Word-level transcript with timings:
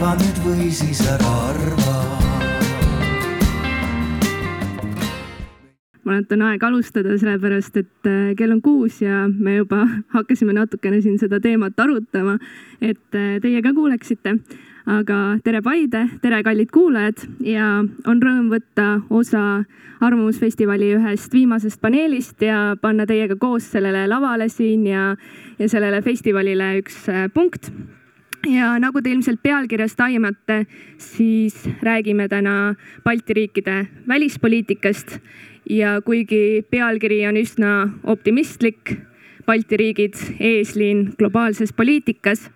arva 0.00 0.14
nüüd 0.16 0.38
või 0.40 0.66
siis 0.72 1.00
ära 1.04 1.30
arva. 1.50 1.94
Ma 6.00 6.14
arvan, 6.14 6.22
et 6.22 6.32
on 6.32 6.44
aeg 6.46 6.64
alustada, 6.64 7.18
sellepärast 7.20 7.76
et 7.82 8.08
äh, 8.08 8.30
kell 8.38 8.54
on 8.54 8.62
kuus 8.64 9.02
ja 9.04 9.26
me 9.28 9.58
juba 9.58 9.82
hakkasime 10.16 10.56
natukene 10.56 11.02
siin 11.04 11.20
seda 11.20 11.36
teemat 11.44 11.76
arutama, 11.84 12.38
et 12.80 13.12
äh, 13.12 13.36
teie 13.44 13.60
ka 13.60 13.74
kuuleksite. 13.76 14.38
aga 14.88 15.20
tere, 15.44 15.60
Paide, 15.60 16.06
tere, 16.22 16.40
kallid 16.42 16.72
kuulajad! 16.72 17.20
Ja 17.44 17.84
on 17.84 18.24
rõõm 18.24 18.48
võtta 18.56 19.02
osa 19.10 19.66
Arvamusfestivali 20.00 20.94
ühest 20.96 21.32
viimasest 21.36 21.80
paneelist 21.80 22.40
ja 22.40 22.74
panna 22.80 23.04
teiega 23.04 23.36
koos 23.36 23.68
sellele 23.68 24.08
lavale 24.08 24.48
siin 24.48 24.88
ja, 24.88 25.12
ja 25.58 25.68
sellele 25.68 26.00
festivalile 26.00 26.78
üks 26.80 27.04
äh, 27.12 27.28
punkt 27.28 27.68
ja 28.48 28.72
nagu 28.80 29.02
te 29.02 29.12
ilmselt 29.12 29.42
pealkirjast 29.42 30.00
aimate, 30.00 30.64
siis 30.98 31.56
räägime 31.82 32.28
täna 32.28 32.74
Balti 33.04 33.34
riikide 33.34 33.86
välispoliitikast 34.08 35.18
ja 35.70 36.00
kuigi 36.04 36.64
pealkiri 36.70 37.26
on 37.28 37.38
üsna 37.40 37.74
optimistlik, 38.04 38.96
Balti 39.46 39.76
riigid 39.76 40.14
eesliin 40.38 41.12
globaalses 41.18 41.72
poliitikas, 41.72 42.50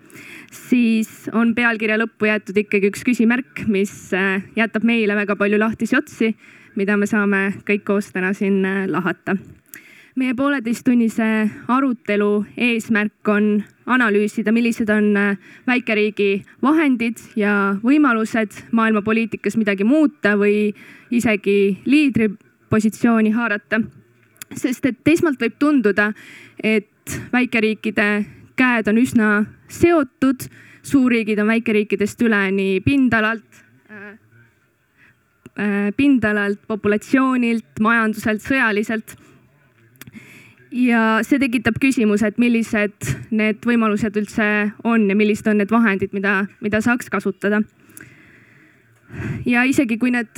siis 0.55 1.29
on 1.33 1.55
pealkirja 1.55 1.99
lõppu 1.99 2.29
jäetud 2.29 2.61
ikkagi 2.65 2.93
üks 2.93 3.03
küsimärk, 3.07 3.65
mis 3.67 4.13
äh, 4.15 4.45
jätab 4.57 4.87
meile 4.87 5.17
väga 5.19 5.37
palju 5.37 5.59
lahtisi 5.59 5.99
otsi, 5.99 6.35
mida 6.79 6.97
me 6.97 7.09
saame 7.11 7.49
kõik 7.67 7.85
koos 7.89 8.13
täna 8.15 8.33
siin 8.37 8.63
äh, 8.69 8.85
lahata. 8.91 9.37
Meie 10.15 10.35
pooleteisttunnise 10.35 11.51
arutelu 11.69 12.45
eesmärk 12.57 13.29
on 13.29 13.65
analüüsida, 13.87 14.53
millised 14.53 14.89
on 14.89 15.17
äh, 15.17 15.39
väikeriigi 15.67 16.45
vahendid 16.63 17.19
ja 17.37 17.75
võimalused 17.83 18.61
maailmapoliitikas 18.73 19.59
midagi 19.59 19.85
muuta 19.85 20.37
või 20.39 20.71
isegi 21.11 21.81
liidri 21.85 22.31
positsiooni 22.71 23.31
haarata. 23.35 23.81
sest 24.55 24.87
et 24.87 25.09
esmalt 25.09 25.41
võib 25.41 25.59
tunduda, 25.59 26.13
et 26.63 27.19
väikeriikide 27.33 28.25
käed 28.57 28.89
on 28.89 28.99
üsna 28.99 29.45
seotud, 29.69 30.47
suurriigid 30.83 31.39
on 31.43 31.51
väikeriikidest 31.51 32.23
üle 32.23 32.51
nii 32.55 32.81
pindalalt 32.81 33.63
äh,, 33.91 34.15
äh, 35.59 35.91
pindalalt, 35.97 36.63
populatsioonilt, 36.67 37.81
majanduselt, 37.81 38.43
sõjaliselt. 38.47 39.17
Ja 40.75 41.23
see 41.23 41.39
tekitab 41.39 41.79
küsimuse, 41.83 42.33
et 42.33 42.41
millised 42.43 43.15
need 43.31 43.63
võimalused 43.67 44.17
üldse 44.19 44.47
on 44.85 45.07
ja 45.11 45.17
millised 45.17 45.47
on 45.51 45.61
need 45.63 45.71
vahendid, 45.71 46.15
mida, 46.17 46.45
mida 46.65 46.83
saaks 46.83 47.11
kasutada. 47.13 47.63
ja 49.47 49.63
isegi 49.65 49.99
kui 49.99 50.11
need 50.11 50.33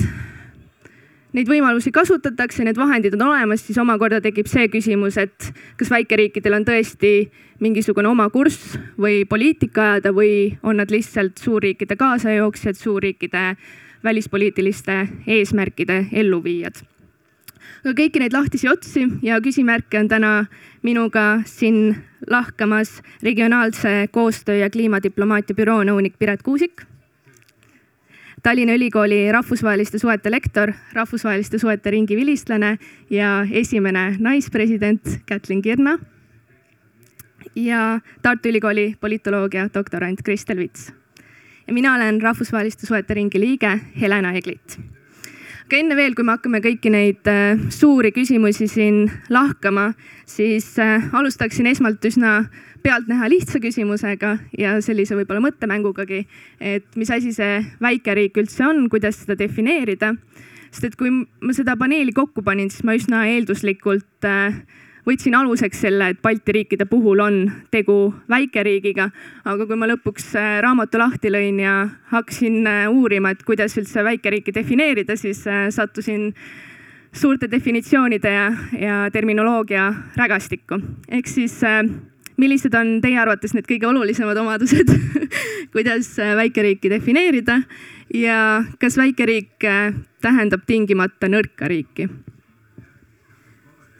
neid 1.33 1.49
võimalusi 1.49 1.91
kasutatakse, 1.93 2.63
need 2.65 2.77
vahendid 2.77 3.13
on 3.17 3.27
olemas, 3.27 3.61
siis 3.65 3.77
omakorda 3.81 4.21
tekib 4.23 4.47
see 4.49 4.69
küsimus, 4.73 5.17
et 5.21 5.51
kas 5.77 5.91
väikeriikidel 5.93 6.55
on 6.59 6.65
tõesti 6.65 7.29
mingisugune 7.61 8.09
oma 8.09 8.29
kurss 8.33 8.77
või 8.97 9.23
poliitika 9.29 9.91
ajada 9.91 10.13
või 10.13 10.57
on 10.63 10.77
nad 10.81 10.93
lihtsalt 10.93 11.41
suurriikide 11.41 11.97
kaasajooksjad, 11.97 12.77
suurriikide 12.77 13.55
välispoliitiliste 14.05 15.01
eesmärkide 15.27 16.05
elluviijad. 16.13 16.85
Aga 17.87 17.95
kõiki 18.01 18.19
neid 18.19 18.35
lahtisi 18.35 18.67
otsi 18.67 19.05
ja 19.23 19.39
küsimärke 19.39 19.99
on 19.99 20.09
täna 20.11 20.31
minuga 20.83 21.41
siin 21.47 21.95
lahkamas 22.27 22.97
regionaalse 23.23 24.09
koostöö 24.11 24.59
ja 24.59 24.69
kliimadiplomaatia 24.69 25.55
büroo 25.55 25.85
nõunik 25.87 26.17
Piret 26.19 26.43
Kuusik 26.43 26.83
Tallinna 28.43 28.75
Ülikooli 28.75 29.31
rahvusvaheliste 29.31 29.99
suhete 29.99 30.31
lektor, 30.31 30.71
rahvusvaheliste 30.93 31.59
suhete 31.59 31.91
ringi 31.91 32.15
vilistlane 32.15 32.77
ja 33.09 33.45
esimene 33.51 34.15
naispresident 34.19 35.19
Kätlin 35.25 35.61
Kirna. 35.61 35.97
ja 37.55 37.99
Tartu 38.21 38.49
Ülikooli 38.49 38.95
politoloogia 38.99 39.69
doktorant 39.73 40.21
Kristel 40.23 40.57
Vits. 40.57 40.93
ja 41.67 41.73
mina 41.73 41.95
olen 41.95 42.21
rahvusvaheliste 42.21 42.85
suhete 42.85 43.13
ringi 43.13 43.39
liige 43.39 43.79
Helena 44.01 44.33
Eglit. 44.33 44.96
Aga 45.67 45.81
enne 45.81 45.95
veel, 45.99 46.13
kui 46.15 46.23
me 46.23 46.31
hakkame 46.37 46.61
kõiki 46.63 46.87
neid 46.93 47.27
äh, 47.27 47.59
suuri 47.75 48.13
küsimusi 48.15 48.69
siin 48.71 49.01
lahkama, 49.27 49.89
siis 50.23 50.69
äh, 50.79 51.03
alustaksin 51.11 51.67
esmalt 51.67 52.05
üsna 52.07 52.37
pealtnäha 52.85 53.27
lihtsa 53.27 53.59
küsimusega 53.59 54.37
ja 54.55 54.77
sellise 54.83 55.17
võib-olla 55.17 55.43
mõttemängugagi, 55.43 56.21
et 56.63 56.87
mis 56.95 57.11
asi 57.11 57.33
see 57.35 57.59
väikeriik 57.83 58.39
üldse 58.39 58.63
on, 58.63 58.85
kuidas 58.87 59.19
seda 59.25 59.35
defineerida. 59.35 60.13
sest 60.71 60.85
et 60.87 60.95
kui 60.95 61.11
ma 61.11 61.53
seda 61.55 61.75
paneeli 61.75 62.15
kokku 62.15 62.43
panin, 62.47 62.71
siis 62.71 62.87
ma 62.87 62.95
üsna 62.95 63.25
eelduslikult 63.27 64.23
äh, 64.23 64.61
võtsin 65.07 65.35
aluseks 65.39 65.81
selle, 65.85 66.09
et 66.11 66.21
Balti 66.21 66.51
riikide 66.51 66.85
puhul 66.85 67.21
on 67.23 67.37
tegu 67.71 68.13
väikeriigiga. 68.29 69.09
aga 69.45 69.65
kui 69.65 69.75
ma 69.75 69.87
lõpuks 69.87 70.35
äh, 70.35 70.57
raamatu 70.61 70.99
lahti 70.99 71.31
lõin 71.31 71.59
ja 71.63 71.89
hakkasin 72.11 72.67
äh, 72.67 72.89
uurima, 72.89 73.31
et 73.31 73.43
kuidas 73.43 73.77
üldse 73.77 74.03
väikeriiki 74.03 74.53
defineerida, 74.53 75.15
siis 75.15 75.45
sattusin 75.69 76.33
suurte 77.13 77.47
definitsioonide 77.51 78.31
ja, 78.31 78.51
ja 78.79 79.09
terminoloogia 79.11 79.93
rägastikku. 80.15 80.81
ehk 81.09 81.27
siis 81.27 81.63
millised 82.37 82.73
on 82.77 82.99
teie 83.01 83.17
arvates 83.19 83.53
need 83.57 83.67
kõige 83.67 83.89
olulisemad 83.89 84.37
omadused 84.37 84.91
kuidas 85.73 86.13
äh, 86.21 86.35
väikeriiki 86.37 86.89
defineerida 86.89 87.61
ja 88.13 88.63
kas 88.79 88.97
väikeriik 88.97 89.65
äh, 89.65 89.93
tähendab 90.21 90.65
tingimata 90.69 91.29
nõrka 91.31 91.69
riiki? 91.69 92.07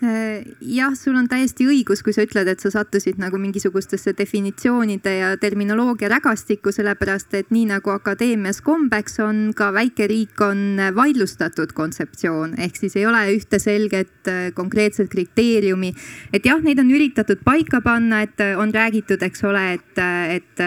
Äh, 0.03 0.45
jah, 0.61 0.93
sul 0.93 1.15
on 1.17 1.25
täiesti 1.25 1.65
õigus, 1.65 2.03
kui 2.05 2.13
sa 2.13 2.21
ütled, 2.21 2.45
et 2.51 2.61
sa 2.61 2.69
sattusid 2.69 3.17
nagu 3.17 3.39
mingisugustesse 3.41 4.11
definitsioonide 4.13 5.13
ja 5.15 5.29
terminoloogia 5.41 6.11
rägastikku, 6.13 6.69
sellepärast 6.75 7.33
et 7.39 7.49
nii 7.49 7.63
nagu 7.71 7.89
akadeemias 7.95 8.61
kombeks 8.61 9.17
on, 9.25 9.39
ka 9.57 9.71
väikeriik 9.73 10.37
on 10.45 10.77
vaidlustatud 10.93 11.73
kontseptsioon, 11.73 12.53
ehk 12.61 12.77
siis 12.77 12.93
ei 12.99 13.07
ole 13.09 13.23
ühte 13.33 13.57
selget 13.57 14.29
äh, 14.29 14.51
konkreetset 14.53 15.09
kriteeriumi. 15.09 15.89
et 16.29 16.45
jah, 16.45 16.61
neid 16.61 16.77
on 16.77 16.93
üritatud 16.93 17.41
paika 17.41 17.81
panna, 17.81 18.21
et 18.27 18.37
äh, 18.45 18.53
on 18.53 18.69
räägitud, 18.69 19.25
eks 19.25 19.41
ole, 19.49 19.65
et, 19.79 20.03
et 20.37 20.65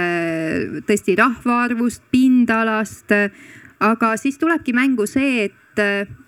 tõesti 0.90 1.14
rahvaarvust, 1.22 2.02
pindalast, 2.10 3.14
aga 3.78 4.16
siis 4.18 4.42
tulebki 4.42 4.74
mängu 4.74 5.06
see, 5.06 5.46
et 5.46 6.19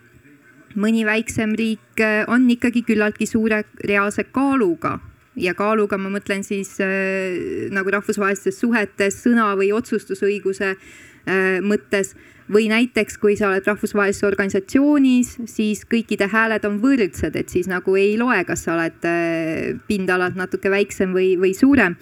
mõni 0.79 1.05
väiksem 1.07 1.55
riik 1.59 2.01
äh, 2.01 2.23
on 2.31 2.49
ikkagi 2.51 2.85
küllaltki 2.87 3.27
suure 3.29 3.63
reaalse 3.85 4.25
kaaluga. 4.33 4.99
Ja 5.37 5.55
kaaluga 5.57 5.97
ma 5.97 6.11
mõtlen 6.13 6.45
siis 6.45 6.75
äh, 6.85 7.71
nagu 7.73 7.93
rahvusvahelistes 7.95 8.61
suhetes 8.61 9.23
sõna 9.25 9.53
või 9.59 9.73
otsustusõiguse 9.77 10.75
äh, 10.75 11.59
mõttes. 11.65 12.15
Või 12.53 12.67
näiteks, 12.69 13.17
kui 13.23 13.37
sa 13.39 13.47
oled 13.49 13.65
rahvusvahelises 13.65 14.27
organisatsioonis, 14.27 15.37
siis 15.49 15.85
kõikide 15.89 16.27
hääled 16.29 16.67
on 16.69 16.81
võrdsed, 16.83 17.37
et 17.39 17.49
siis 17.49 17.69
nagu 17.71 17.95
ei 17.97 18.17
loe, 18.21 18.43
kas 18.45 18.67
sa 18.67 18.75
oled 18.75 19.07
äh, 19.09 19.79
pindalalt 19.89 20.37
natuke 20.37 20.73
väiksem 20.73 21.15
või, 21.17 21.37
või 21.41 21.55
suurem. 21.57 21.97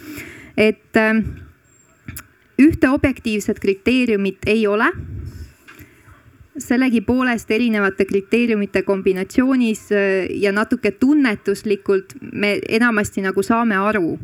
et 0.57 0.97
äh, 0.99 1.21
ühte 2.61 2.89
objektiivset 2.91 3.61
kriteeriumit 3.61 4.49
ei 4.51 4.67
ole 4.67 4.91
sellegipoolest 6.59 7.51
erinevate 7.51 8.05
kriteeriumite 8.05 8.83
kombinatsioonis 8.83 9.87
äh, 9.93 10.27
ja 10.43 10.53
natuke 10.53 10.91
tunnetuslikult 10.91 12.17
me 12.33 12.59
enamasti 12.69 13.23
nagu 13.23 13.43
saame 13.43 13.79
aru, 13.79 14.19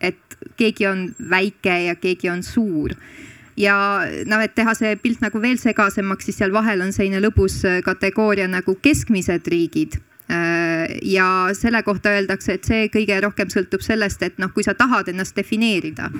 et 0.00 0.38
keegi 0.56 0.86
on 0.88 1.08
väike 1.30 1.76
ja 1.86 1.96
keegi 1.96 2.30
on 2.32 2.42
suur. 2.42 2.94
Ja 3.60 3.74
noh, 4.28 4.40
et 4.40 4.54
teha 4.56 4.72
see 4.76 4.94
pilt 5.00 5.20
nagu 5.20 5.40
veel 5.42 5.58
segasemaks, 5.60 6.28
siis 6.28 6.38
seal 6.40 6.52
vahel 6.52 6.80
on 6.84 6.94
selline 6.96 7.20
lõbus 7.24 7.60
äh, 7.68 7.80
kategooria 7.84 8.48
nagu 8.48 8.76
keskmised 8.82 9.48
riigid 9.50 10.00
ja 11.02 11.26
selle 11.58 11.82
kohta 11.82 12.12
öeldakse, 12.14 12.54
et 12.54 12.64
see 12.68 12.88
kõige 12.92 13.16
rohkem 13.24 13.50
sõltub 13.50 13.82
sellest, 13.82 14.22
et 14.22 14.38
noh, 14.38 14.52
kui 14.54 14.62
sa 14.62 14.76
tahad 14.78 15.08
ennast 15.10 15.34
defineerida 15.36 16.10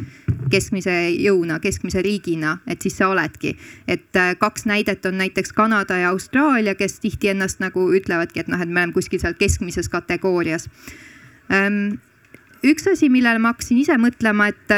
keskmise 0.50 0.94
jõuna, 1.14 1.58
keskmise 1.62 2.02
riigina, 2.02 2.56
et 2.66 2.82
siis 2.82 2.96
sa 2.98 3.08
oledki. 3.08 3.56
et 3.88 4.16
äh, 4.16 4.34
kaks 4.38 4.66
näidet 4.66 5.06
on 5.06 5.18
näiteks 5.18 5.52
Kanada 5.52 5.98
ja 5.98 6.10
Austraalia, 6.10 6.74
kes 6.74 7.00
tihti 7.00 7.28
ennast 7.28 7.60
nagu 7.60 7.90
ütlevadki, 7.94 8.40
et 8.40 8.48
noh, 8.48 8.60
et 8.60 8.68
me 8.68 8.80
oleme 8.80 8.92
kuskil 8.92 9.20
seal 9.20 9.34
keskmises 9.38 9.88
kategoorias. 9.88 10.68
Ähm, 11.52 12.00
üks 12.64 12.88
asi, 12.90 13.08
millele 13.08 13.38
ma 13.38 13.54
hakkasin 13.54 13.78
ise 13.84 13.96
mõtlema, 13.98 14.50
et 14.50 14.76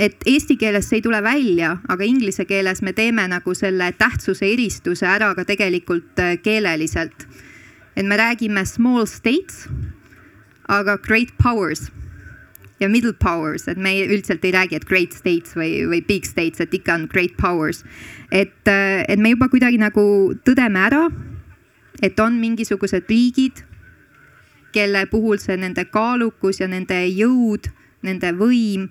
et 0.00 0.22
eesti 0.26 0.56
keeles 0.56 0.88
see 0.88 1.00
ei 1.00 1.04
tule 1.04 1.20
välja, 1.22 1.76
aga 1.88 2.04
inglise 2.08 2.46
keeles 2.48 2.80
me 2.82 2.94
teeme 2.96 3.26
nagu 3.28 3.54
selle 3.54 3.92
tähtsuse 3.92 4.48
eristuse 4.48 5.06
ära 5.06 5.34
ka 5.36 5.44
tegelikult 5.44 6.18
äh, 6.18 6.38
keeleliselt 6.42 7.28
et 7.96 8.06
me 8.06 8.16
räägime 8.16 8.64
small 8.66 9.06
states, 9.06 9.68
aga 10.68 10.96
great 10.96 11.32
powers. 11.38 11.90
ja 12.80 12.88
middle 12.88 13.12
powers, 13.12 13.66
et 13.68 13.76
me 13.76 13.90
üldiselt 14.06 14.44
ei 14.44 14.54
räägi, 14.54 14.78
et 14.78 14.86
great 14.88 15.12
states 15.12 15.52
või, 15.52 15.82
või 15.84 16.00
big 16.00 16.24
states, 16.24 16.62
et 16.64 16.72
ikka 16.72 16.94
on 16.94 17.08
great 17.12 17.36
powers. 17.36 17.84
et, 18.32 18.68
et 18.68 19.18
me 19.18 19.34
juba 19.34 19.50
kuidagi 19.52 19.78
nagu 19.78 20.34
tõdeme 20.44 20.80
ära, 20.80 21.02
et 22.02 22.20
on 22.20 22.38
mingisugused 22.40 23.04
riigid, 23.08 23.64
kelle 24.72 25.04
puhul 25.10 25.38
see 25.42 25.58
nende 25.60 25.84
kaalukus 25.90 26.62
ja 26.62 26.68
nende 26.70 27.02
jõud, 27.10 27.68
nende 28.06 28.32
võim 28.38 28.88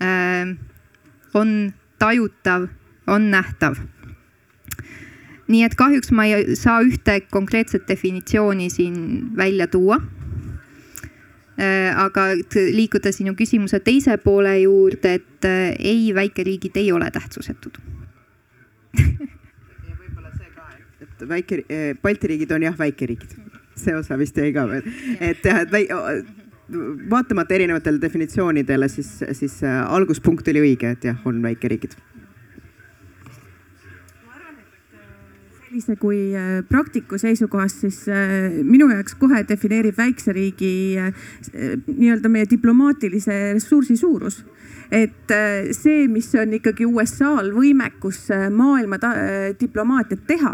äh, 0.00 0.54
on 1.34 1.54
tajutav, 1.98 2.68
on 3.06 3.30
nähtav. 3.32 3.78
Nii 5.48 5.64
et 5.64 5.74
kahjuks 5.78 6.12
ma 6.12 6.26
ei 6.28 6.56
saa 6.58 6.80
ühte 6.84 7.20
konkreetset 7.32 7.88
definitsiooni 7.88 8.68
siin 8.70 8.96
välja 9.36 9.66
tuua. 9.66 10.00
Äh, 11.58 11.90
aga 11.98 12.28
liikuda 12.54 13.10
sinu 13.10 13.32
küsimuse 13.34 13.80
teise 13.82 14.14
poole 14.22 14.52
juurde, 14.60 15.16
et 15.18 15.46
äh, 15.48 15.72
ei, 15.78 16.12
väikeriigid 16.14 16.76
ei 16.78 16.92
ole 16.94 17.08
tähtsusetud. 17.10 17.80
Et 21.02 21.24
väike, 21.28 21.64
äh, 21.66 21.88
Balti 22.02 22.30
riigid 22.30 22.52
on 22.54 22.62
jah 22.62 22.78
väikeriigid, 22.78 23.34
see 23.74 23.96
osa 23.98 24.18
vist 24.20 24.38
jäi 24.38 24.52
ka 24.54 24.68
veel, 24.70 24.86
et 25.18 25.42
jah, 25.42 25.64
et 25.64 25.74
väi, 25.74 25.82
vaatamata 27.10 27.58
erinevatele 27.58 27.98
definitsioonidele, 28.06 28.86
siis, 28.92 29.10
siis 29.40 29.58
alguspunkt 29.66 30.46
oli 30.54 30.62
õige, 30.62 30.94
et 30.94 31.10
jah, 31.10 31.18
on 31.26 31.42
väikeriigid 31.42 31.98
sellise 35.68 35.96
kui 36.00 36.32
äh, 36.36 36.62
praktiku 36.68 37.18
seisukohast, 37.20 37.82
siis 37.84 38.06
äh, 38.08 38.48
minu 38.64 38.88
jaoks 38.88 39.16
kohe 39.20 39.42
defineerib 39.48 39.98
väikse 39.98 40.32
riigi 40.32 40.70
äh, 40.96 41.10
nii-öelda 41.86 42.30
meie 42.32 42.48
diplomaatilise 42.48 43.52
ressursi 43.54 43.96
suurus. 43.96 44.44
et 44.90 45.32
see, 45.76 46.06
mis 46.08 46.30
on 46.40 46.54
ikkagi 46.56 46.86
USA-l 46.88 47.50
võimekus 47.52 48.30
maailma 48.56 48.96
diplomaatiat 49.60 50.22
teha, 50.26 50.52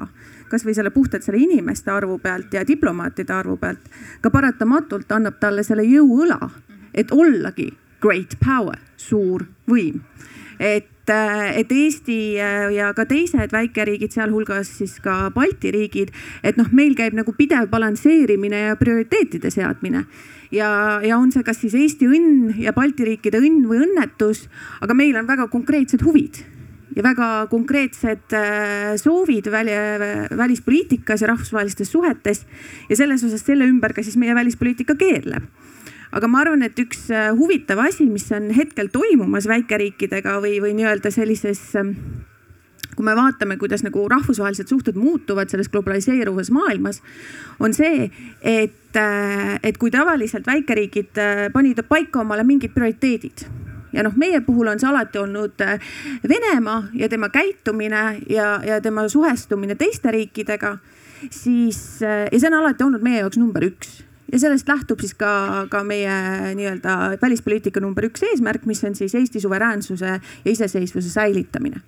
kasvõi 0.50 0.74
selle 0.74 0.90
puhtalt 0.90 1.22
selle 1.22 1.38
inimeste 1.38 1.92
arvu 1.94 2.18
pealt 2.18 2.54
ja 2.54 2.64
diplomaatide 2.66 3.30
arvu 3.32 3.54
pealt, 3.62 3.86
ka 4.20 4.32
paratamatult 4.34 5.14
annab 5.14 5.38
talle 5.38 5.62
selle 5.62 5.86
jõuõla, 5.86 6.40
et 6.90 7.14
ollagi 7.14 7.68
great 8.02 8.34
power, 8.42 8.82
suur 8.98 9.46
võim 9.70 10.02
et 10.58 10.90
et 11.10 11.72
Eesti 11.72 12.36
äh, 12.40 12.70
ja 12.74 12.92
ka 12.96 13.04
teised 13.08 13.52
väikeriigid, 13.52 14.14
sealhulgas 14.14 14.70
siis 14.78 14.96
ka 15.04 15.30
Balti 15.34 15.72
riigid, 15.74 16.14
et 16.42 16.56
noh, 16.60 16.70
meil 16.72 16.94
käib 16.98 17.16
nagu 17.16 17.34
pidev 17.36 17.68
balansseerimine 17.72 18.68
ja 18.68 18.78
prioriteetide 18.80 19.50
seadmine. 19.52 20.06
Ja, 20.54 21.00
ja 21.02 21.18
on 21.18 21.32
see 21.34 21.44
kas 21.44 21.60
siis 21.64 21.74
Eesti 21.76 22.08
õnn 22.08 22.54
ja 22.62 22.72
Balti 22.76 23.06
riikide 23.08 23.42
õnn 23.42 23.64
või 23.68 23.82
õnnetus, 23.84 24.46
aga 24.84 24.96
meil 24.96 25.16
on 25.18 25.28
väga 25.28 25.48
konkreetsed 25.52 26.04
huvid 26.06 26.44
ja 26.94 27.02
väga 27.02 27.28
konkreetsed 27.50 28.36
äh, 28.38 28.94
soovid 29.00 29.50
väli, 29.50 29.74
välispoliitikas 30.36 31.24
ja 31.24 31.32
rahvusvahelistes 31.32 31.90
suhetes. 31.90 32.44
Ja 32.88 32.96
selles 32.96 33.24
osas 33.26 33.42
selle 33.42 33.66
ümber 33.66 33.92
ka 33.96 34.04
siis 34.06 34.16
meie 34.20 34.36
välispoliitika 34.36 34.94
keerleb 35.00 35.50
aga 36.14 36.30
ma 36.30 36.44
arvan, 36.44 36.62
et 36.66 36.78
üks 36.78 37.08
äh, 37.12 37.32
huvitav 37.34 37.80
asi, 37.82 38.06
mis 38.10 38.28
on 38.34 38.50
hetkel 38.54 38.90
toimumas 38.94 39.48
väikeriikidega 39.50 40.38
või, 40.42 40.60
või 40.62 40.74
nii-öelda 40.78 41.10
sellises 41.14 41.62
ähm, 41.80 41.96
kui 42.94 43.06
me 43.06 43.16
vaatame, 43.18 43.56
kuidas 43.58 43.82
nagu 43.82 44.04
rahvusvahelised 44.10 44.70
suhted 44.70 44.98
muutuvad 45.00 45.50
selles 45.50 45.70
globaliseeruvas 45.72 46.52
maailmas, 46.54 47.02
on 47.58 47.74
see, 47.74 48.06
et, 48.40 48.94
äh, 49.00 49.58
et 49.62 49.80
kui 49.82 49.90
tavaliselt 49.94 50.46
väikeriigid 50.46 51.18
äh, 51.18 51.44
panid 51.54 51.82
paika 51.90 52.22
omale 52.22 52.46
mingid 52.46 52.74
prioriteedid. 52.76 53.46
Ja 53.94 54.02
noh, 54.02 54.14
meie 54.18 54.40
puhul 54.42 54.66
on 54.72 54.80
see 54.82 54.88
alati 54.90 55.20
olnud 55.20 55.60
Venemaa 56.26 56.80
ja 56.98 57.06
tema 57.08 57.28
käitumine 57.30 58.00
ja, 58.26 58.56
ja 58.66 58.80
tema 58.82 59.04
suhestumine 59.08 59.76
teiste 59.78 60.10
riikidega, 60.10 60.72
siis 61.30 62.02
ja 62.02 62.34
see 62.34 62.50
on 62.50 62.58
alati 62.58 62.82
olnud 62.82 63.06
meie 63.06 63.20
jaoks 63.22 63.38
number 63.38 63.62
üks 63.68 64.00
ja 64.34 64.40
sellest 64.42 64.68
lähtub 64.68 65.02
siis 65.02 65.14
ka, 65.14 65.30
ka 65.70 65.84
meie 65.86 66.14
nii-öelda 66.58 67.14
välispoliitika 67.22 67.82
number 67.82 68.08
üks 68.08 68.24
eesmärk, 68.26 68.66
mis 68.66 68.82
on 68.84 68.96
siis 68.98 69.14
Eesti 69.14 69.40
suveräänsuse 69.40 70.10
ja 70.10 70.18
iseseisvuse 70.50 71.10
säilitamine. 71.12 71.78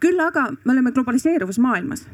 Küll 0.00 0.20
aga 0.24 0.50
me 0.52 0.74
oleme 0.74 0.92
globaliseeruvas 0.92 1.58
maailmas 1.62 2.04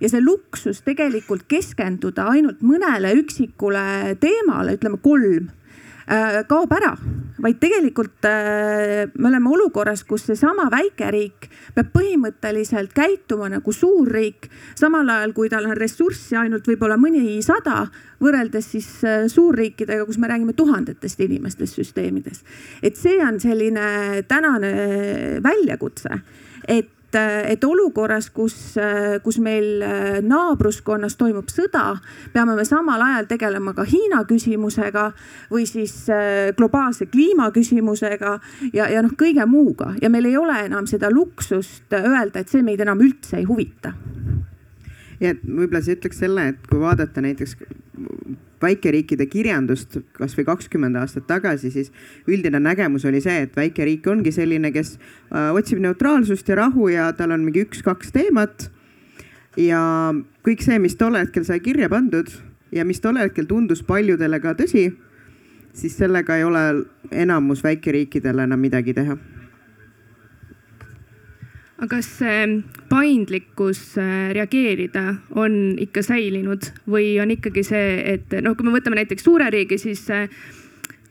ja 0.00 0.08
see 0.10 0.22
luksus 0.24 0.80
tegelikult 0.84 1.44
keskenduda 1.48 2.26
ainult 2.32 2.64
mõnele 2.64 3.12
üksikule 3.20 4.16
teemale, 4.20 4.78
ütleme 4.78 4.98
kolm 5.04 5.50
kaob 6.48 6.72
ära, 6.76 6.92
vaid 7.44 7.58
tegelikult 7.60 8.26
äh, 8.28 9.10
me 9.14 9.28
oleme 9.30 9.50
olukorras, 9.52 10.04
kus 10.08 10.26
seesama 10.28 10.66
väikeriik 10.72 11.48
peab 11.74 11.90
põhimõtteliselt 11.94 12.94
käituma 12.96 13.48
nagu 13.52 13.72
suurriik, 13.74 14.48
samal 14.78 15.08
ajal 15.16 15.34
kui 15.36 15.50
tal 15.52 15.68
on 15.68 15.76
ressurssi 15.78 16.38
ainult 16.40 16.68
võib-olla 16.68 16.98
mõni 17.00 17.38
sada, 17.44 17.86
võrreldes 18.22 18.70
siis 18.76 18.88
äh, 19.04 19.26
suurriikidega, 19.32 20.06
kus 20.08 20.20
me 20.20 20.30
räägime 20.30 20.56
tuhandetest 20.56 21.20
inimestest 21.26 21.80
süsteemides. 21.80 22.44
et 22.82 22.96
see 22.96 23.18
on 23.24 23.40
selline 23.40 24.24
tänane 24.28 24.74
väljakutse, 25.44 26.20
et 26.68 26.93
et, 27.14 27.52
et 27.54 27.64
olukorras, 27.64 28.28
kus, 28.34 28.54
kus 29.24 29.38
meil 29.42 29.82
äh, 29.84 30.18
naabruskonnas 30.24 31.16
toimub 31.20 31.50
sõda, 31.52 31.98
peame 32.34 32.56
me 32.58 32.64
samal 32.68 33.02
ajal 33.02 33.28
tegelema 33.30 33.74
ka 33.76 33.86
Hiina 33.88 34.22
küsimusega 34.28 35.10
või 35.52 35.66
siis 35.70 35.94
äh, 36.12 36.52
globaalse 36.56 37.08
kliimaküsimusega 37.12 38.38
ja, 38.72 38.88
ja 38.90 39.02
noh, 39.04 39.14
kõige 39.18 39.46
muuga. 39.50 39.94
Ja 40.02 40.10
meil 40.10 40.28
ei 40.30 40.38
ole 40.40 40.64
enam 40.66 40.88
seda 40.90 41.10
luksust 41.12 41.92
öelda, 41.94 42.40
et 42.40 42.52
see 42.52 42.64
meid 42.66 42.82
enam 42.84 43.02
üldse 43.04 43.38
ei 43.40 43.48
huvita. 43.48 43.94
Ja 45.22 45.32
võib-olla 45.34 45.80
sa 45.84 45.94
ütleks 45.94 46.18
selle, 46.20 46.48
et 46.52 46.66
kui 46.68 46.80
vaadata 46.82 47.22
näiteks 47.24 47.56
väikeriikide 48.62 49.26
kirjandust 49.30 49.98
kasvõi 50.16 50.44
kakskümmend 50.48 50.98
aastat 51.00 51.26
tagasi, 51.28 51.70
siis 51.70 51.90
üldine 52.30 52.60
nägemus 52.62 53.04
oli 53.08 53.20
see, 53.24 53.44
et 53.46 53.56
väikeriik 53.56 54.06
ongi 54.10 54.32
selline, 54.34 54.72
kes 54.74 54.96
äh, 54.96 55.50
otsib 55.54 55.82
neutraalsust 55.84 56.48
ja 56.48 56.58
rahu 56.62 56.88
ja 56.92 57.10
tal 57.16 57.34
on 57.34 57.44
mingi 57.46 57.64
üks-kaks 57.66 58.14
teemat. 58.14 58.70
ja 59.56 59.80
kõik 60.46 60.64
see, 60.66 60.78
mis 60.82 60.96
tol 60.98 61.14
hetkel 61.14 61.44
sai 61.46 61.60
kirja 61.62 61.88
pandud 61.88 62.30
ja 62.74 62.84
mis 62.84 63.00
tol 63.00 63.20
hetkel 63.20 63.46
tundus 63.46 63.84
paljudele 63.86 64.40
ka 64.42 64.56
tõsi, 64.58 64.88
siis 65.72 65.94
sellega 65.96 66.36
ei 66.36 66.44
ole 66.44 66.64
enamus 67.10 67.62
väikeriikidel 67.62 68.42
enam 68.46 68.60
midagi 68.60 68.94
teha 68.94 69.18
aga 71.78 71.96
kas 71.96 72.08
see 72.20 72.42
paindlikkus 72.90 73.96
äh, 73.98 74.32
reageerida 74.36 75.16
on 75.34 75.74
ikka 75.82 76.04
säilinud 76.06 76.70
või 76.90 77.16
on 77.22 77.32
ikkagi 77.34 77.64
see, 77.66 77.96
et 78.14 78.36
noh, 78.44 78.54
kui 78.54 78.66
me 78.66 78.74
võtame 78.76 79.00
näiteks 79.00 79.26
suure 79.26 79.48
riigi, 79.50 79.78
siis 79.82 80.04
äh, 80.14 80.28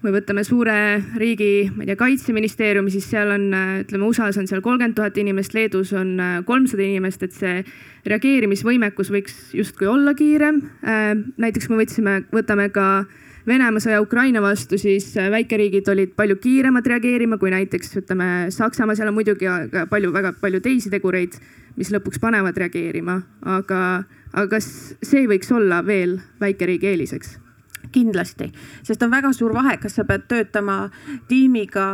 või 0.03 0.15
võtame 0.15 0.43
suure 0.47 0.75
riigi, 1.19 1.67
ma 1.75 1.83
ei 1.83 1.91
tea, 1.91 1.99
kaitseministeeriumi, 1.99 2.93
siis 2.95 3.09
seal 3.11 3.33
on, 3.35 3.49
äh, 3.55 3.73
ütleme 3.83 4.07
USA-s 4.07 4.39
on 4.39 4.47
seal 4.47 4.63
kolmkümmend 4.63 4.95
tuhat 4.99 5.19
inimest, 5.19 5.55
Leedus 5.57 5.91
on 5.99 6.15
kolmsada 6.47 6.85
inimest, 6.85 7.27
et 7.27 7.35
see 7.35 7.59
reageerimisvõimekus 8.07 9.11
võiks 9.11 9.35
justkui 9.55 9.87
olla 9.87 10.15
kiirem. 10.15 10.61
näiteks 11.39 11.69
me 11.71 11.79
võtsime, 11.79 12.17
võtame 12.35 12.67
ka 12.75 13.05
Venemaa 13.47 13.83
sõja 13.83 13.99
Ukraina 13.99 14.39
vastu, 14.43 14.77
siis 14.79 15.09
äh, 15.19 15.27
väikeriigid 15.33 15.89
olid 15.91 16.13
palju 16.15 16.37
kiiremad 16.39 16.87
reageerima 16.87 17.37
kui 17.41 17.51
näiteks 17.51 17.97
ütleme 17.99 18.29
Saksamaa, 18.55 18.95
seal 18.95 19.11
on 19.11 19.17
muidugi 19.17 19.49
palju, 19.91 20.13
väga 20.15 20.31
palju 20.39 20.63
teisi 20.63 20.91
tegureid, 20.93 21.35
mis 21.75 21.91
lõpuks 21.91 22.21
panevad 22.23 22.57
reageerima, 22.63 23.19
aga, 23.57 23.81
aga 24.31 24.47
kas 24.55 24.69
see 25.03 25.27
võiks 25.27 25.51
olla 25.51 25.83
veel 25.83 26.21
väikeriigi 26.39 26.93
eeliseks? 26.93 27.42
Kindlasti, 27.91 28.49
sest 28.83 29.03
on 29.03 29.11
väga 29.11 29.33
suur 29.33 29.53
vahe, 29.53 29.77
kas 29.81 29.97
sa 29.97 30.05
pead 30.07 30.25
töötama 30.29 30.77
tiimiga, 31.27 31.85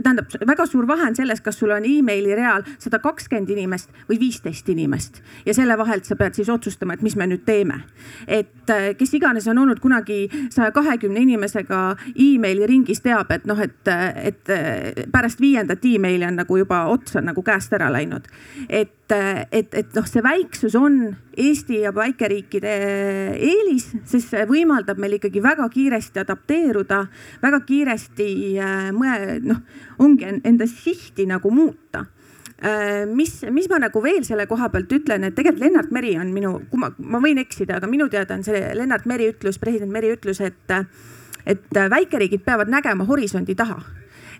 tähendab, 0.00 0.32
väga 0.46 0.66
suur 0.70 0.86
vahe 0.88 1.08
on 1.10 1.16
selles, 1.16 1.42
kas 1.44 1.58
sul 1.60 1.74
on 1.74 1.84
emaili 1.88 2.34
real 2.34 2.64
sada 2.78 2.98
kakskümmend 3.02 3.50
inimest 3.54 3.92
või 4.08 4.18
viisteist 4.20 4.68
inimest 4.72 5.20
ja 5.46 5.54
selle 5.54 5.76
vahelt 5.78 6.08
sa 6.08 6.16
pead 6.16 6.38
siis 6.38 6.50
otsustama, 6.52 6.94
et 6.94 7.02
mis 7.02 7.16
me 7.16 7.28
nüüd 7.30 7.44
teeme. 7.46 7.82
et 8.26 8.70
äh, 8.70 8.90
kes 8.98 9.14
iganes 9.14 9.48
on 9.48 9.58
olnud 9.58 9.80
kunagi 9.80 10.28
saja 10.50 10.72
kahekümne 10.72 11.20
inimesega 11.20 11.96
emaili 12.14 12.66
ringis, 12.66 13.00
teab, 13.00 13.30
et 13.30 13.46
noh, 13.46 13.60
et, 13.60 13.88
et 14.16 14.50
äh, 14.50 15.06
pärast 15.12 15.40
viiendat 15.40 15.84
emaili 15.84 16.26
on 16.26 16.36
nagu 16.42 16.56
juba 16.58 16.84
ots 16.92 17.16
on 17.16 17.28
nagu 17.30 17.42
käest 17.42 17.72
ära 17.72 17.92
läinud. 17.92 18.28
et, 18.68 19.03
et, 19.12 19.74
et 19.74 19.94
noh, 19.96 20.06
see 20.08 20.22
väiksus 20.24 20.74
on 20.78 20.98
Eesti 21.36 21.80
ja 21.82 21.90
väikeriikide 21.94 22.74
eelis, 23.34 23.90
sest 24.06 24.32
see 24.32 24.44
võimaldab 24.48 25.00
meil 25.02 25.18
ikkagi 25.18 25.42
väga 25.44 25.66
kiiresti 25.72 26.22
adapteeruda, 26.22 27.00
väga 27.42 27.60
kiiresti 27.66 28.28
äh, 28.62 28.90
noh, 29.44 29.62
ongi 29.98 30.28
enda 30.42 30.68
sihti 30.70 31.28
nagu 31.30 31.52
muuta. 31.54 32.06
Mis, 33.12 33.42
mis 33.52 33.66
ma 33.68 33.76
nagu 33.82 34.00
veel 34.00 34.22
selle 34.24 34.46
koha 34.48 34.70
pealt 34.72 34.92
ütlen, 34.94 35.26
et 35.26 35.34
tegelikult 35.36 35.60
Lennart 35.60 35.90
Meri 35.92 36.14
on 36.16 36.30
minu, 36.32 36.52
kui 36.70 36.80
ma, 36.80 36.88
ma 36.96 37.18
võin 37.20 37.36
eksida, 37.42 37.76
aga 37.76 37.90
minu 37.90 38.06
teada 38.08 38.38
on 38.38 38.44
see 38.46 38.62
Lennart 38.78 39.04
Meri 39.10 39.26
ütlus, 39.34 39.58
president 39.60 39.92
Meri 39.92 40.14
ütlus, 40.14 40.40
et, 40.40 40.72
et 41.44 41.80
väikeriigid 41.92 42.46
peavad 42.46 42.72
nägema 42.72 43.04
horisondi 43.10 43.58
taha 43.58 43.82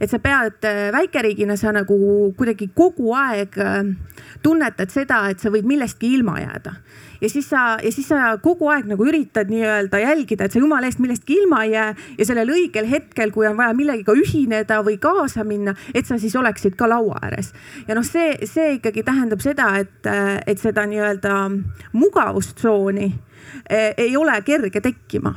et 0.00 0.10
sa 0.10 0.18
pead 0.22 0.66
väikeriigina, 0.94 1.56
sa 1.60 1.72
nagu 1.74 1.96
kuidagi 2.38 2.70
kogu 2.74 3.14
aeg 3.18 3.58
tunnetad 4.44 4.92
seda, 4.92 5.24
et 5.32 5.40
sa 5.40 5.52
võid 5.52 5.66
millestki 5.68 6.14
ilma 6.16 6.38
jääda. 6.40 6.74
Ja 7.20 7.28
siis 7.30 7.46
sa, 7.48 7.78
ja 7.82 7.92
siis 7.92 8.08
sa 8.10 8.34
kogu 8.42 8.68
aeg 8.68 8.88
nagu 8.90 9.06
üritad 9.06 9.48
nii-öelda 9.48 10.00
jälgida, 10.02 10.44
et 10.44 10.52
sa 10.52 10.60
jumala 10.60 10.90
eest 10.90 11.00
millestki 11.00 11.38
ilma 11.40 11.62
ei 11.64 11.72
jää. 11.72 11.94
Ja 12.18 12.26
sellel 12.28 12.52
õigel 12.52 12.88
hetkel, 12.90 13.32
kui 13.32 13.46
on 13.48 13.56
vaja 13.56 13.72
millegagi 13.76 14.18
ühineda 14.24 14.82
või 14.84 14.98
kaasa 15.00 15.46
minna, 15.48 15.72
et 15.94 16.04
sa 16.04 16.18
siis 16.20 16.36
oleksid 16.36 16.76
ka 16.76 16.88
laua 16.90 17.22
ääres. 17.22 17.52
ja 17.88 17.94
noh, 17.96 18.04
see, 18.04 18.34
see 18.48 18.76
ikkagi 18.78 19.02
tähendab 19.06 19.40
seda, 19.40 19.70
et, 19.80 20.10
et 20.46 20.60
seda 20.60 20.84
nii-öelda 20.90 21.34
mugavustsooni 21.92 23.08
ei 23.70 24.16
ole 24.16 24.36
kerge 24.44 24.80
tekkima 24.84 25.34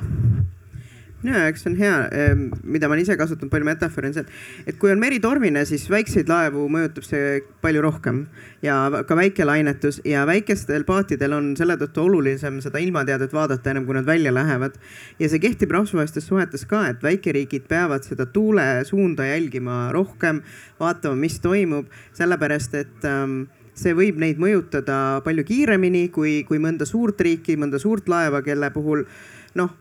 minu 1.23 1.33
jaoks 1.33 1.65
on 1.65 1.75
hea, 1.79 1.93
ehm, 2.13 2.43
mida 2.63 2.87
ma 2.87 2.93
olen 2.93 3.01
ise 3.01 3.15
kasutanud 3.17 3.49
palju 3.49 3.65
metafoori 3.65 4.11
on 4.11 4.15
see, 4.15 4.23
et, 4.25 4.67
et 4.71 4.77
kui 4.77 4.91
on 4.93 4.99
meri 5.01 5.17
tormine, 5.23 5.63
siis 5.65 5.87
väikseid 5.89 6.29
laevu 6.29 6.67
mõjutab 6.73 7.07
see 7.07 7.39
palju 7.63 7.81
rohkem 7.81 8.19
ja 8.65 8.77
ka 9.07 9.17
väikelainetus 9.17 10.01
ja 10.05 10.27
väikestel 10.29 10.85
paatidel 10.87 11.33
on 11.37 11.49
selle 11.57 11.79
tõttu 11.81 12.05
olulisem 12.05 12.59
seda 12.61 12.81
ilmateadet 12.83 13.33
vaadata 13.33 13.73
enam 13.73 13.87
kui 13.87 13.97
nad 13.97 14.05
välja 14.05 14.33
lähevad. 14.33 14.77
ja 15.19 15.29
see 15.29 15.41
kehtib 15.41 15.73
rahvusvahelistes 15.73 16.29
suhetes 16.29 16.65
ka, 16.69 16.85
et 16.91 17.01
väikeriigid 17.03 17.65
peavad 17.67 18.05
seda 18.05 18.29
tuule 18.29 18.67
suunda 18.85 19.25
jälgima 19.25 19.87
rohkem, 19.95 20.43
vaatama, 20.79 21.17
mis 21.17 21.39
toimub, 21.41 21.89
sellepärast 22.13 22.77
et 22.77 23.09
ähm, 23.09 23.47
see 23.73 23.97
võib 23.97 24.21
neid 24.21 24.37
mõjutada 24.41 25.23
palju 25.25 25.45
kiiremini 25.49 26.07
kui, 26.13 26.43
kui 26.45 26.61
mõnda 26.61 26.85
suurt 26.85 27.21
riiki, 27.25 27.57
mõnda 27.57 27.81
suurt 27.81 28.05
laeva, 28.09 28.45
kelle 28.45 28.69
puhul 28.73 29.05
noh 29.57 29.73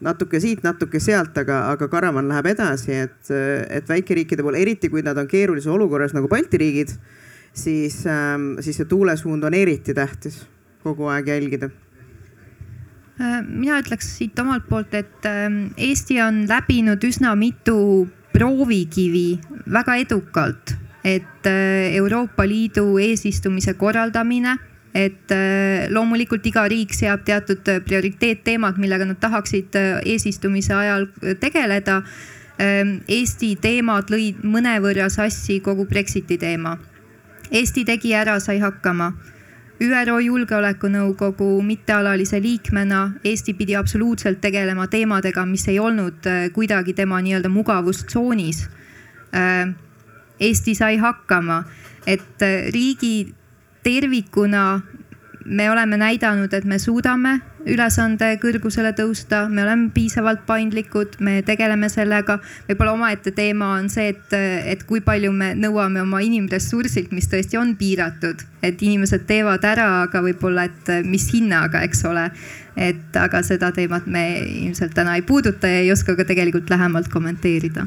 natuke 0.00 0.40
siit, 0.42 0.64
natuke 0.64 1.00
sealt, 1.00 1.36
aga, 1.38 1.60
aga 1.74 1.88
karavan 1.92 2.28
läheb 2.28 2.50
edasi, 2.54 2.96
et, 3.06 3.30
et 3.70 3.88
väikeriikide 3.88 4.42
puhul, 4.42 4.58
eriti 4.58 4.90
kui 4.92 5.04
nad 5.06 5.18
on 5.20 5.28
keerulises 5.30 5.70
olukorras 5.70 6.14
nagu 6.16 6.28
Balti 6.28 6.60
riigid, 6.60 6.96
siis, 7.54 8.02
ähm, 8.10 8.54
siis 8.64 8.80
see 8.80 8.90
tuulesuund 8.90 9.44
on 9.46 9.54
eriti 9.54 9.94
tähtis 9.94 10.42
kogu 10.84 11.08
aeg 11.12 11.30
jälgida. 11.32 11.70
Äh, 13.20 13.40
mina 13.46 13.78
ütleks 13.78 14.08
siit 14.18 14.38
omalt 14.42 14.66
poolt, 14.68 14.94
et 14.94 15.28
ähm, 15.30 15.68
Eesti 15.78 16.18
on 16.22 16.44
läbinud 16.50 17.04
üsna 17.06 17.36
mitu 17.38 18.08
proovikivi 18.34 19.38
väga 19.70 19.96
edukalt, 20.02 20.74
et 21.06 21.46
äh, 21.46 21.94
Euroopa 21.94 22.46
Liidu 22.48 22.96
eesistumise 22.98 23.76
korraldamine 23.78 24.58
et 24.94 25.32
äh, 25.34 25.90
loomulikult 25.90 26.46
iga 26.46 26.68
riik 26.70 26.94
seab 26.94 27.24
teatud 27.26 27.66
äh, 27.68 27.80
prioriteetteemad, 27.82 28.78
millega 28.78 29.08
nad 29.08 29.18
tahaksid 29.20 29.74
äh, 29.74 29.98
eesistumise 30.14 30.74
ajal 30.74 31.08
tegeleda. 31.42 32.02
Ähm, 32.62 33.00
Eesti 33.10 33.56
teemad 33.58 34.12
lõid 34.14 34.44
mõnevõrra 34.46 35.08
sassi 35.10 35.58
kogu 35.58 35.88
Brexiti 35.90 36.38
teema. 36.38 36.76
Eesti 37.50 37.82
tegi 37.84 38.14
ära, 38.14 38.38
sai 38.40 38.60
hakkama 38.62 39.10
ÜRO 39.82 40.20
Julgeolekunõukogu 40.22 41.48
mittealalise 41.66 42.38
liikmena 42.40 43.18
Eesti 43.26 43.56
pidi 43.58 43.74
absoluutselt 43.74 44.38
tegelema 44.40 44.86
teemadega, 44.86 45.42
mis 45.50 45.66
ei 45.68 45.80
olnud 45.82 46.22
kuidagi 46.54 46.94
tema 46.94 47.18
nii-öelda 47.20 47.50
mugavustsoonis. 47.50 48.62
Eesti 50.40 50.74
sai 50.78 50.96
hakkama, 51.02 51.64
et 52.06 52.46
riigi 52.70 53.34
tervikuna 53.84 54.82
me 55.44 55.70
oleme 55.70 55.96
näidanud, 56.00 56.52
et 56.52 56.64
me 56.64 56.78
suudame 56.78 57.40
ülesande 57.68 58.34
kõrgusele 58.42 58.92
tõusta, 58.96 59.44
me 59.48 59.62
oleme 59.64 59.88
piisavalt 59.94 60.44
paindlikud, 60.46 61.16
me 61.24 61.38
tegeleme 61.46 61.88
sellega. 61.88 62.38
võib-olla 62.68 62.92
omaette 62.92 63.32
teema 63.32 63.70
on 63.78 63.88
see, 63.88 64.10
et, 64.12 64.36
et 64.72 64.84
kui 64.88 65.00
palju 65.04 65.32
me 65.32 65.52
nõuame 65.56 66.02
oma 66.02 66.20
inimressursilt, 66.24 67.12
mis 67.12 67.28
tõesti 67.32 67.60
on 67.60 67.74
piiratud, 67.80 68.44
et 68.62 68.82
inimesed 68.82 69.26
teevad 69.28 69.64
ära, 69.64 69.88
aga 70.04 70.22
võib-olla, 70.24 70.68
et 70.68 70.92
mis 71.08 71.28
hinnaga, 71.32 71.82
eks 71.84 72.04
ole. 72.04 72.30
et 72.76 73.16
aga 73.16 73.38
seda 73.46 73.70
teemat 73.70 74.06
me 74.10 74.24
ilmselt 74.42 74.94
täna 74.94 75.14
ei 75.14 75.22
puuduta 75.22 75.68
ja 75.70 75.84
ei 75.84 75.92
oska 75.92 76.16
ka 76.18 76.24
tegelikult 76.26 76.70
lähemalt 76.70 77.08
kommenteerida 77.08 77.86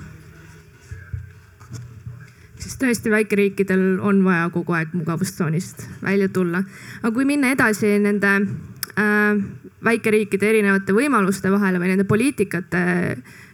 tõesti 2.79 3.11
väikeriikidel 3.11 3.99
on 4.05 4.23
vaja 4.25 4.49
kogu 4.53 4.75
aeg 4.77 4.93
mugavustsoonist 4.93 5.87
välja 6.03 6.29
tulla. 6.29 6.63
aga 7.01 7.13
kui 7.13 7.25
minna 7.25 7.51
edasi 7.55 7.97
nende 7.99 8.33
äh, 8.37 9.41
väikeriikide 9.83 10.49
erinevate 10.49 10.95
võimaluste 10.95 11.51
vahele 11.51 11.79
või 11.81 11.93
nende 11.93 12.07
poliitikate 12.09 12.81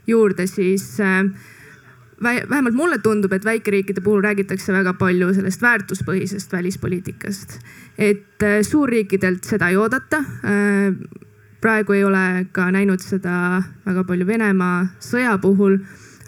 juurde, 0.07 0.47
siis 0.47 0.99
äh, 0.99 1.23
vähemalt 2.23 2.75
mulle 2.75 2.99
tundub, 3.03 3.33
et 3.33 3.45
väikeriikide 3.45 4.01
puhul 4.01 4.23
räägitakse 4.23 4.73
väga 4.73 4.93
palju 4.99 5.33
sellest 5.33 5.61
väärtuspõhisest 5.61 6.51
välispoliitikast. 6.51 7.59
et 7.97 8.43
äh, 8.43 8.61
suurriikidelt 8.61 9.43
seda 9.43 9.69
ei 9.69 9.77
oodata 9.77 10.17
äh,. 10.17 10.93
praegu 11.61 11.93
ei 11.93 12.03
ole 12.03 12.45
ka 12.51 12.71
näinud 12.71 12.99
seda 12.99 13.63
väga 13.85 14.03
palju 14.03 14.27
Venemaa 14.27 14.87
sõja 14.99 15.37
puhul 15.37 15.77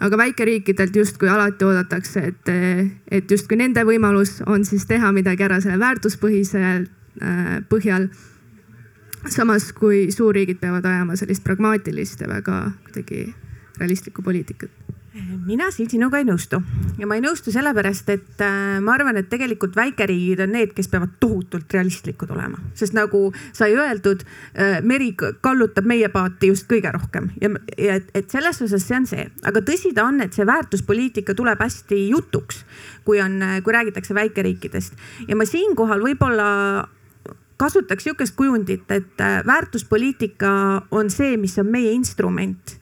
aga 0.00 0.18
väikeriikidelt 0.18 0.96
justkui 0.96 1.28
alati 1.28 1.64
oodatakse, 1.64 2.22
et, 2.32 2.50
et 3.10 3.30
justkui 3.30 3.58
nende 3.60 3.84
võimalus 3.86 4.40
on 4.46 4.64
siis 4.68 4.86
teha 4.86 5.12
midagi 5.12 5.46
ära 5.46 5.60
selle 5.64 5.78
väärtuspõhise 5.80 6.64
äh, 6.66 7.52
põhjal. 7.68 8.08
samas 9.28 9.72
kui 9.72 10.12
suurriigid 10.12 10.60
peavad 10.60 10.84
ajama 10.86 11.16
sellist 11.16 11.44
pragmaatilist 11.44 12.20
ja 12.20 12.28
väga 12.28 12.70
kuidagi 12.84 13.34
realistlikku 13.78 14.22
poliitikat 14.22 14.85
mina 15.46 15.68
siin 15.74 15.88
sinuga 15.90 16.18
ei 16.20 16.26
nõustu. 16.26 16.60
Ja 16.98 17.06
ma 17.08 17.16
ei 17.16 17.22
nõustu 17.24 17.52
sellepärast, 17.54 18.08
et 18.12 18.42
äh, 18.44 18.78
ma 18.84 18.94
arvan, 18.96 19.18
et 19.20 19.28
tegelikult 19.32 19.76
väikeriigid 19.76 20.42
on 20.44 20.52
need, 20.56 20.72
kes 20.76 20.88
peavad 20.92 21.16
tohutult 21.20 21.72
realistlikud 21.72 22.30
olema, 22.34 22.60
sest 22.76 22.96
nagu 22.96 23.28
sai 23.56 23.74
öeldud 23.76 24.24
äh,, 24.24 24.80
meri 24.86 25.12
kallutab 25.16 25.88
meie 25.88 26.10
paati 26.12 26.50
just 26.52 26.68
kõige 26.70 26.92
rohkem. 26.94 27.30
Ja, 27.42 27.52
ja 27.76 27.98
et, 28.00 28.10
et 28.16 28.30
selles 28.32 28.60
osas 28.64 28.86
see 28.86 28.98
on 28.98 29.08
see, 29.08 29.28
aga 29.46 29.62
tõsi 29.64 29.94
ta 29.96 30.06
on, 30.08 30.20
et 30.24 30.36
see 30.36 30.46
väärtuspoliitika 30.48 31.36
tuleb 31.38 31.62
hästi 31.64 32.02
jutuks, 32.10 32.64
kui 33.06 33.20
on, 33.22 33.40
kui 33.64 33.76
räägitakse 33.76 34.16
väikeriikidest. 34.16 34.98
Ja 35.28 35.38
ma 35.38 35.48
siinkohal 35.48 36.04
võib-olla 36.04 36.48
kasutaks 37.56 38.04
sihukest 38.04 38.36
kujundit, 38.36 38.90
et 38.90 39.20
äh, 39.20 39.40
väärtuspoliitika 39.46 40.50
on 40.90 41.10
see, 41.10 41.36
mis 41.40 41.56
on 41.58 41.70
meie 41.72 41.92
instrument 41.96 42.76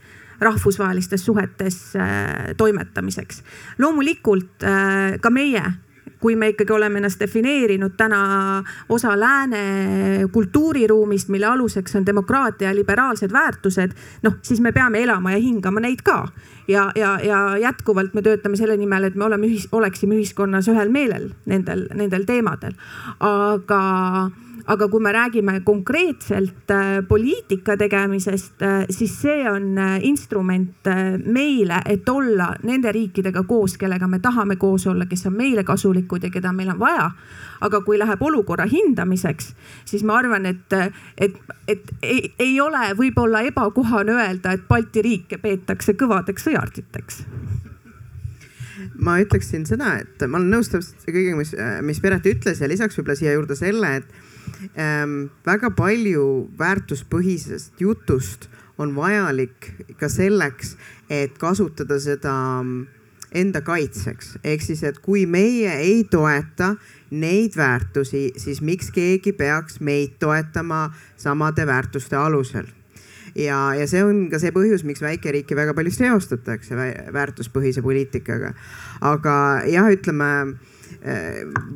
rahvusvahelistes 0.45 1.25
suhetes 1.25 1.81
äh, 1.97 2.53
toimetamiseks. 2.57 3.43
loomulikult 3.79 4.63
äh, 4.63 5.19
ka 5.21 5.31
meie 5.31 5.65
kui 6.25 6.37
me 6.41 6.49
ikkagi 6.55 6.73
oleme 6.73 7.03
ennast 7.03 7.21
defineerinud 7.21 7.99
täna 8.01 8.19
osa 8.89 9.13
lääne 9.21 9.65
kultuuriruumist, 10.33 11.29
mille 11.29 11.47
aluseks 11.47 11.99
on 12.01 12.07
demokraatia 12.07 12.71
ja 12.71 12.75
liberaalsed 12.75 13.33
väärtused, 13.33 13.93
noh, 14.25 14.39
siis 14.43 14.63
me 14.65 14.73
peame 14.73 15.03
elama 15.05 15.35
ja 15.35 15.43
hingama 15.45 15.83
neid 15.85 16.01
ka. 16.05 16.29
ja, 16.69 16.87
ja, 16.97 17.19
ja 17.21 17.41
jätkuvalt 17.61 18.15
me 18.15 18.23
töötame 18.23 18.57
selle 18.57 18.77
nimel, 18.81 19.05
et 19.05 19.19
me 19.21 19.25
oleme 19.25 19.51
ühis, 19.51 19.69
oleksime 19.73 20.17
ühiskonnas 20.17 20.69
ühel 20.73 20.89
meelel 20.89 21.29
nendel, 21.45 21.85
nendel 21.93 22.25
teemadel. 22.25 22.73
aga 23.21 23.83
aga 24.67 24.89
kui 24.89 25.01
me 25.01 25.13
räägime 25.13 25.61
konkreetselt 25.61 26.71
äh, 26.71 27.03
poliitika 27.09 27.77
tegemisest, 27.77 28.63
äh, 28.63 28.85
siis 28.91 29.17
see 29.23 29.51
on 29.51 29.79
äh, 29.79 29.99
instrument 30.03 30.89
meile, 31.25 31.81
et 31.87 32.09
olla 32.09 32.55
nende 32.63 32.93
riikidega 32.93 33.45
koos, 33.49 33.77
kellega 33.79 34.09
me 34.09 34.19
tahame 34.25 34.57
koos 34.57 34.87
olla, 34.87 35.07
kes 35.07 35.27
on 35.29 35.37
meile 35.37 35.65
kasulikud 35.65 36.25
ja 36.25 36.31
keda 36.33 36.53
meil 36.53 36.73
on 36.75 36.81
vaja. 36.81 37.11
aga 37.65 37.81
kui 37.81 37.97
läheb 37.99 38.21
olukorra 38.23 38.67
hindamiseks, 38.69 39.55
siis 39.89 40.03
ma 40.05 40.19
arvan, 40.19 40.47
et, 40.47 40.73
et, 41.17 41.37
et 41.69 41.93
ei, 42.03 42.35
ei 42.39 42.61
ole 42.61 42.91
võib-olla 42.99 43.41
ebakohane 43.47 44.13
öelda, 44.13 44.53
et 44.53 44.67
Balti 44.69 45.03
riike 45.03 45.39
peetakse 45.39 45.95
kõvadeks 45.97 46.45
sõjarditeks 46.45 47.23
ma 49.01 49.17
ütleksin 49.23 49.65
seda, 49.69 49.95
et 50.03 50.27
ma 50.29 50.39
olen 50.39 50.51
nõus 50.53 50.69
täpselt 50.73 51.07
kõigega, 51.07 51.39
mis, 51.39 51.55
mis 51.87 52.01
Piret 52.05 52.27
ütles 52.29 52.61
ja 52.61 52.69
lisaks 52.69 52.99
võib-olla 52.99 53.17
siia 53.19 53.33
juurde 53.33 53.57
selle, 53.57 53.97
et 54.03 54.24
ähm, 54.79 55.31
väga 55.47 55.71
palju 55.77 56.51
väärtuspõhisest 56.59 57.81
jutust 57.81 58.49
on 58.79 58.95
vajalik 58.97 59.71
ka 60.01 60.09
selleks, 60.11 60.77
et 61.11 61.39
kasutada 61.39 61.99
seda 62.03 62.35
mm, 62.63 62.87
enda 63.35 63.61
kaitseks. 63.67 64.39
ehk 64.45 64.63
siis, 64.63 64.83
et 64.83 64.99
kui 64.99 65.27
meie 65.27 65.73
ei 65.81 66.05
toeta 66.05 66.75
neid 67.11 67.57
väärtusi, 67.57 68.33
siis 68.37 68.61
miks 68.61 68.91
keegi 68.91 69.33
peaks 69.33 69.81
meid 69.81 70.19
toetama 70.19 70.89
samade 71.17 71.67
väärtuste 71.67 72.17
alusel 72.17 72.67
ja, 73.35 73.75
ja 73.75 73.87
see 73.91 74.03
on 74.05 74.29
ka 74.31 74.39
see 74.43 74.55
põhjus, 74.55 74.85
miks 74.87 75.03
väikeriiki 75.05 75.57
väga 75.59 75.75
palju 75.77 75.93
seostatakse 75.95 76.79
väärtuspõhise 77.15 77.83
poliitikaga. 77.83 78.55
aga 79.03 79.37
jah, 79.71 79.91
ütleme 79.93 80.31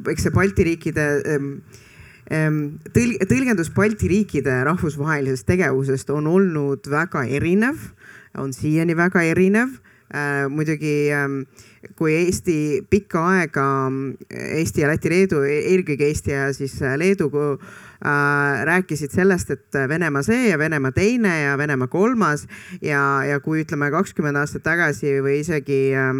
eks 0.09 0.27
see 0.27 0.35
Balti 0.35 0.67
riikide 0.71 1.09
tõl-, 2.29 3.17
tõlgendus 3.29 3.71
Balti 3.75 4.11
riikide 4.11 4.61
rahvusvahelisest 4.69 5.47
tegevusest 5.49 6.11
on 6.15 6.29
olnud 6.31 6.89
väga 6.91 7.25
erinev, 7.25 7.91
on 8.39 8.53
siiani 8.53 8.97
väga 8.97 9.25
erinev. 9.29 9.79
Muidugi 10.49 11.13
kui 11.99 12.15
Eesti 12.17 12.81
pikka 12.89 13.27
aega, 13.29 13.67
Eesti 14.33 14.81
ja 14.81 14.89
Läti, 14.89 15.11
Leedu, 15.13 15.43
eelkõige 15.45 16.09
Eesti 16.09 16.33
ja 16.33 16.47
siis 16.57 16.79
Leedu 16.97 17.29
äh, 17.29 17.59
rääkisid 18.65 19.11
sellest, 19.11 19.51
et 19.51 19.75
Venemaa 19.89 20.23
see 20.23 20.49
ja 20.53 20.59
Venemaa 20.59 20.93
teine 20.95 21.33
ja 21.41 21.59
Venemaa 21.59 21.89
kolmas 21.91 22.47
ja, 22.83 23.25
ja 23.27 23.41
kui 23.43 23.65
ütleme 23.65 23.91
kakskümmend 23.91 24.39
aastat 24.39 24.63
tagasi 24.63 25.17
või 25.25 25.41
isegi 25.41 25.81
äh, 25.99 26.13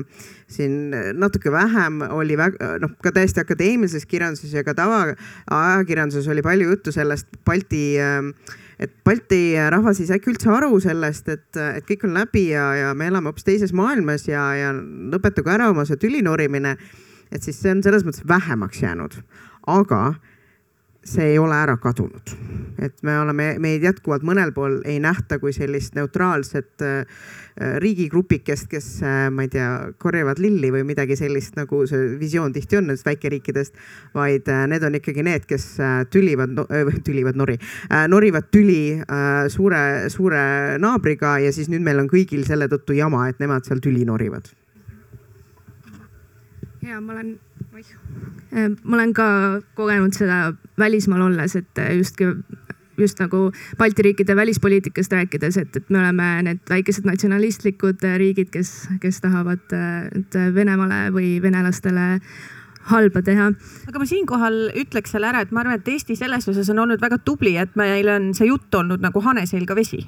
siin 0.51 0.91
natuke 1.15 1.53
vähem 1.55 2.01
oli 2.11 2.39
väga 2.39 2.75
noh, 2.83 2.97
ka 3.03 3.13
täiesti 3.15 3.45
akadeemilises 3.45 4.09
kirjanduses 4.11 4.57
ja 4.59 4.65
ka 4.67 4.75
tavaajakirjanduses 4.75 6.27
oli 6.35 6.43
palju 6.43 6.73
juttu 6.73 6.95
sellest 6.95 7.31
Balti 7.47 7.85
äh, 8.03 8.33
et 8.79 8.95
Balti 9.05 9.55
rahvas 9.71 10.01
ei 10.01 10.07
saa 10.09 10.19
äkki 10.19 10.33
üldse 10.33 10.51
aru 10.55 10.79
sellest, 10.83 11.29
et, 11.33 11.49
et 11.59 11.87
kõik 11.89 12.07
on 12.07 12.15
läbi 12.17 12.49
ja, 12.53 12.71
ja 12.79 12.95
me 12.95 13.09
elame 13.11 13.31
hoopis 13.31 13.47
teises 13.47 13.75
maailmas 13.77 14.29
ja, 14.29 14.45
ja 14.59 14.73
lõpetagu 14.75 15.51
ära 15.55 15.71
oma 15.73 15.87
see 15.89 15.99
tüli 16.01 16.23
norimine. 16.25 16.77
et 17.31 17.43
siis 17.45 17.59
see 17.61 17.75
on 17.75 17.83
selles 17.85 18.07
mõttes 18.07 18.25
vähemaks 18.29 18.83
jäänud, 18.83 19.19
aga 19.69 20.15
see 21.09 21.33
ei 21.33 21.39
ole 21.39 21.57
ära 21.57 21.77
kadunud. 21.81 22.35
et 22.79 23.03
me 23.03 23.17
oleme, 23.19 23.57
meid 23.59 23.83
jätkuvalt 23.83 24.23
mõnel 24.23 24.53
pool 24.55 24.77
ei 24.87 25.01
nähta 25.03 25.41
kui 25.43 25.51
sellist 25.53 25.97
neutraalset 25.99 26.85
äh, 26.87 27.25
riigigrupikest, 27.83 28.69
kes 28.71 28.87
äh,, 29.03 29.25
ma 29.35 29.47
ei 29.47 29.51
tea, 29.51 29.71
korjavad 29.99 30.39
lilli 30.39 30.71
või 30.71 30.85
midagi 30.87 31.17
sellist, 31.19 31.57
nagu 31.59 31.83
see 31.91 32.13
visioon 32.21 32.55
tihti 32.55 32.79
on 32.79 32.87
nendest 32.87 33.09
väikeriikidest. 33.09 33.75
vaid 34.15 34.47
äh, 34.53 34.67
need 34.71 34.87
on 34.87 34.95
ikkagi 35.01 35.25
need, 35.27 35.49
kes 35.51 35.67
tülivad 36.13 36.55
tülivad 37.05 37.37
nori 37.39 37.59
norivad 38.09 38.49
tüli 38.53 39.01
suure, 39.51 39.83
suure 40.13 40.79
naabriga 40.79 41.39
ja 41.43 41.53
siis 41.53 41.69
nüüd 41.73 41.83
meil 41.83 41.99
on 41.99 42.09
kõigil 42.11 42.47
selle 42.47 42.69
tõttu 42.71 42.97
jama, 42.97 43.27
et 43.29 43.43
nemad 43.43 43.67
seal 43.67 43.83
tüli 43.83 44.07
norivad. 44.07 44.47
ja 46.83 47.01
ma 47.01 47.13
olen 47.19 47.37
ma 48.83 48.97
olen 48.97 49.13
ka 49.15 49.29
kogenud 49.79 50.17
seda 50.17 50.53
välismaal 50.79 51.29
olles, 51.29 51.57
et 51.57 51.83
justki 51.97 52.31
just 52.99 53.21
nagu 53.23 53.53
Balti 53.79 54.03
riikide 54.03 54.37
välispoliitikast 54.37 55.13
rääkides, 55.13 55.57
et, 55.57 55.77
et 55.77 55.91
me 55.91 56.01
oleme 56.01 56.29
need 56.43 56.63
väikesed 56.71 57.07
natsionalistlikud 57.07 58.03
riigid, 58.19 58.51
kes, 58.51 58.73
kes 59.03 59.21
tahavad 59.23 59.77
Venemaale 60.55 61.09
või 61.15 61.37
venelastele 61.43 62.09
halba 62.89 63.23
teha. 63.23 63.51
aga 63.89 64.01
ma 64.01 64.09
siinkohal 64.09 64.59
ütleks 64.81 65.13
selle 65.15 65.29
ära, 65.31 65.43
et 65.45 65.53
ma 65.53 65.63
arvan, 65.63 65.79
et 65.79 65.89
Eesti 65.93 66.17
selles 66.19 66.49
osas 66.49 66.71
on 66.73 66.83
olnud 66.85 67.03
väga 67.03 67.21
tubli, 67.25 67.57
et 67.61 67.77
meil 67.79 68.09
on 68.13 68.33
see 68.37 68.49
jutt 68.49 68.75
olnud 68.75 69.05
nagu 69.05 69.23
hane 69.25 69.45
selga 69.47 69.77
vesi 69.79 70.01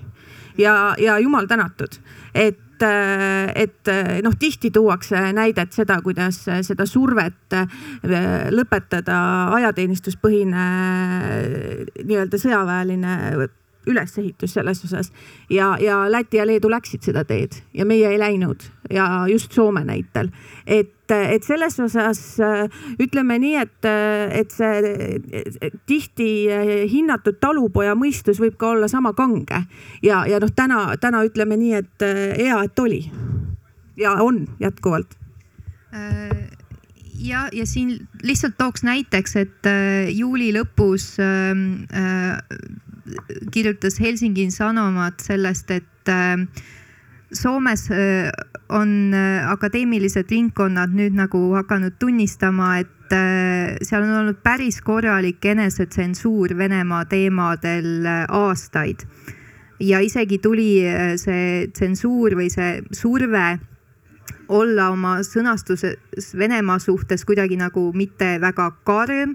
ja, 0.58 0.94
ja 0.98 1.18
jumal 1.22 1.48
tänatud, 1.50 2.00
et 2.34 2.58
et, 2.82 3.88
et 3.90 4.22
noh, 4.24 4.34
tihti 4.38 4.70
tuuakse 4.74 5.20
näidet 5.36 5.72
seda, 5.76 6.00
kuidas 6.04 6.42
seda 6.66 6.86
survet 6.88 7.56
lõpetada 8.54 9.20
ajateenistuspõhine 9.60 10.66
nii-öelda 12.04 12.40
sõjaväeline 12.40 13.16
ülesehitus 13.86 14.54
selles 14.54 14.84
osas. 14.84 15.12
Ja, 15.50 15.76
ja 15.80 16.02
Läti 16.12 16.36
ja 16.36 16.46
Leedu 16.46 16.70
läksid 16.70 17.04
seda 17.06 17.24
teed 17.24 17.56
ja 17.74 17.86
meie 17.88 18.08
ei 18.12 18.18
läinud. 18.20 18.66
Ja 18.90 19.26
just 19.30 19.52
Soome 19.52 19.84
näitel, 19.86 20.32
et, 20.66 21.10
et 21.10 21.44
selles 21.46 21.76
osas 21.80 22.20
ütleme 22.98 23.38
nii, 23.38 23.56
et, 23.60 23.88
et 24.34 24.50
see 24.50 25.70
tihti 25.86 26.30
hinnatud 26.90 27.38
talupoja 27.40 27.94
mõistus 27.94 28.40
võib 28.42 28.58
ka 28.58 28.74
olla 28.74 28.88
sama 28.90 29.14
kange. 29.14 29.62
Ja, 30.02 30.24
ja 30.26 30.40
noh, 30.42 30.50
täna, 30.50 30.88
täna 31.00 31.22
ütleme 31.26 31.58
nii, 31.60 31.74
et 31.78 32.06
hea, 32.40 32.62
et 32.66 32.82
oli. 32.82 33.04
Ja 34.00 34.16
on 34.24 34.46
jätkuvalt. 34.60 35.14
Ja, 37.20 37.46
ja 37.52 37.66
siin 37.66 38.08
lihtsalt 38.24 38.56
tooks 38.58 38.82
näiteks, 38.86 39.36
et 39.36 39.68
juuli 40.16 40.50
lõpus 40.56 41.12
äh, 41.20 42.32
kirjutas 43.52 44.00
Helsingin 44.00 44.52
Sanomat 44.52 45.20
sellest, 45.24 45.70
et 45.70 46.08
äh, 46.08 46.36
Soomes 47.32 47.90
äh, 47.90 48.30
on 48.68 49.14
äh, 49.14 49.46
akadeemilised 49.50 50.30
ringkonnad 50.30 50.94
nüüd 50.94 51.14
nagu 51.18 51.42
hakanud 51.54 51.98
tunnistama, 51.98 52.78
et 52.82 52.96
seal 53.82 54.04
on 54.04 54.12
olnud 54.20 54.36
päris 54.44 54.76
korralik 54.86 55.42
enesetsensuur 55.50 56.52
Venemaa 56.54 57.04
teemadel 57.10 58.06
aastaid. 58.06 59.02
ja 59.80 59.98
isegi 59.98 60.38
tuli 60.38 60.84
see 61.18 61.66
tsensuur 61.72 62.36
või 62.38 62.46
see 62.52 62.84
surve 62.94 63.58
olla 64.48 64.90
oma 64.94 65.16
sõnastuses 65.26 66.30
Venemaa 66.38 66.78
suhtes 66.78 67.24
kuidagi 67.26 67.58
nagu 67.58 67.88
mitte 67.94 68.36
väga 68.42 68.70
karm 68.84 69.34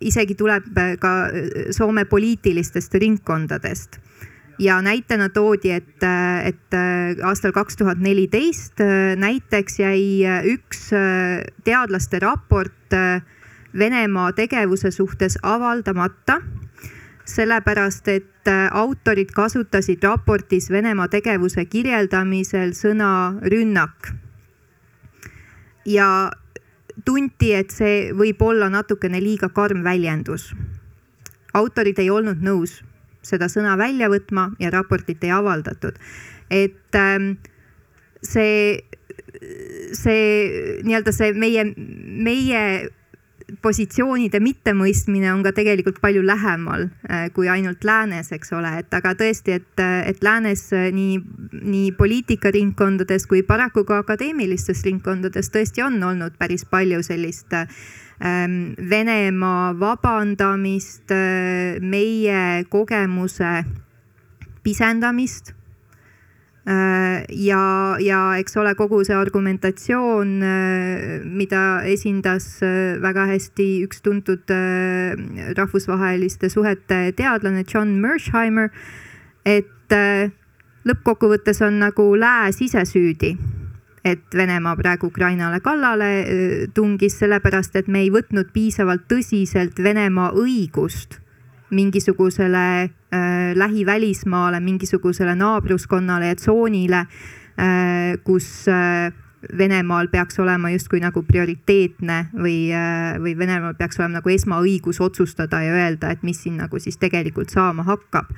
isegi 0.00 0.34
tuleb 0.38 0.76
äh, 0.78 0.92
ka 1.00 1.14
äh, 1.26 1.70
Soome 1.74 2.04
poliitilistest 2.04 2.94
ringkondadest 2.94 3.98
ja 4.58 4.80
näitena 4.82 5.28
toodi, 5.28 5.70
et, 5.70 6.02
et 6.44 6.74
aastal 7.22 7.52
kaks 7.54 7.76
tuhat 7.78 7.98
neliteist 8.02 8.80
näiteks 9.16 9.78
jäi 9.78 10.26
üks 10.50 10.88
teadlaste 11.62 12.18
raport 12.18 12.96
Venemaa 13.78 14.32
tegevuse 14.32 14.90
suhtes 14.90 15.38
avaldamata. 15.42 16.40
sellepärast, 17.24 18.08
et 18.08 18.50
autorid 18.70 19.30
kasutasid 19.30 20.02
raportis 20.02 20.70
Venemaa 20.70 21.08
tegevuse 21.08 21.64
kirjeldamisel 21.64 22.74
sõna 22.74 23.38
rünnak. 23.42 24.10
ja 25.86 26.30
tunti, 27.04 27.52
et 27.54 27.70
see 27.70 28.10
võib 28.16 28.42
olla 28.42 28.68
natukene 28.72 29.20
liiga 29.22 29.48
karm 29.48 29.84
väljendus. 29.84 30.52
autorid 31.54 31.98
ei 31.98 32.10
olnud 32.10 32.42
nõus 32.44 32.82
seda 33.22 33.48
sõna 33.50 33.76
välja 33.78 34.08
võtma 34.12 34.52
ja 34.62 34.70
raportit 34.70 35.24
ei 35.24 35.32
avaldatud. 35.34 35.96
et 36.50 36.96
ähm, 36.96 37.32
see, 38.22 38.80
see 39.92 40.80
nii-öelda 40.84 41.12
see 41.12 41.34
meie, 41.36 41.64
meie 42.28 42.62
positsioonide 43.62 44.40
mittemõistmine 44.44 45.30
on 45.32 45.42
ka 45.46 45.52
tegelikult 45.56 46.00
palju 46.02 46.22
lähemal 46.26 46.86
äh, 47.08 47.28
kui 47.34 47.48
ainult 47.48 47.84
läänes, 47.84 48.30
eks 48.36 48.52
ole, 48.56 48.72
et 48.82 48.94
aga 48.94 49.14
tõesti, 49.18 49.56
et, 49.56 49.82
et 50.10 50.22
läänes 50.24 50.66
äh, 50.76 50.88
nii, 50.94 51.18
nii 51.62 51.92
poliitikaringkondades 51.98 53.26
kui 53.30 53.42
paraku 53.48 53.86
ka 53.88 54.02
akadeemilistes 54.04 54.84
ringkondades 54.86 55.48
tõesti 55.54 55.84
on 55.84 55.96
olnud 56.04 56.36
päris 56.38 56.66
palju 56.68 57.02
sellist 57.06 57.56
ähm, 57.56 58.74
Venemaa 58.90 59.72
vabandamist, 59.80 61.08
äh, 61.14 61.80
meie 61.80 62.64
kogemuse 62.68 63.62
pisendamist 64.62 65.54
ja, 66.68 67.96
ja 68.02 68.22
eks 68.36 68.56
ole, 68.60 68.74
kogu 68.76 69.00
see 69.06 69.16
argumentatsioon, 69.16 70.32
äh, 70.44 71.20
mida 71.24 71.82
esindas 71.88 72.58
äh, 72.64 72.98
väga 73.00 73.24
hästi 73.30 73.68
üks 73.86 74.02
tuntud 74.04 74.52
rahvusvaheliste 75.56 76.50
suhete 76.52 77.12
teadlane 77.16 77.64
John 77.68 77.96
Mersheimer, 78.02 78.68
et 79.48 79.94
lõppkokkuvõttes 80.88 81.62
on 81.64 81.78
nagu 81.80 82.10
lääs 82.20 82.60
ise 82.64 82.84
süüdi 82.88 83.32
et 84.04 84.36
Venemaa 84.36 84.76
praegu 84.76 85.08
Ukrainale 85.08 85.58
kallale 85.60 86.10
tungis, 86.76 87.16
sellepärast 87.18 87.76
et 87.80 87.88
me 87.88 88.04
ei 88.04 88.12
võtnud 88.12 88.52
piisavalt 88.52 89.08
tõsiselt 89.10 89.80
Venemaa 89.82 90.30
õigust 90.36 91.18
mingisugusele 91.70 92.82
äh, 92.82 93.54
lähivälismaale, 93.54 94.60
mingisugusele 94.60 95.34
naabruskonnale 95.34 96.32
ja 96.32 96.36
tsoonile 96.36 96.98
äh,, 96.98 98.18
kus 98.24 98.68
äh, 98.68 99.12
Venemaal 99.58 100.08
peaks 100.08 100.40
olema 100.42 100.70
justkui 100.70 100.98
nagu 101.00 101.22
prioriteetne 101.22 102.24
või 102.34 102.72
äh,, 102.74 103.18
või 103.22 103.36
Venemaal 103.38 103.76
peaks 103.78 104.00
olema 104.00 104.18
nagu 104.18 104.32
esmaõigus 104.34 105.00
otsustada 105.00 105.62
ja 105.62 105.76
öelda, 105.76 106.10
et 106.10 106.24
mis 106.26 106.42
siin 106.42 106.58
nagu 106.58 106.80
siis 106.82 106.98
tegelikult 106.98 107.54
saama 107.54 107.86
hakkab 107.86 108.32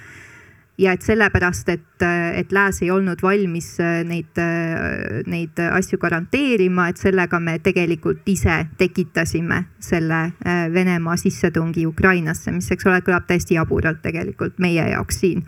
ja 0.80 0.94
et 0.96 1.04
sellepärast, 1.04 1.68
et, 1.68 2.04
et 2.34 2.52
lääs 2.52 2.80
ei 2.82 2.90
olnud 2.90 3.20
valmis 3.22 3.68
äh, 3.82 4.00
neid, 4.06 4.38
äh, 4.40 5.20
neid 5.28 5.60
asju 5.66 5.98
garanteerima, 6.00 6.88
et 6.90 7.00
sellega 7.00 7.40
me 7.42 7.58
tegelikult 7.62 8.28
ise 8.30 8.62
tekitasime 8.80 9.64
selle 9.82 10.20
äh, 10.30 10.62
Venemaa 10.72 11.18
sissetungi 11.20 11.86
Ukrainasse, 11.86 12.52
mis, 12.56 12.70
eks 12.72 12.88
ole, 12.88 13.02
kõlab 13.04 13.28
täiesti 13.28 13.58
jaburalt 13.58 14.00
tegelikult 14.04 14.58
meie 14.62 14.88
jaoks 14.94 15.20
siin. 15.24 15.44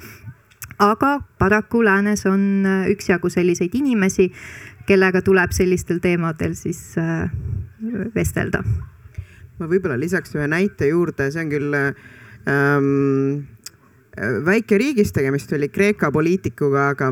aga 0.83 1.21
paraku 1.38 1.85
läänes 1.85 2.27
on 2.27 2.66
üksjagu 2.90 3.31
selliseid 3.31 3.75
inimesi, 3.79 4.33
kellega 4.87 5.23
tuleb 5.23 5.53
sellistel 5.55 6.01
teemadel 6.03 6.57
siis 6.59 6.97
vestelda. 8.14 8.62
ma 9.59 9.68
võib-olla 9.71 9.99
lisaks 10.01 10.35
ühe 10.35 10.49
näite 10.49 10.90
juurde, 10.90 11.31
see 11.31 11.45
on 11.45 11.53
küll 11.53 11.77
ähm, 11.79 13.47
väikeriigist 14.20 15.14
tegemist 15.14 15.53
oli 15.53 15.68
Kreeka 15.68 16.12
poliitikuga, 16.12 16.88
aga 16.92 17.11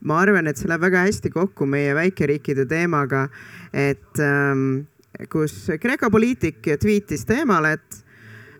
ma 0.00 0.20
arvan, 0.22 0.46
et 0.48 0.56
see 0.56 0.68
läheb 0.70 0.86
väga 0.86 1.04
hästi 1.06 1.32
kokku 1.34 1.66
meie 1.66 1.94
väikeriikide 1.96 2.66
teemaga, 2.70 3.26
et 3.72 4.22
ähm, 4.22 4.86
kus 5.32 5.66
Kreeka 5.80 6.10
poliitik 6.10 6.62
tweetis 6.80 7.26
teemal, 7.28 7.68
et 7.74 8.02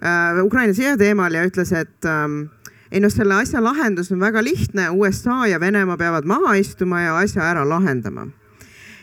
äh, 0.03 0.43
Ukraina 0.45 0.77
sõja 0.77 0.97
teemal 1.01 1.35
ja 1.35 1.47
ütles, 1.49 1.73
et 1.73 2.09
ähm, 2.09 2.49
ei 2.91 3.01
noh, 3.05 3.13
selle 3.13 3.41
asja 3.41 3.63
lahendus 3.63 4.13
on 4.13 4.21
väga 4.21 4.43
lihtne, 4.45 4.91
USA 4.91 5.47
ja 5.49 5.61
Venemaa 5.61 5.97
peavad 6.01 6.29
maha 6.29 6.57
istuma 6.61 7.05
ja 7.05 7.17
asja 7.23 7.47
ära 7.51 7.65
lahendama 7.69 8.29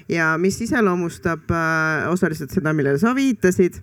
ja 0.09 0.35
mis 0.37 0.59
iseloomustab 0.61 1.51
äh, 1.51 2.07
osaliselt 2.11 2.53
seda, 2.53 2.73
millele 2.73 2.99
sa 3.01 3.15
viitasid, 3.17 3.79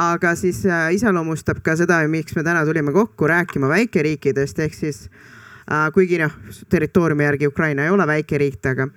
aga 0.00 0.34
siis 0.38 0.62
äh, 0.68 0.88
iseloomustab 0.96 1.60
ka 1.64 1.76
seda, 1.76 2.00
miks 2.10 2.36
me 2.36 2.44
täna 2.46 2.64
tulime 2.68 2.94
kokku 2.96 3.28
rääkima 3.28 3.68
väikeriikidest, 3.72 4.58
ehk 4.64 4.76
siis 4.76 5.06
äh, 5.68 5.88
kuigi 5.94 6.20
noh, 6.22 6.34
territooriumi 6.72 7.28
järgi 7.28 7.50
Ukraina 7.52 7.86
ei 7.86 7.94
ole 7.94 8.06
väikeriik, 8.08 8.60
aga 8.72 8.90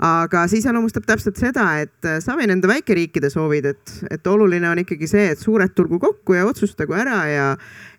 aga 0.00 0.46
see 0.48 0.62
iseloomustab 0.62 1.04
täpselt 1.04 1.36
seda, 1.36 1.66
et 1.82 2.06
Savi 2.24 2.46
nende 2.48 2.68
väikeriikide 2.70 3.28
soovid, 3.28 3.66
et, 3.74 3.90
et 4.08 4.30
oluline 4.32 4.70
on 4.70 4.80
ikkagi 4.80 5.04
see, 5.10 5.26
et 5.34 5.42
suured 5.42 5.74
tulgu 5.76 5.98
kokku 6.00 6.38
ja 6.38 6.46
otsustagu 6.48 6.96
ära 6.96 7.18
ja, 7.28 7.48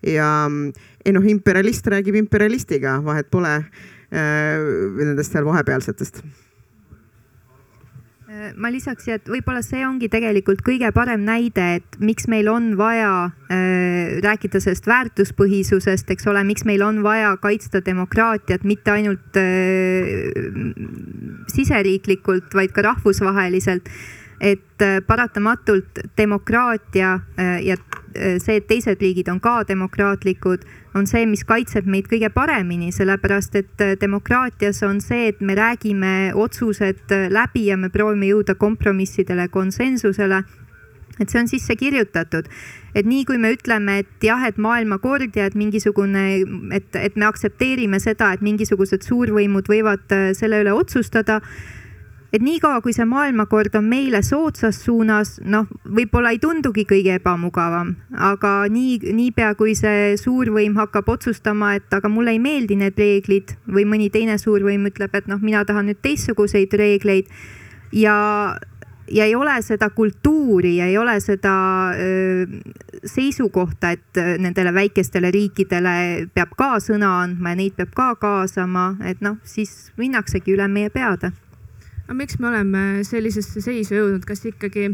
ja 0.02 0.30
ei 1.04 1.14
noh, 1.14 1.28
imperialist 1.30 1.86
räägib 1.94 2.18
imperialistiga, 2.18 2.96
vahet 3.06 3.30
pole 3.30 3.54
äh, 3.60 4.56
nendest 4.98 5.36
seal 5.36 5.46
vahepealsetest 5.46 6.24
ma 8.56 8.70
lisaks, 8.72 9.06
et 9.12 9.28
võib-olla 9.28 9.62
see 9.64 9.82
ongi 9.86 10.08
tegelikult 10.12 10.62
kõige 10.64 10.88
parem 10.94 11.24
näide, 11.26 11.66
et 11.80 11.98
miks 12.00 12.28
meil 12.30 12.48
on 12.52 12.72
vaja 12.78 13.10
äh, 13.28 14.18
rääkida 14.24 14.60
sellest 14.62 14.88
väärtuspõhisusest, 14.88 16.10
eks 16.14 16.28
ole, 16.30 16.44
miks 16.48 16.66
meil 16.68 16.84
on 16.86 17.02
vaja 17.04 17.34
kaitsta 17.42 17.82
demokraatiat 17.84 18.64
mitte 18.68 18.94
ainult 18.94 19.38
äh, 19.40 20.32
siseriiklikult, 21.52 22.54
vaid 22.56 22.74
ka 22.76 22.86
rahvusvaheliselt 22.88 23.90
et 24.42 24.82
äh, 24.82 25.00
paratamatult 25.06 25.98
demokraatia 26.18 27.20
äh, 27.38 27.66
ja 27.66 27.76
äh, 28.16 28.38
see, 28.42 28.56
et 28.58 28.66
teised 28.66 29.00
riigid 29.00 29.28
on 29.30 29.38
ka 29.40 29.60
demokraatlikud, 29.68 30.64
on 30.98 31.06
see, 31.06 31.22
mis 31.30 31.44
kaitseb 31.46 31.86
meid 31.86 32.08
kõige 32.10 32.28
paremini, 32.34 32.90
sellepärast 32.92 33.54
et 33.60 33.84
demokraatias 34.00 34.82
on 34.82 34.98
see, 35.00 35.28
et 35.30 35.40
me 35.40 35.54
räägime 35.54 36.32
otsused 36.34 37.14
läbi 37.30 37.68
ja 37.70 37.78
me 37.78 37.88
proovime 37.94 38.32
jõuda 38.32 38.58
kompromissidele, 38.58 39.46
konsensusele. 39.48 40.42
Et 41.20 41.30
see 41.30 41.38
on 41.38 41.46
sisse 41.46 41.76
kirjutatud, 41.76 42.48
et 42.96 43.06
nii 43.06 43.26
kui 43.28 43.38
me 43.38 43.52
ütleme, 43.54 43.98
et 44.02 44.24
jah, 44.26 44.42
et 44.48 44.58
maailmakord 44.58 45.36
ja 45.36 45.44
et 45.46 45.54
mingisugune, 45.54 46.24
et, 46.74 46.88
et 46.98 47.20
me 47.20 47.28
aktsepteerime 47.28 48.00
seda, 48.02 48.32
et 48.32 48.42
mingisugused 48.42 49.04
suurvõimud 49.06 49.68
võivad 49.70 50.16
selle 50.34 50.62
üle 50.64 50.72
otsustada 50.74 51.38
et 52.32 52.40
niikaua, 52.40 52.80
kui 52.80 52.94
see 52.96 53.04
maailmakord 53.08 53.74
on 53.76 53.84
meile 53.90 54.22
soodsas 54.24 54.78
suunas, 54.86 55.34
noh, 55.44 55.66
võib-olla 55.84 56.32
ei 56.32 56.40
tundugi 56.40 56.86
kõige 56.88 57.18
ebamugavam, 57.20 57.94
aga 58.30 58.54
nii, 58.72 59.12
niipea 59.12 59.52
kui 59.58 59.74
see 59.76 60.16
suurvõim 60.20 60.78
hakkab 60.80 61.12
otsustama, 61.12 61.74
et 61.76 61.92
aga 61.92 62.08
mulle 62.08 62.32
ei 62.32 62.40
meeldi 62.42 62.78
need 62.80 62.98
reeglid 62.98 63.56
või 63.68 63.84
mõni 63.88 64.08
teine 64.12 64.38
suurvõim 64.40 64.88
ütleb, 64.88 65.14
et 65.20 65.28
noh, 65.28 65.42
mina 65.44 65.64
tahan 65.68 65.90
nüüd 65.90 66.00
teistsuguseid 66.04 66.72
reegleid 66.80 67.28
ja 67.92 68.16
ja 69.12 69.26
ei 69.26 69.34
ole 69.34 69.58
seda 69.60 69.90
kultuuri 69.92 70.76
ja 70.78 70.86
ei 70.88 70.96
ole 70.96 71.18
seda 71.20 71.52
öö, 71.92 72.46
seisukohta, 73.04 73.90
et 73.90 74.20
nendele 74.38 74.72
väikestele 74.72 75.28
riikidele 75.34 76.30
peab 76.32 76.54
ka 76.56 76.78
sõna 76.80 77.18
andma 77.26 77.52
ja 77.52 77.58
neid 77.60 77.76
peab 77.76 77.92
ka 77.98 78.08
kaasama, 78.22 78.94
et 79.04 79.20
noh, 79.20 79.36
siis 79.44 79.90
minnaksegi 80.00 80.54
üle 80.54 80.70
meie 80.70 80.88
peade 80.94 81.34
aga 82.12 82.18
miks 82.20 82.36
me 82.38 82.48
oleme 82.50 82.80
sellisesse 83.08 83.62
seisu 83.64 83.94
jõudnud, 83.96 84.24
kas 84.28 84.42
ikkagi 84.44 84.90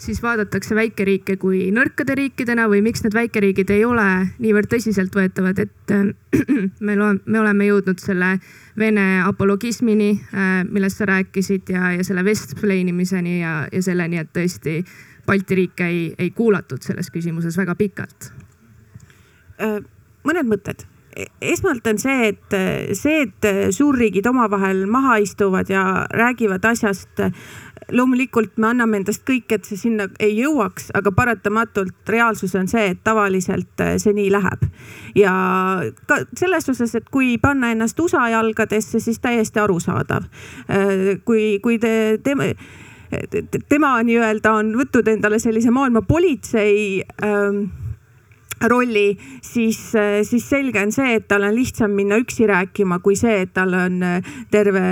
siis 0.00 0.22
vaadatakse 0.24 0.72
väikeriike 0.76 1.34
kui 1.40 1.66
nõrkade 1.72 2.16
riikidena 2.16 2.64
või 2.72 2.80
miks 2.86 3.04
need 3.04 3.12
väikeriigid 3.12 3.74
ei 3.74 3.84
ole 3.84 4.06
niivõrd 4.40 4.70
tõsiseltvõetavad, 4.72 5.60
et 5.66 5.94
me, 6.86 6.96
me 6.96 7.42
oleme 7.42 7.68
jõudnud 7.68 8.00
selle 8.00 8.38
Vene 8.76 9.04
apologismini, 9.24 10.10
äh, 10.32 10.56
millest 10.68 11.00
sa 11.00 11.10
rääkisid 11.12 11.68
ja, 11.76 11.92
ja 11.98 12.08
selle 12.08 12.24
vestplainimiseni 12.24 13.38
ja, 13.42 13.54
ja 13.72 13.84
selleni, 13.84 14.24
et 14.24 14.32
tõesti 14.32 14.80
Balti 15.28 15.60
riike 15.60 15.92
ei, 15.92 16.02
ei 16.16 16.32
kuulatud 16.32 16.84
selles 16.84 17.12
küsimuses 17.12 17.56
väga 17.60 17.76
pikalt. 17.76 18.32
Äh, 19.60 19.80
mõned 20.24 20.48
mõtted 20.48 20.88
esmalt 21.40 21.86
on 21.86 21.98
see, 22.00 22.30
et 22.32 22.56
see, 22.96 23.22
et 23.26 23.48
suurriigid 23.74 24.26
omavahel 24.28 24.84
maha 24.90 25.16
istuvad 25.24 25.70
ja 25.72 26.06
räägivad 26.10 26.64
asjast. 26.64 27.22
loomulikult 27.92 28.56
me 28.58 28.66
anname 28.66 28.96
endast 28.98 29.22
kõik, 29.28 29.52
et 29.54 29.64
see 29.64 29.78
sinna 29.78 30.08
ei 30.18 30.32
jõuaks, 30.40 30.88
aga 30.98 31.12
paratamatult 31.14 32.10
reaalsus 32.10 32.56
on 32.58 32.66
see, 32.68 32.88
et 32.90 33.02
tavaliselt 33.04 33.84
see 34.02 34.12
nii 34.16 34.30
läheb. 34.34 34.66
ja 35.14 35.32
ka 36.06 36.18
selles 36.36 36.68
osas, 36.68 36.94
et 36.94 37.08
kui 37.10 37.38
panna 37.38 37.70
ennast 37.70 38.00
USA 38.00 38.28
jalgadesse, 38.28 39.00
siis 39.00 39.20
täiesti 39.20 39.60
arusaadav. 39.60 40.26
kui, 41.24 41.58
kui 41.62 41.78
te, 41.78 42.18
te 42.22 42.34
tema 43.68 43.96
nii-öelda 44.02 44.52
on 44.52 44.74
võtnud 44.80 45.08
endale 45.08 45.38
sellise 45.38 45.70
maailma 45.70 46.02
politsei 46.02 47.02
ähm, 47.22 47.68
rolli, 48.64 49.18
siis, 49.42 49.78
siis 50.22 50.48
selge 50.48 50.80
on 50.80 50.92
see, 50.94 51.16
et 51.18 51.26
tal 51.28 51.44
on 51.44 51.54
lihtsam 51.54 51.92
minna 51.92 52.16
üksi 52.20 52.46
rääkima, 52.48 52.98
kui 53.04 53.16
see, 53.18 53.42
et 53.44 53.52
tal 53.56 53.74
on 53.76 54.00
äh, 54.06 54.30
terve 54.50 54.82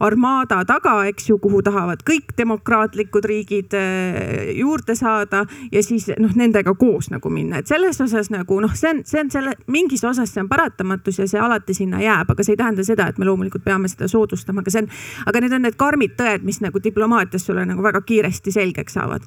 armaada 0.00 0.62
taga, 0.68 0.94
eks 1.10 1.28
ju, 1.30 1.38
kuhu 1.42 1.60
tahavad 1.66 2.04
kõik 2.06 2.32
demokraatlikud 2.38 3.28
riigid 3.28 3.76
äh, 3.76 4.54
juurde 4.56 4.96
saada 4.98 5.44
ja 5.72 5.84
siis 5.84 6.08
noh, 6.20 6.32
nendega 6.36 6.74
koos 6.80 7.10
nagu 7.12 7.32
minna, 7.32 7.60
et 7.60 7.70
selles 7.70 8.00
osas 8.00 8.32
nagu 8.32 8.60
noh, 8.62 8.74
see 8.76 8.94
on, 8.94 9.04
see 9.08 9.20
on 9.20 9.32
selle 9.32 9.54
mingis 9.70 10.04
osas 10.08 10.32
see 10.32 10.42
on 10.42 10.48
paratamatus 10.50 11.20
ja 11.20 11.28
see 11.30 11.40
alati 11.40 11.76
sinna 11.76 12.00
jääb, 12.02 12.32
aga 12.32 12.46
see 12.46 12.56
ei 12.56 12.62
tähenda 12.62 12.86
seda, 12.86 13.10
et 13.10 13.20
me 13.20 13.28
loomulikult 13.28 13.64
peame 13.66 13.90
seda 13.92 14.08
soodustama, 14.10 14.64
aga 14.64 14.74
see 14.74 14.84
on, 14.86 14.92
aga 15.30 15.44
need 15.44 15.56
on 15.58 15.66
need 15.68 15.80
karmid 15.80 16.16
tõed, 16.18 16.46
mis 16.46 16.60
nagu 16.64 16.82
diplomaatias 16.82 17.48
sulle 17.50 17.68
nagu 17.68 17.84
väga 17.84 18.00
kiiresti 18.06 18.54
selgeks 18.56 18.96
saavad 18.96 19.26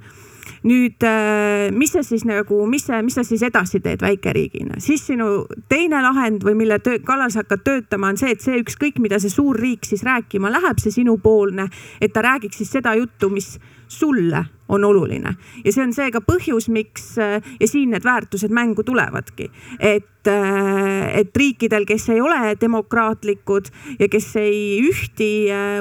nüüd, 0.67 1.03
äh, 1.03 1.71
mis 1.75 1.93
sa 1.93 2.03
siis 2.05 2.25
nagu, 2.27 2.63
mis 2.69 2.87
sa, 2.87 3.01
mis 3.05 3.17
sa 3.17 3.25
siis 3.27 3.43
edasi 3.45 3.81
teed 3.83 4.03
väikeriigina, 4.03 4.79
siis 4.83 5.05
sinu 5.07 5.45
teine 5.71 6.01
lahend 6.03 6.43
või 6.45 6.55
mille 6.63 6.79
töö, 6.83 7.01
kallal 7.05 7.31
sa 7.33 7.43
hakkad 7.43 7.63
töötama, 7.67 8.11
on 8.13 8.19
see, 8.19 8.33
et 8.35 8.43
see 8.43 8.59
ükskõik, 8.61 8.99
mida 9.03 9.19
see 9.21 9.33
suur 9.33 9.59
riik 9.59 9.87
siis 9.87 10.05
rääkima 10.07 10.51
läheb, 10.53 10.81
see 10.83 10.95
sinupoolne, 10.99 11.69
et 12.01 12.13
ta 12.13 12.25
räägiks 12.25 12.61
siis 12.61 12.73
seda 12.77 12.95
juttu, 12.99 13.31
mis 13.33 13.55
sulle 13.91 14.45
on 14.73 14.83
oluline. 14.87 15.35
Ja 15.65 15.73
see 15.73 15.83
on 15.83 15.93
seega 15.93 16.23
põhjus, 16.25 16.69
miks 16.73 17.13
äh, 17.21 17.37
ja 17.59 17.69
siin 17.69 17.93
need 17.93 18.05
väärtused 18.07 18.53
mängu 18.53 18.85
tulevadki, 18.87 19.49
et, 19.79 20.27
äh, 20.31 21.09
et 21.19 21.35
riikidel, 21.37 21.85
kes 21.89 22.09
ei 22.15 22.21
ole 22.23 22.55
demokraatlikud 22.61 23.69
ja 23.99 24.09
kes 24.09 24.31
ei 24.41 24.79
ühti 24.87 25.33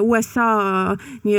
USA 0.02 0.50
nii 1.24 1.38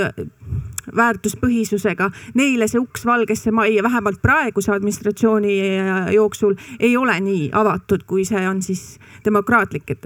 väärtuspõhisusega, 0.96 2.10
neile 2.36 2.68
see 2.68 2.82
uks 2.82 3.06
Valgesse 3.06 3.52
Majja 3.52 3.84
vähemalt 3.84 4.22
praeguse 4.22 4.72
administratsiooni 4.72 5.58
jooksul 6.16 6.56
ei 6.80 6.98
ole 6.98 7.20
nii 7.20 7.50
avatud, 7.54 8.04
kui 8.08 8.26
see 8.26 8.44
on 8.50 8.62
siis 8.62 9.00
demokraatlikel, 9.26 9.98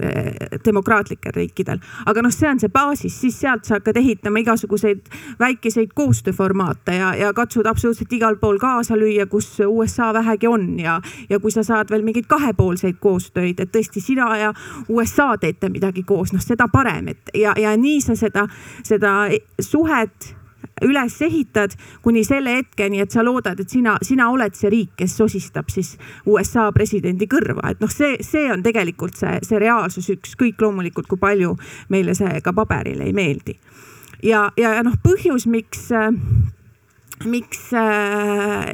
demokraatlikel 0.64 1.32
riikidel. 1.34 1.78
aga 2.06 2.22
noh, 2.22 2.32
see 2.34 2.48
on 2.50 2.60
see 2.60 2.72
baasis, 2.72 3.20
siis 3.20 3.40
sealt 3.40 3.64
sa 3.64 3.78
hakkad 3.78 3.96
ehitama 3.96 4.42
igasuguseid 4.44 5.10
väikeseid 5.40 5.94
koostööformaate 5.94 6.94
ja, 6.98 7.14
ja 7.14 7.32
katsud 7.34 7.66
absoluutselt 7.66 8.12
igal 8.12 8.38
pool 8.40 8.58
kaasa 8.58 8.96
lüüa, 8.96 9.26
kus 9.26 9.50
USA 9.66 10.12
vähegi 10.14 10.48
on 10.48 10.78
ja, 10.80 11.00
ja 11.28 11.40
kui 11.40 11.50
sa 11.54 11.62
saad 11.66 11.90
veel 11.90 12.06
mingeid 12.06 12.28
kahepoolseid 12.30 12.98
koostöid, 13.00 13.60
et 13.60 13.72
tõesti 13.74 14.02
sina 14.04 14.30
ja 14.38 14.52
USA 14.88 15.34
teete 15.40 15.70
midagi 15.72 16.02
koos, 16.06 16.32
noh 16.32 16.42
seda 16.42 16.68
parem, 16.72 17.08
et 17.14 17.34
ja, 17.34 17.54
ja 17.58 17.74
nii 17.76 18.00
sa 18.04 18.16
seda, 18.18 18.46
seda 18.86 19.14
suhet 19.60 20.34
üles 20.86 21.16
ehitad 21.24 21.74
kuni 22.02 22.24
selle 22.26 22.58
hetkeni, 22.58 23.02
et 23.02 23.14
sa 23.14 23.24
loodad, 23.26 23.60
et 23.60 23.70
sina, 23.70 23.96
sina 24.04 24.28
oled 24.32 24.56
see 24.58 24.70
riik, 24.72 24.94
kes 24.98 25.16
sosistab 25.20 25.70
siis 25.72 25.96
USA 26.26 26.68
presidendi 26.74 27.28
kõrva, 27.30 27.72
et 27.72 27.82
noh, 27.82 27.92
see, 27.92 28.16
see 28.24 28.48
on 28.52 28.62
tegelikult 28.66 29.18
see, 29.18 29.38
see 29.46 29.60
reaalsus, 29.62 30.10
ükskõik 30.16 30.60
loomulikult, 30.62 31.08
kui 31.10 31.20
palju 31.20 31.56
meile 31.92 32.16
see 32.18 32.40
ka 32.44 32.54
paberil 32.56 33.02
ei 33.04 33.14
meeldi. 33.16 33.58
ja, 34.22 34.48
ja, 34.56 34.74
ja 34.78 34.82
noh, 34.86 34.98
põhjus, 35.04 35.46
miks, 35.50 35.88
miks 37.26 37.68
äh, 37.76 38.66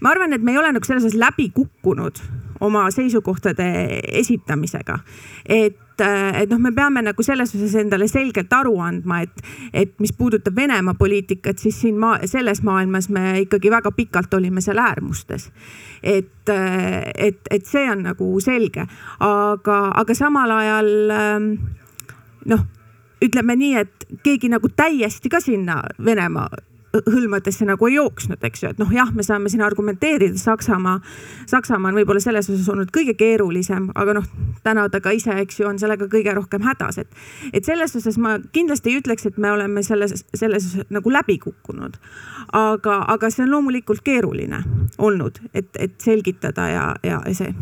ma 0.00 0.14
arvan, 0.14 0.32
et 0.36 0.42
me 0.42 0.54
ei 0.54 0.60
ole 0.60 0.72
nagu 0.74 0.86
selles 0.86 1.06
osas 1.06 1.18
läbi 1.20 1.50
kukkunud 1.54 2.20
oma 2.64 2.84
seisukohtade 2.90 3.66
esitamisega. 4.20 4.98
et 5.46 5.80
et 6.02 6.50
noh, 6.50 6.58
me 6.58 6.72
peame 6.74 7.04
nagu 7.06 7.22
selles 7.22 7.52
osas 7.54 7.74
endale 7.78 8.08
selgelt 8.10 8.52
aru 8.52 8.72
andma, 8.82 9.20
et, 9.22 9.44
et 9.72 9.92
mis 10.02 10.10
puudutab 10.12 10.56
Venemaa 10.56 10.96
poliitikat, 10.98 11.60
siis 11.62 11.78
siin 11.84 12.00
maa, 12.02 12.18
selles 12.26 12.64
maailmas 12.66 13.06
me 13.14 13.36
ikkagi 13.44 13.70
väga 13.70 13.92
pikalt 13.94 14.34
olime 14.34 14.60
seal 14.64 14.80
äärmustes. 14.82 15.50
et, 16.02 16.50
et, 17.14 17.40
et 17.50 17.66
see 17.66 17.86
on 17.90 18.02
nagu 18.08 18.32
selge, 18.42 18.88
aga, 19.20 19.78
aga 19.94 20.18
samal 20.18 20.56
ajal 20.58 20.90
noh, 22.50 22.66
ütleme 23.24 23.56
nii, 23.56 23.74
et 23.84 24.06
keegi 24.26 24.50
nagu 24.50 24.68
täiesti 24.74 25.30
ka 25.30 25.40
sinna 25.40 25.82
Venemaa 26.04 26.48
hõlmadesse 26.94 27.66
nagu 27.66 27.88
ei 27.88 27.96
jooksnud, 27.96 28.42
eks 28.46 28.62
ju, 28.62 28.70
et 28.74 28.80
noh, 28.80 28.90
jah, 28.94 29.10
me 29.14 29.24
saame 29.26 29.50
siin 29.52 29.64
argumenteerida, 29.66 30.38
Saksamaa, 30.38 31.00
Saksamaa 31.50 31.92
on 31.92 31.98
võib-olla 31.98 32.22
selles 32.22 32.48
osas 32.50 32.68
olnud 32.70 32.92
kõige 32.94 33.16
keerulisem, 33.18 33.90
aga 33.98 34.16
noh, 34.20 34.28
täna 34.66 34.86
ta 34.92 35.00
ka 35.04 35.14
ise, 35.16 35.34
eks 35.42 35.60
ju, 35.60 35.68
on 35.68 35.80
sellega 35.82 36.08
kõige 36.10 36.34
rohkem 36.36 36.64
hädas, 36.66 37.00
et, 37.02 37.18
et 37.52 37.66
selles 37.66 37.96
osas 37.98 38.18
ma 38.20 38.36
kindlasti 38.54 38.92
ei 38.92 39.00
ütleks, 39.02 39.26
et 39.30 39.40
me 39.42 39.52
oleme 39.54 39.82
selles, 39.86 40.24
selles 40.36 40.70
nagu 40.94 41.12
läbi 41.12 41.38
kukkunud. 41.42 41.98
aga, 42.54 43.00
aga 43.08 43.30
see 43.30 43.44
on 43.44 43.50
loomulikult 43.50 44.04
keeruline 44.04 44.62
olnud, 44.98 45.40
et, 45.54 45.70
et 45.80 45.94
selgitada 46.00 46.68
ja, 46.70 46.86
ja 47.02 47.20
see. 47.34 47.52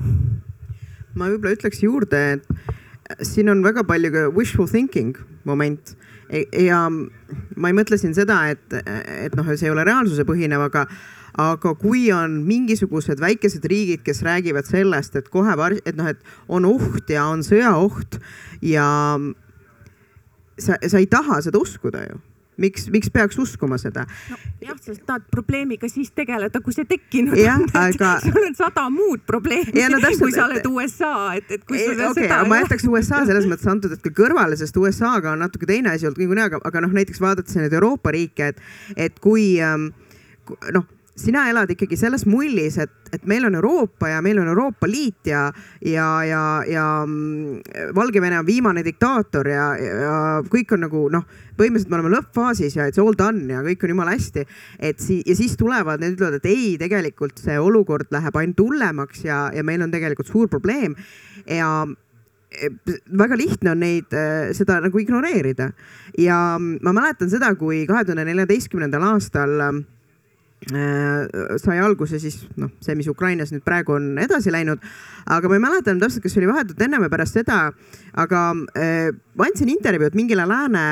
ma 1.14 1.28
võib-olla 1.28 1.56
ütleks 1.56 1.82
juurde, 1.84 2.22
et 2.36 3.26
siin 3.26 3.50
on 3.52 3.62
väga 3.64 3.84
palju 3.84 4.12
ka 4.12 4.28
wishful 4.36 4.68
thinking 4.68 5.16
moment 5.44 5.96
ja 6.32 6.84
ma 6.90 7.70
ei 7.70 7.76
mõtle 7.76 7.98
siin 8.00 8.14
seda, 8.16 8.44
et, 8.52 8.64
et 9.26 9.36
noh, 9.38 9.52
see 9.52 9.68
ei 9.68 9.74
ole 9.74 9.84
reaalsuse 9.86 10.24
põhinev, 10.28 10.64
aga, 10.68 10.86
aga 11.42 11.74
kui 11.80 12.06
on 12.14 12.40
mingisugused 12.48 13.20
väikesed 13.22 13.64
riigid, 13.68 14.02
kes 14.06 14.22
räägivad 14.26 14.68
sellest, 14.68 15.16
et 15.20 15.30
kohe, 15.32 15.54
et 15.84 15.96
noh, 15.98 16.08
et 16.08 16.20
on 16.48 16.68
oht 16.68 17.12
ja 17.12 17.28
on 17.30 17.44
sõjaoht 17.46 18.20
ja 18.64 18.88
sa, 20.58 20.76
sa 20.76 21.00
ei 21.00 21.08
taha 21.10 21.42
seda 21.44 21.60
uskuda 21.60 22.06
ju 22.08 22.20
miks, 22.60 22.86
miks 22.92 23.10
peaks 23.12 23.38
uskuma 23.40 23.78
seda 23.80 24.04
no,? 24.30 24.38
jah, 24.62 24.76
sa 24.82 24.94
tahad 25.06 25.24
probleemiga 25.32 25.88
siis 25.90 26.12
tegeleda, 26.16 26.60
kui 26.64 26.74
see 26.76 26.86
tekkinud 26.88 27.36
on. 27.38 27.66
Aga... 27.78 28.14
sul 28.24 28.38
on 28.42 28.56
sada 28.58 28.86
muud 28.92 29.24
probleemi, 29.28 29.86
no, 29.92 30.00
kui 30.20 30.34
sa 30.34 30.46
oled 30.48 30.68
USA, 30.70 31.14
et, 31.38 31.50
et 31.58 31.66
kui 31.68 31.80
sul 31.80 31.96
okay, 31.96 32.26
seda. 32.26 32.42
ma 32.48 32.62
jätaks 32.62 32.88
USA 32.90 33.22
selles 33.28 33.48
mõttes 33.50 33.68
antud 33.72 33.94
hetkel 33.94 34.14
kõrvale, 34.16 34.58
sest 34.60 34.76
USA-ga 34.80 35.34
on 35.34 35.44
natuke 35.46 35.68
teine 35.68 35.94
asi 35.94 36.08
olnud 36.08 36.22
niikuinii, 36.22 36.48
aga, 36.50 36.62
aga 36.68 36.84
noh, 36.84 36.96
näiteks 36.96 37.22
vaadates 37.22 37.58
neid 37.58 37.72
Euroopa 37.76 38.14
riike, 38.14 38.52
et, 38.52 38.66
et 39.08 39.22
kui 39.22 39.54
ähm, 39.62 39.90
noh 40.74 40.88
sina 41.16 41.44
elad 41.50 41.70
ikkagi 41.74 41.96
selles 41.98 42.24
mullis, 42.26 42.78
et, 42.80 42.92
et 43.12 43.24
meil 43.28 43.44
on 43.44 43.56
Euroopa 43.58 44.08
ja 44.08 44.20
meil 44.24 44.38
on 44.40 44.48
Euroopa 44.48 44.88
Liit 44.88 45.28
ja, 45.28 45.44
ja, 45.84 46.06
ja, 46.24 46.42
ja 46.68 46.86
mm, 47.06 47.92
Valgevene 47.94 48.38
on 48.40 48.46
viimane 48.46 48.84
diktaator 48.86 49.48
ja, 49.52 49.66
ja 49.76 50.14
kõik 50.52 50.72
on 50.76 50.86
nagu 50.86 51.04
noh, 51.12 51.26
põhimõtteliselt 51.58 51.92
me 51.92 52.00
oleme 52.00 52.14
lõppfaasis 52.16 52.78
ja 52.78 52.88
it's 52.88 53.02
all 53.02 53.16
done 53.18 53.44
ja 53.52 53.60
kõik 53.66 53.84
on 53.84 53.94
jumala 53.94 54.16
hästi. 54.16 54.46
et 54.80 55.04
si 55.04 55.20
ja 55.26 55.36
siis 55.36 55.56
tulevad, 55.60 56.00
need 56.00 56.16
ütlevad, 56.16 56.40
et 56.40 56.48
ei, 56.48 56.76
tegelikult 56.80 57.44
see 57.44 57.58
olukord 57.60 58.08
läheb 58.14 58.40
ainult 58.40 58.64
hullemaks 58.64 59.26
ja, 59.28 59.44
ja 59.54 59.64
meil 59.66 59.84
on 59.84 59.92
tegelikult 59.92 60.32
suur 60.32 60.48
probleem 60.48 60.96
ja 61.44 61.84
e, 62.48 62.72
väga 63.12 63.36
lihtne 63.36 63.76
on 63.76 63.84
neid, 63.84 64.08
e, 64.16 64.52
seda 64.56 64.80
nagu 64.80 64.98
ignoreerida 64.98 65.74
ja 66.16 66.42
ma 66.56 66.96
mäletan 66.96 67.28
seda, 67.28 67.52
kui 67.60 67.84
kahe 67.90 68.08
tuhande 68.08 68.24
neljateistkümnendal 68.32 69.12
aastal 69.12 69.60
sai 70.70 71.78
alguse 71.82 72.20
siis 72.22 72.36
noh, 72.56 72.70
see, 72.82 72.94
mis 72.94 73.08
Ukrainas 73.10 73.50
nüüd 73.52 73.64
praegu 73.66 73.96
on 73.96 74.12
edasi 74.22 74.52
läinud. 74.54 74.82
aga 75.26 75.48
ma 75.48 75.58
ei 75.58 75.64
mäleta 75.64 75.90
enam 75.90 76.04
täpselt, 76.04 76.22
kas 76.22 76.34
see 76.34 76.42
oli 76.42 76.52
vahetult 76.52 76.80
enne 76.82 77.00
või 77.02 77.10
pärast 77.10 77.38
seda, 77.38 77.72
aga 78.14 78.42
äh, 78.78 79.10
ma 79.34 79.48
andsin 79.48 79.72
intervjuud 79.72 80.14
mingile 80.18 80.46
lääne, 80.46 80.84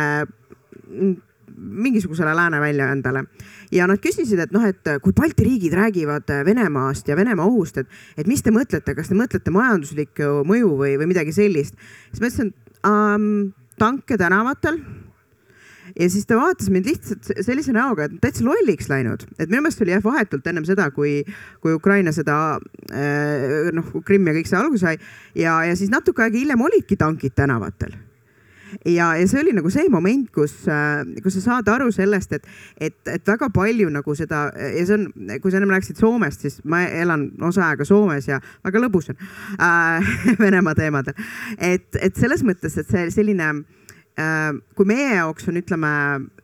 mingisugusele 1.61 2.35
lääne 2.35 2.61
väljaandele 2.61 3.24
ja 3.74 3.87
nad 3.90 4.00
küsisid, 4.02 4.40
et 4.42 4.54
noh, 4.54 4.64
et 4.66 4.90
kui 5.04 5.14
Balti 5.16 5.46
riigid 5.46 5.74
räägivad 5.76 6.30
Venemaast 6.46 7.09
ja 7.09 7.16
Venemaa 7.18 7.46
ohust, 7.46 7.78
et, 7.83 8.00
et 8.18 8.30
mis 8.30 8.42
te 8.42 8.54
mõtlete, 8.54 8.94
kas 8.96 9.11
te 9.11 9.18
mõtlete 9.18 9.54
majanduslikku 9.54 10.40
mõju 10.48 10.74
või, 10.78 10.96
või 10.98 11.11
midagi 11.12 11.35
sellist. 11.37 11.78
siis 12.11 12.22
ma 12.22 12.30
ütlesin 12.30 12.52
ähm, 12.87 13.30
tanke 13.78 14.18
tänavatel 14.18 14.80
ja 15.98 16.11
siis 16.11 16.26
ta 16.26 16.38
vaatas 16.38 16.70
mind 16.72 16.88
lihtsalt 16.90 17.33
sellise 17.44 17.74
näoga, 17.76 18.07
et 18.07 18.18
täitsa 18.22 18.44
lolliks 18.46 18.90
läinud, 18.90 19.24
et 19.38 19.48
minu 19.50 19.64
meelest 19.64 19.83
oli 19.85 19.94
jah 19.94 20.05
vahetult 20.05 20.46
ennem 20.50 20.66
seda, 20.68 20.90
kui, 20.94 21.20
kui 21.62 21.74
Ukraina 21.76 22.12
seda 22.16 22.37
äh, 22.92 23.70
noh, 23.76 23.96
Krimm 24.07 24.31
ja 24.31 24.37
kõik 24.37 24.50
see 24.50 24.61
alguse 24.61 24.87
sai. 24.87 25.00
Ja, 25.37 25.61
ja 25.66 25.74
siis 25.76 25.90
natuke 25.92 26.24
aega 26.24 26.38
hiljem 26.38 26.62
olidki 26.64 26.98
tankid 27.00 27.37
tänavatel. 27.37 27.96
Ja, 28.87 29.09
ja 29.18 29.26
see 29.26 29.40
oli 29.40 29.50
nagu 29.57 29.70
see 29.72 29.88
moment, 29.90 30.29
kus, 30.35 30.53
äh, 30.70 31.03
kus 31.24 31.35
sa 31.40 31.42
saad 31.46 31.70
aru 31.72 31.90
sellest, 31.94 32.37
et, 32.38 32.46
et, 32.79 32.96
et 33.11 33.26
väga 33.26 33.48
palju 33.55 33.90
nagu 33.90 34.14
seda 34.14 34.44
ja 34.55 34.85
see 34.87 34.94
on, 34.94 35.09
kui 35.42 35.50
sa 35.50 35.59
ennem 35.59 35.74
rääkisid 35.74 35.98
Soomest, 35.98 36.46
siis 36.46 36.61
ma 36.70 36.85
elan 36.87 37.26
osa 37.46 37.66
aega 37.72 37.87
Soomes 37.88 38.31
ja 38.31 38.38
väga 38.66 38.85
lõbus 38.87 39.11
on 39.11 39.18
äh, 39.59 40.14
Venemaa 40.42 40.76
teemadel. 40.79 41.18
et, 41.59 41.90
et 41.98 42.16
selles 42.16 42.46
mõttes, 42.46 42.79
et 42.79 42.94
see 42.94 43.11
selline 43.18 43.50
Äh, 43.50 43.79
kui 44.76 44.88
meie 44.88 45.14
jaoks 45.14 45.48
on, 45.50 45.61
ütleme, 45.61 45.92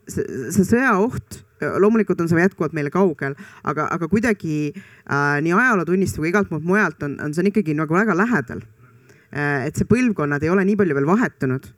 see 0.08 0.64
sõjaoht, 0.66 1.42
loomulikult 1.80 2.20
on 2.20 2.28
see 2.30 2.40
jätkuvalt 2.40 2.74
meile 2.76 2.92
kaugel, 2.92 3.36
aga, 3.64 3.88
aga 3.92 4.08
kuidagi 4.12 4.58
äh, 4.74 5.38
nii 5.44 5.54
ajalootunnist 5.56 6.20
kui 6.20 6.30
igalt 6.30 6.50
poolt 6.50 6.66
mujalt 6.68 7.02
on, 7.06 7.16
on 7.24 7.32
see 7.34 7.44
on 7.44 7.50
ikkagi 7.52 7.76
nagu 7.78 7.96
väga 7.96 8.16
lähedal 8.18 8.60
äh,. 9.32 9.66
et 9.66 9.78
see 9.78 9.88
põlvkonnad 9.88 10.44
ei 10.44 10.52
ole 10.52 10.66
nii 10.68 10.76
palju 10.76 10.98
veel 10.98 11.08
vahetunud 11.08 11.70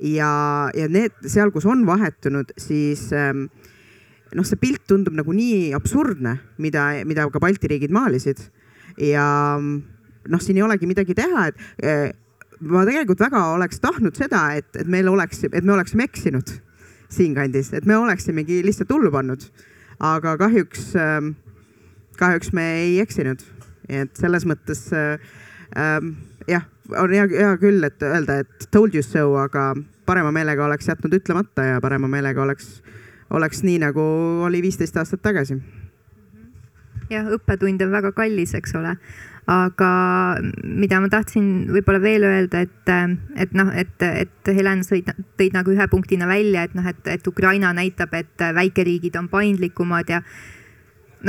ja, 0.00 0.30
ja 0.76 0.88
need 0.92 1.28
seal, 1.28 1.52
kus 1.54 1.68
on 1.68 1.84
vahetunud, 1.88 2.52
siis 2.60 3.08
ähm, 3.16 3.46
noh, 4.36 4.46
see 4.46 4.60
pilt 4.60 4.86
tundub 4.88 5.16
nagu 5.16 5.34
nii 5.36 5.72
absurdne, 5.76 6.38
mida, 6.62 6.88
mida 7.08 7.28
ka 7.32 7.42
Balti 7.42 7.70
riigid 7.70 7.94
maalisid 7.94 8.40
ja 9.02 9.26
noh, 9.60 10.42
siin 10.42 10.58
ei 10.58 10.64
olegi 10.66 10.88
midagi 10.88 11.16
teha, 11.16 11.50
et 11.50 11.84
äh, 11.84 12.08
ma 12.60 12.84
tegelikult 12.88 13.20
väga 13.20 13.42
oleks 13.54 13.80
tahtnud 13.82 14.16
seda, 14.16 14.42
et, 14.56 14.68
et 14.78 14.88
meil 14.90 15.08
oleks, 15.10 15.42
et 15.50 15.64
me 15.64 15.74
oleksime 15.76 16.06
eksinud 16.08 16.52
siinkandis, 17.12 17.72
et 17.76 17.86
me 17.86 17.96
oleksimegi 17.96 18.62
lihtsalt 18.66 18.92
hullu 18.92 19.10
pannud. 19.12 19.44
aga 20.00 20.36
kahjuks, 20.36 20.90
ähm, 21.00 21.30
kahjuks 22.18 22.52
me 22.52 22.64
ei 22.82 22.98
eksinud, 23.00 23.40
et 23.88 24.16
selles 24.16 24.44
mõttes 24.44 24.90
äh, 24.92 25.20
äh, 25.76 26.00
jah, 26.48 26.66
on 26.96 27.12
hea, 27.12 27.28
hea 27.30 27.54
küll, 27.60 27.84
et 27.84 28.02
öelda, 28.02 28.40
et 28.44 28.68
told 28.70 28.94
you 28.94 29.02
so, 29.02 29.34
aga 29.40 29.74
parema 30.06 30.32
meelega 30.32 30.66
oleks 30.66 30.88
jätnud 30.88 31.16
ütlemata 31.16 31.64
ja 31.64 31.80
parema 31.80 32.08
meelega 32.08 32.42
oleks, 32.42 32.82
oleks 33.30 33.64
nii, 33.64 33.78
nagu 33.86 34.02
oli 34.46 34.60
viisteist 34.62 34.96
aastat 34.96 35.22
tagasi. 35.22 35.56
jah, 37.10 37.32
õppetund 37.38 37.82
on 37.86 37.96
väga 37.96 38.12
kallis, 38.12 38.54
eks 38.54 38.76
ole 38.76 38.96
aga 39.46 39.90
mida 40.64 40.98
ma 40.98 41.08
tahtsin 41.10 41.68
võib-olla 41.70 42.00
veel 42.02 42.26
öelda, 42.26 42.64
et, 42.66 42.90
et 43.38 43.52
noh, 43.54 43.70
et, 43.78 44.02
et 44.02 44.50
Helen 44.50 44.82
sõid, 44.86 45.12
tõid 45.38 45.54
nagu 45.54 45.70
ühe 45.70 45.86
punktina 45.90 46.26
välja, 46.26 46.64
et 46.66 46.74
noh, 46.74 46.86
et, 46.90 46.98
et 47.06 47.30
Ukraina 47.30 47.70
näitab, 47.76 48.14
et 48.18 48.46
väikeriigid 48.58 49.14
on 49.20 49.28
paindlikumad 49.30 50.10
ja 50.10 50.22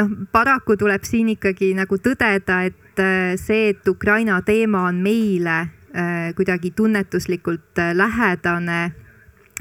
noh, 0.02 0.10
paraku 0.34 0.80
tuleb 0.82 1.06
siin 1.06 1.30
ikkagi 1.36 1.76
nagu 1.78 2.00
tõdeda, 2.02 2.64
et 2.66 3.04
see, 3.38 3.70
et 3.76 3.88
Ukraina 3.88 4.40
teema 4.42 4.88
on 4.90 5.04
meile 5.06 5.60
äh, 5.62 6.32
kuidagi 6.36 6.74
tunnetuslikult 6.74 7.78
lähedane 7.94 8.80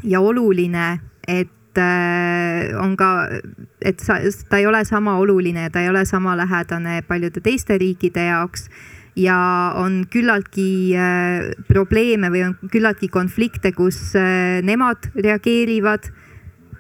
ja 0.05 0.21
oluline, 0.25 0.89
et 1.29 1.53
Äh, 1.79 2.75
on 2.81 2.97
ka, 2.97 3.29
et 3.81 4.01
sa, 4.01 4.19
ta 4.51 4.61
ei 4.61 4.67
ole 4.67 4.85
sama 4.85 5.17
oluline, 5.21 5.69
ta 5.71 5.83
ei 5.83 5.91
ole 5.91 6.05
sama 6.09 6.37
lähedane 6.37 7.03
paljude 7.09 7.41
teiste 7.45 7.79
riikide 7.79 8.29
jaoks 8.31 8.69
ja 9.17 9.37
on 9.77 10.05
küllaltki 10.13 10.69
äh, 10.97 11.51
probleeme 11.69 12.31
või 12.33 12.45
on 12.49 12.55
küllaltki 12.73 13.09
konflikte, 13.13 13.73
kus 13.77 13.99
äh, 14.17 14.63
nemad 14.65 15.11
reageerivad 15.15 16.11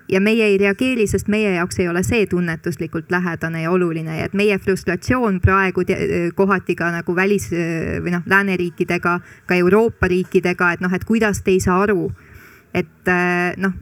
ja 0.08 0.20
meie 0.22 0.52
ei 0.52 0.58
reageeri, 0.60 1.08
sest 1.10 1.28
meie 1.32 1.56
jaoks 1.56 1.80
ei 1.82 1.88
ole 1.90 2.04
see 2.06 2.26
tunnetuslikult 2.30 3.10
lähedane 3.10 3.64
ja 3.64 3.72
oluline 3.74 4.20
et 4.24 4.36
meie 4.38 4.58
frustratsioon 4.62 5.40
praegu 5.42 5.82
kohati 6.36 6.76
ka 6.78 6.92
nagu 6.94 7.16
välis 7.16 7.50
või 7.50 8.14
noh, 8.14 8.22
lääneriikidega, 8.26 9.18
ka 9.46 9.58
Euroopa 9.58 10.08
riikidega, 10.12 10.76
et 10.76 10.84
noh, 10.84 10.94
et 10.94 11.04
kuidas 11.04 11.42
te 11.42 11.56
ei 11.56 11.60
saa 11.60 11.82
aru. 11.82 12.12
et 12.76 13.08
noh, 13.56 13.72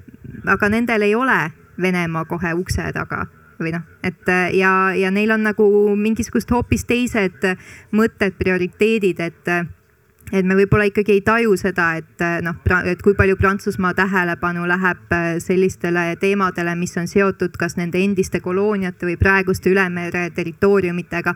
aga 0.47 0.69
nendel 0.69 1.03
ei 1.03 1.15
ole 1.15 1.51
Venemaa 1.81 2.25
kohe 2.31 2.53
ukse 2.55 2.85
taga 2.95 3.25
või 3.59 3.73
noh, 3.75 3.83
et 4.03 4.29
ja, 4.55 4.95
ja 4.95 5.11
neil 5.15 5.31
on 5.35 5.43
nagu 5.47 5.65
mingisugust 5.97 6.51
hoopis 6.51 6.85
teised 6.89 7.47
mõtted, 7.95 8.37
prioriteedid, 8.39 9.21
et 9.21 9.51
et 10.33 10.47
me 10.47 10.57
võib-olla 10.57 10.87
ikkagi 10.89 11.19
ei 11.19 11.21
taju 11.25 11.53
seda, 11.61 11.91
et 12.01 12.23
noh, 12.43 12.57
et 12.89 13.03
kui 13.05 13.15
palju 13.15 13.37
Prantsusmaa 13.39 13.93
tähelepanu 13.95 14.65
läheb 14.67 15.13
sellistele 15.45 16.15
teemadele, 16.21 16.75
mis 16.81 16.97
on 16.99 17.09
seotud 17.11 17.59
kas 17.61 17.77
nende 17.77 18.01
endiste 18.01 18.41
kolooniate 18.41 19.07
või 19.07 19.19
praeguste 19.21 19.71
ülemere 19.71 20.31
territooriumitega. 20.35 21.35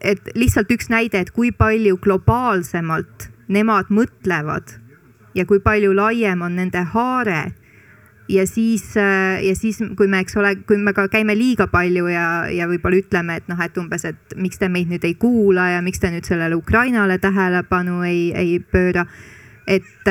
Et 0.00 0.30
lihtsalt 0.38 0.70
üks 0.72 0.88
näide, 0.90 1.20
et 1.20 1.34
kui 1.34 1.50
palju 1.52 1.98
globaalsemalt 2.02 3.28
nemad 3.52 3.90
mõtlevad 3.90 4.78
ja 5.34 5.44
kui 5.46 5.60
palju 5.60 5.92
laiem 5.94 6.42
on 6.42 6.56
nende 6.58 6.86
haare 6.94 7.52
ja 8.28 8.46
siis, 8.46 8.94
ja 8.96 9.54
siis, 9.58 9.80
kui 9.98 10.06
me, 10.08 10.22
eks 10.22 10.36
ole, 10.40 10.54
kui 10.66 10.78
me 10.78 10.94
ka 10.96 11.08
käime 11.12 11.34
liiga 11.36 11.66
palju 11.72 12.06
ja, 12.12 12.26
ja 12.52 12.68
võib-olla 12.70 13.00
ütleme, 13.02 13.36
et 13.40 13.48
noh, 13.50 13.60
et 13.60 13.78
umbes, 13.78 14.06
et 14.08 14.36
miks 14.38 14.60
te 14.62 14.70
meid 14.72 14.92
nüüd 14.92 15.04
ei 15.04 15.16
kuula 15.20 15.68
ja 15.74 15.82
miks 15.84 16.00
te 16.00 16.12
nüüd 16.12 16.28
sellele 16.28 16.56
Ukrainale 16.56 17.18
tähelepanu 17.22 18.02
ei, 18.08 18.30
ei 18.32 18.58
pööra. 18.62 19.06
et 19.66 20.10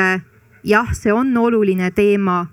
jah, 0.64 0.94
see 0.94 1.14
on 1.14 1.32
oluline 1.38 1.92
teema 1.96 2.46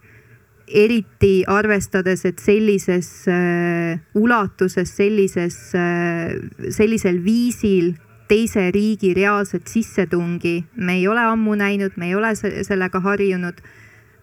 eriti 0.69 1.45
arvestades, 1.49 2.25
et 2.29 2.39
sellises 2.39 3.09
äh, 3.29 4.01
ulatuses, 4.15 4.91
sellises 4.97 5.57
äh,, 5.75 6.37
sellisel 6.75 7.23
viisil 7.25 7.95
teise 8.29 8.69
riigi 8.75 9.15
reaalset 9.17 9.69
sissetungi 9.69 10.59
me 10.77 10.99
ei 10.99 11.07
ole 11.09 11.23
ammu 11.25 11.55
näinud, 11.57 11.97
me 11.97 12.11
ei 12.11 12.17
ole 12.19 12.35
sellega 12.37 13.01
harjunud 13.01 13.63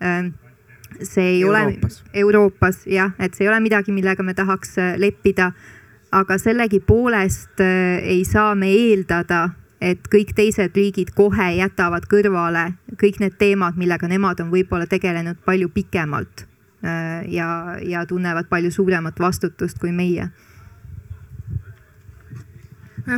äh,. 0.01 0.31
See 1.01 1.27
ei 1.35 1.41
Euroopas. 1.43 2.01
ole 2.01 2.21
Euroopas 2.21 2.85
jah, 2.87 3.11
et 3.19 3.33
see 3.33 3.45
ei 3.45 3.49
ole 3.51 3.59
midagi, 3.59 3.91
millega 3.91 4.23
me 4.23 4.33
tahaks 4.33 4.77
äh, 4.77 4.95
leppida. 4.97 5.51
aga 6.11 6.37
sellegipoolest 6.37 7.59
äh, 7.59 7.99
ei 8.03 8.25
saa 8.25 8.55
me 8.55 8.69
eeldada 8.71 9.49
et 9.85 10.07
kõik 10.11 10.33
teised 10.35 10.75
riigid 10.77 11.11
kohe 11.15 11.49
jätavad 11.57 12.07
kõrvale 12.09 12.71
kõik 13.01 13.19
need 13.21 13.37
teemad, 13.39 13.77
millega 13.79 14.07
nemad 14.09 14.41
on 14.43 14.51
võib-olla 14.53 14.87
tegelenud 14.89 15.41
palju 15.45 15.69
pikemalt 15.75 16.45
äh, 16.85 17.25
ja, 17.33 17.77
ja 17.83 18.05
tunnevad 18.07 18.49
palju 18.49 18.71
suuremat 18.71 19.19
vastutust 19.19 19.79
kui 19.81 19.91
meie. 19.91 20.29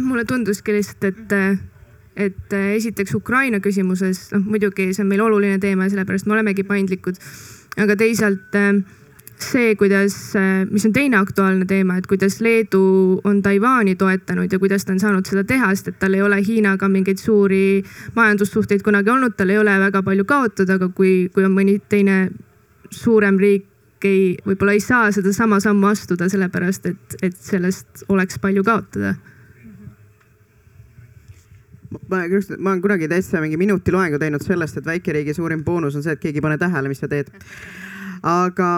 mulle 0.01 0.25
tunduski 0.27 0.73
lihtsalt, 0.75 1.03
et, 1.03 1.59
et 2.15 2.53
esiteks 2.75 3.15
Ukraina 3.15 3.61
küsimuses, 3.63 4.31
noh 4.33 4.43
muidugi 4.43 4.89
see 4.91 5.05
on 5.05 5.11
meil 5.13 5.23
oluline 5.23 5.61
teema 5.63 5.87
ja 5.87 5.93
sellepärast 5.95 6.27
me 6.27 6.35
olemegi 6.35 6.65
paindlikud. 6.67 7.21
Aga 7.77 7.95
teisalt 7.99 8.55
äh, 8.57 8.71
see, 9.39 9.75
kuidas, 9.75 10.33
mis 10.71 10.85
on 10.85 10.93
teine 10.93 11.17
aktuaalne 11.17 11.65
teema, 11.69 11.97
et 11.97 12.07
kuidas 12.09 12.39
Leedu 12.41 13.21
on 13.23 13.41
Taiwan'i 13.41 13.95
toetanud 13.95 14.51
ja 14.51 14.59
kuidas 14.59 14.85
ta 14.85 14.95
on 14.95 14.99
saanud 14.99 15.29
seda 15.29 15.43
teha, 15.47 15.69
sest 15.75 15.91
et 15.91 15.99
tal 16.01 16.17
ei 16.17 16.23
ole 16.25 16.39
Hiinaga 16.41 16.89
mingeid 16.89 17.21
suuri 17.21 17.83
majandussuhteid 18.15 18.81
kunagi 18.85 19.13
olnud, 19.13 19.37
tal 19.37 19.53
ei 19.53 19.61
ole 19.61 19.77
väga 19.79 20.01
palju 20.03 20.25
kaotada, 20.25 20.79
aga 20.79 20.89
kui, 20.89 21.29
kui 21.33 21.45
on 21.45 21.53
mõni 21.53 21.77
teine 21.89 22.27
suurem 22.89 23.37
riik 23.41 24.05
ei, 24.05 24.37
võib-olla 24.45 24.77
ei 24.77 24.81
saa 24.81 25.11
sedasama 25.11 25.59
sammu 25.61 25.89
astuda, 25.89 26.29
sellepärast 26.29 26.85
et, 26.89 27.17
et 27.21 27.37
sellest 27.37 28.05
oleks 28.13 28.39
palju 28.41 28.63
kaotada 28.65 29.15
ma, 31.91 32.23
ma 32.57 32.71
olen 32.71 32.81
kunagi 32.83 33.09
täitsa 33.11 33.41
mingi 33.43 33.57
minuti 33.59 33.93
loengu 33.93 34.19
teinud 34.21 34.43
sellest, 34.43 34.79
et 34.79 34.87
väikeriigi 34.87 35.35
suurim 35.37 35.63
boonus 35.65 35.97
on 35.97 36.05
see, 36.05 36.15
et 36.15 36.23
keegi 36.23 36.41
ei 36.41 36.47
pane 36.47 36.57
tähele, 36.61 36.91
mis 36.91 37.03
sa 37.03 37.09
teed. 37.11 37.31
Aga 38.27 38.69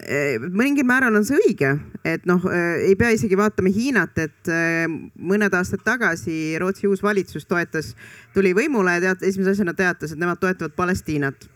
eh, 0.00 0.40
mõningil 0.40 0.86
määral 0.88 1.18
on 1.18 1.26
see 1.28 1.36
õige, 1.36 1.74
et 2.06 2.24
noh, 2.28 2.42
eh, 2.48 2.88
ei 2.88 2.96
pea 2.98 3.12
isegi 3.12 3.36
vaatama 3.36 3.72
Hiinat, 3.74 4.18
et 4.18 4.50
eh, 4.50 4.86
mõned 5.20 5.54
aastad 5.54 5.84
tagasi 5.84 6.56
Rootsi 6.60 6.88
uus 6.88 7.04
valitsus 7.04 7.46
toetas, 7.46 7.92
tuli 8.34 8.54
võimule 8.56 8.96
ja 8.96 9.04
teat-, 9.10 9.26
esimese 9.28 9.52
asjana 9.56 9.76
teatas, 9.76 10.14
et 10.14 10.22
nemad 10.22 10.40
toetavad 10.40 10.76
Palestiinat 10.78 11.50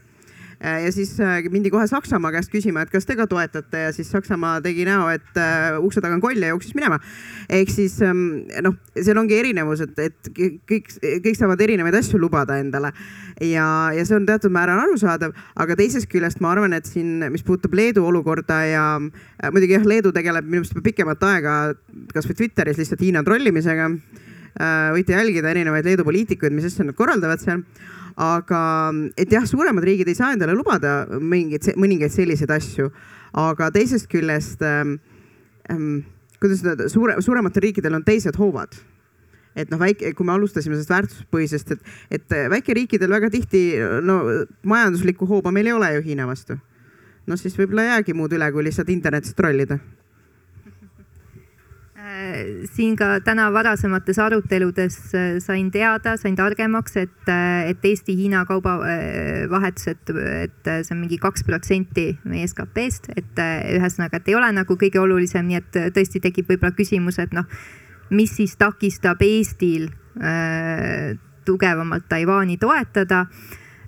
ja 0.65 0.93
siis 0.93 1.13
äh, 1.21 1.43
mindi 1.53 1.71
kohe 1.73 1.85
Saksamaa 1.89 2.33
käest 2.33 2.53
küsima, 2.53 2.85
et 2.85 2.93
kas 2.93 3.05
te 3.05 3.17
ka 3.19 3.27
toetate 3.29 3.85
ja 3.87 3.93
siis 3.93 4.09
Saksamaa 4.13 4.61
tegi 4.65 4.87
näo, 4.89 5.11
et 5.13 5.37
uh, 5.37 5.77
ukse 5.85 6.01
taga 6.01 6.17
on 6.17 6.23
koll 6.25 6.41
ja 6.41 6.53
jooksis 6.55 6.75
minema. 6.77 6.99
ehk 7.53 7.73
siis 7.73 7.99
um, 8.07 8.23
noh, 8.65 8.77
seal 8.97 9.21
ongi 9.21 9.37
erinevus, 9.37 9.85
et, 9.85 9.99
et 9.99 10.31
kõik, 10.71 10.95
kõik 11.27 11.37
saavad 11.37 11.61
erinevaid 11.61 11.99
asju 12.01 12.21
lubada 12.21 12.57
endale 12.63 12.95
ja, 13.41 13.67
ja 13.95 14.05
see 14.07 14.17
on 14.17 14.29
teatud 14.29 14.55
määral 14.55 14.81
arusaadav, 14.87 15.35
aga 15.61 15.77
teisest 15.79 16.09
küljest 16.13 16.41
ma 16.45 16.55
arvan, 16.55 16.77
et 16.77 16.89
siin, 16.89 17.19
mis 17.35 17.45
puudutab 17.45 17.75
Leedu 17.77 18.07
olukorda 18.09 18.61
ja 18.69 18.85
äh, 18.97 19.51
muidugi 19.51 19.77
jah, 19.77 19.89
Leedu 19.89 20.15
tegeleb 20.17 20.49
minu 20.49 20.63
meelest 20.63 20.77
juba 20.77 20.87
pikemat 20.89 21.29
aega 21.29 21.59
kasvõi 22.15 22.39
Twitteris 22.41 22.81
lihtsalt 22.81 23.05
Hiina 23.05 23.25
trollimisega 23.27 23.91
äh,. 23.91 24.95
võite 24.97 25.13
jälgida 25.19 25.53
erinevaid 25.53 25.85
Leedu 25.85 26.09
poliitikuid, 26.09 26.57
mis 26.57 26.71
asju 26.71 26.89
nad 26.89 26.97
korraldavad 26.97 27.43
seal 27.43 27.67
aga 28.21 28.61
et 29.19 29.33
jah, 29.33 29.47
suuremad 29.49 29.85
riigid 29.85 30.09
ei 30.11 30.19
saa 30.19 30.33
endale 30.35 30.55
lubada 30.55 31.05
mingeid, 31.19 31.73
mõningaid 31.81 32.15
selliseid 32.15 32.51
asju, 32.55 32.91
aga 33.35 33.71
teisest 33.75 34.07
küljest 34.11 34.63
ähm, 34.63 34.99
ähm, 35.73 36.05
kuidas 36.41 36.65
öelda, 36.65 36.89
suure, 36.93 37.17
suurematel 37.25 37.69
riikidel 37.69 37.97
on 37.99 38.05
teised 38.07 38.37
hoovad. 38.39 38.77
Et 39.55 39.71
noh, 39.71 39.79
väike, 39.79 40.11
kui 40.19 40.27
me 40.27 40.35
alustasime 40.35 40.75
sellest 40.75 40.91
väärtuspõhisest, 40.91 41.75
et, 41.77 41.91
et 42.19 42.39
väikeriikidel 42.51 43.13
väga 43.13 43.31
tihti 43.31 43.61
no 44.03 44.21
majanduslikku 44.67 45.29
hooba 45.31 45.53
meil 45.55 45.71
ei 45.71 45.77
ole 45.77 45.93
ju 45.95 46.07
Hiina 46.09 46.27
vastu. 46.27 46.59
no 47.27 47.37
siis 47.41 47.55
võib-olla 47.57 47.85
ei 47.85 47.93
jäägi 47.95 48.15
muud 48.19 48.35
üle, 48.37 48.51
kui 48.53 48.67
lihtsalt 48.67 48.91
internetis 48.93 49.35
trollida 49.35 49.79
siin 52.75 52.97
ka 52.99 53.19
täna 53.25 53.47
varasemates 53.55 54.19
aruteludes 54.21 54.97
äh, 55.15 55.39
sain 55.41 55.71
teada, 55.73 56.17
sain 56.21 56.37
targemaks, 56.37 56.97
et, 57.01 57.29
äh, 57.29 57.71
et 57.71 57.85
Eesti-Hiina 57.85 58.45
kaubavahetus, 58.49 59.89
et, 59.95 60.13
et 60.45 60.71
see 60.85 60.95
on 60.95 61.01
mingi 61.01 61.19
kaks 61.23 61.47
protsenti 61.47 62.11
meie 62.29 62.49
SKP-st, 62.51 63.13
et 63.17 63.41
äh, 63.41 63.77
ühesõnaga, 63.79 64.21
et 64.21 64.29
ei 64.29 64.37
ole 64.39 64.51
nagu 64.57 64.77
kõige 64.81 65.01
olulisem, 65.01 65.49
nii 65.49 65.61
et 65.61 65.81
tõesti 65.97 66.21
tekib 66.25 66.51
võib-olla 66.53 66.75
küsimus, 66.77 67.21
et 67.23 67.33
noh, 67.37 67.49
mis 68.15 68.35
siis 68.37 68.57
takistab 68.61 69.23
Eestil 69.25 69.89
äh, 70.21 71.15
tugevamalt 71.45 72.09
Taiwan'i 72.09 72.59
toetada 72.61 73.27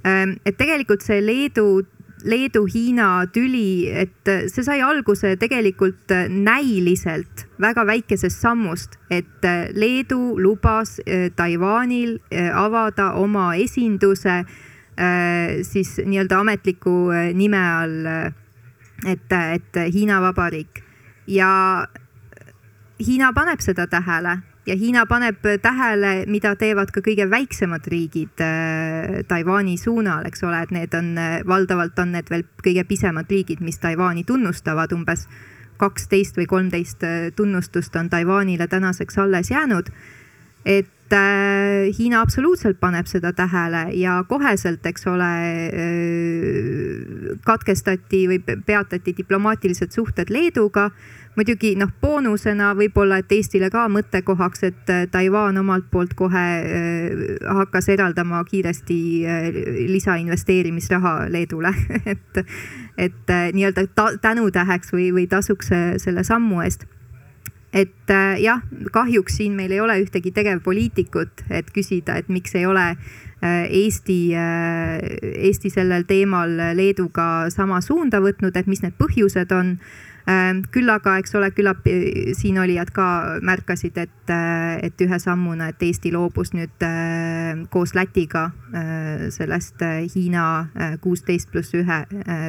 äh,. 0.04 0.24
et 0.44 0.56
tegelikult 0.56 1.04
see 1.04 1.20
Leedu 1.24 1.84
Leedu-Hiina 2.26 3.26
tüli, 3.32 3.86
et 3.86 4.30
see 4.50 4.64
sai 4.66 4.80
alguse 4.82 5.36
tegelikult 5.38 6.10
näiliselt 6.28 7.46
väga 7.62 7.84
väikesest 7.86 8.42
sammust, 8.42 8.96
et 9.10 9.46
Leedu 9.76 10.34
lubas 10.42 10.96
Taiwanil 11.36 12.16
avada 12.52 13.12
oma 13.20 13.52
esinduse 13.54 14.40
siis 15.68 15.92
nii-öelda 16.02 16.40
ametliku 16.40 16.96
nime 17.36 17.62
all, 17.62 18.10
et, 19.06 19.32
et 19.32 19.80
Hiina 19.94 20.18
Vabariik. 20.24 20.82
Ja 21.28 21.86
Hiina 23.06 23.32
paneb 23.36 23.60
seda 23.60 23.86
tähele 23.92 24.38
ja 24.66 24.76
Hiina 24.76 25.06
paneb 25.06 25.44
tähele, 25.62 26.12
mida 26.30 26.54
teevad 26.58 26.90
ka 26.94 27.02
kõige 27.04 27.28
väiksemad 27.30 27.86
riigid 27.90 28.42
äh, 28.42 29.20
Taiwan'i 29.28 29.76
suunal, 29.78 30.26
eks 30.26 30.42
ole, 30.46 30.62
et 30.66 30.74
need 30.74 30.96
on 30.98 31.12
äh, 31.20 31.38
valdavalt 31.46 31.98
on 32.02 32.16
need 32.16 32.30
veel 32.32 32.46
kõige 32.64 32.86
pisemad 32.88 33.30
riigid, 33.30 33.62
mis 33.62 33.78
Taiwan'i 33.82 34.26
tunnustavad, 34.26 34.92
umbes 34.96 35.26
kaksteist 35.78 36.38
või 36.40 36.48
kolmteist 36.50 37.06
äh, 37.06 37.30
tunnustust 37.36 37.96
on 37.96 38.10
Taiwan'ile 38.10 38.68
tänaseks 38.68 39.18
alles 39.22 39.50
jäänud. 39.54 39.90
et 40.66 40.92
Hiina 41.98 42.20
absoluutselt 42.20 42.80
paneb 42.80 43.06
seda 43.06 43.30
tähele 43.32 43.92
ja 43.94 44.24
koheselt, 44.28 44.86
eks 44.86 45.06
ole, 45.06 45.28
katkestati 47.46 48.24
või 48.26 48.40
peatati 48.66 49.14
diplomaatilised 49.14 49.94
suhted 49.94 50.32
Leeduga 50.34 50.90
muidugi 51.36 51.74
noh, 51.76 51.90
boonusena 52.00 52.70
võib-olla, 52.76 53.20
et 53.20 53.32
Eestile 53.36 53.68
ka 53.72 53.86
mõttekohaks, 53.92 54.64
et 54.68 54.92
äh, 54.92 55.04
Taiwan 55.12 55.58
omalt 55.60 55.88
poolt 55.92 56.16
kohe 56.16 56.44
äh, 56.56 57.36
hakkas 57.58 57.90
eraldama 57.92 58.42
kiiresti 58.48 58.98
äh, 59.28 59.48
lisainvesteerimisraha 59.92 61.28
Leedule. 61.32 61.74
Et, 62.06 62.38
et 62.96 63.30
nii-öelda 63.52 63.82
tänutäheks 64.22 64.92
või, 64.94 65.08
või 65.12 65.24
tasuks 65.28 65.68
selle 66.00 66.22
sammu 66.24 66.60
eest. 66.64 66.86
Et 67.76 68.12
jah, 68.40 68.62
kahjuks 68.92 69.36
siin 69.40 69.56
meil 69.58 69.74
ei 69.74 69.80
ole 69.82 69.98
ühtegi 70.00 70.30
tegevpoliitikut, 70.32 71.42
et 71.50 71.68
küsida, 71.74 72.16
et 72.16 72.30
miks 72.32 72.54
ei 72.56 72.64
ole 72.66 72.86
Eesti, 73.42 74.18
Eesti 75.42 75.72
sellel 75.74 76.06
teemal 76.08 76.54
Leeduga 76.78 77.50
sama 77.52 77.82
suunda 77.84 78.22
võtnud, 78.24 78.56
et 78.56 78.70
mis 78.70 78.84
need 78.86 78.96
põhjused 78.96 79.52
on 79.52 79.74
küll 80.74 80.90
aga, 80.90 81.16
eks 81.20 81.34
ole, 81.38 81.52
küllap 81.54 81.86
äh, 81.86 82.32
siinolijad 82.34 82.90
ka 82.94 83.06
märkasid, 83.46 83.98
et, 83.98 84.30
äh, 84.32 84.78
et 84.82 85.00
ühe 85.00 85.18
sammuna, 85.22 85.70
et 85.70 85.82
Eesti 85.82 86.10
loobus 86.12 86.52
nüüd 86.56 86.82
äh, 86.82 87.62
koos 87.70 87.94
Lätiga 87.94 88.50
sellest 89.32 89.80
Hiina 90.12 90.68
kuusteist 91.00 91.48
pluss 91.50 91.72
ühe 91.74 91.98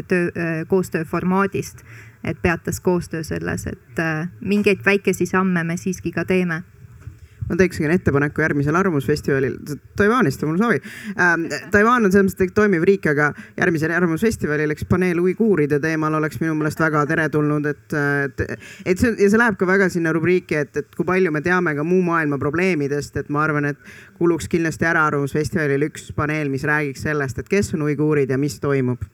töö, 0.09 0.65
koostööformaadist. 0.67 1.85
et 2.23 2.41
peatas 2.41 2.79
koostöö 2.79 3.23
selles, 3.23 3.67
et 3.67 3.99
mingeid 4.41 4.81
väikesi 4.85 5.25
samme 5.25 5.63
me 5.63 5.77
siiski 5.77 6.11
ka 6.11 6.25
teeme 6.25 6.63
ma 7.49 7.55
teeksin 7.59 7.91
ettepaneku 7.91 8.41
järgmisel 8.41 8.75
Arvamusfestivalil, 8.75 9.57
Taiwanist 9.95 10.43
on 10.43 10.49
mul 10.49 10.59
soovi 10.61 10.81
ähm,. 11.19 11.47
Taiwan 11.71 12.05
on 12.05 12.11
selles 12.11 12.33
mõttes 12.33 12.53
toimiv 12.55 12.83
riik, 12.87 13.07
aga 13.11 13.31
järgmisel 13.57 13.93
Arvamusfestivalil 13.95 14.75
üks 14.75 14.87
paneel 14.89 15.21
uiguuride 15.23 15.79
teemal 15.83 16.17
oleks 16.19 16.41
minu 16.43 16.55
meelest 16.57 16.81
väga 16.81 17.05
teretulnud, 17.09 17.65
et, 17.71 17.97
et, 17.97 18.45
et 18.85 19.01
see 19.01 19.13
ja 19.15 19.31
see 19.31 19.41
läheb 19.41 19.59
ka 19.59 19.67
väga 19.69 19.89
sinna 19.93 20.13
rubriiki, 20.15 20.61
et, 20.63 20.83
et 20.83 20.95
kui 20.95 21.07
palju 21.07 21.31
me 21.31 21.41
teame 21.45 21.75
ka 21.77 21.85
muu 21.87 22.01
maailma 22.05 22.39
probleemidest, 22.41 23.17
et 23.21 23.29
ma 23.33 23.45
arvan, 23.47 23.71
et 23.73 23.93
kuluks 24.19 24.49
kindlasti 24.51 24.87
ära 24.89 25.07
Arvamusfestivalil 25.11 25.87
üks 25.89 26.11
paneel, 26.17 26.51
mis 26.53 26.67
räägiks 26.67 27.07
sellest, 27.07 27.39
et 27.39 27.51
kes 27.51 27.73
on 27.77 27.87
uiguurid 27.87 28.31
ja 28.31 28.39
mis 28.41 28.59
toimub 28.63 29.05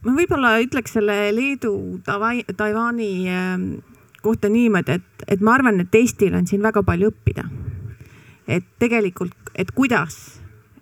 ma 0.00 0.14
võib-olla 0.16 0.54
ütleks 0.62 0.94
selle 0.96 1.16
Leedu, 1.36 1.74
Taiwan'i 2.06 3.10
ähm, 3.28 3.64
kohta 4.22 4.48
niimoodi, 4.48 4.98
et, 4.98 5.24
et 5.28 5.40
ma 5.40 5.54
arvan, 5.58 5.80
et 5.82 5.94
Eestil 5.94 6.34
on 6.36 6.46
siin 6.46 6.62
väga 6.62 6.82
palju 6.86 7.10
õppida. 7.12 7.48
et 8.50 8.64
tegelikult, 8.82 9.52
et 9.54 9.70
kuidas 9.70 10.40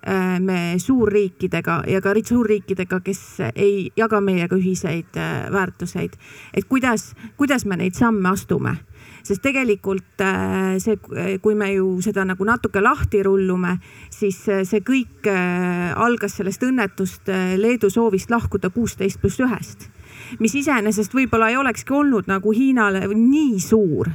äh, 0.09 0.39
me 0.41 0.79
suurriikidega 0.81 1.83
ja 1.87 2.01
ka 2.01 2.15
suurriikidega, 2.25 3.01
kes 3.05 3.21
ei 3.55 3.91
jaga 3.97 4.21
meiega 4.25 4.57
ühiseid 4.57 5.17
äh, 5.17 5.51
väärtuseid, 5.53 6.17
et 6.55 6.65
kuidas, 6.65 7.15
kuidas 7.37 7.67
me 7.67 7.77
neid 7.77 7.95
samme 7.95 8.29
astume 8.29 8.79
sest 9.23 9.43
tegelikult 9.45 10.23
äh, 10.25 10.79
see, 10.81 10.97
kui 11.43 11.55
me 11.55 11.69
ju 11.75 12.01
seda 12.01 12.25
nagu 12.25 12.45
natuke 12.45 12.81
lahti 12.81 13.21
rullume, 13.23 13.77
siis 14.11 14.41
see 14.47 14.81
kõik 14.81 15.29
algas 15.29 16.39
sellest 16.39 16.65
õnnetust 16.65 17.29
Leedu 17.61 17.91
soovist 17.91 18.31
lahkuda 18.31 18.71
kuusteist 18.73 19.21
pluss 19.21 19.45
ühest 19.45 19.91
mis 20.39 20.55
iseenesest 20.55 21.15
võib-olla 21.15 21.51
ei 21.51 21.57
olekski 21.57 21.93
olnud 21.93 22.29
nagu 22.31 22.53
Hiinale 22.53 23.07
nii 23.15 23.61
suur 23.61 24.11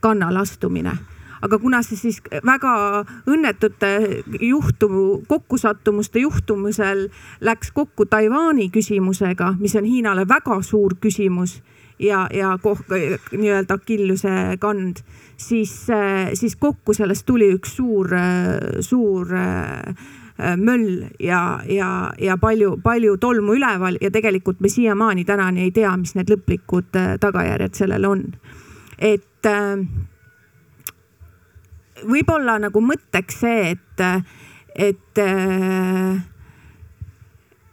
kannalastumine 0.00 0.96
aga 1.42 1.58
kuna 1.58 1.82
see 1.82 1.98
siis 1.98 2.20
väga 2.46 2.72
õnnetute 3.30 3.90
juhtumu, 4.40 5.22
kokkusattumuste 5.28 6.22
juhtumisel 6.22 7.08
läks 7.42 7.72
kokku 7.74 8.06
Taiwan'i 8.06 8.68
küsimusega, 8.74 9.56
mis 9.58 9.74
on 9.78 9.88
Hiinale 9.88 10.26
väga 10.28 10.60
suur 10.66 10.94
küsimus 11.02 11.58
ja, 11.98 12.26
ja 12.34 12.54
nii-öelda 12.62 13.74
Achilleuse 13.74 14.56
kand, 14.62 15.02
siis, 15.36 15.74
siis 16.34 16.56
kokku 16.56 16.94
sellest 16.94 17.26
tuli 17.26 17.50
üks 17.56 17.76
suur, 17.76 18.14
suur 18.80 19.34
möll 20.56 21.04
ja, 21.20 21.60
ja, 21.68 22.12
ja 22.18 22.36
palju, 22.40 22.76
palju 22.82 23.16
tolmu 23.20 23.56
üleval 23.58 23.98
ja 24.00 24.10
tegelikult 24.10 24.60
me 24.60 24.68
siiamaani 24.68 25.24
tänani 25.24 25.66
ei 25.66 25.70
tea, 25.70 25.92
mis 26.00 26.14
need 26.16 26.32
lõplikud 26.32 26.96
äh, 26.98 27.14
tagajärjed 27.20 27.76
sellel 27.76 28.08
on. 28.08 28.24
et 28.98 29.46
äh, 29.46 29.84
võib-olla 32.08 32.58
nagu 32.62 32.80
mõtteks 32.82 33.40
see, 33.44 33.76
et, 33.76 34.04
et 34.74 35.22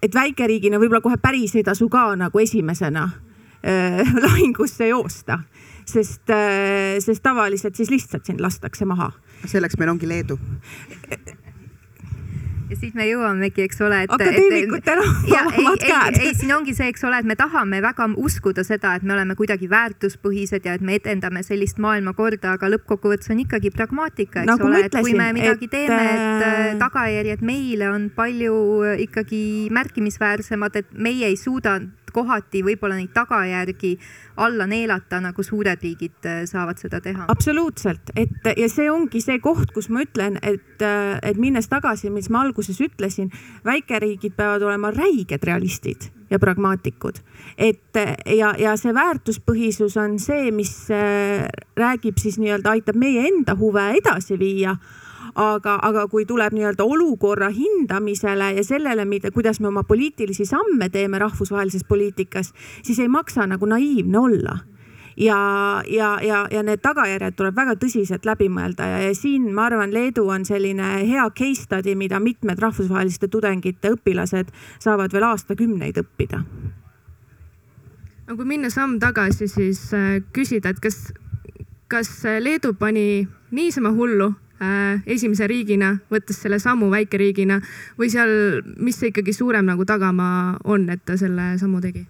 et 0.03 0.16
väikeriigina 0.16 0.80
võib-olla 0.80 1.03
kohe 1.03 1.18
päris 1.22 1.55
ei 1.55 1.64
tasu 1.64 1.89
ka 1.91 2.12
nagu 2.20 2.39
esimesena 2.39 3.07
äh, 3.64 4.03
lahingusse 4.26 4.91
joosta, 4.91 5.41
sest 5.86 6.30
äh,, 6.34 6.99
sest 7.03 7.24
tavaliselt 7.24 7.76
siis 7.76 7.91
lihtsalt 7.91 8.26
sind 8.26 8.43
lastakse 8.43 8.86
maha. 8.86 9.12
selleks 9.45 9.78
meil 9.80 9.95
ongi 9.95 10.07
Leedu 10.07 10.39
ja 12.70 12.78
siis 12.78 12.93
me 12.97 13.05
jõuamegi, 13.09 13.63
eks 13.65 13.82
ole, 13.86 14.03
et. 14.05 14.13
akadeemikutel 14.13 15.01
omad 15.59 15.84
käed. 15.84 16.20
ei, 16.22 16.34
siin 16.38 16.53
ongi 16.55 16.76
see, 16.78 16.89
eks 16.93 17.03
ole, 17.07 17.22
et 17.22 17.30
me 17.30 17.38
tahame 17.39 17.82
väga 17.84 18.09
uskuda 18.20 18.63
seda, 18.67 18.95
et 18.97 19.05
me 19.05 19.15
oleme 19.15 19.36
kuidagi 19.39 19.70
väärtuspõhised 19.72 20.65
ja 20.67 20.76
et 20.78 20.86
me 20.86 20.97
edendame 20.99 21.43
sellist 21.45 21.82
maailmakorda, 21.82 22.55
aga 22.57 22.72
lõppkokkuvõttes 22.76 23.32
on 23.34 23.43
ikkagi 23.45 23.74
pragmaatika, 23.76 24.43
eks 24.43 24.51
nagu 24.51 24.70
ole, 24.70 24.84
et 24.88 24.99
kui 24.99 25.15
me 25.17 25.32
midagi 25.36 25.70
et... 25.70 25.74
teeme, 25.76 26.01
et 26.13 26.47
äh, 26.49 26.74
tagajärjed 26.82 27.45
meile 27.45 27.89
on 27.93 28.09
palju 28.15 28.57
ikkagi 29.07 29.43
märkimisväärsemad, 29.76 30.82
et 30.84 30.93
meie 30.93 31.30
ei 31.30 31.39
suuda 31.39 31.80
kohati 32.14 32.64
võib-olla 32.66 32.97
neid 32.99 33.14
tagajärgi 33.16 33.93
alla 34.43 34.68
neelata, 34.70 35.20
nagu 35.24 35.43
suured 35.43 35.82
riigid 35.84 36.28
äh, 36.28 36.43
saavad 36.49 36.80
seda 36.82 37.01
teha. 37.03 37.28
absoluutselt, 37.32 38.14
et 38.16 38.51
ja 38.57 38.70
see 38.72 38.89
ongi 38.91 39.22
see 39.24 39.39
koht, 39.43 39.74
kus 39.76 39.89
ma 39.89 40.03
ütlen, 40.05 40.39
et, 40.41 40.78
äh, 40.86 41.18
et 41.24 41.41
minnes 41.41 41.68
tagasi, 41.72 42.12
mis 42.14 42.30
ma 42.30 42.43
alguses 42.45 42.80
ütlesin, 42.84 43.32
väikeriigid 43.66 44.38
peavad 44.38 44.66
olema 44.66 44.93
räiged 44.95 45.43
realistid 45.43 46.10
ja 46.30 46.39
pragmaatikud. 46.39 47.20
et 47.57 47.97
ja, 48.38 48.53
ja 48.57 48.78
see 48.78 48.93
väärtuspõhisus 48.93 49.97
on 49.97 50.20
see, 50.20 50.51
mis 50.55 50.74
äh, 50.93 51.47
räägib 51.78 52.20
siis 52.22 52.39
nii-öelda, 52.39 52.78
aitab 52.78 52.99
meie 52.99 53.28
enda 53.28 53.55
huve 53.60 53.91
edasi 53.97 54.39
viia 54.39 54.78
aga, 55.39 55.77
aga 55.81 56.07
kui 56.11 56.25
tuleb 56.27 56.53
nii-öelda 56.55 56.83
olukorra 56.83 57.49
hindamisele 57.53 58.53
ja 58.57 58.63
sellele, 58.63 59.05
mida, 59.05 59.31
kuidas 59.31 59.59
me 59.59 59.69
oma 59.71 59.83
poliitilisi 59.87 60.45
samme 60.45 60.89
teeme 60.89 61.19
rahvusvahelises 61.19 61.85
poliitikas, 61.87 62.53
siis 62.83 62.99
ei 62.99 63.07
maksa 63.07 63.47
nagu 63.47 63.65
naiivne 63.65 64.19
olla 64.19 64.57
ja, 65.19 65.37
ja, 65.87 66.19
ja, 66.21 66.47
ja 66.51 66.63
need 66.63 66.81
tagajärjed 66.81 67.35
tuleb 67.35 67.55
väga 67.55 67.75
tõsiselt 67.79 68.25
läbi 68.27 68.47
mõelda 68.51 68.87
ja, 68.87 68.99
ja 69.07 69.15
siin 69.15 69.49
ma 69.55 69.67
arvan, 69.67 69.93
Leedu 69.93 70.25
on 70.31 70.45
selline 70.47 70.91
hea 71.07 71.25
case 71.35 71.65
study, 71.65 71.95
mida 71.99 72.19
mitmed 72.23 72.59
rahvusvaheliste 72.59 73.27
tudengite 73.27 73.93
õpilased 73.95 74.53
saavad 74.79 75.13
veel 75.13 75.27
aastakümneid 75.31 75.99
õppida. 76.03 76.43
no 78.27 78.35
kui 78.35 78.45
minna 78.45 78.69
samm 78.71 78.99
tagasi, 78.99 79.47
siis 79.51 79.89
äh, 79.93 80.21
küsida, 80.33 80.71
et 80.71 80.79
kas, 80.79 81.09
kas 81.91 82.11
Leedu 82.39 82.73
pani 82.79 83.27
niisama 83.51 83.91
hullu 83.91 84.33
esimese 85.05 85.47
riigina, 85.47 85.93
võttes 86.12 86.41
selle 86.41 86.60
sammu 86.60 86.89
väikeriigina 86.91 87.60
või 87.99 88.12
seal, 88.12 88.62
mis 88.78 88.99
see 88.99 89.14
ikkagi 89.14 89.34
suurem 89.34 89.66
nagu 89.70 89.86
tagamaa 89.88 90.60
on, 90.64 90.89
et 90.89 91.03
ta 91.05 91.18
selle 91.18 91.53
sammu 91.62 91.82
tegi? 91.84 92.05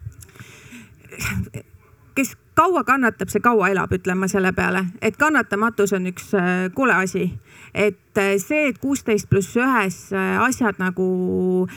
kes 2.15 2.35
kaua 2.55 2.83
kannatab, 2.83 3.29
see 3.31 3.43
kaua 3.43 3.69
elab, 3.73 3.93
ütlen 3.95 4.17
ma 4.19 4.27
selle 4.27 4.51
peale, 4.55 4.85
et 5.01 5.17
kannatamatus 5.17 5.93
on 5.97 6.09
üks 6.11 6.33
äh, 6.37 6.67
kole 6.75 6.93
asi 6.93 7.29
et 7.73 8.17
äh, 8.17 8.37
see, 8.41 8.69
et 8.69 8.77
kuusteist 8.81 9.29
pluss 9.29 9.53
ühes 9.57 9.97
äh, 10.15 10.37
asjad 10.41 10.79
nagu 10.81 11.67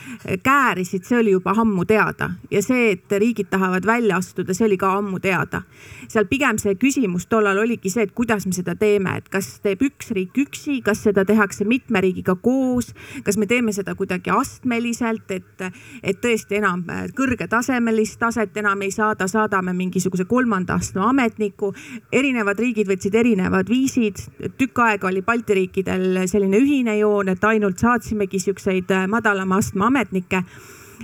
käärisid, 0.45 1.05
see 1.05 1.18
oli 1.18 1.35
juba 1.35 1.53
ammu 1.59 1.85
teada 1.89 2.31
ja 2.51 2.62
see, 2.64 2.93
et 2.95 3.12
riigid 3.20 3.51
tahavad 3.53 3.87
välja 3.87 4.16
astuda, 4.20 4.55
see 4.57 4.66
oli 4.66 4.79
ka 4.81 4.93
ammu 4.99 5.20
teada. 5.20 5.62
seal 6.09 6.27
pigem 6.31 6.59
see 6.59 6.75
küsimus 6.81 7.27
tollal 7.29 7.61
oligi 7.62 7.91
see, 7.93 8.07
et 8.09 8.14
kuidas 8.16 8.47
me 8.47 8.57
seda 8.57 8.75
teeme, 8.79 9.16
et 9.20 9.29
kas 9.33 9.59
teeb 9.64 9.85
üks 9.85 10.12
riik 10.16 10.39
üksi, 10.47 10.81
kas 10.85 11.05
seda 11.05 11.25
tehakse 11.29 11.64
mitme 11.68 12.01
riigiga 12.01 12.35
koos, 12.35 12.93
kas 13.25 13.37
me 13.37 13.47
teeme 13.47 13.73
seda 13.73 13.95
kuidagi 13.99 14.33
astmeliselt, 14.33 15.31
et, 15.31 15.66
et 16.03 16.20
tõesti 16.23 16.61
enam 16.61 16.85
kõrgetasemelist 17.16 18.20
taset 18.20 18.57
enam 18.57 18.83
ei 18.83 18.91
saada, 18.95 19.29
saadame 19.29 19.77
mingisuguse 19.77 20.25
kolmanda 20.25 20.72
astme 20.75 21.05
ametniku. 21.07 21.73
erinevad 22.12 22.59
riigid 22.59 22.89
võtsid 22.89 23.14
erinevad 23.14 23.68
viisid, 23.68 24.25
tükk 24.59 24.79
aega 24.79 25.09
oli 25.09 25.23
Balti 25.23 25.55
riikide 25.55 25.73
riikidel 25.73 26.29
selline 26.29 26.59
ühine 26.59 26.97
joon, 26.99 27.29
et 27.29 27.45
ainult 27.45 27.79
saatsimegi 27.79 28.39
siukseid 28.39 28.91
äh, 28.91 29.07
madalama 29.09 29.59
astme 29.59 29.87
ametnikke. 29.87 30.43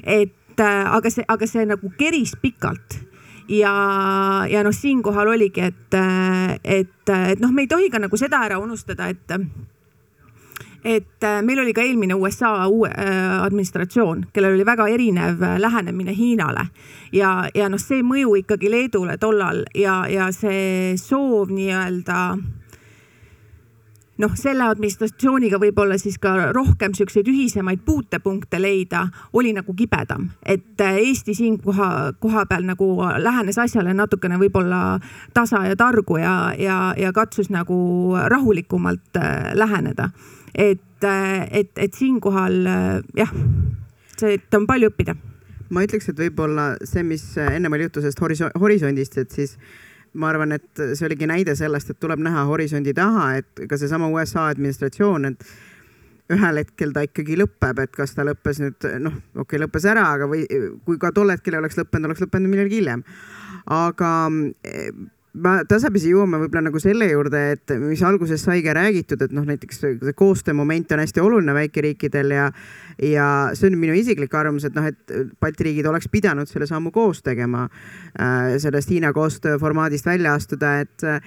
et 0.04 0.60
äh, 0.60 0.94
aga 0.94 1.10
see, 1.10 1.24
aga 1.28 1.46
see 1.46 1.64
nagu 1.66 1.92
keris 1.98 2.36
pikalt 2.40 2.98
ja, 3.48 4.46
ja 4.48 4.62
noh, 4.62 4.72
siinkohal 4.72 5.28
oligi, 5.28 5.60
et, 5.60 5.94
äh, 5.94 6.58
et, 6.64 7.08
et 7.08 7.40
noh, 7.40 7.50
me 7.50 7.62
ei 7.62 7.68
tohi 7.68 7.90
ka 7.90 7.98
nagu 7.98 8.16
seda 8.16 8.44
ära 8.44 8.58
unustada, 8.58 9.08
et 9.08 9.38
et 10.88 11.26
meil 11.44 11.60
oli 11.60 11.74
ka 11.76 11.82
eelmine 11.84 12.16
USA 12.16 12.52
uue 12.66 12.90
administratsioon, 13.42 14.26
kellel 14.32 14.56
oli 14.56 14.66
väga 14.66 14.88
erinev 14.88 15.42
lähenemine 15.60 16.14
Hiinale 16.16 16.68
ja, 17.12 17.32
ja 17.54 17.68
noh, 17.68 17.80
see 17.82 18.00
mõju 18.06 18.38
ikkagi 18.42 18.70
Leedule 18.72 19.18
tollal 19.20 19.64
ja, 19.76 20.00
ja 20.08 20.30
see 20.32 20.94
soov 21.00 21.52
nii-öelda 21.52 22.22
noh, 24.22 24.34
selle 24.38 24.66
administratsiooniga 24.66 25.60
võib-olla 25.62 25.98
siis 26.00 26.18
ka 26.22 26.50
rohkem 26.54 26.94
siukseid 26.96 27.28
ühisemaid 27.30 27.82
puutepunkte 27.86 28.60
leida, 28.60 29.06
oli 29.32 29.52
nagu 29.56 29.74
kibedam. 29.74 30.28
et 30.42 30.80
äh, 30.80 30.98
Eesti 31.08 31.34
siin 31.34 31.58
koha, 31.62 32.12
koha 32.20 32.46
peal 32.46 32.66
nagu 32.66 32.88
lähenes 33.18 33.58
asjale 33.58 33.94
natukene 33.94 34.38
võib-olla 34.38 34.98
tasa 35.34 35.64
ja 35.66 35.76
targu 35.76 36.18
ja, 36.18 36.52
ja, 36.58 36.94
ja 36.98 37.12
katsus 37.12 37.50
nagu 37.50 38.16
rahulikumalt 38.26 39.16
äh, 39.16 39.54
läheneda. 39.54 40.10
Et, 40.58 41.06
et, 41.06 41.72
et 41.78 41.94
siinkohal 41.94 42.60
jah, 43.16 43.34
see, 44.18 44.34
et 44.36 44.58
on 44.58 44.66
palju 44.68 44.90
õppida 44.92 45.14
ma 45.74 45.84
ütleks, 45.84 46.08
et 46.10 46.20
võib-olla 46.20 46.70
see, 46.86 47.04
mis 47.06 47.24
ennem 47.42 47.76
oli 47.76 47.88
juttu 47.88 48.02
sellest 48.02 48.54
horisondist, 48.58 49.18
et 49.20 49.34
siis 49.34 49.56
ma 50.18 50.30
arvan, 50.32 50.54
et 50.56 50.84
see 50.96 51.06
oligi 51.06 51.28
näide 51.28 51.54
sellest, 51.58 51.92
et 51.92 52.00
tuleb 52.00 52.22
näha 52.24 52.46
horisondi 52.48 52.94
taha, 52.96 53.30
et 53.42 53.66
ka 53.68 53.78
seesama 53.80 54.08
USA 54.12 54.48
administratsioon, 54.52 55.28
et 55.28 55.44
ühel 56.32 56.60
hetkel 56.60 56.92
ta 56.92 57.04
ikkagi 57.06 57.38
lõpeb, 57.40 57.84
et 57.84 57.92
kas 57.94 58.12
ta 58.16 58.24
lõppes 58.26 58.60
nüüd 58.60 58.88
noh, 59.04 59.14
okei 59.34 59.44
okay,, 59.44 59.62
lõppes 59.64 59.86
ära, 59.88 60.08
aga 60.16 60.28
või 60.28 60.44
kui 60.84 61.00
ka 61.00 61.12
tol 61.16 61.32
hetkel 61.32 61.56
oleks 61.60 61.78
lõppenud, 61.80 62.10
oleks 62.10 62.24
lõppenud 62.24 62.52
millalgi 62.52 62.80
hiljem. 62.80 63.04
aga 63.72 64.10
ma 65.36 65.58
tasapisi 65.68 66.12
jõuame 66.12 66.38
võib-olla 66.40 66.68
nagu 66.68 66.80
selle 66.82 67.08
juurde, 67.10 67.40
et 67.54 67.72
mis 67.82 68.00
alguses 68.06 68.42
sai 68.42 68.62
ka 68.64 68.72
räägitud, 68.76 69.20
et 69.22 69.34
noh, 69.36 69.44
näiteks 69.46 69.80
see 69.82 70.14
koostöömoment 70.16 70.92
on 70.94 71.02
hästi 71.02 71.22
oluline 71.22 71.54
väikeriikidel 71.56 72.32
ja 72.34 72.46
ja 73.02 73.26
see 73.54 73.68
on 73.68 73.76
minu 73.78 73.94
isiklik 73.94 74.32
arvamus, 74.34 74.64
et 74.66 74.74
noh, 74.74 74.88
et 74.88 75.12
Balti 75.40 75.68
riigid 75.68 75.86
oleks 75.86 76.08
pidanud 76.10 76.50
selle 76.50 76.66
sammu 76.66 76.90
koos 76.94 77.20
tegema 77.22 77.66
äh,, 77.68 78.56
sellest 78.58 78.90
Hiina 78.90 79.12
koostööformaadist 79.14 80.08
välja 80.08 80.34
astuda, 80.38 80.78
et 80.82 81.04
äh, 81.06 81.20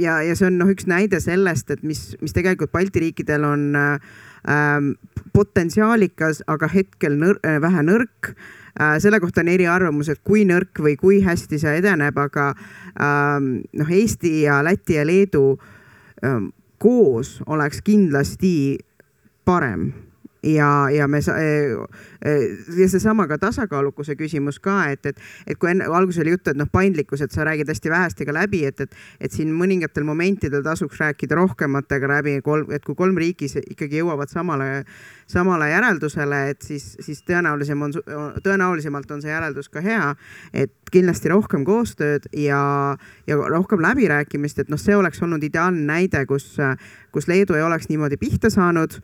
ja, 0.00 0.20
ja 0.22 0.38
see 0.38 0.48
on 0.48 0.60
noh, 0.62 0.72
üks 0.72 0.88
näide 0.88 1.20
sellest, 1.20 1.74
et 1.74 1.84
mis, 1.84 2.12
mis 2.22 2.36
tegelikult 2.36 2.72
Balti 2.72 3.02
riikidel 3.08 3.44
on 3.50 3.68
äh, 3.76 4.88
potentsiaalikas, 5.34 6.44
aga 6.50 6.70
hetkel 6.72 7.18
nõr, 7.18 7.38
vähe 7.42 7.84
nõrk 7.86 8.32
äh, 8.32 8.50
selle 8.98 9.20
kohta 9.20 9.42
on 9.42 9.50
eriarvamused, 9.52 10.22
kui 10.24 10.46
nõrk 10.48 10.80
või 10.80 10.96
kui 10.96 11.20
hästi 11.24 11.58
see 11.60 11.76
edeneb, 11.82 12.16
aga 12.18 12.52
ähm, 12.96 13.50
noh, 13.76 13.90
Eesti 13.92 14.42
ja 14.46 14.62
Läti 14.64 14.96
ja 14.96 15.06
Leedu 15.06 15.58
ähm, 16.24 16.50
koos 16.82 17.42
oleks 17.46 17.82
kindlasti 17.84 18.78
parem 19.44 19.90
ja, 20.42 20.90
ja 20.90 21.08
me 21.08 21.20
ja 22.78 22.88
seesama 22.88 23.26
ka 23.30 23.38
tasakaalukuse 23.38 24.16
küsimus 24.18 24.58
ka, 24.62 24.88
et, 24.90 25.06
et, 25.06 25.20
et 25.46 25.58
kui 25.58 25.70
enne 25.70 25.86
alguses 25.86 26.22
oli 26.22 26.34
juttu, 26.34 26.50
et 26.50 26.58
noh, 26.58 26.68
paindlikkus, 26.72 27.22
et 27.22 27.34
sa 27.34 27.46
räägid 27.46 27.70
hästi 27.70 27.90
vähestega 27.90 28.34
läbi, 28.34 28.64
et, 28.66 28.80
et, 28.80 28.96
et 29.20 29.32
siin 29.32 29.52
mõningatel 29.54 30.06
momentidel 30.06 30.64
tasuks 30.66 31.00
rääkida 31.00 31.38
rohkematega 31.38 32.10
läbi, 32.10 32.36
kolm, 32.44 32.70
et 32.74 32.84
kui 32.86 32.98
kolm 32.98 33.18
riiki 33.18 33.50
ikkagi 33.62 34.02
jõuavad 34.02 34.30
samale, 34.32 34.84
samale 35.30 35.70
järeldusele, 35.70 36.42
et 36.54 36.62
siis, 36.66 36.92
siis 37.00 37.22
tõenäolisem 37.28 37.82
on, 37.82 37.96
tõenäolisemalt 38.42 39.10
on 39.14 39.22
see 39.22 39.32
järeldus 39.32 39.70
ka 39.72 39.82
hea. 39.84 40.14
et 40.52 40.72
kindlasti 40.92 41.30
rohkem 41.32 41.64
koostööd 41.64 42.26
ja, 42.36 42.60
ja 43.26 43.36
rohkem 43.36 43.80
läbirääkimist, 43.80 44.58
et 44.58 44.70
noh, 44.70 44.80
see 44.80 44.96
oleks 44.96 45.22
olnud 45.22 45.42
ideaalne 45.42 45.86
näide, 45.86 46.26
kus, 46.26 46.56
kus 47.12 47.28
Leedu 47.28 47.56
ei 47.56 47.62
oleks 47.62 47.88
niimoodi 47.88 48.18
pihta 48.20 48.50
saanud 48.52 49.00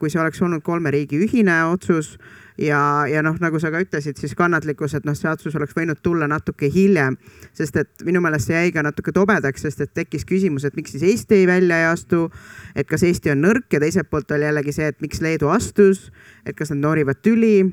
kui 0.00 0.10
see 0.10 0.20
oleks 0.20 0.40
olnud 0.42 0.62
kolme 0.64 0.90
riigi 0.90 1.18
ühine 1.20 1.58
otsus 1.68 2.14
ja, 2.58 3.06
ja 3.06 3.22
noh, 3.22 3.36
nagu 3.40 3.60
sa 3.62 3.70
ka 3.72 3.80
ütlesid, 3.82 4.18
siis 4.18 4.34
kannatlikkus, 4.38 4.94
et 4.98 5.06
noh, 5.06 5.16
see 5.16 5.30
otsus 5.30 5.54
oleks 5.58 5.76
võinud 5.76 6.00
tulla 6.02 6.28
natuke 6.30 6.70
hiljem, 6.72 7.16
sest 7.56 7.76
et 7.80 8.04
minu 8.06 8.22
meelest 8.24 8.50
see 8.50 8.56
jäi 8.56 8.72
ka 8.74 8.82
natuke 8.84 9.14
tobedaks, 9.14 9.64
sest 9.66 9.84
et 9.84 9.92
tekkis 9.94 10.26
küsimus, 10.28 10.66
et 10.66 10.76
miks 10.78 10.94
siis 10.94 11.06
Eesti 11.12 11.44
välja 11.48 11.82
ei 11.82 11.88
astu. 11.92 12.28
et 12.74 12.88
kas 12.88 13.02
Eesti 13.06 13.32
on 13.34 13.42
nõrk 13.44 13.72
ja 13.72 13.80
teiselt 13.80 14.10
poolt 14.10 14.30
oli 14.34 14.48
jällegi 14.48 14.74
see, 14.74 14.88
et 14.88 15.00
miks 15.00 15.22
Leedu 15.22 15.52
astus, 15.54 16.10
et 16.46 16.56
kas 16.56 16.70
nad 16.74 16.82
noorivad 16.82 17.22
tüli. 17.22 17.70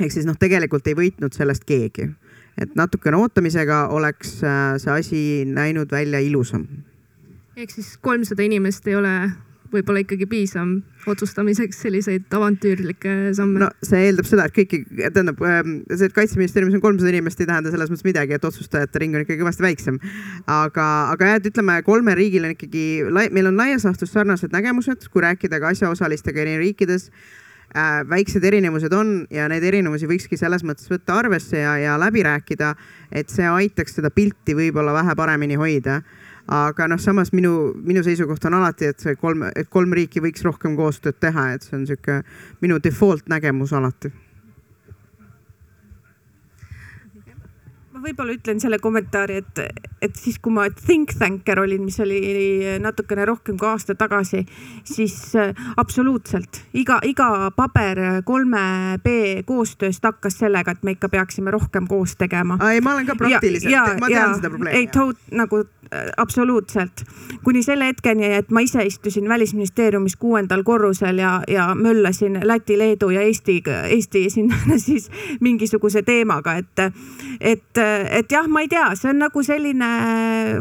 ehk 0.00 0.12
siis 0.12 0.26
noh, 0.26 0.36
tegelikult 0.38 0.86
ei 0.86 0.98
võitnud 0.98 1.32
sellest 1.32 1.64
keegi, 1.64 2.10
et 2.58 2.74
natukene 2.76 3.16
ootamisega 3.16 3.86
oleks 3.88 4.42
äh, 4.44 4.76
see 4.78 4.92
asi 4.92 5.22
näinud 5.46 5.90
välja 5.90 6.20
ilusam. 6.20 6.66
ehk 7.56 7.70
siis 7.70 7.96
kolmsada 7.96 8.42
inimest 8.42 8.86
ei 8.86 8.96
ole 8.96 9.16
võib-olla 9.72 10.02
ikkagi 10.04 10.26
piisav 10.30 11.08
otsustamiseks 11.10 11.80
selliseid 11.84 12.34
avantüürlikke 12.36 13.32
samme? 13.36 13.64
no 13.64 13.68
see 13.84 14.06
eeldab 14.08 14.28
seda, 14.28 14.46
et 14.46 14.56
kõiki, 14.56 14.82
tähendab 15.02 15.42
ähm, 15.48 15.76
see, 15.90 16.08
et 16.08 16.16
kaitseministeeriumis 16.16 16.78
on 16.78 16.84
kolmsada 16.84 17.12
inimest, 17.12 17.40
ei 17.42 17.50
tähenda 17.50 17.72
selles 17.72 17.92
mõttes 17.92 18.06
midagi, 18.06 18.36
et 18.36 18.48
otsustajate 18.48 19.02
ring 19.02 19.16
on 19.16 19.26
ikkagi 19.26 19.42
kõvasti 19.42 19.66
väiksem. 19.66 20.00
aga, 20.46 20.88
aga 21.14 21.30
jah, 21.32 21.42
et 21.42 21.52
ütleme, 21.52 21.78
kolmel 21.86 22.18
riigil 22.18 22.48
on 22.48 22.56
ikkagi, 22.56 22.86
meil 23.34 23.50
on 23.50 23.60
laias 23.60 23.86
laastus 23.88 24.12
sarnased 24.14 24.54
nägemused, 24.54 25.08
kui 25.12 25.24
rääkida 25.24 25.62
ka 25.62 25.72
asjaosalistega 25.74 26.44
eri 26.44 26.58
riikides 26.62 27.08
äh, 27.74 28.02
väiksed 28.08 28.44
erinevused 28.44 28.92
on 28.96 29.14
ja 29.32 29.48
neid 29.50 29.64
erinevusi 29.66 30.08
võikski 30.10 30.38
selles 30.40 30.64
mõttes 30.66 30.90
võtta 30.92 31.18
arvesse 31.22 31.62
ja, 31.64 31.76
ja 31.80 32.00
läbi 32.00 32.24
rääkida, 32.26 32.74
et 33.12 33.32
see 33.32 33.48
aitaks 33.48 33.98
seda 33.98 34.12
pilti 34.14 34.56
võib-olla 34.58 34.94
vähe 35.00 35.16
paremini 35.18 35.58
hoida 35.60 36.02
aga 36.52 36.88
noh, 36.90 37.00
samas 37.00 37.32
minu, 37.32 37.72
minu 37.86 38.02
seisukoht 38.04 38.44
on 38.48 38.58
alati, 38.58 38.90
et 38.92 39.00
see 39.00 39.16
kolm, 39.20 39.46
et 39.56 39.70
kolm 39.72 39.94
riiki 39.96 40.20
võiks 40.24 40.44
rohkem 40.44 40.76
koostööd 40.76 41.20
teha, 41.22 41.52
et 41.54 41.64
see 41.64 41.78
on 41.78 41.86
sihuke 41.88 42.20
minu 42.64 42.80
default 42.82 43.30
nägemus 43.32 43.72
alati 43.76 44.12
võib-olla 48.02 48.34
ütlen 48.36 48.60
selle 48.62 48.78
kommentaari, 48.82 49.38
et, 49.42 49.60
et 50.02 50.16
siis, 50.18 50.38
kui 50.42 50.52
ma 50.54 50.66
think 50.70 51.14
tanker 51.18 51.60
olin, 51.62 51.84
mis 51.86 51.98
oli 52.02 52.20
natukene 52.82 53.24
rohkem 53.28 53.58
kui 53.60 53.68
aasta 53.68 53.94
tagasi, 53.98 54.42
siis 54.88 55.16
äh, 55.38 55.52
absoluutselt 55.80 56.62
iga, 56.78 56.98
iga 57.06 57.50
paber 57.56 58.22
kolme 58.26 58.98
B 59.04 59.42
koostööst 59.46 60.04
hakkas 60.06 60.40
sellega, 60.42 60.74
et 60.74 60.82
me 60.86 60.96
ikka 60.96 61.10
peaksime 61.12 61.54
rohkem 61.54 61.86
koos 61.90 62.16
tegema. 62.18 62.58
ei, 62.70 62.80
ma 62.80 62.96
olen 62.96 63.08
ka 63.08 63.16
praktiliselt, 63.18 64.00
ma 64.00 64.10
tean 64.10 64.18
ja, 64.18 64.34
seda 64.40 64.52
probleemi. 64.52 64.78
ei, 64.78 64.88
toot 64.92 65.20
nagu 65.32 65.62
äh, 65.62 66.10
absoluutselt 66.16 67.04
kuni 67.44 67.62
selle 67.66 67.90
hetkeni, 67.90 68.32
et 68.40 68.50
ma 68.50 68.64
ise 68.64 68.84
istusin 68.86 69.28
välisministeeriumis 69.28 70.16
kuuendal 70.20 70.64
korrusel 70.66 71.22
ja, 71.22 71.38
ja 71.48 71.70
möllasin 71.78 72.40
Läti, 72.42 72.78
Leedu 72.78 73.10
ja 73.14 73.22
Eesti, 73.22 73.60
Eesti 73.88 74.26
sinna 74.30 74.58
siis 74.86 75.10
mingisuguse 75.40 76.02
teemaga, 76.02 76.56
et, 76.58 76.86
et 77.40 77.82
et 78.18 78.32
jah, 78.32 78.48
ma 78.48 78.64
ei 78.64 78.70
tea, 78.72 78.90
see 78.98 79.10
on 79.12 79.22
nagu 79.22 79.44
selline, 79.46 79.90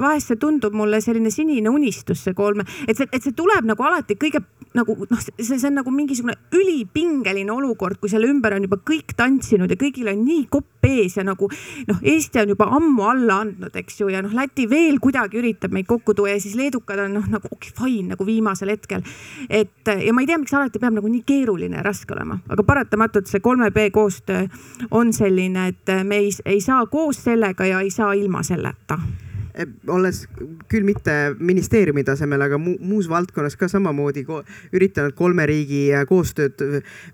vahest 0.02 0.34
see 0.34 0.42
tundub 0.42 0.76
mulle 0.78 1.02
selline 1.04 1.32
sinine 1.34 1.72
unistus, 1.72 2.24
see 2.26 2.38
kolme, 2.38 2.66
et 2.88 2.98
see, 2.98 3.10
et 3.12 3.24
see 3.24 3.36
tuleb 3.38 3.68
nagu 3.70 3.88
alati 3.88 4.18
kõige 4.20 4.44
nagu 4.78 4.96
noh, 5.10 5.20
see, 5.20 5.58
see 5.58 5.68
on 5.68 5.76
nagu 5.82 5.92
mingisugune 5.92 6.38
ülipingeline 6.56 7.52
olukord, 7.52 8.00
kui 8.00 8.12
selle 8.12 8.30
ümber 8.32 8.56
on 8.56 8.66
juba 8.68 8.80
kõik 8.88 9.16
tantsinud 9.20 9.72
ja 9.72 9.78
kõigil 9.80 10.08
on 10.12 10.22
nii 10.24 10.46
kopp 10.52 10.88
ees 10.88 11.18
ja 11.18 11.26
nagu 11.28 11.50
noh, 11.90 12.00
Eesti 12.12 12.42
on 12.42 12.54
juba 12.54 12.68
ammu 12.78 13.08
alla 13.10 13.42
andnud, 13.46 13.76
eks 13.82 14.00
ju, 14.02 14.10
ja 14.14 14.22
noh, 14.24 14.32
Läti 14.36 14.68
veel 14.72 14.98
kuidagi 15.04 15.42
üritab 15.42 15.76
meid 15.76 15.90
kokku 15.90 16.16
tuua 16.18 16.32
ja 16.34 16.40
siis 16.42 16.56
leedukad 16.60 17.04
on 17.04 17.18
noh, 17.20 17.28
nagu 17.32 17.52
okay,, 17.52 17.74
fine 17.76 18.14
nagu 18.14 18.26
viimasel 18.28 18.72
hetkel. 18.72 19.04
et 19.50 19.92
ja 19.92 20.14
ma 20.16 20.24
ei 20.24 20.30
tea, 20.30 20.40
miks 20.40 20.56
alati 20.56 20.80
peab 20.80 20.96
nagu 20.96 21.12
nii 21.12 21.24
keeruline 21.28 21.82
ja 21.82 21.86
raske 21.86 22.16
olema, 22.16 22.40
aga 22.50 22.66
paratamatult 22.68 23.28
see 23.28 23.44
kolme 23.44 23.72
B 23.76 23.90
koostöö 23.92 24.48
on 24.92 25.12
selline, 25.14 25.68
et 25.74 25.94
me 26.08 26.24
ei, 26.24 26.32
ei 26.46 26.64
saa 26.64 26.86
koos 26.92 27.21
sellega 27.22 27.68
ja 27.70 27.82
ei 27.82 27.92
saa 27.94 28.14
ilma 28.18 28.44
selleta 28.44 29.00
olles 29.92 30.24
küll 30.72 30.86
mitte 30.88 31.36
ministeeriumi 31.40 32.06
tasemel, 32.08 32.46
aga 32.46 32.60
mu 32.62 32.78
muus 32.80 33.10
valdkonnas 33.12 33.58
ka 33.60 33.68
samamoodi 33.72 34.24
ko 34.28 34.42
üritanud 34.72 35.16
kolme 35.18 35.46
riigi 35.50 35.90
äh, 35.92 36.06
koostööd 36.08 36.62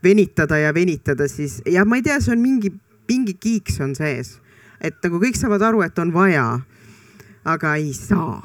venitada 0.05 0.60
ja 0.62 0.74
venitada, 0.76 1.28
siis 1.32 1.62
jah, 1.66 1.88
ma 1.88 1.97
ei 1.97 2.05
tea, 2.05 2.20
see 2.22 2.36
on 2.36 2.43
mingi, 2.43 2.72
mingi 3.10 3.38
kiiks 3.41 3.82
on 3.82 3.95
sees. 3.97 4.38
et 4.78 4.93
nagu 5.01 5.18
kõik 5.18 5.38
saavad 5.39 5.64
aru, 5.66 5.82
et 5.82 5.99
on 5.99 6.12
vaja, 6.14 6.60
aga 7.45 7.76
ei 7.82 7.93
saa 7.97 8.43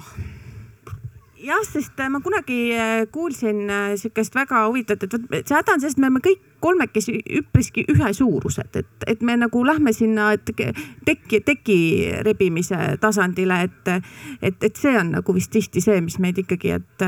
jah, 1.43 1.63
sest 1.67 1.99
äh, 2.01 2.09
ma 2.11 2.21
kunagi 2.21 2.73
äh, 2.75 3.07
kuulsin 3.13 3.71
äh, 3.71 3.97
sihukest 3.97 4.35
väga 4.35 4.67
huvitavat, 4.69 5.05
et 5.33 5.49
see 5.49 5.57
häda 5.57 5.75
on 5.75 5.83
selles, 5.83 5.97
et 5.97 6.03
me 6.03 6.09
oleme 6.09 6.23
kõik 6.25 6.43
kolmekesi 6.63 7.17
üpriski 7.41 7.85
ühesuurused, 7.91 8.77
et, 8.79 9.07
et 9.11 9.23
me 9.27 9.37
nagu 9.41 9.65
lähme 9.67 9.93
sinna 9.97 10.31
teki, 10.39 11.41
teki 11.43 11.79
rebimise 12.23 12.79
tasandile, 13.03 13.63
et, 13.67 13.93
et, 14.41 14.59
et 14.63 14.79
see 14.79 14.95
on 14.99 15.11
nagu 15.17 15.35
vist 15.35 15.51
tihti 15.53 15.83
see, 15.83 15.99
mis 16.05 16.21
meid 16.23 16.39
ikkagi, 16.39 16.77
et 16.79 17.07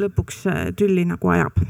lõpuks 0.00 0.46
tülli 0.78 1.04
nagu 1.08 1.34
ajab 1.34 1.60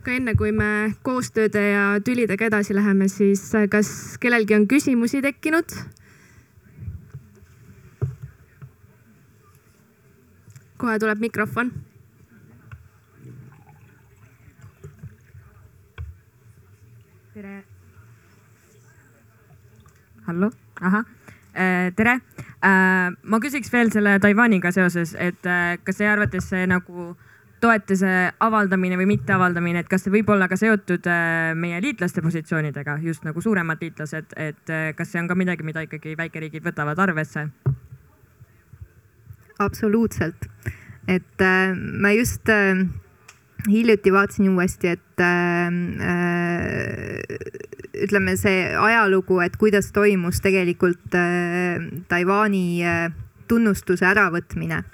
aga 0.00 0.14
enne 0.16 0.32
kui 0.34 0.50
me 0.56 0.90
koostööde 1.04 1.60
ja 1.60 1.84
tülidega 2.02 2.48
edasi 2.48 2.74
läheme, 2.74 3.06
siis 3.12 3.44
kas 3.70 3.90
kellelgi 4.18 4.56
on 4.56 4.66
küsimusi 4.66 5.20
tekkinud? 5.22 5.76
Kohe 10.80 10.98
tuleb 10.98 11.20
mikrofon. 11.20 11.72
tere. 17.34 17.62
hallo, 20.26 20.50
ahah, 20.80 21.04
äh, 21.54 21.92
tere. 21.96 22.20
Äh, 22.64 23.10
ma 23.22 23.40
küsiks 23.40 23.72
veel 23.72 23.90
selle 23.92 24.18
Taiwaniga 24.20 24.72
seoses, 24.72 25.14
et 25.18 25.46
äh, 25.48 25.78
kas 25.84 26.00
teie 26.00 26.10
arvates 26.10 26.50
see 26.52 26.66
nagu 26.68 27.14
toetuse 27.60 28.12
avaldamine 28.40 28.96
või 29.00 29.08
mitteavaldamine, 29.14 29.84
et 29.84 29.88
kas 29.88 30.04
see 30.04 30.12
võib 30.12 30.32
olla 30.32 30.48
ka 30.48 30.56
seotud 30.56 31.08
meie 31.60 31.80
liitlaste 31.84 32.24
positsioonidega, 32.24 32.96
just 33.04 33.24
nagu 33.28 33.40
suuremad 33.44 33.84
liitlased, 33.84 34.32
et 34.36 34.72
kas 34.96 35.12
see 35.12 35.20
on 35.20 35.28
ka 35.28 35.36
midagi, 35.36 35.66
mida 35.68 35.84
ikkagi 35.84 36.16
väikeriigid 36.16 36.64
võtavad 36.64 37.04
arvesse? 37.04 37.50
Absoluutselt, 39.60 40.48
et 41.08 41.44
äh, 41.44 41.74
ma 41.76 42.12
just 42.16 42.48
äh, 42.48 42.86
hiljuti 43.68 44.12
vaatasin 44.12 44.48
uuesti, 44.48 44.94
et 44.96 45.20
äh, 45.20 45.70
ütleme, 48.04 48.36
see 48.40 48.70
ajalugu, 48.76 49.40
et 49.44 49.56
kuidas 49.60 49.92
toimus 49.92 50.40
tegelikult 50.44 51.14
äh, 51.18 51.80
Taiwan'i 52.08 52.80
äh, 52.86 53.10
tunnustuse 53.48 54.06
äravõtmine. 54.06 54.84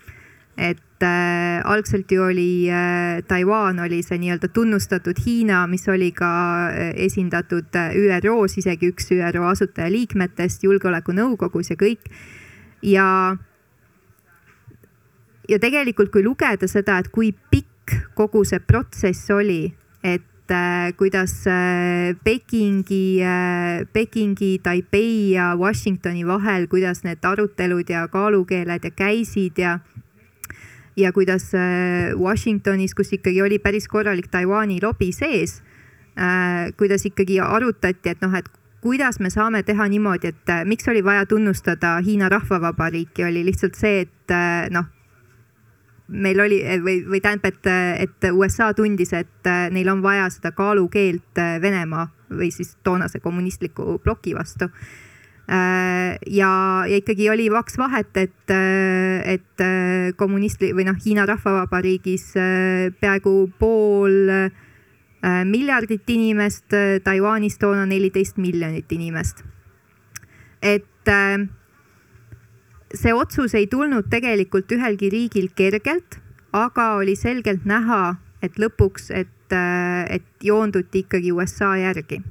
et 0.57 1.03
äh, 1.05 1.61
algselt 1.69 2.09
ju 2.11 2.23
oli 2.25 2.71
äh, 2.73 3.21
Taiwan 3.29 3.79
oli 3.85 3.99
see 4.03 4.17
nii-öelda 4.19 4.49
tunnustatud 4.49 5.19
Hiina, 5.21 5.67
mis 5.69 5.85
oli 5.93 6.09
ka 6.17 6.31
äh, 6.71 6.95
esindatud 7.05 7.77
äh, 7.77 7.93
ÜRO-s, 7.93 8.57
isegi 8.63 8.89
üks 8.89 9.11
ÜRO 9.13 9.45
asutajaliikmetest 9.51 10.65
Julgeolekunõukogus 10.65 11.75
ja 11.75 11.77
kõik 11.77 12.09
ja, 12.81 13.37
ja 15.49 15.59
tegelikult, 15.63 16.11
kui 16.15 16.25
lugeda 16.25 16.69
seda, 16.71 16.99
et 17.01 17.11
kui 17.15 17.33
pikk 17.51 17.95
kogu 18.19 18.43
see 18.47 18.61
protsess 18.63 19.31
oli, 19.31 19.69
et 20.03 20.51
äh, 20.51 20.93
kuidas 20.99 21.35
äh, 21.51 22.15
Pekingi 22.25 23.23
äh,, 23.23 23.87
Pekingi, 23.93 24.59
Taipei 24.63 25.33
ja 25.35 25.55
Washingtoni 25.59 26.27
vahel, 26.27 26.67
kuidas 26.71 27.05
need 27.05 27.25
arutelud 27.25 27.91
ja 27.91 28.07
kaalukeeled 28.09 28.85
ja 28.85 28.91
käisid 28.91 29.59
ja 29.59 29.79
ja 30.97 31.13
kuidas 31.13 31.51
Washingtonis, 32.17 32.95
kus 32.97 33.13
ikkagi 33.13 33.43
oli 33.43 33.59
päris 33.61 33.85
korralik 33.89 34.31
Taiwan'i 34.33 34.79
lobi 34.81 35.11
sees 35.13 35.61
kuidas 36.81 37.05
ikkagi 37.05 37.37
arutati, 37.45 38.09
et 38.09 38.23
noh, 38.25 38.33
et 38.33 38.47
kuidas 38.81 39.19
me 39.21 39.29
saame 39.29 39.61
teha 39.61 39.85
niimoodi, 39.93 40.31
et 40.33 40.53
miks 40.65 40.89
oli 40.89 41.03
vaja 41.05 41.27
tunnustada 41.29 41.99
Hiina 42.01 42.31
Rahvavabariiki, 42.33 43.27
oli 43.29 43.45
lihtsalt 43.45 43.77
see, 43.77 44.07
et 44.07 44.73
noh, 44.73 44.89
meil 46.09 46.41
oli 46.41 46.61
või, 46.83 47.01
või 47.07 47.21
tähendab, 47.23 47.51
et, 47.51 47.67
et 48.07 48.29
USA 48.33 48.71
tundis, 48.75 49.13
et 49.17 49.49
äh, 49.51 49.67
neil 49.75 49.89
on 49.91 50.05
vaja 50.05 50.29
seda 50.31 50.53
kaalukeelt 50.55 51.41
äh, 51.43 51.57
Venemaa 51.63 52.07
või 52.31 52.51
siis 52.55 52.77
toonase 52.87 53.21
kommunistliku 53.23 53.99
ploki 54.03 54.35
vastu 54.35 54.71
Äh, 55.47 56.19
ja, 56.27 56.83
ja 56.91 56.97
ikkagi 56.99 57.29
oli 57.31 57.45
vaks 57.55 57.77
vahet, 57.79 58.17
et, 58.19 58.51
et 59.31 59.63
kommunistli 60.19 60.73
või 60.75 60.89
noh, 60.89 60.97
Hiina 61.05 61.23
Rahvavabariigis 61.23 62.33
peaaegu 62.99 63.35
pool 63.55 64.17
miljardit 65.47 66.11
inimest, 66.11 66.75
Taiwanis 67.07 67.61
toona 67.63 67.87
neliteist 67.87 68.43
miljonit 68.43 68.91
inimest. 68.91 69.45
et 70.63 71.15
see 72.95 73.15
otsus 73.15 73.55
ei 73.55 73.67
tulnud 73.67 74.11
tegelikult 74.11 74.71
ühelgi 74.73 75.11
riigil 75.11 75.51
kergelt, 75.57 76.21
aga 76.53 76.95
oli 77.01 77.17
selgelt 77.17 77.67
näha, 77.67 78.17
et 78.43 78.59
lõpuks, 78.61 79.11
et, 79.11 79.53
et 79.53 80.27
joonduti 80.45 81.05
ikkagi 81.05 81.33
USA 81.33 81.75
järgi 81.81 82.23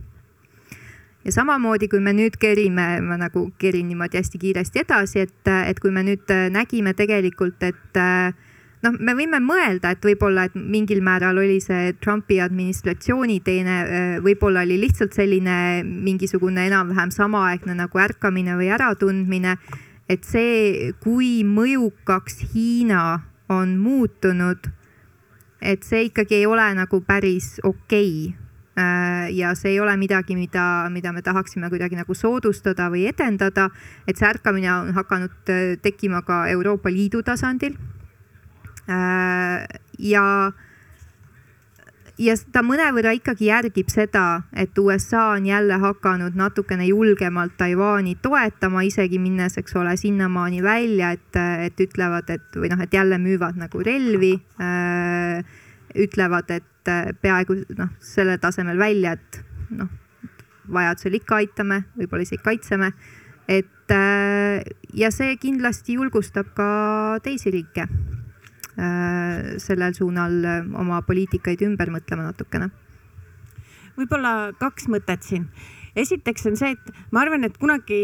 ja 1.25 1.31
samamoodi, 1.33 1.89
kui 1.89 1.99
me 1.99 2.13
nüüd 2.13 2.37
kerime, 2.41 2.99
ma 3.01 3.17
nagu 3.19 3.47
kerin 3.61 3.87
niimoodi 3.89 4.19
hästi 4.21 4.41
kiiresti 4.41 4.83
edasi, 4.85 5.25
et, 5.25 5.53
et 5.71 5.79
kui 5.81 5.93
me 5.93 6.05
nüüd 6.05 6.29
nägime 6.53 6.93
tegelikult, 6.97 7.63
et 7.65 7.99
noh, 8.85 8.99
me 8.99 9.15
võime 9.17 9.39
mõelda, 9.43 9.95
et 9.95 10.05
võib-olla, 10.05 10.45
et 10.45 10.55
mingil 10.55 11.01
määral 11.05 11.41
oli 11.41 11.57
see 11.63 11.95
Trumpi 12.03 12.37
administratsiooni 12.43 13.39
teene, 13.45 13.79
võib-olla 14.25 14.65
oli 14.67 14.77
lihtsalt 14.85 15.17
selline 15.17 15.57
mingisugune 15.85 16.67
enam-vähem 16.69 17.13
samaaegne 17.13 17.77
nagu 17.81 18.05
ärkamine 18.05 18.57
või 18.59 18.69
äratundmine. 18.77 19.57
Et 20.09 20.23
see, 20.23 20.93
kui 21.03 21.43
mõjukaks 21.43 22.51
Hiina 22.53 23.21
on 23.49 23.77
muutunud, 23.77 24.71
et 25.61 25.83
see 25.83 26.07
ikkagi 26.09 26.41
ei 26.41 26.49
ole 26.49 26.65
nagu 26.77 27.01
päris 27.05 27.55
okei 27.63 28.29
okay 28.29 28.45
Äh, 28.75 29.31
ja 29.31 29.53
see 29.55 29.71
ei 29.71 29.79
ole 29.79 29.95
midagi, 29.95 30.35
mida, 30.35 30.89
mida 30.91 31.13
me 31.15 31.21
tahaksime 31.23 31.69
kuidagi 31.71 31.95
nagu 31.95 32.11
soodustada 32.11 32.89
või 32.91 33.05
edendada. 33.07 33.69
et 34.07 34.17
see 34.17 34.27
ärkamine 34.27 34.71
on 34.73 34.91
hakanud 34.93 35.49
äh, 35.49 35.77
tekkima 35.81 36.21
ka 36.27 36.47
Euroopa 36.51 36.91
Liidu 36.91 37.23
tasandil. 37.23 37.77
Äh, 38.89 39.63
ja, 39.97 40.51
ja 42.19 42.35
ta 42.51 42.61
mõnevõrra 42.63 43.11
ikkagi 43.17 43.49
järgib 43.49 43.89
seda, 43.91 44.43
et 44.55 44.77
USA 44.79 45.31
on 45.35 45.45
jälle 45.45 45.77
hakanud 45.81 46.35
natukene 46.35 46.87
julgemalt 46.87 47.57
Taiwan'i 47.57 48.15
toetama, 48.21 48.85
isegi 48.87 49.19
minnes, 49.19 49.57
eks 49.57 49.75
ole, 49.75 49.97
sinnamaani 49.99 50.63
välja, 50.63 51.11
et, 51.15 51.41
et 51.67 51.85
ütlevad, 51.87 52.29
et 52.31 52.55
või 52.55 52.71
noh, 52.71 52.81
et 52.85 52.93
jälle 52.93 53.19
müüvad 53.21 53.59
nagu 53.59 53.83
relvi 53.83 54.35
ütlevad, 55.95 56.51
et 56.51 56.91
äh, 56.91 57.11
peaaegu 57.21 57.61
noh, 57.77 57.91
selle 58.03 58.37
tasemel 58.41 58.79
välja, 58.79 59.15
et 59.15 59.39
noh, 59.75 59.91
vajadusel 60.71 61.19
ikka 61.19 61.39
aitame, 61.41 61.83
võib-olla 61.95 62.25
isegi 62.25 62.43
kaitseme. 62.43 62.91
et 63.47 63.91
äh, 63.93 64.63
ja 64.93 65.11
see 65.13 65.35
kindlasti 65.37 65.99
julgustab 65.99 66.47
ka 66.57 67.19
teisi 67.23 67.51
riike 67.53 67.85
äh, 67.85 68.14
sellel 68.75 69.93
suunal 69.95 70.33
oma 70.75 70.97
poliitikaid 71.07 71.61
ümber 71.63 71.93
mõtlema 71.93 72.25
natukene. 72.27 72.69
võib-olla 73.95 74.51
kaks 74.59 74.89
mõtet 74.91 75.23
siin 75.23 75.47
esiteks 75.95 76.49
on 76.49 76.57
see, 76.59 76.73
et 76.75 77.11
ma 77.15 77.21
arvan, 77.23 77.45
et 77.47 77.55
kunagi 77.57 77.99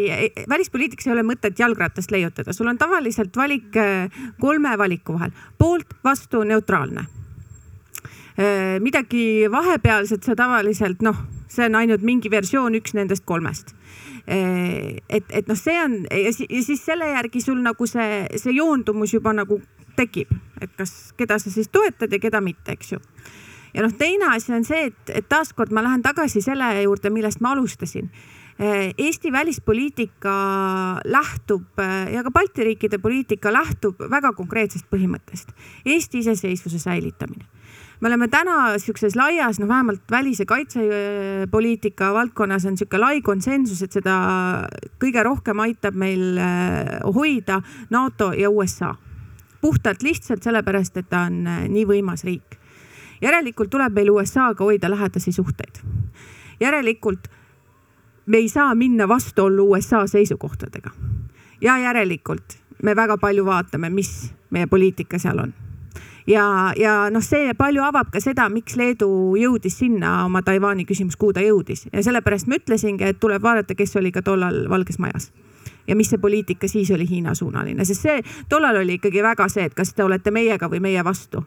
välispoliitikas 0.48 1.10
ei 1.10 1.12
ole 1.12 1.26
mõtet 1.28 1.60
jalgratast 1.60 2.12
leiutada, 2.16 2.54
sul 2.56 2.72
on 2.72 2.80
tavaliselt 2.80 3.36
valik 3.36 3.76
kolme 4.40 4.78
valiku 4.80 5.18
vahel, 5.18 5.34
poolt, 5.60 5.98
vastu, 6.04 6.46
neutraalne 6.48 7.04
Äh, 8.38 8.80
midagi 8.80 9.48
vahepealset 9.52 10.24
sa 10.24 10.36
tavaliselt 10.40 11.02
noh, 11.04 11.18
see 11.52 11.68
on 11.68 11.76
ainult 11.76 12.04
mingi 12.06 12.30
versioon, 12.32 12.78
üks 12.80 12.96
nendest 12.96 13.26
kolmest. 13.28 13.74
Äh, 14.24 15.02
et, 15.12 15.28
et 15.36 15.50
noh, 15.52 15.60
see 15.60 15.76
on 15.82 15.98
ja 16.08 16.32
siis 16.32 16.80
selle 16.80 17.10
järgi 17.12 17.42
sul 17.44 17.60
nagu 17.62 17.88
see, 17.90 18.24
see 18.40 18.56
joondumus 18.56 19.14
juba 19.18 19.36
nagu 19.36 19.60
tekib, 19.96 20.34
et 20.62 20.74
kas, 20.78 21.14
keda 21.18 21.40
sa 21.40 21.54
siis 21.54 21.72
toetad 21.72 22.12
ja 22.12 22.20
keda 22.22 22.42
mitte, 22.42 22.76
eks 22.76 22.94
ju. 22.94 23.00
ja 23.74 23.86
noh, 23.86 23.94
teine 23.98 24.34
asi 24.36 24.54
on 24.56 24.68
see, 24.68 24.92
et, 24.92 25.16
et 25.22 25.30
taaskord 25.30 25.72
ma 25.72 25.84
lähen 25.86 26.04
tagasi 26.04 26.44
selle 26.44 26.74
juurde, 26.84 27.14
millest 27.14 27.42
ma 27.42 27.56
alustasin 27.56 28.10
äh, 28.12 28.92
Eesti 28.98 29.32
välispoliitika 29.32 30.34
lähtub 31.06 31.80
ja 32.14 32.24
ka 32.24 32.32
Balti 32.32 32.64
riikide 32.64 33.00
poliitika 33.02 33.54
lähtub 33.54 34.04
väga 34.12 34.34
konkreetsest 34.38 34.86
põhimõttest. 34.92 35.50
Eesti 35.86 36.22
iseseisvuse 36.22 36.80
säilitamine 36.80 37.48
me 38.02 38.10
oleme 38.10 38.28
täna 38.28 38.80
sihukeses 38.82 39.16
laias, 39.16 39.60
no 39.60 39.68
vähemalt 39.68 40.02
välis- 40.12 40.40
ja 40.40 40.46
kaitsepoliitika 40.46 42.14
valdkonnas 42.14 42.66
on 42.66 42.78
sihuke 42.78 42.98
lai 42.98 43.22
konsensus, 43.22 43.84
et 43.84 43.94
seda 43.94 44.16
kõige 45.00 45.24
rohkem 45.24 45.60
aitab 45.62 45.96
meil 45.96 46.38
äh, 46.38 46.98
hoida 47.06 47.62
NATO 47.90 48.32
ja 48.34 48.50
USA. 48.50 48.96
Puhtalt 49.62 50.04
lihtsalt 50.04 50.44
sellepärast, 50.44 50.98
et 50.98 51.10
ta 51.10 51.26
on 51.30 51.48
äh, 51.48 51.68
nii 51.70 51.86
võimas 51.86 52.26
riik. 52.26 52.58
järelikult 53.22 53.70
tuleb 53.70 53.94
meil 53.94 54.10
USA-ga 54.10 54.64
hoida 54.64 54.90
lähedasi 54.90 55.32
suhteid. 55.32 55.82
järelikult 56.60 57.28
me 58.26 58.38
ei 58.38 58.50
saa 58.50 58.76
minna 58.76 59.08
vastuollu 59.08 59.70
USA 59.72 60.08
seisukohtadega. 60.08 60.92
ja 61.62 61.78
järelikult 61.78 62.58
me 62.84 62.96
väga 62.96 63.18
palju 63.18 63.46
vaatame, 63.46 63.90
mis 63.90 64.34
meie 64.50 64.68
poliitika 64.68 65.20
seal 65.20 65.40
on 65.40 65.54
ja, 66.28 66.74
ja 66.78 67.10
noh, 67.10 67.24
see 67.24 67.54
palju 67.58 67.84
avab 67.84 68.12
ka 68.14 68.22
seda, 68.22 68.50
miks 68.50 68.76
Leedu 68.76 69.36
jõudis 69.40 69.78
sinna 69.78 70.26
oma 70.26 70.42
Taiwan'i 70.42 70.86
küsimus, 70.86 71.16
kuhu 71.16 71.34
ta 71.34 71.42
jõudis 71.42 71.88
ja 71.94 72.04
sellepärast 72.04 72.48
ma 72.48 72.60
ütlesingi, 72.60 73.04
et 73.04 73.20
tuleb 73.20 73.44
vaadata, 73.44 73.76
kes 73.76 73.96
oli 73.96 74.12
ka 74.12 74.22
tollal 74.22 74.68
Valges 74.70 75.00
Majas 75.00 75.32
ja 75.88 75.96
mis 75.96 76.10
see 76.12 76.22
poliitika 76.22 76.68
siis 76.68 76.92
oli 76.92 77.08
Hiina 77.10 77.36
suunaline, 77.36 77.86
sest 77.86 78.08
see 78.08 78.22
tollal 78.50 78.84
oli 78.84 79.00
ikkagi 79.00 79.24
väga 79.24 79.50
see, 79.50 79.68
et 79.70 79.76
kas 79.78 79.94
te 79.94 80.04
olete 80.04 80.32
meiega 80.32 80.70
või 80.72 80.82
meie 80.84 81.04
vastu. 81.04 81.44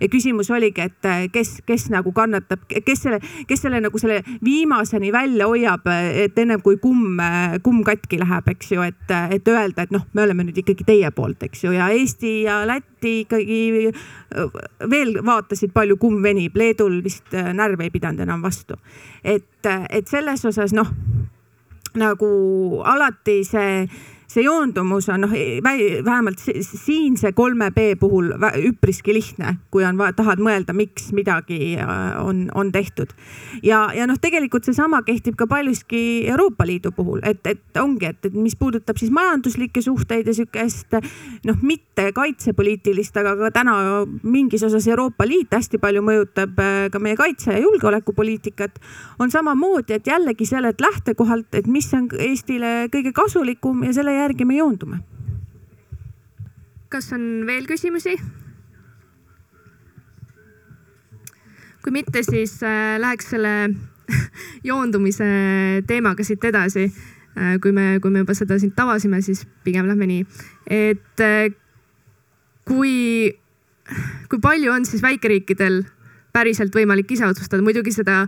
Ja 0.00 0.06
küsimus 0.08 0.50
oligi, 0.50 0.80
et 0.80 1.06
äh, 1.10 1.24
kes, 1.32 1.56
kes 1.66 1.88
nagu 1.90 2.12
kannatab, 2.14 2.60
kes 2.70 3.00
selle, 3.02 3.18
kes 3.48 3.64
selle 3.64 3.80
nagu 3.82 3.98
selle 3.98 4.20
viimaseni 4.44 5.10
välja 5.12 5.48
hoiab, 5.50 5.88
et 6.22 6.38
ennem 6.38 6.62
kui 6.62 6.76
kumm, 6.78 7.18
kumm 7.66 7.82
katki 7.86 8.20
läheb, 8.20 8.46
eks 8.54 8.70
ju, 8.76 8.84
et, 8.86 9.14
et 9.34 9.50
öelda, 9.50 9.88
et 9.88 9.94
noh, 9.94 10.04
me 10.14 10.22
oleme 10.22 10.46
nüüd 10.46 10.60
ikkagi 10.62 10.86
teie 10.86 11.10
poolt, 11.14 11.42
eks 11.48 11.64
ju, 11.66 11.72
ja 11.74 11.88
Eesti 11.90 12.34
ja 12.44 12.60
Läti 12.68 13.24
ikkagi 13.24 13.58
äh, 13.90 14.60
veel 14.90 15.16
vaatasid 15.26 15.74
palju 15.74 15.98
kumm 15.98 16.22
venib, 16.22 16.54
Leedul 16.54 17.00
vist 17.02 17.34
äh, 17.34 17.50
närv 17.50 17.82
ei 17.82 17.90
pidanud 17.90 18.22
enam 18.22 18.44
vastu. 18.46 18.78
et, 19.24 19.66
et 19.66 20.06
selles 20.06 20.46
osas 20.46 20.76
noh, 20.78 20.94
nagu 21.94 22.82
alati 22.84 23.44
see 23.44 23.88
see 24.28 24.44
joondumus 24.44 25.08
on 25.08 25.22
noh, 25.24 25.32
vähemalt 26.04 26.42
siin 26.60 27.16
see 27.16 27.32
kolme 27.32 27.70
B 27.72 27.94
puhul 28.00 28.34
üpriski 28.68 29.14
lihtne, 29.16 29.54
kui 29.72 29.86
on, 29.88 29.96
tahad 30.16 30.42
mõelda, 30.44 30.74
miks 30.76 31.08
midagi 31.16 31.78
äh, 31.80 31.92
on, 32.20 32.46
on 32.54 32.72
tehtud. 32.72 33.14
ja, 33.64 33.86
ja 33.96 34.04
noh, 34.06 34.18
tegelikult 34.20 34.68
seesama 34.68 35.00
kehtib 35.06 35.38
ka 35.38 35.46
paljuski 35.48 36.28
Euroopa 36.28 36.66
Liidu 36.68 36.92
puhul, 36.92 37.22
et, 37.24 37.40
et 37.48 37.80
ongi, 37.80 38.10
et, 38.10 38.20
et 38.28 38.36
mis 38.36 38.56
puudutab 38.56 39.00
siis 39.00 39.12
majanduslikke 39.14 39.82
suhteid 39.82 40.28
ja 40.28 40.36
sihukest 40.36 40.98
noh, 41.48 41.64
mitte 41.64 42.10
kaitsepoliitilist, 42.12 43.16
aga 43.16 43.34
ka 43.40 43.50
täna 43.62 43.78
mingis 44.28 44.66
osas 44.68 44.90
Euroopa 44.92 45.24
Liit 45.28 45.56
hästi 45.56 45.80
palju 45.80 46.04
mõjutab 46.04 46.60
äh, 46.60 46.76
ka 46.92 47.00
meie 47.00 47.16
kaitse 47.16 47.54
ja 47.54 47.64
julgeolekupoliitikat. 47.64 48.76
on 49.18 49.32
samamoodi, 49.32 49.96
et 49.96 50.06
jällegi 50.06 50.44
sellelt 50.46 50.84
lähtekohalt, 50.84 51.48
et 51.54 51.66
mis 51.66 51.88
on 51.96 52.10
Eestile 52.18 52.92
kõige 52.92 53.16
kasulikum 53.16 53.82
ja 53.88 53.96
selle 53.96 54.17
järgi 54.18 54.44
me 54.48 54.58
joondume. 54.58 55.00
kas 56.88 57.12
on 57.12 57.44
veel 57.46 57.66
küsimusi? 57.68 58.16
kui 61.82 61.92
mitte, 61.94 62.22
siis 62.26 62.58
äh, 62.62 62.96
läheks 63.00 63.30
selle 63.34 63.54
joondumise 64.68 65.28
teemaga 65.86 66.24
siit 66.24 66.44
edasi. 66.44 66.88
kui 67.62 67.70
me, 67.72 68.00
kui 68.02 68.10
me 68.10 68.24
juba 68.24 68.34
seda 68.34 68.56
siin 68.58 68.72
tavasime, 68.74 69.20
siis 69.22 69.44
pigem 69.62 69.86
lähme 69.86 70.08
nii, 70.10 70.24
et 70.74 71.20
kui, 72.66 73.30
kui 74.28 74.40
palju 74.42 74.72
on 74.74 74.86
siis 74.88 75.04
väikeriikidel 75.04 75.84
päriselt 76.34 76.74
võimalik 76.74 77.10
ise 77.14 77.26
otsustada, 77.28 77.62
muidugi 77.64 77.92
seda 77.94 78.24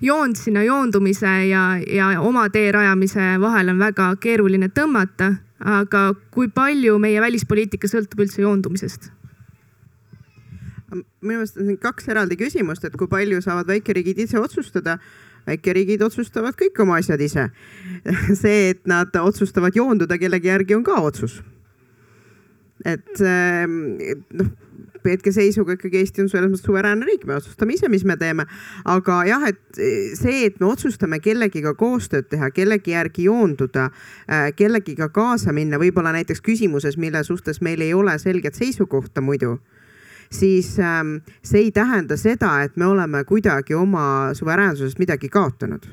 joont 0.00 0.38
sinna 0.38 0.64
joondumise 0.64 1.32
ja, 1.48 1.64
ja 1.86 2.20
oma 2.20 2.48
tee 2.50 2.72
rajamise 2.72 3.34
vahel 3.40 3.74
on 3.74 3.82
väga 3.82 4.14
keeruline 4.20 4.70
tõmmata, 4.74 5.34
aga 5.60 6.06
kui 6.34 6.48
palju 6.48 6.98
meie 7.02 7.20
välispoliitika 7.20 7.90
sõltub 7.90 8.26
üldse 8.26 8.42
joondumisest? 8.42 9.12
minu 10.94 11.40
meelest 11.40 11.56
on 11.58 11.66
siin 11.66 11.78
kaks 11.82 12.06
eraldi 12.12 12.36
küsimust, 12.38 12.84
et 12.86 12.94
kui 12.94 13.08
palju 13.10 13.40
saavad 13.42 13.66
väikeriigid 13.66 14.20
ise 14.26 14.38
otsustada 14.38 14.98
väikeriigid 15.48 16.02
otsustavad 16.04 16.56
kõik 16.58 16.78
oma 16.84 16.98
asjad 17.00 17.20
ise. 17.24 17.48
see, 18.42 18.70
et 18.74 18.84
nad 18.90 19.14
otsustavad 19.20 19.76
joonduda 19.76 20.18
kellegi 20.20 20.50
järgi, 20.50 20.76
on 20.78 20.84
ka 20.86 21.00
otsus. 21.04 21.40
et 22.84 23.20
noh, 23.20 24.48
hetkeseisuga 25.12 25.76
ikkagi 25.76 26.00
Eesti 26.00 26.24
on 26.24 26.30
selles 26.32 26.50
mõttes 26.52 26.64
suveräänne 26.66 27.06
riik, 27.08 27.26
me 27.28 27.36
otsustame 27.36 27.76
ise, 27.76 27.88
mis 27.92 28.04
me 28.04 28.16
teeme. 28.20 28.46
aga 28.84 29.20
jah, 29.28 29.48
et 29.48 29.80
see, 30.18 30.44
et 30.46 30.60
me 30.60 30.70
otsustame 30.70 31.20
kellegiga 31.20 31.74
koostööd 31.78 32.28
teha, 32.30 32.50
kellegi 32.54 32.94
järgi 32.94 33.28
joonduda, 33.28 33.90
äh, 34.28 34.48
kellegiga 34.56 35.08
kaasa 35.08 35.52
minna, 35.52 35.78
võib-olla 35.78 36.14
näiteks 36.16 36.40
küsimuses, 36.44 36.96
mille 36.96 37.24
suhtes 37.24 37.60
meil 37.60 37.80
ei 37.80 37.94
ole 37.94 38.18
selget 38.18 38.54
seisukohta 38.54 39.20
muidu 39.20 39.58
siis 40.34 40.78
ähm, 40.80 41.18
see 41.44 41.66
ei 41.66 41.70
tähenda 41.72 42.16
seda, 42.18 42.62
et 42.64 42.76
me 42.76 42.86
oleme 42.86 43.20
kuidagi 43.24 43.74
oma 43.74 44.32
suveräänsusest 44.34 44.98
midagi 44.98 45.28
kaotanud 45.28 45.86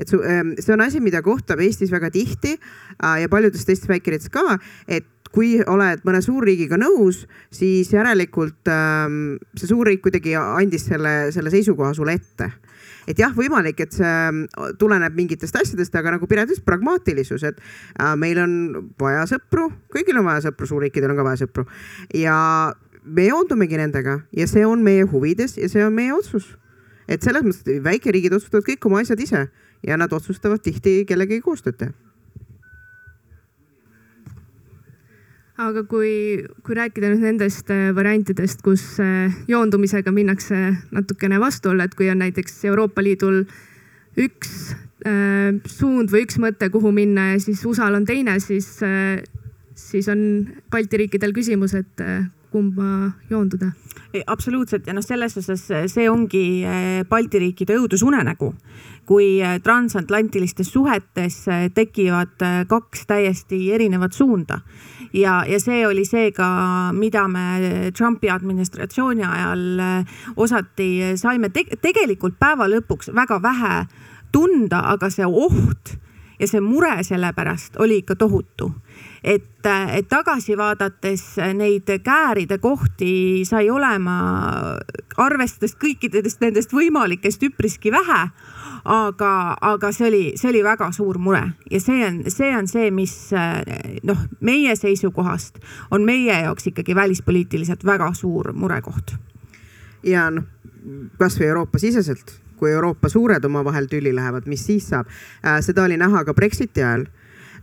et 0.00 0.08
su, 0.08 0.20
ähm, 0.24 0.54
see 0.58 0.74
on 0.74 0.80
asi, 0.80 1.00
mida 1.00 1.22
kohtab 1.22 1.60
Eestis 1.60 1.92
väga 1.92 2.10
tihti 2.12 2.56
äh, 2.56 3.20
ja 3.22 3.28
paljudes 3.28 3.64
teistes 3.68 3.88
väikeriikides 3.90 4.32
ka, 4.32 4.58
et 4.88 5.06
kui 5.34 5.60
oled 5.62 6.02
mõne 6.06 6.20
suurriigiga 6.24 6.78
nõus, 6.80 7.22
siis 7.54 7.92
järelikult 7.94 8.70
ähm, 8.70 9.38
see 9.58 9.70
suurriik 9.70 10.02
kuidagi 10.04 10.34
andis 10.38 10.88
selle, 10.90 11.30
selle 11.34 11.52
seisukoha 11.54 11.94
sulle 11.94 12.16
ette. 12.18 12.50
et 13.08 13.18
jah, 13.18 13.32
võimalik, 13.34 13.80
et 13.80 13.94
see 13.94 14.06
ähm, 14.06 14.44
tuleneb 14.78 15.16
mingitest 15.16 15.56
asjadest, 15.56 15.94
aga 15.94 16.16
nagu 16.16 16.26
Piret 16.30 16.50
ütles, 16.50 16.62
pragmaatilisus, 16.66 17.46
et 17.46 17.58
äh, 17.62 18.14
meil 18.18 18.38
on 18.42 18.52
vaja 19.00 19.24
sõpru, 19.30 19.70
kõigil 19.94 20.18
on 20.20 20.28
vaja 20.28 20.48
sõpru, 20.48 20.68
suurriikidel 20.70 21.14
on 21.14 21.20
ka 21.22 21.26
vaja 21.30 21.42
sõpru 21.44 21.66
ja 22.14 22.36
me 23.04 23.30
joondumegi 23.30 23.78
nendega 23.80 24.20
ja 24.36 24.46
see 24.50 24.66
on 24.66 24.82
meie 24.84 25.06
huvides 25.08 25.56
ja 25.58 25.70
see 25.70 25.84
on 25.86 25.94
meie 25.94 26.12
otsus. 26.14 26.56
et 27.08 27.22
selles 27.22 27.42
mõttes, 27.42 27.82
väikeriigid 27.82 28.34
otsustavad 28.34 28.66
kõik 28.66 28.86
oma 28.86 29.00
asjad 29.02 29.20
ise 29.20 29.48
ja 29.86 29.96
nad 29.96 30.12
otsustavad 30.12 30.62
tihti 30.62 31.04
kellegagi 31.08 31.40
koostööd 31.42 31.78
teha 31.78 32.09
aga 35.60 35.82
kui, 35.88 36.12
kui 36.64 36.76
rääkida 36.76 37.10
nüüd 37.12 37.24
nendest 37.24 37.70
äh, 37.72 37.90
variantidest, 37.96 38.62
kus 38.64 38.84
äh, 39.02 39.32
joondumisega 39.50 40.12
minnakse 40.14 40.70
natukene 40.94 41.40
vastuolla, 41.42 41.86
et 41.86 41.96
kui 41.98 42.08
on 42.12 42.22
näiteks 42.24 42.62
Euroopa 42.70 43.04
Liidul 43.04 43.42
üks 44.20 44.72
äh, 45.04 45.52
suund 45.68 46.12
või 46.12 46.24
üks 46.26 46.40
mõte, 46.42 46.70
kuhu 46.72 46.94
minna 46.96 47.32
ja 47.34 47.42
siis 47.44 47.64
USA-l 47.68 48.00
on 48.00 48.08
teine, 48.08 48.38
siis 48.42 48.78
äh,, 48.86 49.20
siis 49.76 50.08
on 50.12 50.22
Balti 50.72 51.04
riikidel 51.04 51.36
küsimus, 51.36 51.76
et 51.76 52.04
äh, 52.04 52.24
kumba 52.50 53.12
joonduda. 53.30 53.70
Absoluutselt. 54.26 54.88
Ja 54.88 54.94
noh, 54.96 55.04
selles 55.06 55.36
osas 55.38 55.60
see 55.92 56.08
ongi 56.10 56.64
Balti 57.06 57.38
riikide 57.38 57.76
õudusunenägu, 57.78 58.48
kui 59.06 59.36
transatlantilistes 59.62 60.72
suhetes 60.74 61.44
tekivad 61.76 62.42
kaks 62.66 63.06
täiesti 63.06 63.60
erinevat 63.76 64.18
suunda. 64.18 64.58
Ja, 65.12 65.40
ja 65.48 65.60
see 65.60 65.86
oli 65.86 66.04
see 66.04 66.30
ka, 66.32 66.48
mida 66.92 67.26
me 67.28 67.90
Trumpi 67.96 68.30
administratsiooni 68.30 69.24
ajal 69.26 69.64
osati 70.36 71.16
saime 71.16 71.50
Te 71.50 71.64
tegelikult 71.82 72.38
päeva 72.38 72.68
lõpuks 72.70 73.12
väga 73.14 73.40
vähe 73.42 73.74
tunda, 74.32 74.84
aga 74.92 75.10
see 75.10 75.26
oht 75.26 75.96
ja 76.40 76.48
see 76.48 76.60
mure 76.64 77.02
selle 77.04 77.32
pärast 77.36 77.76
oli 77.82 78.00
ikka 78.00 78.16
tohutu 78.16 78.70
et, 79.24 79.66
et 79.66 80.08
tagasi 80.08 80.56
vaadates 80.58 81.24
neid 81.54 81.90
kääride 82.04 82.58
kohti 82.58 83.44
sai 83.48 83.70
olema, 83.70 84.16
arvestades 85.20 85.76
kõikidest 85.80 86.40
nendest 86.44 86.72
võimalikest 86.74 87.44
üpriski 87.50 87.92
vähe. 87.92 88.22
Aga, 88.84 89.56
aga 89.60 89.92
see 89.92 90.08
oli, 90.08 90.22
see 90.40 90.50
oli 90.50 90.62
väga 90.64 90.90
suur 90.92 91.18
mure 91.18 91.42
ja 91.70 91.80
see 91.80 92.04
on, 92.06 92.22
see 92.28 92.50
on 92.56 92.68
see, 92.70 92.90
mis 92.94 93.14
noh, 94.06 94.26
meie 94.40 94.76
seisukohast 94.76 95.60
on 95.90 96.04
meie 96.06 96.40
jaoks 96.42 96.70
ikkagi 96.72 96.94
välispoliitiliselt 96.94 97.84
väga 97.86 98.12
suur 98.14 98.52
murekoht. 98.52 99.16
ja 100.02 100.30
noh, 100.30 100.48
kasvõi 101.18 101.50
Euroopa 101.50 101.78
siseselt 101.78 102.38
kui 102.60 102.72
Euroopa 102.72 103.08
suured 103.08 103.44
omavahel 103.44 103.86
tülli 103.88 104.12
lähevad, 104.14 104.46
mis 104.46 104.66
siis 104.66 104.88
saab 104.88 105.08
äh,? 105.08 105.60
seda 105.64 105.84
oli 105.84 105.96
näha 106.00 106.24
ka 106.24 106.34
Brexiti 106.34 106.84
ajal 106.84 107.08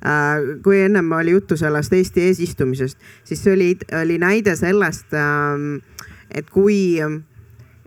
Äh, 0.06 0.62
kui 0.64 0.82
ennem 0.82 1.12
oli 1.12 1.32
juttu 1.32 1.58
sellest 1.58 1.94
Eesti 1.94 2.22
eesistumisest, 2.22 2.98
siis 3.24 3.42
see 3.44 3.54
oli, 3.54 3.70
oli 4.02 4.18
näide 4.22 4.54
sellest, 4.56 5.14
ähm, 5.18 5.80
et 6.30 6.50
kui 6.54 7.02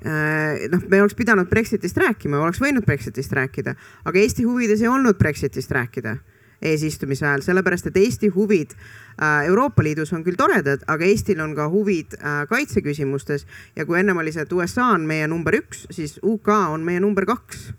noh, 0.05 0.85
me 0.89 1.01
oleks 1.03 1.15
pidanud 1.19 1.49
Brexitist 1.51 1.99
rääkima, 2.01 2.41
oleks 2.41 2.61
võinud 2.63 2.87
Brexitist 2.87 3.33
rääkida, 3.37 3.75
aga 4.05 4.21
Eesti 4.21 4.47
huvides 4.49 4.81
ei 4.81 4.89
olnud 4.89 5.19
Brexitist 5.21 5.73
rääkida 5.77 6.17
eesistumise 6.61 7.25
ajal, 7.27 7.43
sellepärast 7.45 7.89
et 7.89 7.97
Eesti 7.97 8.29
huvid 8.35 8.75
äh, 8.77 9.47
Euroopa 9.49 9.85
Liidus 9.85 10.13
on 10.13 10.25
küll 10.25 10.37
toredad, 10.37 10.85
aga 10.93 11.07
Eestil 11.09 11.41
on 11.41 11.55
ka 11.57 11.69
huvid 11.73 12.17
kaitseküsimustes. 12.51 13.47
Ja 13.77 13.87
kui 13.89 14.01
ennem 14.01 14.21
oli 14.21 14.33
see, 14.35 14.45
et 14.45 14.53
USA 14.53 14.91
on 14.95 15.07
meie 15.09 15.29
number 15.31 15.57
üks, 15.57 15.87
siis 15.95 16.19
UK 16.21 16.53
on 16.75 16.85
meie 16.85 17.01
number 17.01 17.25
kaks 17.29 17.71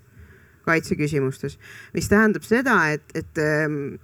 kaitseküsimustes, 0.66 1.58
mis 1.96 2.10
tähendab 2.10 2.46
seda, 2.46 2.78
et, 2.94 3.06
et 3.18 3.42
ähm, 3.42 3.96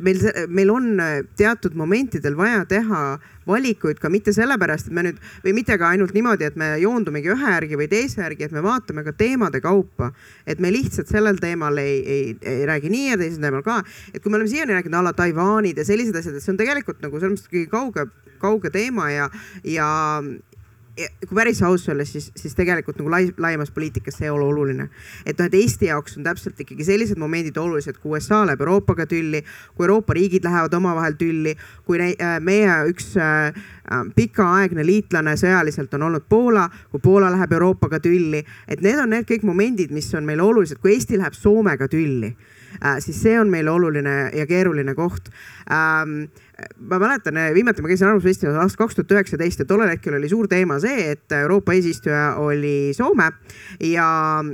meil, 0.00 0.22
meil 0.48 0.72
on 0.72 0.88
äh, 1.00 1.20
teatud 1.38 1.76
momentidel 1.78 2.36
vaja 2.38 2.64
teha 2.68 3.02
valikuid 3.48 3.98
ka 4.00 4.10
mitte 4.12 4.32
sellepärast, 4.34 4.88
et 4.88 4.96
me 4.96 5.04
nüüd 5.06 5.20
või 5.44 5.54
mitte 5.56 5.76
ka 5.80 5.90
ainult 5.90 6.14
niimoodi, 6.16 6.46
et 6.46 6.58
me 6.60 6.72
joondumegi 6.82 7.32
ühe 7.32 7.54
järgi 7.54 7.78
või 7.80 7.88
teise 7.90 8.22
järgi, 8.22 8.46
et 8.46 8.54
me 8.54 8.62
vaatame 8.64 9.04
ka 9.06 9.14
teemade 9.16 9.62
kaupa. 9.64 10.12
et 10.46 10.60
me 10.60 10.70
lihtsalt 10.72 11.08
sellel 11.08 11.38
teemal 11.40 11.78
ei, 11.78 11.98
ei, 12.04 12.36
ei 12.42 12.66
räägi 12.66 12.90
nii 12.90 13.08
ja 13.10 13.18
teisel 13.20 13.42
teemal 13.42 13.64
ka. 13.66 13.82
et 14.14 14.22
kui 14.22 14.30
me 14.30 14.38
oleme 14.38 14.50
siiani 14.50 14.76
rääkinud 14.76 15.00
a 15.00 15.02
la 15.08 15.12
Taiwanid 15.12 15.78
ja 15.78 15.84
sellised 15.84 16.16
asjad, 16.16 16.36
et 16.36 16.44
see 16.44 16.52
on 16.52 16.60
tegelikult 16.60 17.02
nagu 17.02 17.20
selles 17.20 17.38
mõttes 17.38 17.50
ikkagi 17.50 17.70
kauge, 17.70 18.06
kauge 18.40 18.70
teema 18.70 19.10
ja, 19.10 19.28
ja 19.64 19.88
kui 20.96 21.34
päris 21.34 21.62
aus 21.62 21.88
olla, 21.88 22.04
siis, 22.04 22.30
siis 22.36 22.54
tegelikult 22.54 22.98
nagu 22.98 23.10
lai, 23.12 23.22
laiemas 23.38 23.70
poliitikas 23.70 24.18
see 24.18 24.26
ei 24.26 24.32
ole 24.34 24.44
oluline. 24.44 24.88
et 25.26 25.38
noh, 25.38 25.46
et 25.46 25.54
Eesti 25.54 25.86
jaoks 25.86 26.16
on 26.18 26.26
täpselt 26.26 26.60
ikkagi 26.60 26.84
sellised 26.84 27.18
momendid 27.18 27.56
olulised, 27.56 27.98
kui 28.02 28.16
USA 28.16 28.42
läheb 28.46 28.60
Euroopaga 28.60 29.06
tülli, 29.06 29.42
kui 29.74 29.86
Euroopa 29.86 30.16
riigid 30.16 30.44
lähevad 30.44 30.74
omavahel 30.74 31.16
tülli, 31.20 31.54
kui 31.86 32.00
äh, 32.00 32.36
meie 32.40 32.76
üks 32.90 33.14
äh, 33.16 33.48
äh, 33.48 34.04
pikaaegne 34.16 34.84
liitlane 34.86 35.36
sõjaliselt 35.40 35.94
on 35.98 36.08
olnud 36.10 36.26
Poola, 36.28 36.68
kui 36.90 37.00
Poola 37.00 37.30
läheb 37.32 37.52
Euroopaga 37.52 38.00
tülli, 38.00 38.44
et 38.68 38.82
need 38.84 38.98
on 38.98 39.14
need 39.14 39.28
kõik 39.30 39.46
momendid, 39.46 39.94
mis 39.94 40.10
on 40.14 40.26
meile 40.26 40.42
olulised, 40.42 40.82
kui 40.82 40.94
Eesti 40.96 41.20
läheb 41.20 41.38
Soomega 41.38 41.88
tülli 41.88 42.34
äh,, 42.82 42.98
siis 43.00 43.22
see 43.22 43.38
on 43.40 43.50
meile 43.50 43.70
oluline 43.70 44.30
ja 44.34 44.46
keeruline 44.46 44.94
koht. 44.98 45.30
Ähm, 45.70 46.26
ma 46.90 46.98
mäletan, 46.98 47.38
viimati 47.54 47.82
ma 47.82 47.90
käisin 47.90 48.08
Arvamusfestivalis 48.08 48.60
aastal 48.62 48.84
kaks 48.84 48.98
tuhat 48.98 49.14
üheksateist 49.16 49.62
ja 49.62 49.66
tollel 49.68 49.90
hetkel 49.92 50.16
oli 50.18 50.28
suur 50.28 50.48
teema 50.48 50.78
see, 50.82 51.10
et 51.14 51.32
Euroopa 51.40 51.74
eesistuja 51.76 52.34
oli 52.42 52.92
Soome 52.96 53.30
ja, 53.80 54.06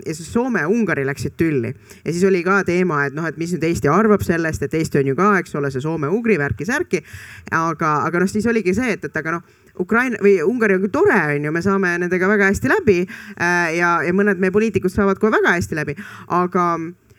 ja 0.07 0.15
siis 0.15 0.33
Soome 0.33 0.65
ja 0.65 0.69
Ungari 0.69 1.07
läksid 1.07 1.37
tülli. 1.37 1.75
ja 2.05 2.13
siis 2.13 2.25
oli 2.25 2.43
ka 2.45 2.63
teema, 2.65 3.05
et 3.07 3.15
noh, 3.17 3.27
et 3.27 3.37
mis 3.37 3.53
nüüd 3.55 3.65
Eesti 3.67 3.91
arvab 3.93 4.25
sellest, 4.27 4.63
et 4.63 4.75
Eesti 4.75 5.03
on 5.03 5.13
ju 5.13 5.19
ka, 5.19 5.31
eks 5.43 5.55
ole, 5.59 5.71
see 5.71 5.85
Soome-Ugri 5.85 6.39
värki-särki. 6.41 7.03
aga, 7.51 7.93
aga 8.09 8.25
noh, 8.25 8.31
siis 8.31 8.47
oligi 8.47 8.75
see, 8.75 8.97
et, 8.97 9.05
et 9.05 9.23
aga 9.23 9.39
noh 9.39 9.63
Ukraina 9.81 10.17
või 10.25 10.39
Ungari 10.41 10.77
on 10.77 10.87
küll 10.87 10.93
tore, 10.93 11.19
on 11.37 11.45
ju, 11.45 11.53
me 11.53 11.63
saame 11.65 11.93
nendega 12.01 12.29
väga 12.31 12.49
hästi 12.49 12.71
läbi 12.73 12.99
äh, 13.05 13.77
ja, 13.77 13.99
ja 14.07 14.15
mõned 14.17 14.41
meie 14.41 14.55
poliitikud 14.55 14.93
saavad 14.93 15.21
kohe 15.21 15.35
väga 15.35 15.53
hästi 15.59 15.77
läbi, 15.77 15.97
aga, 16.33 16.67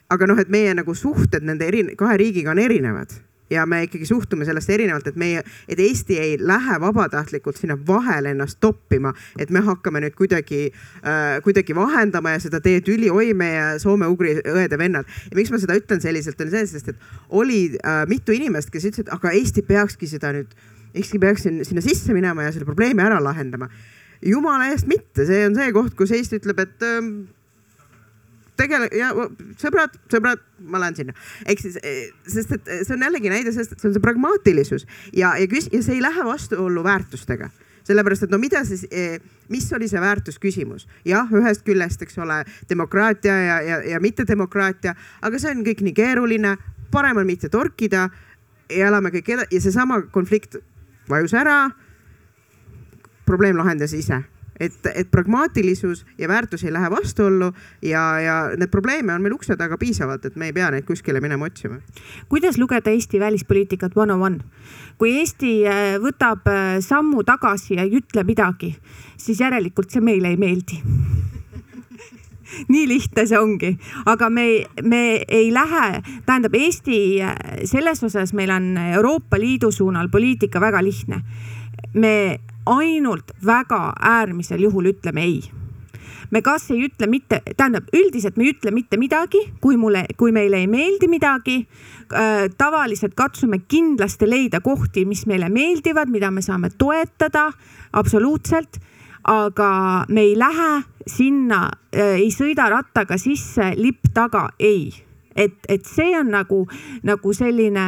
aga 0.10 0.30
noh, 0.30 0.42
et 0.42 0.50
meie 0.50 0.74
nagu 0.78 0.96
suhted 0.98 1.46
nende 1.46 1.70
eri, 1.70 1.86
kahe 2.00 2.18
riigiga 2.18 2.56
on 2.56 2.64
erinevad 2.64 3.14
ja 3.50 3.66
me 3.66 3.84
ikkagi 3.88 4.06
suhtume 4.06 4.46
sellesse 4.46 4.74
erinevalt, 4.74 5.08
et 5.08 5.20
meie, 5.20 5.44
et 5.70 5.80
Eesti 5.80 6.20
ei 6.20 6.38
lähe 6.40 6.80
vabatahtlikult 6.82 7.60
sinna 7.60 7.78
vahele 7.88 8.34
ennast 8.36 8.60
toppima, 8.64 9.14
et 9.40 9.52
me 9.54 9.64
hakkame 9.66 10.02
nüüd 10.04 10.16
kuidagi 10.18 10.68
äh,, 10.70 11.38
kuidagi 11.46 11.76
vahendama 11.76 12.36
ja 12.36 12.44
seda 12.44 12.62
teed 12.64 12.90
üli, 12.92 13.12
oi 13.14 13.34
meie 13.38 13.78
soome-ugri 13.84 14.38
õed-vennad. 14.44 15.08
ja 15.32 15.40
miks 15.40 15.54
ma 15.54 15.62
seda 15.62 15.78
ütlen 15.80 16.04
selliselt, 16.04 16.42
on 16.42 16.52
see, 16.54 16.66
sest 16.74 16.92
et 16.94 17.08
oli 17.30 17.62
äh, 17.78 18.04
mitu 18.10 18.36
inimest, 18.36 18.72
kes 18.74 18.90
ütlesid, 18.92 19.14
aga 19.14 19.32
Eesti 19.38 19.64
peakski 19.68 20.10
seda 20.10 20.34
nüüd, 20.36 20.52
Eesti 20.98 21.22
peaks 21.22 21.48
sinna 21.48 21.84
sisse 21.84 22.16
minema 22.16 22.48
ja 22.48 22.54
selle 22.56 22.68
probleemi 22.68 23.04
ära 23.06 23.22
lahendama. 23.24 23.70
jumala 24.26 24.72
eest 24.74 24.88
mitte, 24.90 25.26
see 25.30 25.46
on 25.48 25.56
see 25.56 25.72
koht, 25.76 25.96
kus 25.96 26.12
Eesti 26.16 26.42
ütleb, 26.42 26.64
et 26.66 26.86
äh, 26.86 27.02
tegele- 28.58 28.90
ja 28.98 29.12
sõbrad, 29.62 29.96
sõbrad, 30.12 30.42
ma 30.60 30.82
lähen 30.82 30.96
sinna. 30.96 31.14
ehk 31.46 31.60
siis, 31.60 31.78
eh, 31.84 32.10
sest 32.28 32.52
et 32.52 32.66
see 32.66 32.94
on 32.94 33.06
jällegi 33.08 33.30
näide 33.30 33.54
sellest, 33.54 33.72
et 33.72 33.80
see 33.80 33.90
on 33.90 33.94
see 33.94 34.04
pragmaatilisus 34.04 34.86
ja, 35.14 35.36
ja 35.38 35.48
küs- 35.48 35.70
ja 35.72 35.82
see 35.82 35.96
ei 35.96 36.02
lähe 36.02 36.26
vastuollu 36.26 36.84
väärtustega 36.84 37.50
sellepärast 37.88 38.24
et 38.24 38.32
no 38.32 38.38
mida 38.38 38.64
siis, 38.68 38.86
mis 39.50 39.68
oli 39.74 39.88
see 39.88 40.02
väärtusküsimus, 40.02 40.88
jah, 41.08 41.30
ühest 41.32 41.64
küljest, 41.68 42.02
eks 42.04 42.18
ole, 42.20 42.42
demokraatia 42.70 43.36
ja, 43.46 43.60
ja, 43.64 43.82
ja 43.94 44.00
mittedemokraatia, 44.04 44.96
aga 45.22 45.40
see 45.40 45.54
on 45.56 45.64
kõik 45.64 45.84
nii 45.86 45.96
keeruline, 45.96 46.58
parem 46.92 47.22
on 47.22 47.28
mitte 47.30 47.50
torkida 47.54 48.10
ja 48.68 48.90
elame 48.92 49.12
kõik 49.16 49.32
edasi 49.38 49.56
ja 49.56 49.64
seesama 49.64 50.02
konflikt 50.12 50.60
vajus 51.10 51.34
ära. 51.34 51.70
probleem 53.28 53.58
lahendas 53.58 53.94
ise 53.94 54.24
et, 54.60 54.78
et 54.96 55.12
pragmaatilisus 55.12 56.06
ja 56.18 56.28
väärtus 56.28 56.64
ei 56.64 56.74
lähe 56.74 56.90
vastuollu 56.92 57.52
ja, 57.82 58.20
ja 58.20 58.38
need 58.58 58.72
probleeme 58.74 59.14
on 59.14 59.22
meil 59.22 59.34
ukse 59.34 59.58
taga 59.58 59.78
piisavalt, 59.78 60.26
et 60.26 60.36
me 60.36 60.50
ei 60.50 60.54
pea 60.54 60.72
neid 60.74 60.86
kuskile 60.88 61.22
minema 61.22 61.46
otsima. 61.46 61.80
kuidas 62.30 62.58
lugeda 62.58 62.92
Eesti 62.92 63.20
välispoliitikat 63.20 63.98
one 63.98 64.14
on 64.14 64.22
one? 64.22 64.40
kui 64.98 65.18
Eesti 65.20 65.54
äh, 65.68 65.98
võtab 66.02 66.48
äh, 66.50 66.80
sammu 66.82 67.24
tagasi 67.24 67.78
ja 67.78 67.86
ei 67.86 67.98
ütle 68.02 68.24
midagi, 68.24 68.76
siis 69.18 69.42
järelikult 69.42 69.92
see 69.92 70.02
meile 70.02 70.34
ei 70.34 70.38
meeldi 70.38 70.82
nii 72.74 72.86
lihtne 72.88 73.26
see 73.28 73.40
ongi, 73.40 73.74
aga 74.06 74.30
me, 74.30 74.48
me 74.84 75.04
ei 75.28 75.52
lähe, 75.54 76.02
tähendab 76.26 76.56
Eesti 76.58 77.00
äh, 77.22 77.38
selles 77.70 78.04
osas 78.04 78.34
meil 78.34 78.54
on 78.56 78.74
Euroopa 78.90 79.40
Liidu 79.40 79.72
suunal 79.72 80.10
poliitika 80.10 80.62
väga 80.62 80.84
lihtne. 80.84 81.22
me 81.94 82.40
ainult 82.76 83.32
väga 83.46 83.94
äärmisel 84.00 84.68
juhul 84.68 84.92
ütleme 84.94 85.24
ei 85.24 85.40
me 86.32 86.42
kas 86.44 86.70
ei 86.72 86.84
ütle 86.88 87.08
mitte, 87.10 87.42
tähendab 87.58 87.88
üldiselt 87.96 88.38
me 88.38 88.48
ei 88.48 88.54
ütle 88.56 88.74
mitte 88.76 89.00
midagi, 89.00 89.42
kui 89.64 89.78
mulle, 89.80 90.04
kui 90.20 90.34
meile 90.36 90.60
ei 90.64 90.68
meeldi 90.68 91.08
midagi 91.12 91.58
äh,. 91.62 92.48
tavaliselt 92.58 93.16
katsume 93.16 93.62
kindlasti 93.68 94.30
leida 94.30 94.62
kohti, 94.62 95.06
mis 95.06 95.26
meile 95.28 95.50
meeldivad, 95.50 96.12
mida 96.12 96.32
me 96.32 96.42
saame 96.42 96.72
toetada 96.78 97.52
absoluutselt. 97.94 98.80
aga 99.28 100.06
me 100.08 100.22
ei 100.22 100.38
lähe 100.40 100.84
sinna 101.08 101.70
äh,, 101.96 102.16
ei 102.22 102.32
sõida 102.32 102.70
rattaga 102.72 103.18
sisse, 103.18 103.74
lipp 103.76 104.12
taga, 104.14 104.50
ei 104.60 105.07
et, 105.38 105.58
et 105.70 105.86
see 105.86 106.12
on 106.18 106.32
nagu, 106.34 106.64
nagu 107.08 107.34
selline 107.36 107.86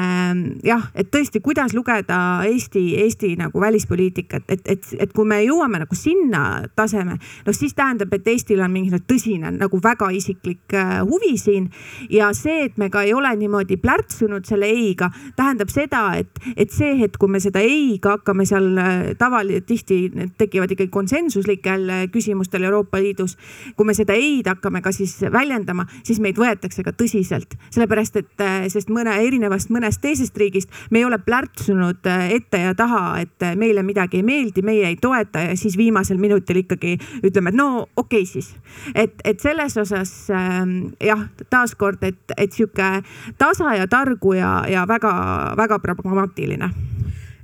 jah, 0.66 0.86
et 0.95 1.10
tõesti, 1.12 1.41
kuidas 1.43 1.74
lugeda 1.78 2.20
Eesti, 2.47 2.84
Eesti 3.04 3.34
nagu 3.39 3.62
välispoliitikat, 3.62 4.45
et, 4.47 4.64
et, 4.70 4.91
et 5.00 5.14
kui 5.16 5.28
me 5.28 5.41
jõuame 5.43 5.82
nagu 5.82 5.97
sinna 5.97 6.64
taseme, 6.78 7.18
noh 7.45 7.56
siis 7.56 7.76
tähendab, 7.78 8.14
et 8.14 8.28
Eestil 8.30 8.62
on 8.64 8.72
mingisugune 8.74 9.08
tõsine 9.10 9.52
nagu 9.56 9.80
väga 9.84 10.12
isiklik 10.16 10.76
äh, 10.78 11.00
huvi 11.06 11.36
siin. 11.38 11.70
ja 12.10 12.32
see, 12.34 12.66
et 12.70 12.78
me 12.78 12.89
ka 12.89 13.04
ei 13.08 13.14
ole 13.14 13.32
niimoodi 13.39 13.78
plärtsunud 13.82 14.45
selle 14.45 14.70
ei-ga, 14.70 15.10
tähendab 15.36 15.72
seda, 15.74 16.04
et, 16.20 16.41
et 16.56 16.72
see 16.74 16.95
hetk, 17.00 17.18
kui 17.20 17.32
me 17.32 17.41
seda 17.43 17.64
ei-ga 17.66 18.18
hakkame 18.18 18.45
seal 18.50 18.70
äh, 18.78 18.97
tavali-, 19.20 19.62
tihti 19.66 20.02
tekivad 20.38 20.76
ikkagi 20.76 20.91
konsensuslikel 20.93 21.89
äh, 21.89 22.06
küsimustel 22.14 22.64
Euroopa 22.70 23.02
Liidus. 23.02 23.38
kui 23.76 23.88
me 23.88 23.95
seda 23.97 24.14
ei-d 24.18 24.50
hakkame 24.54 24.82
ka 24.86 24.93
siis 24.95 25.18
väljendama, 25.32 25.88
siis 26.04 26.20
meid 26.24 26.38
võetakse 26.39 26.84
ka 26.86 26.93
tõsiselt 26.95 27.38
tõsiselt, 27.39 27.55
sellepärast 27.73 28.15
et, 28.17 28.41
äh, 28.41 28.67
sest 28.69 28.89
mõne 28.89 29.13
erinevast 29.25 29.69
mõnest 29.69 30.01
teisest 30.01 30.37
riigist 30.37 30.69
me 30.91 30.99
ei 30.99 31.05
ole 31.05 31.17
plärtsunud 31.19 32.05
äh, 32.05 32.31
ette 32.35 32.57
ja 32.57 32.73
taha, 32.75 33.19
et 33.21 33.41
äh, 33.43 33.55
meile 33.55 33.83
midagi 33.83 34.19
ei 34.19 34.23
meeldi, 34.23 34.61
meie 34.61 34.87
ei 34.87 34.97
toeta 34.97 35.39
ja 35.39 35.55
siis 35.57 35.77
viimasel 35.77 36.17
minutil 36.17 36.63
ikkagi 36.63 36.97
ütleme, 37.23 37.49
et 37.49 37.55
no 37.55 37.87
okei 37.95 38.23
okay 38.23 38.25
siis. 38.25 38.55
et, 38.95 39.13
et 39.23 39.39
selles 39.39 39.77
osas 39.77 40.29
ähm, 40.29 40.93
jah, 41.01 41.27
taaskord, 41.49 42.03
et, 42.03 42.19
et 42.37 42.51
sihuke 42.51 43.03
tasa 43.37 43.75
ja 43.75 43.87
targu 43.87 44.33
ja, 44.33 44.65
ja 44.67 44.85
väga-väga 44.87 45.79
pragmaatiline 45.79 46.71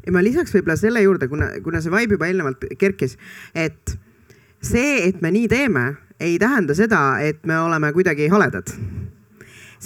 ja 0.05 0.13
ma 0.13 0.23
lisaks 0.23 0.53
võib-olla 0.53 0.77
selle 0.77 1.01
juurde, 1.01 1.27
kuna, 1.27 1.51
kuna 1.63 1.81
see 1.81 1.93
vibe 1.93 2.17
juba 2.17 2.27
eelnevalt 2.29 2.65
kerkis, 2.77 3.17
et 3.55 3.97
see, 4.61 5.07
et 5.07 5.21
me 5.21 5.31
nii 5.33 5.47
teeme, 5.49 5.95
ei 6.19 6.37
tähenda 6.39 6.75
seda, 6.77 7.19
et 7.19 7.41
me 7.45 7.57
oleme 7.59 7.91
kuidagi 7.93 8.29
haledad 8.31 8.71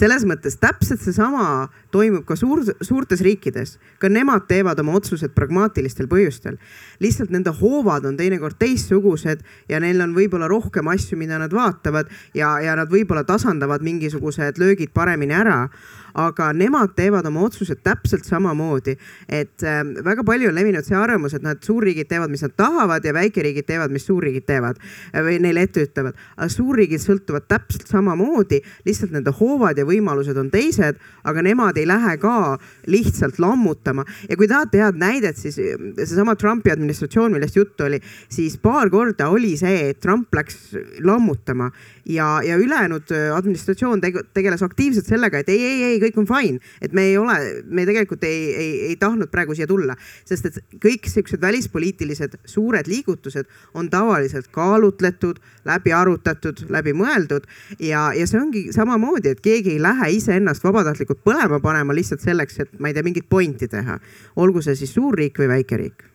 selles 0.00 0.24
mõttes 0.28 0.56
täpselt 0.60 1.02
seesama 1.04 1.68
toimub 1.92 2.24
ka 2.28 2.36
suur, 2.38 2.62
suurtes 2.84 3.22
riikides, 3.24 3.76
ka 4.00 4.08
nemad 4.08 4.46
teevad 4.48 4.80
oma 4.80 4.96
otsused 4.98 5.34
pragmaatilistel 5.36 6.08
põhjustel. 6.10 6.56
lihtsalt 7.00 7.30
nende 7.30 7.52
hoovad 7.60 8.06
on 8.08 8.16
teinekord 8.16 8.58
teistsugused 8.60 9.44
ja 9.68 9.80
neil 9.80 10.00
on 10.00 10.14
võib-olla 10.16 10.48
rohkem 10.48 10.88
asju, 10.88 11.18
mida 11.18 11.38
nad 11.38 11.52
vaatavad 11.52 12.08
ja, 12.34 12.58
ja 12.60 12.76
nad 12.76 12.90
võib-olla 12.92 13.24
tasandavad 13.24 13.84
mingisugused 13.84 14.58
löögid 14.60 14.94
paremini 14.94 15.36
ära 15.36 15.66
aga 16.14 16.50
nemad 16.56 16.94
teevad 16.96 17.26
oma 17.26 17.44
otsused 17.46 17.82
täpselt 17.84 18.24
samamoodi. 18.24 18.96
et 19.28 19.62
äh, 19.62 19.82
väga 20.04 20.24
palju 20.24 20.48
on 20.48 20.54
levinud 20.54 20.84
see 20.86 20.96
arvamus, 20.96 21.34
et 21.34 21.42
noh, 21.42 21.54
et 21.54 21.64
suurriigid 21.64 22.08
teevad, 22.08 22.30
mis 22.30 22.42
nad 22.42 22.54
tahavad 22.56 23.04
ja 23.04 23.14
väikeriigid 23.14 23.66
teevad, 23.66 23.92
mis 23.94 24.06
suurriigid 24.06 24.46
teevad 24.46 24.80
või 25.14 25.38
neile 25.42 25.64
ette 25.66 25.84
ütlevad. 25.86 26.18
aga 26.36 26.48
suurriigid 26.48 27.02
sõltuvad 27.02 27.46
täpselt 27.48 27.88
samamoodi, 27.90 28.60
lihtsalt 28.86 29.14
nende 29.14 29.32
hoovad 29.40 29.78
ja 29.78 29.86
võimalused 29.88 30.36
on 30.40 30.50
teised, 30.50 30.98
aga 31.24 31.42
nemad 31.42 31.78
ei 31.78 31.86
lähe 31.88 32.16
ka 32.22 32.58
lihtsalt 32.86 33.38
lammutama. 33.38 34.04
ja 34.28 34.36
kui 34.36 34.48
tahate 34.48 34.82
head 34.82 35.00
näidet, 35.00 35.36
siis 35.36 35.58
äh, 35.58 35.76
seesama 35.98 36.36
Trumpi 36.36 36.72
administratsioon, 36.74 37.32
millest 37.32 37.56
juttu 37.56 37.84
oli, 37.84 38.00
siis 38.28 38.58
paar 38.58 38.90
korda 38.90 39.28
oli 39.28 39.56
see, 39.60 39.90
et 39.90 40.00
Trump 40.00 40.34
läks 40.34 40.74
lammutama 41.04 41.70
ja, 42.04 42.40
ja 42.46 42.56
ülejäänud 42.56 43.12
äh, 43.12 43.36
administratsioon 43.36 44.00
tegeles 44.34 44.62
aktiivselt 44.62 45.06
sellega, 45.06 45.38
et 45.38 45.48
ei, 45.48 45.62
ei, 45.64 45.82
ei, 45.82 46.00
kõik 46.02 46.18
on 46.22 46.28
fine, 46.28 46.60
et 46.82 46.92
me 46.96 47.06
ei 47.10 47.16
ole, 47.18 47.36
me 47.66 47.86
tegelikult 47.88 48.24
ei, 48.24 48.42
ei, 48.54 48.72
ei 48.90 48.96
tahtnud 49.00 49.30
praegu 49.32 49.54
siia 49.56 49.68
tulla, 49.70 49.96
sest 50.28 50.50
et 50.50 50.60
kõik 50.82 51.08
siuksed 51.10 51.40
välispoliitilised 51.42 52.38
suured 52.48 52.90
liigutused 52.90 53.48
on 53.74 53.90
tavaliselt 53.90 54.50
kaalutletud, 54.54 55.40
läbi 55.68 55.94
arutatud, 55.94 56.64
läbi 56.72 56.94
mõeldud. 56.96 57.48
Ja, 57.78 58.10
ja 58.16 58.26
see 58.28 58.40
ongi 58.40 58.66
samamoodi, 58.74 59.34
et 59.34 59.42
keegi 59.44 59.76
ei 59.76 59.82
lähe 59.82 60.12
iseennast 60.16 60.64
vabatahtlikult 60.64 61.24
põlema 61.24 61.60
panema 61.62 61.96
lihtsalt 61.96 62.24
selleks, 62.24 62.60
et 62.64 62.78
ma 62.78 62.90
ei 62.90 62.96
tea, 62.96 63.06
mingit 63.06 63.28
pointi 63.30 63.68
teha, 63.70 64.00
olgu 64.36 64.62
see 64.64 64.78
siis 64.78 64.94
suur 64.96 65.18
riik 65.18 65.40
või 65.40 65.52
väike 65.56 65.80
riik 65.80 66.09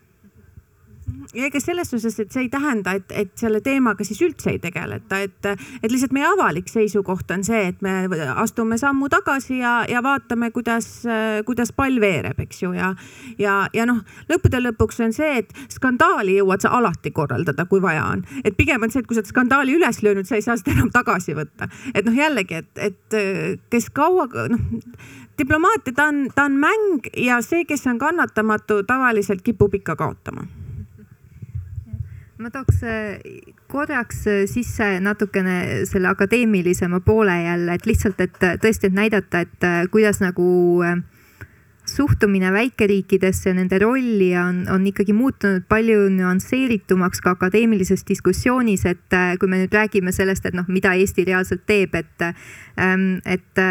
ja 1.36 1.46
ega 1.46 1.60
selles 1.60 1.90
suhtes, 1.90 2.16
et 2.20 2.32
see 2.32 2.46
ei 2.46 2.50
tähenda, 2.52 2.96
et, 2.96 3.12
et 3.12 3.32
selle 3.38 3.60
teemaga 3.64 4.04
siis 4.06 4.20
üldse 4.24 4.54
ei 4.54 4.60
tegeleta, 4.62 5.20
et, 5.26 5.48
et 5.82 5.90
lihtsalt 5.92 6.14
meie 6.16 6.26
avalik 6.28 6.70
seisukoht 6.72 7.30
on 7.34 7.44
see, 7.46 7.62
et 7.72 7.82
me 7.84 7.94
astume 8.34 8.78
sammu 8.80 9.10
tagasi 9.12 9.60
ja, 9.60 9.74
ja 9.90 10.02
vaatame, 10.04 10.50
kuidas, 10.54 10.88
kuidas 11.48 11.72
pall 11.76 12.00
veereb, 12.02 12.40
eks 12.46 12.62
ju, 12.64 12.72
ja, 12.76 12.92
ja, 13.42 13.58
ja 13.76 13.88
noh, 13.88 14.02
lõppude 14.30 14.62
lõpuks 14.64 15.02
on 15.06 15.14
see, 15.16 15.42
et 15.42 15.52
skandaali 15.72 16.38
jõuad 16.40 16.64
sa 16.64 16.72
alati 16.78 17.12
korraldada, 17.16 17.68
kui 17.70 17.84
vaja 17.84 18.08
on. 18.14 18.24
et 18.44 18.56
pigem 18.56 18.82
on 18.82 18.92
see, 18.92 19.04
et 19.04 19.08
kui 19.08 19.18
sa 19.18 19.24
oled 19.24 19.32
skandaali 19.34 19.76
üles 19.76 20.02
löönud, 20.06 20.28
sa 20.28 20.40
ei 20.40 20.46
saa 20.46 20.58
seda 20.60 20.76
enam 20.76 20.90
tagasi 20.94 21.36
võtta. 21.36 21.68
et 21.94 22.04
noh, 22.08 22.16
jällegi, 22.16 22.62
et, 22.64 22.84
et 22.90 23.20
kes 23.70 23.90
kaua, 23.94 24.28
noh 24.52 24.62
diplomaatia, 25.36 25.92
ta 25.92 26.06
on, 26.08 26.28
ta 26.34 26.46
on 26.48 26.54
mäng 26.60 27.10
ja 27.20 27.42
see, 27.44 27.66
kes 27.68 27.84
on 27.90 27.98
kannatamatu, 28.00 28.80
tavaliselt 28.88 29.44
kipub 29.44 29.74
ikka 29.76 29.96
kaotama 29.96 30.46
ma 32.38 32.50
tooks 32.52 32.82
äh, 32.84 33.18
korraks 33.72 34.26
äh, 34.28 34.44
sisse 34.50 34.98
natukene 35.00 35.86
selle 35.88 36.10
akadeemilisema 36.12 37.00
poole 37.00 37.36
jälle, 37.42 37.74
et 37.74 37.86
lihtsalt, 37.88 38.20
et 38.20 38.42
äh, 38.44 38.56
tõesti, 38.60 38.90
et 38.90 38.96
näidata, 38.96 39.44
et 39.46 39.68
kuidas 39.90 40.20
nagu 40.20 40.48
suhtumine 41.86 42.50
väikeriikidesse, 42.52 43.54
nende 43.54 43.78
rolli 43.78 44.32
on, 44.36 44.64
on 44.74 44.84
ikkagi 44.90 45.14
muutunud 45.16 45.64
palju 45.70 46.08
nüansseeritumaks 46.12 47.22
ka 47.24 47.36
akadeemilises 47.36 48.02
diskussioonis, 48.08 48.84
et 48.90 49.18
kui 49.40 49.48
me 49.48 49.62
nüüd 49.62 49.72
räägime 49.72 50.12
sellest, 50.12 50.50
et 50.50 50.56
noh, 50.58 50.66
mida 50.68 50.96
Eesti 50.98 51.24
reaalselt 51.28 51.62
teeb, 51.70 51.94
et, 51.94 52.26
ähm, 52.82 53.22
et 53.24 53.62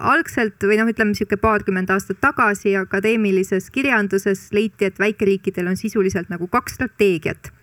algselt 0.00 0.64
või 0.64 0.80
noh, 0.80 0.88
ütleme 0.90 1.14
sihuke 1.14 1.36
paarkümmend 1.38 1.92
aastat 1.92 2.18
tagasi 2.24 2.78
akadeemilises 2.80 3.68
kirjanduses 3.70 4.48
leiti, 4.56 4.88
et 4.88 4.98
väikeriikidel 4.98 5.68
on 5.68 5.76
sisuliselt 5.78 6.32
nagu 6.32 6.48
kaks 6.48 6.80
strateegiat 6.80 7.53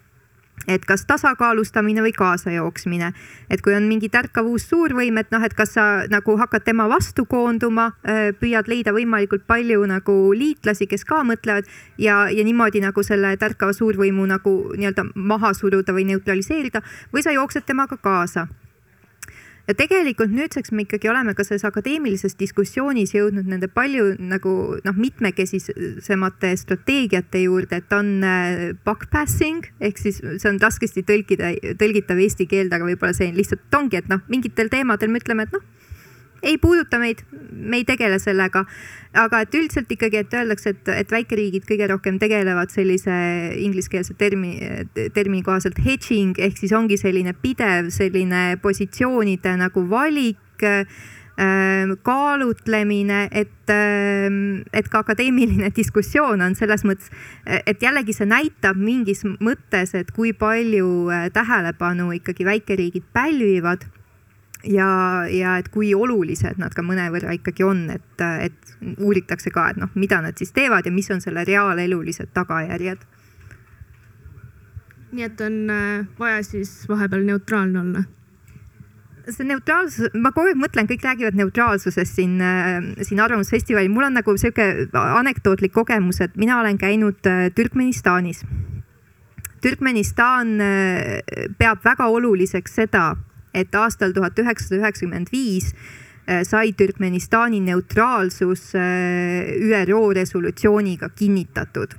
et 0.68 0.86
kas 0.86 1.06
tasakaalustamine 1.10 2.04
või 2.06 2.14
kaasajooksmine, 2.16 3.12
et 3.50 3.62
kui 3.62 3.76
on 3.76 3.88
mingi 3.90 4.10
tärkav 4.10 4.48
uus 4.48 4.68
suurvõim, 4.70 5.18
et 5.22 5.32
noh, 5.34 5.44
et 5.44 5.54
kas 5.58 5.76
sa 5.78 5.86
nagu 6.12 6.38
hakkad 6.38 6.66
tema 6.68 6.88
vastu 6.92 7.26
koonduma, 7.26 7.92
püüad 8.40 8.70
leida 8.72 8.94
võimalikult 8.96 9.46
palju 9.48 9.86
nagu 9.90 10.18
liitlasi, 10.38 10.88
kes 10.88 11.06
ka 11.08 11.24
mõtlevad 11.28 11.70
ja, 11.98 12.26
ja 12.30 12.46
niimoodi 12.46 12.84
nagu 12.84 13.04
selle 13.04 13.36
tärkava 13.42 13.74
suurvõimu 13.74 14.28
nagu 14.30 14.58
nii-öelda 14.78 15.12
maha 15.16 15.54
suruda 15.58 15.96
või 15.96 16.08
neutraliseerida 16.12 16.84
või 17.14 17.26
sa 17.26 17.34
jooksed 17.36 17.66
temaga 17.68 17.98
kaasa 18.02 18.48
ja 19.72 19.78
tegelikult 19.80 20.34
nüüdseks 20.36 20.74
me 20.76 20.84
ikkagi 20.86 21.10
oleme 21.12 21.34
ka 21.38 21.46
selles 21.48 21.64
akadeemilises 21.68 22.36
diskussioonis 22.40 23.16
jõudnud 23.16 23.48
nende 23.48 23.70
palju 23.72 24.16
nagu 24.20 24.56
noh, 24.84 24.98
mitmekesisemate 24.98 26.54
strateegiate 26.60 27.46
juurde, 27.46 27.80
et 27.80 27.96
on 27.96 28.12
äh, 28.28 28.64
backpassing 28.86 29.70
ehk 29.80 30.02
siis 30.02 30.20
see 30.22 30.50
on 30.52 30.60
raskesti 30.62 31.06
tõlkida, 31.08 31.54
tõlgitav 31.80 32.20
eesti 32.20 32.50
keelde, 32.52 32.76
aga 32.76 32.90
võib-olla 32.90 33.16
see 33.16 33.32
lihtsalt 33.36 33.80
ongi, 33.80 34.02
et 34.02 34.12
noh, 34.12 34.24
mingitel 34.32 34.72
teemadel 34.74 35.14
me 35.14 35.24
ütleme, 35.24 35.48
et 35.48 35.56
noh 35.56 35.64
ei 36.42 36.58
puuduta 36.58 37.00
meid, 37.00 37.22
me 37.52 37.82
ei 37.82 37.86
tegele 37.86 38.20
sellega. 38.20 38.66
aga 39.14 39.42
et 39.44 39.56
üldiselt 39.56 39.90
ikkagi, 39.92 40.22
et 40.24 40.34
öeldakse, 40.34 40.72
et, 40.72 40.90
et 40.96 41.10
väikeriigid 41.12 41.66
kõige 41.68 41.88
rohkem 41.92 42.20
tegelevad 42.20 42.72
sellise 42.72 43.14
ingliskeelse 43.60 44.16
termi, 44.16 44.54
termini 45.14 45.44
kohaselt 45.44 45.82
hedging 45.84 46.40
ehk 46.40 46.62
siis 46.62 46.72
ongi 46.72 46.96
selline 46.98 47.34
pidev 47.36 47.90
selline 47.92 48.56
positsioonide 48.64 49.58
nagu 49.60 49.84
valik 49.92 50.64
ähm, 50.64 51.98
kaalutlemine, 52.08 53.28
et, 53.32 53.74
ähm, 53.76 54.64
et 54.74 54.88
ka 54.88 55.04
akadeemiline 55.04 55.74
diskussioon 55.82 56.42
on 56.42 56.56
selles 56.56 56.88
mõttes, 56.88 57.12
et 57.46 57.84
jällegi 57.84 58.16
see 58.16 58.32
näitab 58.32 58.80
mingis 58.80 59.26
mõttes, 59.44 59.92
et 59.98 60.16
kui 60.16 60.32
palju 60.32 61.10
äh, 61.12 61.28
tähelepanu 61.36 62.14
ikkagi 62.16 62.48
väikeriigid 62.48 63.12
pälvivad 63.12 63.92
ja, 64.64 65.26
ja 65.30 65.58
et 65.62 65.70
kui 65.74 65.92
olulised 65.96 66.60
nad 66.62 66.74
ka 66.76 66.84
mõnevõrra 66.86 67.34
ikkagi 67.38 67.66
on, 67.66 67.84
et, 67.94 68.24
et 68.46 68.74
uuritakse 68.98 69.52
ka, 69.54 69.72
et 69.72 69.82
noh, 69.82 69.92
mida 69.96 70.22
nad 70.24 70.38
siis 70.38 70.54
teevad 70.56 70.86
ja 70.86 70.94
mis 70.94 71.10
on 71.14 71.22
selle 71.24 71.46
reaalelulised 71.48 72.34
tagajärjed. 72.36 73.06
nii 75.12 75.24
et 75.28 75.42
on 75.44 75.56
äh, 75.70 76.08
vaja 76.20 76.44
siis 76.44 76.86
vahepeal 76.90 77.26
neutraalne 77.28 77.80
olla 77.80 78.04
see 79.32 79.46
neutraalsus, 79.46 80.10
ma 80.18 80.32
kogu 80.34 80.50
aeg 80.50 80.58
mõtlen, 80.58 80.88
kõik 80.90 81.04
räägivad 81.06 81.36
neutraalsusest 81.38 82.16
siin, 82.16 82.40
äh, 82.42 82.80
siin 83.06 83.20
Arvamusfestivalil, 83.22 83.92
mul 83.92 84.08
on 84.10 84.18
nagu 84.18 84.34
sihuke 84.38 84.88
anekdootlik 84.98 85.74
kogemus, 85.74 86.22
et 86.22 86.36
mina 86.36 86.60
olen 86.60 86.80
käinud 86.82 87.28
äh, 87.30 87.50
Türkmenistanis. 87.56 88.46
Türkmenistan 89.62 90.56
peab 91.60 91.84
väga 91.86 92.08
oluliseks 92.10 92.80
seda, 92.80 93.12
et 93.54 93.76
aastal 93.76 94.14
tuhat 94.16 94.40
üheksasada 94.40 94.82
üheksakümmend 94.82 95.32
viis 95.32 95.72
äh, 95.74 96.44
sai 96.48 96.74
Türkmenistani 96.74 97.60
neutraalsus 97.66 98.76
äh, 98.76 99.82
ÜRO 99.82 100.14
resolutsiooniga 100.16 101.10
kinnitatud. 101.10 101.98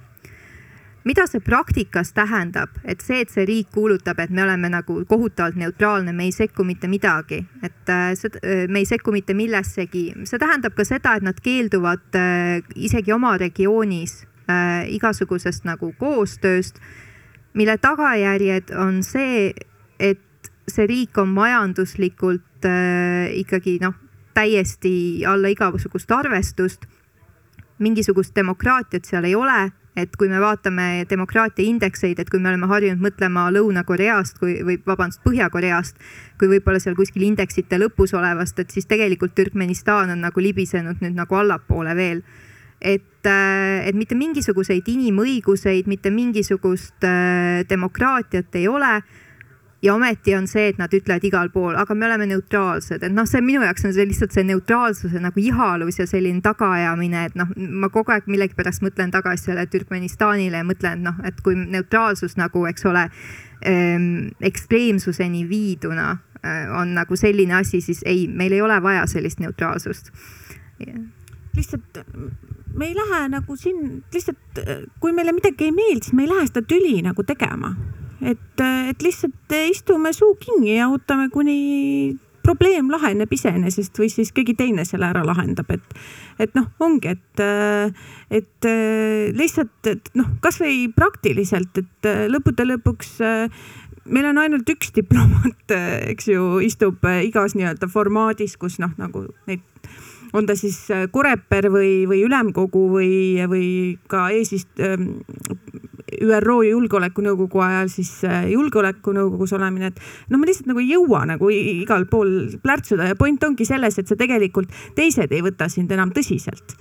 mida 1.05 1.25
see 1.27 1.41
praktikas 1.43 2.13
tähendab, 2.15 2.77
et 2.85 3.01
see, 3.03 3.25
et 3.25 3.31
see 3.31 3.43
riik 3.43 3.73
kuulutab, 3.75 4.21
et 4.23 4.31
me 4.31 4.45
oleme 4.45 4.69
nagu 4.71 5.01
kohutavalt 5.11 5.57
neutraalne, 5.59 6.13
me 6.15 6.29
ei 6.29 6.33
sekku 6.33 6.63
mitte 6.65 6.87
midagi, 6.87 7.41
et 7.59 7.91
äh, 7.91 8.69
me 8.71 8.79
ei 8.79 8.87
sekku 8.87 9.11
mitte 9.11 9.35
millessegi, 9.35 10.05
see 10.23 10.39
tähendab 10.39 10.77
ka 10.79 10.87
seda, 10.87 11.17
et 11.19 11.27
nad 11.27 11.41
keelduvad 11.43 12.21
isegi 12.79 13.13
oma 13.13 13.35
regioonis 13.35 14.21
igasugusest 14.95 15.67
nagu 15.67 15.91
koostööst, 15.99 16.79
mille 17.59 17.75
tagajärjed 17.83 18.71
on 18.79 19.03
see, 19.03 19.51
et 19.99 20.23
see 20.69 20.87
riik 20.87 21.19
on 21.19 21.33
majanduslikult 21.35 22.67
äh, 22.69 23.33
ikkagi 23.43 23.79
noh, 23.83 23.95
täiesti 24.35 25.25
alla 25.29 25.51
igasugust 25.53 26.11
arvestust. 26.11 26.89
mingisugust 27.83 28.35
demokraatiat 28.37 29.05
seal 29.05 29.25
ei 29.27 29.35
ole, 29.35 29.73
et 29.97 30.13
kui 30.17 30.29
me 30.31 30.39
vaatame 30.41 31.05
demokraatia 31.11 31.67
indekseid, 31.67 32.21
et 32.21 32.31
kui 32.31 32.39
me 32.39 32.53
oleme 32.53 32.69
harjunud 32.71 33.03
mõtlema 33.03 33.49
Lõuna-Koreast 33.51 34.39
kui, 34.39 34.61
või 34.63 34.77
vabandust, 34.87 35.23
Põhja-Koreast 35.25 35.99
kui 36.39 36.49
võib-olla 36.53 36.79
seal 36.79 36.95
kuskil 36.95 37.25
indeksite 37.27 37.81
lõpus 37.83 38.15
olevast, 38.15 38.61
et 38.63 38.71
siis 38.71 38.87
tegelikult 38.87 39.35
Türkmenistan 39.35 40.15
on 40.15 40.23
nagu 40.23 40.41
libisenud 40.41 41.03
nüüd 41.03 41.19
nagu 41.19 41.41
allapoole 41.43 41.97
veel 41.99 42.23
et, 42.83 43.27
äh, 43.27 43.87
et 43.87 43.95
mitte 43.95 44.17
mingisuguseid 44.19 44.89
inimõiguseid, 44.91 45.87
mitte 45.91 46.11
mingisugust 46.11 47.07
äh, 47.07 47.63
demokraatiat 47.69 48.59
ei 48.59 48.67
ole 48.69 48.97
ja 49.83 49.95
ometi 49.95 50.35
on 50.35 50.47
see, 50.47 50.69
et 50.71 50.79
nad 50.79 50.93
ütlevad 50.95 51.25
igal 51.27 51.51
pool, 51.51 51.75
aga 51.79 51.95
me 51.99 52.07
oleme 52.07 52.29
neutraalsed, 52.31 53.03
et 53.03 53.15
noh, 53.15 53.27
see 53.29 53.43
minu 53.43 53.65
jaoks 53.67 53.87
on 53.89 53.95
see 53.95 54.07
lihtsalt 54.07 54.35
see 54.35 54.45
neutraalsuse 54.47 55.23
nagu 55.23 55.43
ihalus 55.43 55.99
ja 55.99 56.07
selline 56.07 56.43
tagaajamine, 56.45 57.25
et 57.31 57.39
noh, 57.39 57.51
ma 57.57 57.91
kogu 57.93 58.15
aeg 58.15 58.29
millegipärast 58.31 58.85
mõtlen 58.87 59.11
tagasi 59.15 59.51
selle 59.51 59.67
Türkmenistanile 59.71 60.63
ja 60.63 60.67
mõtlen, 60.67 61.03
et 61.03 61.07
noh, 61.09 61.19
et 61.27 61.41
kui 61.43 61.59
neutraalsus 61.59 62.39
nagu, 62.39 62.63
eks 62.71 62.87
ole 62.91 63.09
ähm,, 63.67 64.13
ekstreemsuseni 64.41 65.43
viiduna 65.51 66.13
äh, 66.15 66.69
on 66.79 66.95
nagu 66.95 67.19
selline 67.19 67.59
asi, 67.59 67.83
siis 67.83 68.05
ei, 68.07 68.29
meil 68.31 68.55
ei 68.55 68.63
ole 68.63 68.79
vaja 68.83 69.09
sellist 69.11 69.43
neutraalsust. 69.43 70.13
Yeah. 70.83 71.03
lihtsalt 71.57 71.99
me 72.75 72.87
ei 72.89 72.95
lähe 72.97 73.27
nagu 73.29 73.57
siin 73.57 74.03
lihtsalt, 74.15 74.63
kui 75.01 75.13
meile 75.13 75.35
midagi 75.37 75.69
ei 75.69 75.75
meeldi, 75.75 76.07
siis 76.07 76.17
me 76.17 76.25
ei 76.25 76.31
lähe 76.31 76.47
seda 76.49 76.63
tüli 76.67 76.95
nagu 77.05 77.27
tegema 77.29 77.75
et, 78.23 78.63
et 78.63 79.03
lihtsalt 79.03 79.57
istume 79.71 80.13
suu 80.17 80.37
kinni 80.41 80.77
ja 80.77 80.89
ootame, 80.93 81.29
kuni 81.33 82.17
probleem 82.43 82.89
laheneb 82.91 83.31
iseenesest 83.33 83.99
või 84.01 84.09
siis 84.11 84.33
keegi 84.35 84.57
teine 84.59 84.85
selle 84.87 85.07
ära 85.13 85.23
lahendab, 85.27 85.71
et, 85.71 85.95
et 86.43 86.55
noh, 86.59 86.67
ongi, 86.83 87.15
et, 87.15 87.43
et 88.35 88.69
lihtsalt, 89.39 89.79
et 89.93 90.11
noh, 90.19 90.33
kasvõi 90.43 90.89
praktiliselt, 90.97 91.79
et 91.79 92.11
lõppude 92.33 92.67
lõpuks 92.67 93.15
meil 94.11 94.27
on 94.33 94.41
ainult 94.43 94.71
üks 94.75 94.91
diplomaat, 94.97 95.77
eks 96.11 96.33
ju, 96.33 96.49
istub 96.67 97.07
igas 97.23 97.55
nii-öelda 97.59 97.87
formaadis, 97.91 98.59
kus 98.59 98.81
noh, 98.83 98.91
nagu 98.99 99.29
neid 99.47 99.63
on 100.33 100.47
ta 100.49 100.57
siis 100.57 100.79
Koreper 101.13 101.69
või, 101.73 102.07
või 102.09 102.23
ülemkogu 102.25 102.87
või, 102.95 103.13
või 103.51 103.67
ka 104.09 104.31
eesist-, 104.33 104.81
ÜRO 106.23 106.61
Julgeolekunõukogu 106.67 107.63
ajal 107.65 107.91
siis 107.93 108.11
äh, 108.29 108.49
julgeolekunõukogus 108.53 109.55
olemine, 109.59 109.93
et 109.93 110.01
no 110.31 110.39
ma 110.39 110.49
lihtsalt 110.49 110.71
nagu 110.71 110.83
ei 110.83 110.93
jõua 110.95 111.25
nagu 111.29 111.51
igal 111.53 112.07
pool 112.11 112.33
plärtsuda 112.63 113.11
ja 113.11 113.19
point 113.19 113.43
ongi 113.45 113.67
selles, 113.69 113.99
et 113.99 114.11
sa 114.11 114.19
tegelikult, 114.19 114.73
teised 114.97 115.33
ei 115.33 115.45
võta 115.45 115.69
sind 115.73 115.93
enam 115.93 116.15
tõsiselt 116.15 116.77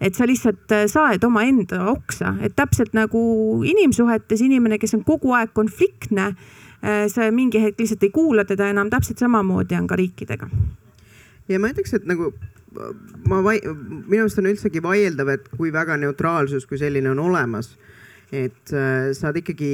et 0.00 0.16
sa 0.16 0.26
lihtsalt 0.28 0.72
äh, 0.76 0.84
saed 0.90 1.24
omaenda 1.24 1.86
oksa, 1.92 2.36
et 2.44 2.56
täpselt 2.56 2.92
nagu 2.96 3.20
inimsuhetes 3.64 4.42
inimene, 4.44 4.80
kes 4.80 4.96
on 4.98 5.04
kogu 5.06 5.32
aeg 5.36 5.54
konfliktne, 5.56 6.32
äh, 6.82 7.06
sa 7.12 7.30
mingi 7.32 7.62
hetk 7.62 7.80
lihtsalt 7.80 8.04
ei 8.04 8.12
kuula 8.14 8.44
teda 8.48 8.68
enam, 8.72 8.90
täpselt 8.92 9.22
samamoodi 9.22 9.78
on 9.78 9.88
ka 9.88 9.96
riikidega. 9.96 10.50
ja 11.48 11.60
ma 11.62 11.72
ütleks, 11.72 11.94
et 11.96 12.06
nagu 12.08 12.32
ma 13.28 13.40
vai-, 13.44 13.62
minu 13.64 14.26
arust 14.26 14.40
on 14.42 14.50
üldsegi 14.50 14.82
vaieldav, 14.84 15.30
et 15.32 15.48
kui 15.56 15.72
väga 15.72 15.96
neutraalsus 16.00 16.66
kui 16.68 16.78
selline 16.80 17.10
on 17.14 17.22
olemas 17.30 17.72
et 18.32 18.72
äh, 18.74 19.10
saad 19.14 19.36
ikkagi, 19.38 19.72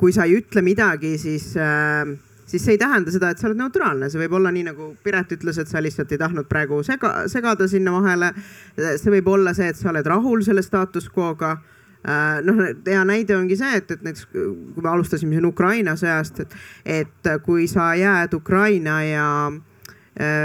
kui 0.00 0.12
sa 0.14 0.26
ei 0.28 0.38
ütle 0.40 0.62
midagi, 0.64 1.16
siis 1.20 1.52
äh, 1.60 2.12
siis 2.46 2.64
see 2.64 2.76
ei 2.76 2.80
tähenda 2.80 3.12
seda, 3.12 3.32
et 3.32 3.40
sa 3.40 3.48
oled 3.48 3.60
neutraalne, 3.60 4.08
see 4.12 4.20
võib 4.24 4.36
olla 4.38 4.52
nii, 4.52 4.64
nagu 4.70 4.88
Piret 5.04 5.36
ütles, 5.36 5.58
et 5.60 5.70
sa 5.70 5.82
lihtsalt 5.82 6.12
ei 6.12 6.20
tahtnud 6.20 6.48
praegu 6.50 6.82
sega, 6.86 7.26
segada 7.32 7.68
sinna 7.68 7.94
vahele. 7.94 8.32
see 8.76 9.12
võib 9.18 9.28
olla 9.32 9.54
see, 9.56 9.70
et 9.72 9.78
sa 9.78 9.90
oled 9.92 10.08
rahul 10.08 10.44
selle 10.44 10.64
status 10.64 11.08
quo'ga 11.12 11.54
äh, 11.56 12.40
noh, 12.44 12.62
hea 12.86 13.02
näide 13.08 13.36
ongi 13.36 13.58
see, 13.60 13.82
et, 13.82 13.90
et 13.90 14.06
näiteks 14.06 14.30
kui 14.32 14.84
me 14.84 14.94
alustasime 14.94 15.36
siin 15.36 15.48
Ukraina 15.48 15.96
sõjast, 15.96 16.44
et, 16.44 16.56
et 17.00 17.34
kui 17.44 17.68
sa 17.68 17.92
jääd 17.98 18.34
Ukraina 18.38 19.02
ja 19.08 19.28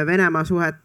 Venemaa 0.08 0.45
suhet, 0.47 0.78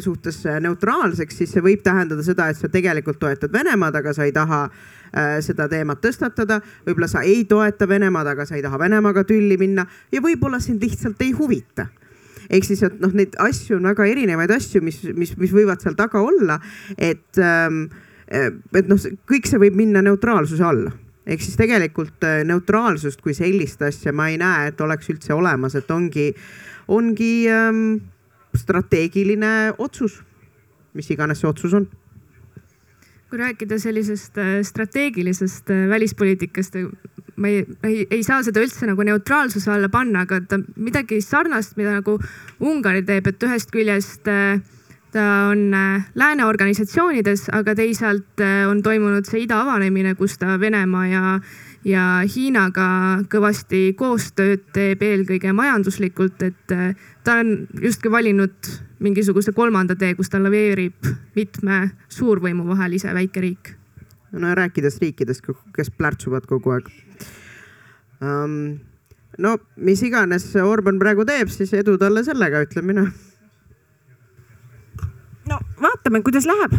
suhtes 0.00 0.38
neutraalseks, 0.64 1.42
siis 1.42 1.50
see 1.52 1.60
võib 1.60 1.82
tähendada 1.84 2.22
seda, 2.24 2.46
et 2.48 2.56
sa 2.56 2.70
tegelikult 2.72 3.18
toetad 3.20 3.52
Venemaad, 3.52 3.98
aga 4.00 4.14
sa 4.16 4.24
ei 4.24 4.32
taha 4.32 4.62
äh, 4.64 4.99
seda 5.42 5.66
teemat 5.68 5.98
tõstatada. 6.04 6.60
võib-olla 6.86 7.08
sa 7.10 7.24
ei 7.26 7.44
toeta 7.44 7.88
Venemaad, 7.88 8.26
aga 8.34 8.46
sa 8.46 8.56
ei 8.56 8.62
taha 8.62 8.78
Venemaaga 8.78 9.24
tülli 9.24 9.56
minna 9.58 9.86
ja 10.12 10.20
võib-olla 10.22 10.60
sind 10.60 10.82
lihtsalt 10.82 11.22
ei 11.22 11.32
huvita. 11.32 11.88
Ehk 12.50 12.66
siis, 12.66 12.82
et 12.82 12.96
noh, 13.02 13.12
neid 13.14 13.36
asju 13.38 13.78
on 13.78 13.86
väga 13.90 14.06
erinevaid 14.10 14.50
asju, 14.50 14.82
mis, 14.82 15.02
mis, 15.14 15.36
mis 15.38 15.52
võivad 15.54 15.82
seal 15.82 15.94
taga 15.98 16.22
olla, 16.22 16.58
et 16.98 17.38
ähm,, 17.38 17.84
et 18.30 18.86
noh, 18.90 18.98
kõik 19.26 19.48
see 19.50 19.58
võib 19.58 19.78
minna 19.78 20.02
neutraalsuse 20.06 20.62
alla. 20.66 20.92
Ehk 21.30 21.42
siis 21.44 21.58
tegelikult 21.58 22.24
äh, 22.26 22.40
neutraalsust 22.46 23.20
kui 23.22 23.34
sellist 23.36 23.82
asja 23.86 24.14
ma 24.16 24.30
ei 24.30 24.38
näe, 24.40 24.70
et 24.70 24.80
oleks 24.80 25.10
üldse 25.12 25.34
olemas, 25.36 25.76
et 25.78 25.90
ongi, 25.94 26.30
ongi 26.90 27.32
ähm, 27.50 28.00
strateegiline 28.56 29.74
otsus, 29.78 30.20
mis 30.96 31.10
iganes 31.14 31.42
see 31.42 31.50
otsus 31.50 31.76
on 31.76 31.86
kui 33.30 33.38
rääkida 33.38 33.78
sellisest 33.78 34.38
äh, 34.38 34.58
strateegilisest 34.66 35.70
äh, 35.70 35.86
välispoliitikast, 35.88 36.74
ma 37.36 37.48
ei, 37.48 37.62
ei, 37.86 38.06
ei 38.10 38.24
saa 38.26 38.42
seda 38.42 38.62
üldse 38.62 38.88
nagu 38.90 39.06
neutraalsuse 39.06 39.70
alla 39.70 39.88
panna, 39.88 40.24
aga 40.26 40.40
ta 40.50 40.58
midagi 40.76 41.20
sarnast, 41.22 41.76
mida 41.78 41.94
nagu 42.00 42.18
Ungari 42.60 43.04
teeb, 43.06 43.30
et 43.30 43.46
ühest 43.46 43.70
küljest 43.70 44.26
äh, 44.30 44.58
ta 45.14 45.26
on 45.50 45.70
lääne 46.14 46.44
organisatsioonides, 46.46 47.48
aga 47.54 47.74
teisalt 47.74 48.42
on 48.70 48.82
toimunud 48.82 49.26
see 49.26 49.42
ida 49.42 49.58
avanemine, 49.64 50.14
kus 50.14 50.36
ta 50.38 50.54
Venemaa 50.60 51.06
ja, 51.10 51.22
ja 51.82 52.04
Hiinaga 52.22 52.86
kõvasti 53.30 53.88
koostööd 53.98 54.68
teeb 54.74 55.02
eelkõige 55.02 55.50
majanduslikult, 55.50 56.46
et 56.46 56.76
ta 57.24 57.40
on 57.40 57.66
justkui 57.82 58.10
valinud 58.12 58.70
mingisuguse 59.00 59.52
kolmanda 59.52 59.96
tee, 59.96 60.14
kus 60.14 60.30
ta 60.30 60.40
laveerib 60.42 61.08
mitme 61.36 61.80
suurvõimu 62.08 62.66
vahel 62.68 62.98
ise 62.98 63.14
väike 63.14 63.40
riik. 63.40 63.74
no 64.32 64.54
rääkides 64.54 65.00
riikidest, 65.02 65.46
kes 65.74 65.90
plärtsuvad 65.90 66.46
kogu 66.46 66.76
aeg 66.76 66.90
um,. 68.22 68.78
no 69.38 69.56
mis 69.76 70.02
iganes 70.02 70.52
Orban 70.56 70.98
praegu 70.98 71.24
teeb, 71.24 71.48
siis 71.48 71.72
edu 71.74 71.98
talle 71.98 72.24
sellega, 72.24 72.62
ütlen 72.66 72.86
mina 72.86 73.06
no 75.50 75.60
vaatame, 75.82 76.22
kuidas 76.22 76.46
läheb 76.46 76.76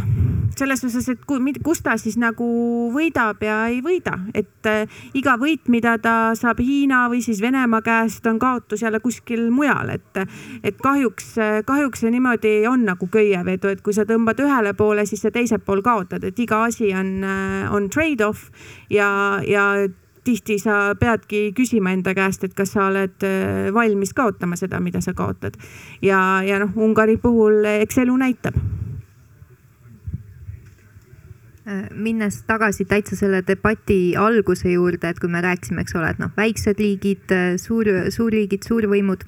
selles 0.57 0.83
osas, 0.83 1.07
et 1.09 1.21
kus 1.63 1.81
ta 1.83 1.95
siis 1.99 2.17
nagu 2.21 2.47
võidab 2.93 3.41
ja 3.45 3.57
ei 3.71 3.79
võida, 3.83 4.17
et 4.37 4.69
äh, 4.69 5.01
iga 5.17 5.37
võit, 5.41 5.67
mida 5.71 5.97
ta 6.01 6.33
saab 6.37 6.61
Hiina 6.63 7.05
või 7.11 7.21
siis 7.25 7.41
Venemaa 7.41 7.81
käest, 7.85 8.25
on 8.27 8.39
kaotus 8.41 8.83
jälle 8.83 8.99
kuskil 9.03 9.49
mujal, 9.53 9.93
et, 9.95 10.21
et 10.63 10.77
kahjuks, 10.81 11.33
kahjuks 11.65 12.03
see 12.03 12.11
niimoodi 12.13 12.53
on 12.69 12.85
nagu 12.89 13.07
köievedu, 13.11 13.71
et 13.71 13.81
kui 13.85 13.95
sa 13.95 14.05
tõmbad 14.09 14.39
ühele 14.43 14.75
poole, 14.77 15.05
siis 15.09 15.23
sa 15.23 15.31
teisel 15.31 15.63
pool 15.65 15.83
kaotad, 15.85 16.23
et 16.27 16.39
iga 16.39 16.63
asi 16.67 16.91
on, 16.97 17.17
äh, 17.23 17.65
on 17.73 17.89
trade-off 17.89 18.51
ja, 18.89 19.41
ja 19.47 19.71
tihti 20.23 20.59
sa 20.61 20.93
peadki 20.99 21.49
küsima 21.57 21.95
enda 21.95 22.13
käest, 22.17 22.43
et 22.45 22.53
kas 22.57 22.75
sa 22.75 22.89
oled 22.91 23.25
äh, 23.25 23.71
valmis 23.73 24.13
kaotama 24.13 24.59
seda, 24.59 24.79
mida 24.83 25.01
sa 25.01 25.15
kaotad. 25.17 25.57
ja, 26.01 26.41
ja 26.45 26.61
noh, 26.61 26.75
Ungari 26.75 27.17
puhul 27.17 27.65
eks 27.65 28.03
elu 28.05 28.17
näitab 28.21 28.57
Äh, 28.57 28.90
minnes 31.93 32.39
tagasi 32.47 32.87
täitsa 32.89 33.15
selle 33.15 33.43
debati 33.45 34.15
alguse 34.17 34.71
juurde, 34.71 35.11
et 35.11 35.19
kui 35.21 35.29
me 35.29 35.43
rääkisime, 35.45 35.83
eks 35.85 35.93
ole, 35.99 36.09
et 36.09 36.21
noh, 36.21 36.31
väiksed 36.37 36.79
riigid, 36.81 37.29
äh, 37.35 37.53
suur, 37.61 37.89
suurriigid, 38.09 38.65
suurvõimud. 38.65 39.27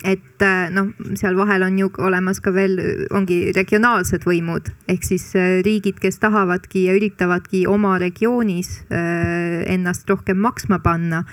et 0.00 0.42
äh, 0.42 0.70
noh, 0.72 0.94
seal 1.14 1.36
vahel 1.36 1.62
on 1.62 1.78
ju 1.78 1.90
olemas 2.00 2.40
ka 2.40 2.50
veel, 2.56 2.78
ongi 3.12 3.52
regionaalsed 3.52 4.24
võimud 4.24 4.70
ehk 4.88 5.04
siis 5.04 5.26
riigid, 5.36 5.98
kes 6.00 6.18
tahavadki 6.18 6.86
ja 6.86 6.94
üritavadki 6.96 7.66
oma 7.68 7.98
regioonis 8.00 8.86
ennast 8.88 10.08
rohkem 10.08 10.40
maksma 10.40 10.80
panna. 10.80 11.24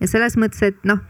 ja 0.00 0.08
selles 0.08 0.36
mõttes, 0.40 0.62
et 0.62 0.80
noh 0.84 1.04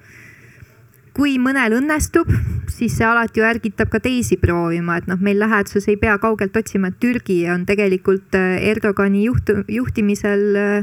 kui 1.16 1.38
mõnel 1.40 1.78
õnnestub, 1.78 2.28
siis 2.68 2.98
see 2.98 3.06
alati 3.08 3.40
ju 3.40 3.46
ärgitab 3.48 3.88
ka 3.92 4.00
teisi 4.04 4.36
proovima, 4.40 4.98
et 5.00 5.08
noh, 5.08 5.20
meil 5.22 5.40
läheduses 5.40 5.88
ei 5.88 5.96
pea 6.00 6.18
kaugelt 6.20 6.56
otsima, 6.60 6.90
et 6.92 7.00
Türgi 7.00 7.38
on 7.52 7.64
tegelikult 7.68 8.36
äh, 8.36 8.58
Erdogani 8.68 9.24
juht, 9.24 9.52
juhtimisel 9.72 10.44
äh, 10.60 10.76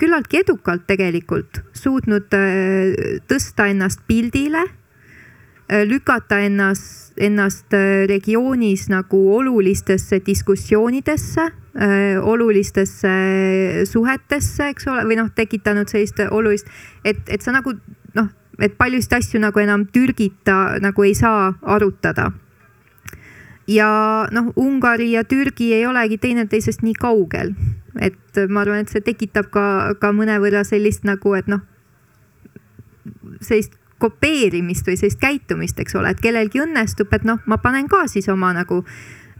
küllaltki 0.00 0.42
edukalt 0.42 0.88
tegelikult 0.90 1.62
suutnud 1.76 2.34
äh, 2.34 3.22
tõsta 3.30 3.70
ennast 3.70 4.04
pildile, 4.10 4.66
lükata 5.86 6.40
ennast, 6.42 7.12
ennast 7.22 7.76
regioonis 8.10 8.88
nagu 8.90 9.20
olulistesse 9.36 10.18
diskussioonidesse, 10.26 11.44
olulistesse 12.26 13.12
suhetesse, 13.86 14.66
eks 14.72 14.90
ole, 14.90 15.04
või 15.06 15.20
noh, 15.20 15.30
tekitanud 15.30 15.86
sellist 15.94 16.18
olulist, 16.26 16.66
et, 17.06 17.22
et 17.30 17.46
sa 17.46 17.54
nagu 17.54 17.76
noh 18.18 18.32
et 18.60 18.76
paljusid 18.78 19.16
asju 19.18 19.40
nagu 19.40 19.60
enam 19.60 19.86
Türgita 19.86 20.78
nagu 20.80 21.04
ei 21.04 21.14
saa 21.14 21.54
arutada. 21.62 22.30
ja 23.70 24.26
noh, 24.32 24.52
Ungari 24.56 25.12
ja 25.12 25.24
Türgi 25.24 25.74
ei 25.74 25.86
olegi 25.86 26.18
teineteisest 26.18 26.82
nii 26.82 26.94
kaugel, 26.94 27.54
et 28.00 28.40
ma 28.48 28.64
arvan, 28.64 28.82
et 28.82 28.90
see 28.90 29.00
tekitab 29.00 29.50
ka, 29.54 29.94
ka 30.00 30.10
mõnevõrra 30.12 30.64
sellist 30.66 31.04
nagu, 31.06 31.34
et 31.38 31.46
noh, 31.46 31.62
sellist 33.40 33.76
kopeerimist 34.00 34.88
või 34.88 34.96
sellist 34.98 35.20
käitumist, 35.20 35.78
eks 35.78 35.94
ole, 35.94 36.10
et 36.10 36.20
kellelgi 36.24 36.64
õnnestub, 36.64 37.12
et 37.14 37.24
noh, 37.28 37.38
ma 37.46 37.60
panen 37.62 37.88
ka 37.88 38.06
siis 38.10 38.28
oma 38.32 38.50
nagu 38.56 38.82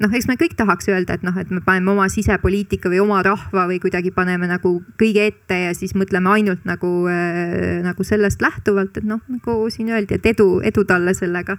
noh, 0.00 0.12
eks 0.16 0.28
me 0.30 0.36
kõik 0.40 0.54
tahaks 0.58 0.88
öelda, 0.90 1.18
et 1.18 1.24
noh, 1.26 1.36
et 1.40 1.50
me 1.52 1.60
paneme 1.64 1.92
oma 1.92 2.06
sisepoliitika 2.12 2.90
või 2.92 3.02
oma 3.02 3.20
rahva 3.26 3.66
või 3.70 3.80
kuidagi 3.82 4.12
paneme 4.16 4.48
nagu 4.50 4.78
kõige 5.00 5.26
ette 5.28 5.58
ja 5.66 5.74
siis 5.76 5.94
mõtleme 5.98 6.32
ainult 6.32 6.64
nagu 6.68 6.92
äh,, 7.10 7.80
nagu 7.84 8.06
sellest 8.06 8.42
lähtuvalt, 8.42 8.96
et 9.00 9.08
noh, 9.08 9.20
nagu 9.28 9.60
siin 9.72 9.92
öeldi, 9.92 10.16
et 10.16 10.32
edu, 10.32 10.60
edu 10.64 10.86
talle 10.88 11.14
sellega 11.16 11.58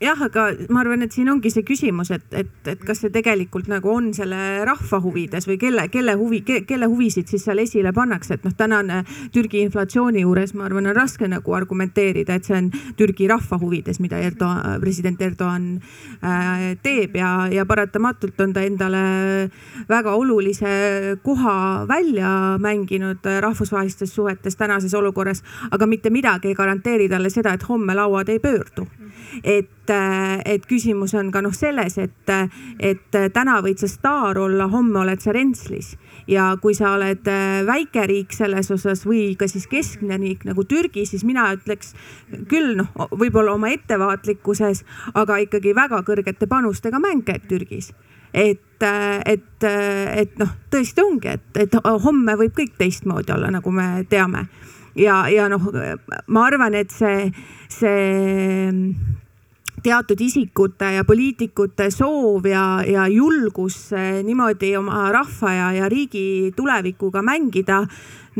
jah, 0.00 0.20
aga 0.26 0.48
ma 0.72 0.80
arvan, 0.82 1.04
et 1.04 1.14
siin 1.14 1.28
ongi 1.30 1.50
see 1.52 1.64
küsimus, 1.66 2.10
et, 2.14 2.24
et, 2.34 2.52
et 2.70 2.80
kas 2.84 3.02
see 3.04 3.12
tegelikult 3.14 3.68
nagu 3.70 3.90
on 3.92 4.10
selle 4.16 4.38
rahva 4.66 5.00
huvides 5.04 5.46
või 5.48 5.58
kelle, 5.60 5.86
kelle 5.92 6.16
huvi 6.18 6.40
ke,, 6.46 6.60
kelle 6.68 6.88
huvisid 6.90 7.30
siis 7.30 7.44
seal 7.46 7.62
esile 7.62 7.92
pannakse, 7.94 8.38
et 8.38 8.46
noh, 8.46 8.54
tänane 8.56 9.02
Türgi 9.34 9.62
inflatsiooni 9.64 10.24
juures 10.24 10.54
ma 10.58 10.66
arvan, 10.68 10.88
on 10.90 10.96
raske 10.96 11.28
nagu 11.30 11.56
argumenteerida, 11.56 12.38
et 12.38 12.48
see 12.48 12.56
on 12.58 12.70
Türgi 12.98 13.28
rahva 13.30 13.58
huvides, 13.60 14.00
mida 14.02 14.18
Erdoğan, 14.22 14.80
president 14.82 15.22
Erdoğan 15.22 15.68
äh, 16.22 16.66
teeb 16.82 17.16
ja, 17.20 17.34
ja 17.52 17.66
paratamatult 17.68 18.40
on 18.44 18.54
ta 18.56 18.64
endale 18.66 19.04
väga 19.88 20.16
olulise 20.18 21.18
koha 21.22 21.86
välja 21.88 22.58
mänginud 22.58 23.24
rahvusvahelistes 23.40 24.14
suhetes 24.14 24.56
tänases 24.56 24.94
olukorras, 24.94 25.44
aga 25.70 25.86
mitte 25.86 26.10
midagi 26.10 26.52
ei 26.52 26.58
garanteeri 26.58 27.08
talle 27.08 27.30
seda, 27.30 27.54
et 27.54 27.68
homme 27.68 27.94
lauad 27.94 28.28
ei 28.28 28.38
pöördu. 28.38 28.86
et 29.44 29.83
et, 29.90 30.46
et 30.46 30.66
küsimus 30.66 31.14
on 31.14 31.30
ka 31.32 31.42
noh 31.44 31.54
selles, 31.54 31.98
et, 31.98 32.32
et 32.78 33.18
täna 33.34 33.58
võid 33.64 33.80
sa 33.82 33.88
staar 33.90 34.38
olla, 34.38 34.68
homme 34.72 35.00
oled 35.02 35.20
sa 35.20 35.34
rentslis 35.34 35.94
ja 36.30 36.54
kui 36.60 36.74
sa 36.74 36.94
oled 36.94 37.28
väike 37.66 38.06
riik 38.08 38.32
selles 38.32 38.70
osas 38.72 39.04
või 39.06 39.34
ka 39.36 39.48
siis 39.50 39.66
keskmine 39.68 40.18
riik 40.20 40.44
nagu 40.48 40.64
Türgi, 40.64 41.04
siis 41.06 41.24
mina 41.24 41.50
ütleks 41.54 41.94
küll 42.48 42.74
noh, 42.78 42.90
võib-olla 43.12 43.54
oma 43.54 43.72
ettevaatlikkuses, 43.74 44.84
aga 45.14 45.40
ikkagi 45.44 45.74
väga 45.76 46.02
kõrgete 46.06 46.48
panustega 46.48 47.00
mäng 47.02 47.24
käib 47.26 47.48
Türgis 47.50 47.92
et, 48.34 48.82
et, 48.82 49.64
et 49.64 50.38
noh, 50.40 50.54
tõesti 50.72 51.02
ongi, 51.04 51.36
et, 51.36 51.50
et 51.66 51.76
homme 52.02 52.34
võib 52.40 52.56
kõik 52.56 52.74
teistmoodi 52.80 53.30
olla, 53.30 53.52
nagu 53.54 53.70
me 53.70 54.04
teame. 54.10 54.48
ja, 54.98 55.28
ja 55.30 55.46
noh, 55.48 55.68
ma 56.26 56.46
arvan, 56.48 56.74
et 56.74 56.90
see, 56.90 57.28
see 57.70 58.80
teatud 59.84 60.20
isikute 60.20 60.88
ja 60.96 61.04
poliitikute 61.04 61.90
soov 61.92 62.46
ja, 62.48 62.64
ja 62.88 63.06
julgus 63.12 63.92
eh, 63.92 64.20
niimoodi 64.24 64.74
oma 64.80 65.06
rahva 65.12 65.52
ja, 65.52 65.72
ja 65.76 65.88
riigi 65.92 66.52
tulevikuga 66.56 67.22
mängida 67.22 67.82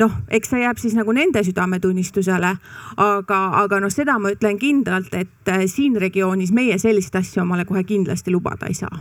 noh, 0.01 0.15
eks 0.29 0.55
see 0.55 0.63
jääb 0.65 0.81
siis 0.81 0.97
nagu 0.99 1.13
nende 1.15 1.45
südametunnistusele. 1.45 2.55
aga, 2.97 3.41
aga 3.61 3.81
noh, 3.85 3.93
seda 3.93 4.17
ma 4.19 4.33
ütlen 4.35 4.59
kindlalt, 4.59 5.13
et 5.15 5.53
eh, 5.53 5.67
siin 5.71 6.01
regioonis 6.01 6.53
meie 6.53 6.79
sellist 6.81 7.15
asja 7.21 7.45
omale 7.45 7.69
kohe 7.69 7.85
kindlasti 7.85 8.33
lubada 8.33 8.71
ei 8.71 8.79
saa 8.79 8.97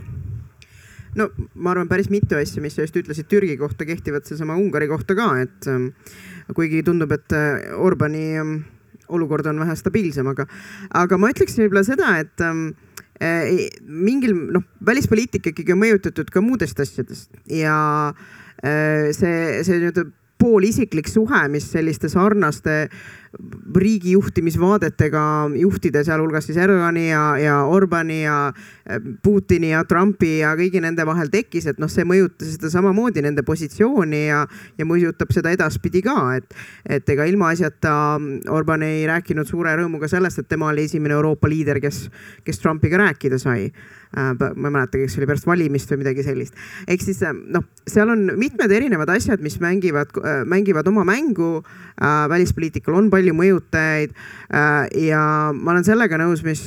no 1.14 1.30
ma 1.54 1.72
arvan, 1.72 1.88
päris 1.88 2.10
mitu 2.12 2.36
asja, 2.36 2.62
mis 2.62 2.76
sa 2.76 2.84
just 2.84 2.96
ütlesid 3.00 3.30
Türgi 3.30 3.56
kohta, 3.56 3.86
kehtivad 3.88 4.28
seesama 4.28 4.58
Ungari 4.60 4.90
kohta 4.90 5.16
ka, 5.16 5.32
et 5.40 5.68
ähm, 5.70 5.92
kuigi 6.54 6.82
tundub, 6.84 7.12
et 7.14 7.32
Orbani 7.78 8.26
olukord 9.08 9.46
on 9.50 9.62
vähe 9.64 9.76
stabiilsem, 9.78 10.28
aga, 10.32 10.46
aga 11.02 11.20
ma 11.20 11.30
ütleksin 11.32 11.64
võib-olla 11.64 11.84
seda, 11.86 12.16
et 12.22 12.44
ähm, 12.44 12.66
äh, 13.22 13.68
mingil 13.84 14.36
noh, 14.56 14.66
välispoliitika 14.86 15.52
ikkagi 15.52 15.76
on 15.76 15.82
mõjutatud 15.84 16.32
ka 16.32 16.44
muudest 16.44 16.80
asjadest 16.84 17.32
ja 17.50 17.76
äh, 18.10 19.10
see, 19.16 19.64
see 19.66 19.80
nii-öelda 19.80 20.08
poolisiklik 20.44 21.08
suhe, 21.08 21.44
mis 21.52 21.70
selliste 21.72 22.10
sarnaste 22.12 22.88
riigi 23.76 24.12
juhtimisvaadetega 24.14 25.22
juhtide, 25.58 26.04
sealhulgas 26.06 26.46
siis 26.48 26.58
Erdogani 26.60 27.08
ja, 27.08 27.22
ja 27.40 27.56
Orbani 27.64 28.22
ja 28.22 28.36
äh, 28.48 29.00
Putini 29.22 29.72
ja 29.72 29.84
Trumpi 29.88 30.38
ja 30.40 30.54
kõigi 30.58 30.82
nende 30.84 31.06
vahel 31.06 31.30
tekkis, 31.32 31.66
et 31.70 31.80
noh, 31.82 31.90
see 31.90 32.06
mõjutas 32.08 32.54
seda 32.56 32.70
samamoodi 32.72 33.24
nende 33.24 33.44
positsiooni 33.46 34.24
ja, 34.28 34.44
ja 34.78 34.86
mõjutab 34.88 35.34
seda 35.34 35.52
edaspidi 35.54 36.04
ka, 36.04 36.16
et, 36.38 36.56
et 36.98 37.14
ega 37.14 37.26
ilmaasjata 37.30 37.96
Orban 38.54 38.86
ei 38.86 39.04
rääkinud 39.10 39.48
suure 39.50 39.74
rõõmuga 39.78 40.10
sellest, 40.10 40.42
et 40.42 40.50
tema 40.50 40.70
oli 40.70 40.86
esimene 40.88 41.16
Euroopa 41.16 41.50
liider, 41.50 41.82
kes, 41.82 42.06
kes 42.46 42.62
Trumpiga 42.62 43.02
rääkida 43.06 43.40
sai 43.42 43.70
Äh, 44.16 44.34
ma 44.54 44.68
ei 44.68 44.72
mäleta, 44.72 44.98
kas 44.98 45.14
see 45.14 45.22
oli 45.22 45.26
pärast 45.26 45.46
valimist 45.48 45.90
või 45.90 46.04
midagi 46.04 46.22
sellist. 46.22 46.54
ehk 46.86 47.02
siis 47.02 47.18
äh, 47.26 47.32
noh, 47.34 47.64
seal 47.90 48.12
on 48.12 48.28
mitmed 48.38 48.70
erinevad 48.70 49.10
asjad, 49.10 49.42
mis 49.42 49.56
mängivad, 49.58 50.12
mängivad 50.46 50.86
oma 50.86 51.02
mängu. 51.04 51.64
välispoliitikal 52.28 52.94
on 52.94 53.08
palju 53.10 53.23
mõjutajaid 53.32 54.12
ja 55.00 55.20
ma 55.56 55.72
olen 55.72 55.86
sellega 55.86 56.18
nõus, 56.20 56.44
mis 56.44 56.62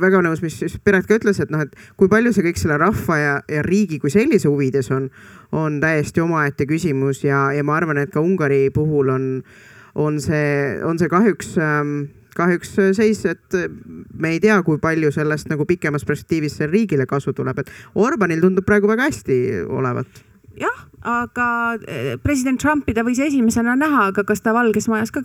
väga 0.00 0.22
nõus, 0.24 0.42
mis 0.44 0.78
Piret 0.84 1.08
ka 1.08 1.18
ütles, 1.18 1.40
et 1.42 1.50
noh, 1.50 1.64
et 1.66 1.74
kui 1.98 2.10
palju 2.12 2.32
see 2.32 2.46
kõik 2.46 2.60
selle 2.60 2.78
rahva 2.80 3.18
ja, 3.18 3.34
ja 3.50 3.64
riigi 3.66 3.98
kui 4.02 4.12
sellise 4.12 4.48
huvides 4.48 4.90
on, 4.94 5.08
on 5.56 5.80
täiesti 5.82 6.22
omaette 6.22 6.68
küsimus 6.68 7.24
ja, 7.26 7.48
ja 7.56 7.64
ma 7.66 7.76
arvan, 7.80 7.98
et 8.02 8.12
ka 8.14 8.22
Ungari 8.24 8.68
puhul 8.74 9.10
on, 9.12 9.26
on 9.94 10.20
see, 10.22 10.78
on 10.86 11.00
see 11.00 11.10
kahjuks 11.12 11.56
ähm, 11.62 11.98
kahjuks 12.36 12.74
seis, 12.96 13.24
et 13.28 13.56
me 14.12 14.34
ei 14.34 14.40
tea, 14.42 14.58
kui 14.66 14.80
palju 14.82 15.10
sellest 15.14 15.48
nagu 15.48 15.66
pikemas 15.68 16.04
perspektiivis 16.04 16.60
riigile 16.68 17.06
kasu 17.08 17.32
tuleb, 17.36 17.62
et 17.62 17.72
Orbanil 17.96 18.42
tundub 18.44 18.66
praegu 18.68 18.90
väga 18.90 19.08
hästi 19.08 19.38
olevat 19.72 20.25
jah, 20.60 20.78
aga 21.06 21.46
eh, 21.86 22.16
president 22.22 22.58
Trumpi 22.60 22.94
ta 22.96 23.04
võis 23.06 23.20
esimesena 23.22 23.76
näha, 23.78 24.08
aga 24.10 24.24
kas 24.26 24.42
ta 24.42 24.54
Valges 24.56 24.88
Majas 24.90 25.12
ka 25.14 25.22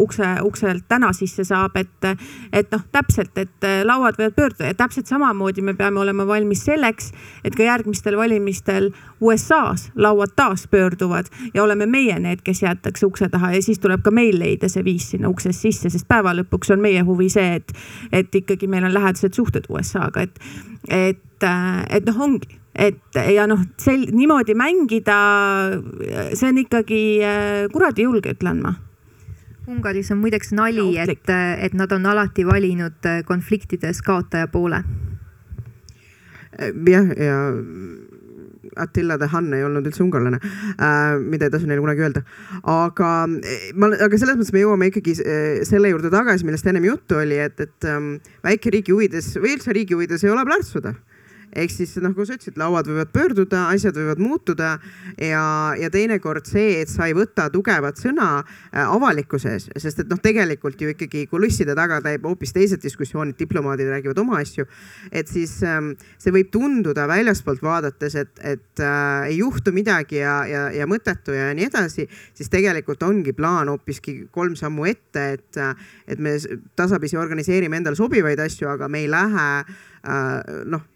ukse, 0.00 0.30
ukselt 0.46 0.86
täna 0.90 1.10
sisse 1.16 1.44
saab, 1.46 1.76
et, 1.78 2.08
et 2.52 2.70
noh, 2.74 2.82
täpselt, 2.94 3.36
et 3.38 3.66
eh, 3.68 3.80
lauad 3.86 4.18
võivad 4.18 4.36
pöörduda 4.36 4.72
ja 4.72 4.78
täpselt 4.78 5.10
samamoodi 5.10 5.64
me 5.64 5.76
peame 5.78 6.00
olema 6.02 6.26
valmis 6.28 6.64
selleks, 6.66 7.12
et 7.44 7.56
ka 7.56 7.66
järgmistel 7.66 8.18
valimistel 8.18 8.90
USA-s 9.20 9.92
lauad 9.98 10.34
taas 10.38 10.66
pöörduvad 10.70 11.30
ja 11.54 11.62
oleme 11.62 11.86
meie 11.86 12.18
need, 12.22 12.42
kes 12.46 12.64
jäetakse 12.64 13.06
ukse 13.06 13.28
taha 13.32 13.52
ja 13.54 13.62
siis 13.64 13.82
tuleb 13.82 14.02
ka 14.04 14.14
meil 14.14 14.38
leida 14.40 14.70
see 14.72 14.84
viis 14.86 15.10
sinna 15.12 15.30
uksest 15.30 15.66
sisse, 15.66 15.92
sest 15.92 16.08
päeva 16.08 16.34
lõpuks 16.38 16.72
on 16.74 16.82
meie 16.82 17.04
huvi 17.06 17.30
see, 17.32 17.58
et, 17.60 17.74
et 18.12 18.40
ikkagi 18.42 18.70
meil 18.70 18.88
on 18.88 18.96
lähedased 18.96 19.36
suhted 19.36 19.68
USA-ga, 19.68 20.26
et, 20.26 20.40
et, 20.88 21.44
äh, 21.44 21.84
et 21.98 22.08
noh, 22.08 22.24
ongi 22.28 22.58
et 22.78 23.18
ja 23.34 23.46
noh, 23.50 23.62
sel 23.80 24.06
niimoodi 24.14 24.54
mängida, 24.58 25.16
see 26.38 26.50
on 26.50 26.60
ikkagi 26.62 27.00
äh, 27.26 27.64
kuradi 27.72 28.06
julge, 28.06 28.36
ütlen 28.36 28.62
ma. 28.62 28.76
Ungaris 29.68 30.12
on 30.14 30.22
muideks 30.22 30.54
nali, 30.56 30.94
et, 31.02 31.28
et 31.28 31.74
nad 31.76 31.92
on 31.92 32.06
alati 32.08 32.46
valinud 32.48 33.08
äh, 33.08 33.20
konfliktides 33.28 34.00
kaotaja 34.06 34.48
poole. 34.52 34.84
Äh, 36.58 36.70
jah, 36.88 37.10
ja 37.18 37.42
Attila 38.78 39.16
de 39.18 39.26
Han 39.32 39.48
ei 39.56 39.62
olnud 39.64 39.86
üldse 39.88 40.02
ungarlane 40.04 40.38
äh,, 40.38 41.16
mida 41.18 41.46
ei 41.48 41.50
tasu 41.50 41.66
neile 41.66 41.80
kunagi 41.82 42.02
öelda. 42.04 42.20
aga 42.68 43.10
ma, 43.26 43.88
aga 43.90 44.18
selles 44.20 44.36
mõttes 44.36 44.52
me 44.54 44.62
jõuame 44.62 44.90
ikkagi 44.90 45.14
selle 45.66 45.90
juurde 45.90 46.10
tagasi, 46.12 46.46
millest 46.46 46.68
ennem 46.68 46.86
juttu 46.86 47.16
oli, 47.18 47.40
et, 47.42 47.58
et 47.64 47.88
ähm, 47.88 48.18
väikeriigi 48.44 48.94
huvides 48.94 49.32
või 49.40 49.56
üldse 49.56 49.74
riigi 49.74 49.96
huvides 49.96 50.22
ei 50.26 50.34
ole 50.34 50.44
plärtsuda 50.46 50.94
ehk 51.52 51.72
siis 51.72 51.94
noh, 51.98 52.08
nagu 52.08 52.26
sa 52.26 52.36
ütlesid, 52.36 52.58
lauad 52.60 52.88
võivad 52.88 53.10
pöörduda, 53.14 53.64
asjad 53.72 53.96
võivad 53.96 54.20
muutuda 54.22 54.74
ja, 55.20 55.42
ja 55.78 55.90
teinekord 55.92 56.48
see, 56.48 56.78
et 56.82 56.90
sa 56.92 57.08
ei 57.08 57.16
võta 57.16 57.48
tugevat 57.52 58.00
sõna 58.00 58.28
äh, 58.40 58.82
avalikkuse 58.82 59.54
ees, 59.56 59.68
sest 59.80 60.02
et 60.04 60.10
noh, 60.10 60.20
tegelikult 60.22 60.80
ju 60.80 60.92
ikkagi 60.92 61.26
kulisside 61.30 61.76
taga 61.78 62.00
käib 62.04 62.26
hoopis 62.28 62.54
teised 62.56 62.82
diskussioonid, 62.84 63.38
diplomaadid 63.38 63.90
räägivad 63.92 64.22
oma 64.22 64.40
asju. 64.42 64.66
et 65.12 65.28
siis 65.28 65.58
ähm, 65.66 65.92
see 66.20 66.34
võib 66.34 66.50
tunduda 66.54 67.06
väljaspoolt 67.10 67.62
vaadates, 67.64 68.18
et, 68.18 68.34
et 68.42 68.84
äh, 68.84 69.30
ei 69.30 69.38
juhtu 69.40 69.72
midagi 69.76 70.20
ja, 70.22 70.40
ja, 70.48 70.66
ja 70.74 70.88
mõttetu 70.90 71.36
ja 71.36 71.50
nii 71.56 71.68
edasi, 71.70 72.08
siis 72.34 72.52
tegelikult 72.52 73.02
ongi 73.06 73.32
plaan 73.36 73.72
hoopiski 73.72 74.18
kolm 74.34 74.56
sammu 74.58 74.88
ette, 74.90 75.24
et, 75.38 75.60
äh, 75.60 75.74
et 76.08 76.20
me 76.20 76.36
tasapisi 76.76 77.18
organiseerime 77.20 77.80
endale 77.80 77.98
sobivaid 77.98 78.40
asju, 78.44 78.68
aga 78.74 78.88
me 78.88 79.04
ei 79.04 79.10
lähe 79.10 79.48
äh, 79.58 80.62
noh 80.68 80.86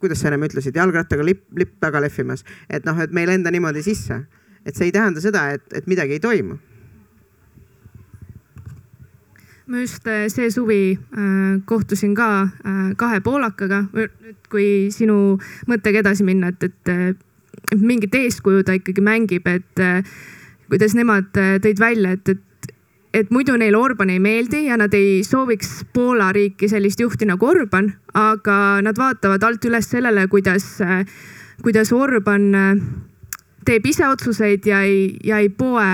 kuidas 0.00 0.20
sa 0.20 0.30
ennem 0.30 0.46
ütlesid, 0.48 0.76
jalgrattaga 0.78 1.24
lipp, 1.26 1.44
lipp 1.58 1.76
taga 1.82 2.00
lehvimas, 2.02 2.44
et 2.70 2.86
noh, 2.86 2.98
et 3.02 3.12
me 3.12 3.24
ei 3.24 3.30
lenda 3.32 3.52
niimoodi 3.54 3.82
sisse. 3.82 4.24
et 4.66 4.76
see 4.76 4.88
ei 4.90 4.92
tähenda 4.92 5.20
seda, 5.22 5.46
et, 5.54 5.62
et 5.72 5.86
midagi 5.86 6.18
ei 6.18 6.20
toimu. 6.20 6.58
ma 9.68 9.80
just 9.80 10.06
äh, 10.08 10.26
see 10.32 10.50
suvi 10.50 10.96
äh, 10.96 11.60
kohtusin 11.64 12.14
ka 12.14 12.28
äh, 12.42 12.94
kahe 12.96 13.20
poolakaga, 13.20 13.84
nüüd 13.92 14.38
kui 14.48 14.88
sinu 14.90 15.38
mõttega 15.68 16.00
edasi 16.00 16.24
minna, 16.24 16.48
et, 16.48 16.62
et, 16.64 17.18
et 17.72 17.80
mingit 17.80 18.14
eeskuju 18.14 18.64
ta 18.64 18.76
ikkagi 18.78 19.04
mängib, 19.04 19.46
et 19.46 19.82
äh, 19.84 20.00
kuidas 20.70 20.96
nemad 20.96 21.36
äh, 21.36 21.58
tõid 21.64 21.80
välja, 21.80 22.14
et, 22.16 22.32
et 22.32 22.47
et 23.14 23.30
muidu 23.30 23.56
neile 23.56 23.76
Orban 23.76 24.10
ei 24.10 24.20
meeldi 24.20 24.66
ja 24.66 24.76
nad 24.76 24.94
ei 24.94 25.22
sooviks 25.24 25.84
Poola 25.92 26.32
riiki 26.32 26.68
sellist 26.68 27.00
juhti 27.00 27.26
nagu 27.28 27.46
Orban, 27.46 27.92
aga 28.14 28.80
nad 28.84 28.98
vaatavad 28.98 29.42
alt 29.42 29.64
üles 29.64 29.90
sellele, 29.90 30.26
kuidas, 30.28 30.78
kuidas 31.62 31.92
Orban 31.92 32.50
teeb 33.68 33.86
ise 33.86 34.06
otsuseid 34.08 34.66
ja 34.66 34.82
ei, 34.86 35.16
ja 35.24 35.38
ei 35.42 35.48
poe 35.52 35.84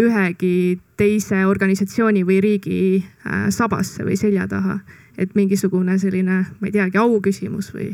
ühegi 0.00 0.78
teise 0.98 1.44
organisatsiooni 1.46 2.24
või 2.26 2.40
riigi 2.42 2.80
äh, 2.98 3.48
sabasse 3.54 4.06
või 4.06 4.16
selja 4.18 4.48
taha. 4.48 4.80
et 5.18 5.32
mingisugune 5.34 5.96
selline, 5.98 6.44
ma 6.60 6.68
ei 6.68 6.72
teagi, 6.72 6.98
auküsimus 6.98 7.72
või? 7.74 7.90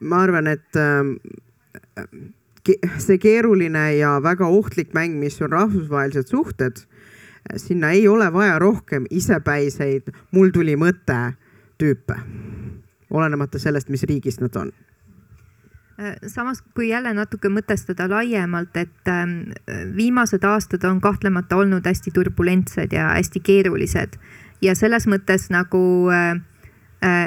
ma 0.00 0.24
arvan, 0.26 0.48
et 0.50 0.76
äh, 0.76 1.04
see 2.98 3.18
keeruline 3.22 3.84
ja 3.96 4.18
väga 4.22 4.48
ohtlik 4.50 4.92
mäng, 4.94 5.16
mis 5.20 5.40
on 5.42 5.52
rahvusvahelised 5.52 6.28
suhted 6.32 6.84
sinna 7.56 7.90
ei 7.90 8.08
ole 8.08 8.32
vaja 8.32 8.58
rohkem 8.58 9.06
isepäiseid, 9.10 10.12
mul 10.32 10.50
tuli 10.54 10.76
mõte 10.76 11.34
tüüpe, 11.78 12.16
olenemata 13.10 13.58
sellest, 13.58 13.88
mis 13.88 14.02
riigist 14.08 14.40
nad 14.40 14.56
on. 14.56 14.72
Äh, 16.00 16.16
samas, 16.26 16.62
kui 16.74 16.88
jälle 16.88 17.12
natuke 17.14 17.48
mõtestada 17.48 18.08
laiemalt, 18.10 18.76
et 18.76 19.10
ähm, 19.10 19.52
viimased 19.96 20.42
aastad 20.44 20.84
on 20.88 21.00
kahtlemata 21.00 21.56
olnud 21.56 21.86
hästi 21.86 22.10
turbulentsed 22.14 22.92
ja 22.92 23.12
hästi 23.14 23.40
keerulised. 23.40 24.18
Ja 24.62 24.74
selles 24.74 25.06
mõttes 25.06 25.50
nagu 25.54 26.10
äh, 26.10 26.40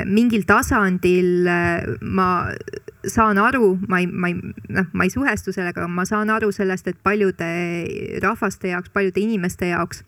mingil 0.10 0.42
tasandil 0.50 1.46
ma 2.02 2.28
saan 3.06 3.38
aru, 3.38 3.76
ma 3.88 4.00
ei, 4.02 4.08
ma 4.10 4.32
ei, 4.32 4.38
noh, 4.74 4.88
ma 4.94 5.06
ei 5.06 5.12
suhestu 5.14 5.54
sellega, 5.54 5.88
ma 5.88 6.06
saan 6.08 6.32
aru 6.34 6.50
sellest, 6.56 6.88
et 6.90 6.98
paljude 7.04 7.48
rahvaste 8.24 8.72
jaoks, 8.74 8.90
paljude 8.94 9.22
inimeste 9.22 9.70
jaoks 9.70 10.04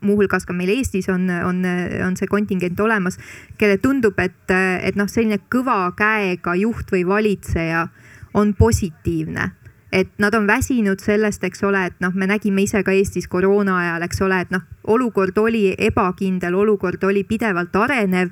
muuhulgas 0.00 0.46
ka 0.48 0.54
meil 0.56 0.72
Eestis 0.72 1.08
on, 1.12 1.28
on, 1.28 1.62
on 2.06 2.16
see 2.16 2.28
kontingent 2.30 2.80
olemas, 2.80 3.18
kelle 3.60 3.78
tundub, 3.82 4.18
et, 4.20 4.52
et 4.80 4.96
noh, 4.96 5.08
selline 5.10 5.40
kõva 5.52 5.82
käega 5.96 6.56
juht 6.56 6.92
või 6.92 7.04
valitseja 7.08 7.86
on 8.34 8.54
positiivne. 8.56 9.50
Et 9.92 10.10
nad 10.22 10.34
on 10.38 10.46
väsinud 10.46 11.02
sellest, 11.02 11.42
eks 11.44 11.64
ole, 11.66 11.82
et 11.90 11.96
noh, 12.00 12.14
me 12.14 12.28
nägime 12.30 12.62
ise 12.62 12.84
ka 12.86 12.94
Eestis 12.94 13.26
koroona 13.28 13.80
ajal, 13.80 14.06
eks 14.06 14.22
ole, 14.22 14.38
et 14.44 14.52
noh, 14.54 14.62
olukord 14.94 15.38
oli 15.42 15.72
ebakindel, 15.74 16.54
olukord 16.54 17.02
oli 17.04 17.24
pidevalt 17.26 17.76
arenev 17.76 18.30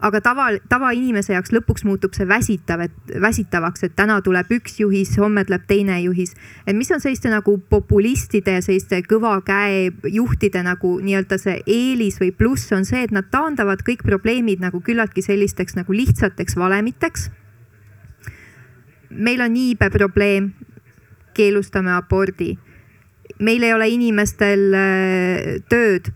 aga 0.00 0.20
tava, 0.24 0.46
tavainimese 0.70 1.34
jaoks 1.34 1.52
lõpuks 1.52 1.84
muutub 1.84 2.14
see 2.16 2.26
väsitav, 2.28 2.84
et 2.86 3.14
väsitavaks, 3.20 3.84
et 3.84 3.94
täna 3.98 4.18
tuleb 4.24 4.48
üks 4.56 4.78
juhis, 4.80 5.12
homme 5.20 5.44
tuleb 5.44 5.66
teine 5.68 5.98
juhis. 6.00 6.34
et 6.66 6.76
mis 6.76 6.90
on 6.90 7.00
selliste 7.00 7.30
nagu 7.30 7.58
populistide 7.70 8.56
ja 8.58 8.62
selliste 8.64 9.02
kõva 9.08 9.36
käe 9.44 9.90
juhtide 10.08 10.62
nagu 10.64 10.96
nii-öelda 11.00 11.38
see 11.38 11.60
eelis 11.66 12.20
või 12.20 12.32
pluss 12.32 12.72
on 12.72 12.84
see, 12.88 13.02
et 13.04 13.12
nad 13.12 13.28
taandavad 13.30 13.84
kõik 13.86 14.04
probleemid 14.06 14.60
nagu 14.64 14.80
küllaltki 14.80 15.22
sellisteks 15.22 15.76
nagu 15.76 15.92
lihtsateks 15.92 16.56
valemiteks. 16.56 17.30
meil 19.10 19.40
on 19.40 19.56
iibeprobleem, 19.56 20.52
keelustame 21.34 21.92
abordi. 21.92 22.58
meil 23.38 23.62
ei 23.62 23.74
ole 23.74 23.88
inimestel 23.88 24.74
äh, 24.74 25.60
tööd 25.68 26.12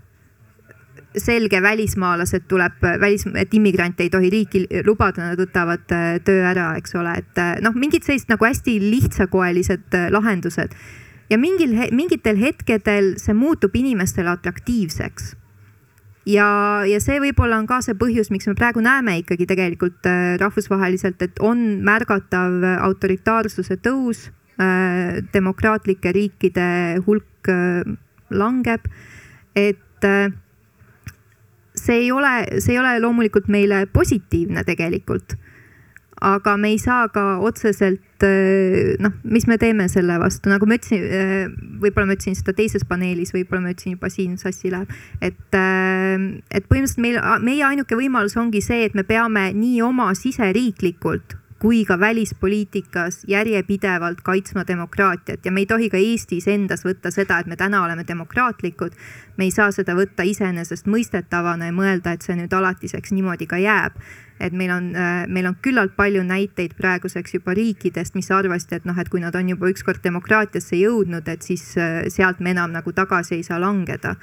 selge 1.16 1.62
välismaalased 1.62 2.48
tuleb, 2.48 2.82
välis, 3.00 3.26
et 3.38 3.54
immigrante 3.54 4.02
ei 4.02 4.10
tohi 4.10 4.30
riiki 4.32 4.64
lubada, 4.86 5.30
nad 5.30 5.40
võtavad 5.40 5.94
äh, 5.94 6.18
töö 6.24 6.42
ära, 6.50 6.72
eks 6.78 6.96
ole, 6.98 7.14
et 7.22 7.40
äh, 7.40 7.54
noh, 7.64 7.76
mingid 7.78 8.06
sellised 8.06 8.32
nagu 8.32 8.46
hästi 8.46 8.76
lihtsakoelised 8.82 9.94
äh, 9.94 10.10
lahendused. 10.14 10.74
ja 11.30 11.38
mingil, 11.38 11.72
mingitel 11.92 12.36
hetkedel 12.36 13.14
see 13.18 13.34
muutub 13.34 13.74
inimestele 13.76 14.30
atraktiivseks. 14.30 15.34
ja, 16.26 16.48
ja 16.88 17.00
see 17.00 17.20
võib-olla 17.22 17.58
on 17.62 17.70
ka 17.70 17.80
see 17.82 17.94
põhjus, 17.94 18.32
miks 18.34 18.50
me 18.50 18.54
praegu 18.58 18.82
näeme 18.82 19.18
ikkagi 19.22 19.46
tegelikult 19.46 20.06
rahvusvaheliselt, 20.40 21.22
et 21.22 21.38
on 21.40 21.82
märgatav 21.84 22.64
autoritaarsuse 22.80 23.78
tõus, 23.84 24.30
demokraatlike 25.34 26.12
riikide 26.14 26.66
hulk 27.06 27.50
langeb, 28.30 28.86
et 29.58 30.06
see 31.84 32.04
ei 32.04 32.12
ole, 32.12 32.60
see 32.60 32.74
ei 32.74 32.80
ole 32.80 32.96
loomulikult 33.02 33.50
meile 33.52 33.84
positiivne 33.92 34.64
tegelikult. 34.64 35.36
aga 36.24 36.54
me 36.56 36.70
ei 36.72 36.78
saa 36.78 37.08
ka 37.12 37.22
otseselt 37.44 38.24
eh, 38.24 38.94
noh, 39.02 39.12
mis 39.28 39.44
me 39.50 39.58
teeme 39.60 39.88
selle 39.92 40.14
vastu, 40.22 40.48
nagu 40.48 40.64
ma 40.64 40.78
ütlesin, 40.78 41.02
eh, 41.04 41.42
võib-olla 41.82 42.06
ma 42.08 42.16
ütlesin 42.16 42.38
seda 42.38 42.54
teises 42.56 42.86
paneelis, 42.88 43.34
võib-olla 43.34 43.66
ma 43.66 43.74
ütlesin 43.74 43.98
juba 43.98 44.08
siin, 44.14 44.38
sassi 44.40 44.72
läheb. 44.72 44.94
et, 45.20 45.58
eh, 45.58 46.14
et 46.54 46.70
põhimõtteliselt 46.70 47.02
meil, 47.04 47.20
meie 47.44 47.66
ainuke 47.66 47.98
võimalus 47.98 48.38
ongi 48.40 48.62
see, 48.64 48.86
et 48.86 48.94
me 48.94 49.04
peame 49.04 49.50
nii 49.58 49.82
oma 49.84 50.12
siseriiklikult 50.16 51.36
kui 51.64 51.84
ka 51.88 51.96
välispoliitikas 52.00 53.22
järjepidevalt 53.28 54.18
kaitsma 54.20 54.66
demokraatiat 54.68 55.46
ja 55.46 55.52
me 55.52 55.62
ei 55.62 55.66
tohi 55.66 55.86
ka 55.88 55.96
Eestis 55.96 56.44
endas 56.52 56.84
võtta 56.84 57.08
seda, 57.08 57.38
et 57.40 57.48
me 57.48 57.56
täna 57.56 57.80
oleme 57.86 58.04
demokraatlikud. 58.04 58.92
me 59.36 59.44
ei 59.48 59.50
saa 59.50 59.70
seda 59.72 59.94
võtta 59.96 60.26
iseenesestmõistetavana 60.28 61.70
ja 61.70 61.72
mõelda, 61.72 62.12
et 62.12 62.22
see 62.22 62.36
nüüd 62.36 62.52
alatiseks 62.52 63.16
niimoodi 63.16 63.46
ka 63.46 63.56
jääb. 63.56 63.96
et 64.40 64.52
meil 64.52 64.70
on, 64.70 64.92
äh, 64.96 65.24
meil 65.26 65.46
on 65.46 65.56
küllalt 65.62 65.96
palju 65.96 66.22
näiteid 66.22 66.74
praeguseks 66.76 67.34
juba 67.34 67.54
riikidest, 67.54 68.14
mis 68.14 68.30
arvasid, 68.30 68.72
et 68.72 68.84
noh, 68.84 68.98
et 68.98 69.08
kui 69.08 69.20
nad 69.20 69.34
on 69.34 69.48
juba 69.48 69.66
ükskord 69.66 70.04
demokraatiasse 70.04 70.76
jõudnud, 70.76 71.28
et 71.28 71.42
siis 71.42 71.78
äh, 71.78 72.02
sealt 72.08 72.40
me 72.40 72.50
enam 72.50 72.72
nagu 72.72 72.92
tagasi 72.92 73.34
ei 73.34 73.42
saa 73.42 73.60
langeda. 73.60 74.16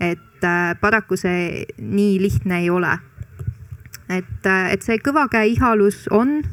et 0.00 0.44
äh, 0.44 0.80
paraku 0.80 1.16
see 1.16 1.64
nii 1.78 2.20
lihtne 2.22 2.60
ei 2.60 2.70
ole 2.70 2.98
et, 4.08 4.46
et 4.46 4.82
see 4.82 4.98
kõva 4.98 5.28
käe 5.32 5.48
ihalus 5.48 6.06
on 6.10 6.44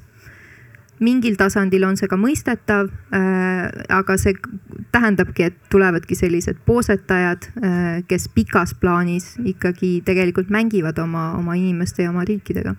mingil 1.02 1.36
tasandil 1.40 1.86
on 1.88 1.98
see 2.00 2.10
ka 2.10 2.18
mõistetav 2.20 2.90
äh,. 3.14 3.68
aga 3.90 4.18
see 4.22 4.36
tähendabki, 4.92 5.50
et 5.50 5.58
tulevadki 5.72 6.18
sellised 6.18 6.62
poosetajad 6.66 7.50
äh,, 7.50 8.02
kes 8.08 8.30
pikas 8.36 8.76
plaanis 8.80 9.34
ikkagi 9.44 10.00
tegelikult 10.06 10.52
mängivad 10.54 11.00
oma, 11.02 11.32
oma 11.40 11.58
inimeste 11.60 12.06
ja 12.06 12.14
oma 12.14 12.26
riikidega 12.28 12.76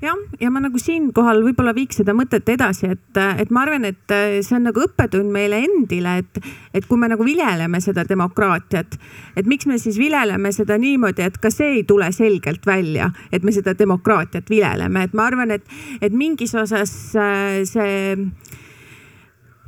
jah, 0.00 0.16
ja 0.40 0.50
ma 0.52 0.62
nagu 0.62 0.80
siinkohal 0.80 1.42
võib-olla 1.44 1.74
viiks 1.76 2.00
seda 2.00 2.14
mõtet 2.16 2.48
edasi, 2.52 2.88
et, 2.94 3.20
et 3.40 3.50
ma 3.52 3.64
arvan, 3.66 3.84
et 3.88 4.14
see 4.44 4.56
on 4.56 4.64
nagu 4.68 4.84
õppetund 4.84 5.28
meile 5.32 5.60
endile, 5.66 6.16
et, 6.22 6.40
et 6.76 6.86
kui 6.88 7.00
me 7.00 7.10
nagu 7.12 7.24
viljeleme 7.26 7.82
seda 7.84 8.06
demokraatiat, 8.08 8.96
et 9.36 9.50
miks 9.50 9.68
me 9.68 9.78
siis 9.82 9.98
viljeleme 10.00 10.52
seda 10.56 10.78
niimoodi, 10.80 11.26
et 11.26 11.36
ka 11.40 11.52
see 11.52 11.80
ei 11.80 11.84
tule 11.88 12.08
selgelt 12.16 12.66
välja, 12.66 13.10
et 13.32 13.44
me 13.44 13.54
seda 13.54 13.76
demokraatiat 13.76 14.50
viljeleme, 14.50 15.04
et 15.04 15.16
ma 15.16 15.28
arvan, 15.28 15.52
et, 15.58 15.68
et 16.00 16.16
mingis 16.16 16.56
osas 16.56 16.94
äh, 17.18 17.60
see, 17.68 18.16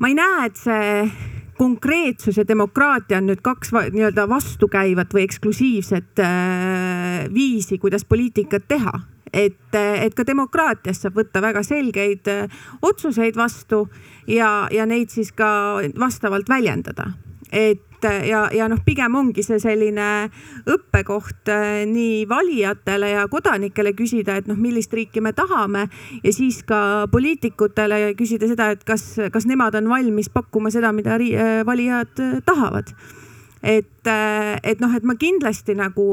ma 0.00 0.10
ei 0.10 0.18
näe, 0.18 0.48
et 0.48 0.59
see 0.64 0.96
konkreetsus 1.62 2.40
ja 2.40 2.46
demokraatia 2.48 3.20
on 3.20 3.28
nüüd 3.28 3.42
kaks 3.44 3.70
nii-öelda 3.76 4.24
vastukäivat 4.26 5.12
või 5.14 5.28
eksklusiivset 5.28 6.22
äh, 6.24 7.26
viisi, 7.34 7.78
kuidas 7.78 8.09
poliitikat 8.09 8.64
teha 8.72 8.96
et, 9.32 9.74
et 9.74 10.14
ka 10.14 10.26
demokraatias 10.28 11.00
saab 11.02 11.16
võtta 11.22 11.42
väga 11.42 11.62
selgeid 11.64 12.28
äh, 12.30 12.60
otsuseid 12.84 13.38
vastu 13.38 13.86
ja, 14.28 14.68
ja 14.72 14.86
neid 14.86 15.12
siis 15.12 15.32
ka 15.32 15.80
vastavalt 15.98 16.48
väljendada. 16.48 17.12
et 17.52 18.04
äh, 18.04 18.26
ja, 18.28 18.48
ja 18.52 18.68
noh, 18.68 18.80
pigem 18.84 19.14
ongi 19.14 19.42
see 19.42 19.59
selline 19.60 20.28
õppekoht 20.68 21.48
äh, 21.48 21.82
nii 21.88 22.28
valijatele 22.28 23.14
ja 23.14 23.24
kodanikele 23.28 23.94
küsida, 23.96 24.36
et 24.36 24.50
noh, 24.50 24.56
millist 24.56 24.92
riiki 24.92 25.20
me 25.20 25.32
tahame 25.32 25.88
ja 26.22 26.32
siis 26.32 26.62
ka 26.68 27.09
poliitikutele 27.12 28.12
küsida 28.18 28.48
seda, 28.52 28.70
et 28.76 28.84
kas, 28.84 29.16
kas 29.32 29.48
nemad 29.48 29.80
on 29.80 29.88
valmis 29.88 30.28
pakkuma 30.28 30.70
seda, 30.70 30.92
mida 30.92 31.16
valijad 31.66 32.20
tahavad. 32.44 32.92
et, 33.62 34.09
et 34.62 34.80
noh, 34.80 34.96
et 34.96 35.04
ma 35.04 35.14
kindlasti 35.14 35.74
nagu 35.78 36.09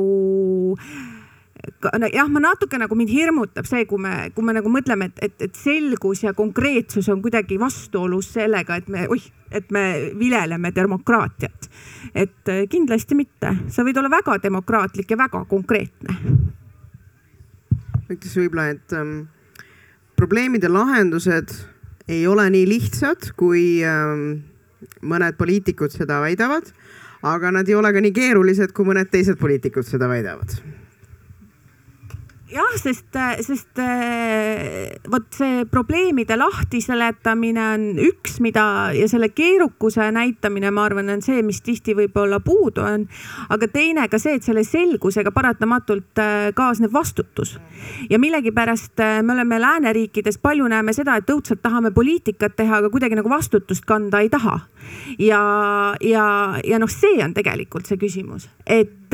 jah, 2.14 2.28
ma 2.30 2.40
natuke 2.40 2.78
nagu 2.80 2.96
mind 2.96 3.12
hirmutab 3.12 3.68
see, 3.68 3.86
kui 3.88 4.00
me, 4.02 4.32
kui 4.36 4.46
me 4.46 4.56
nagu 4.56 4.72
mõtleme, 4.72 5.10
et, 5.10 5.24
et, 5.28 5.36
et 5.50 5.56
selgus 5.56 6.24
ja 6.24 6.34
konkreetsus 6.34 7.10
on 7.12 7.22
kuidagi 7.24 7.60
vastuolus 7.60 8.32
sellega, 8.36 8.80
et 8.80 8.88
me, 8.92 9.06
oih, 9.12 9.26
et 9.52 9.72
me 9.72 9.84
viljeleme 10.20 10.72
demokraatiat. 10.76 11.70
et 12.14 12.52
eh, 12.52 12.64
kindlasti 12.70 13.16
mitte, 13.16 13.54
sa 13.70 13.84
võid 13.84 14.00
olla 14.00 14.12
väga 14.12 14.38
demokraatlik 14.44 15.12
ja 15.12 15.18
väga 15.18 15.44
konkreetne. 15.50 16.16
ütleks 18.10 18.38
võib-olla, 18.40 18.70
et 18.74 18.96
ähm, 18.98 19.28
probleemide 20.18 20.72
lahendused 20.72 21.54
ei 22.10 22.26
ole 22.28 22.48
nii 22.50 22.66
lihtsad, 22.66 23.34
kui 23.38 23.84
ähm, 23.86 24.42
mõned 25.06 25.38
poliitikud 25.38 25.94
seda 25.94 26.24
väidavad 26.24 26.72
aga 27.22 27.52
nad 27.52 27.68
ei 27.68 27.76
ole 27.76 27.92
ka 27.94 28.02
nii 28.02 28.16
keerulised, 28.16 28.72
kui 28.72 28.88
mõned 28.88 29.12
teised 29.12 29.38
poliitikud 29.40 29.84
seda 29.86 30.08
väidavad 30.08 30.56
jah, 32.50 32.76
sest, 32.80 33.18
sest 33.46 33.80
eh, 33.84 34.98
vot 35.12 35.28
see 35.36 35.66
probleemide 35.70 36.38
lahtiseletamine 36.40 37.66
on 37.76 37.84
üks, 38.10 38.40
mida 38.44 38.64
ja 38.96 39.08
selle 39.12 39.30
keerukuse 39.36 40.10
näitamine, 40.16 40.72
ma 40.74 40.86
arvan, 40.90 41.12
on 41.14 41.24
see, 41.26 41.42
mis 41.46 41.62
tihti 41.66 41.96
võib-olla 41.98 42.42
puudu 42.44 42.84
on. 42.86 43.06
aga 43.50 43.70
teine 43.72 44.08
ka 44.10 44.20
see, 44.22 44.38
et 44.40 44.46
selle 44.48 44.64
selgusega 44.68 45.34
paratamatult 45.36 46.22
eh, 46.24 46.50
kaasneb 46.58 46.94
vastutus. 46.94 47.58
ja 48.10 48.20
millegipärast 48.20 49.04
me 49.24 49.34
oleme 49.34 49.60
lääneriikides 49.62 50.40
palju 50.42 50.68
näeme 50.68 50.94
seda, 50.94 51.18
et 51.20 51.30
õudselt 51.30 51.62
tahame 51.62 51.92
poliitikat 51.92 52.56
teha, 52.56 52.82
aga 52.82 52.90
kuidagi 52.90 53.20
nagu 53.20 53.30
vastutust 53.30 53.86
kanda 53.86 54.24
ei 54.24 54.30
taha. 54.30 54.60
ja, 55.20 55.44
ja, 56.02 56.26
ja 56.66 56.82
noh, 56.82 56.90
see 56.90 57.22
on 57.24 57.36
tegelikult 57.38 57.90
see 57.90 58.00
küsimus, 58.02 58.50
et, 58.66 59.14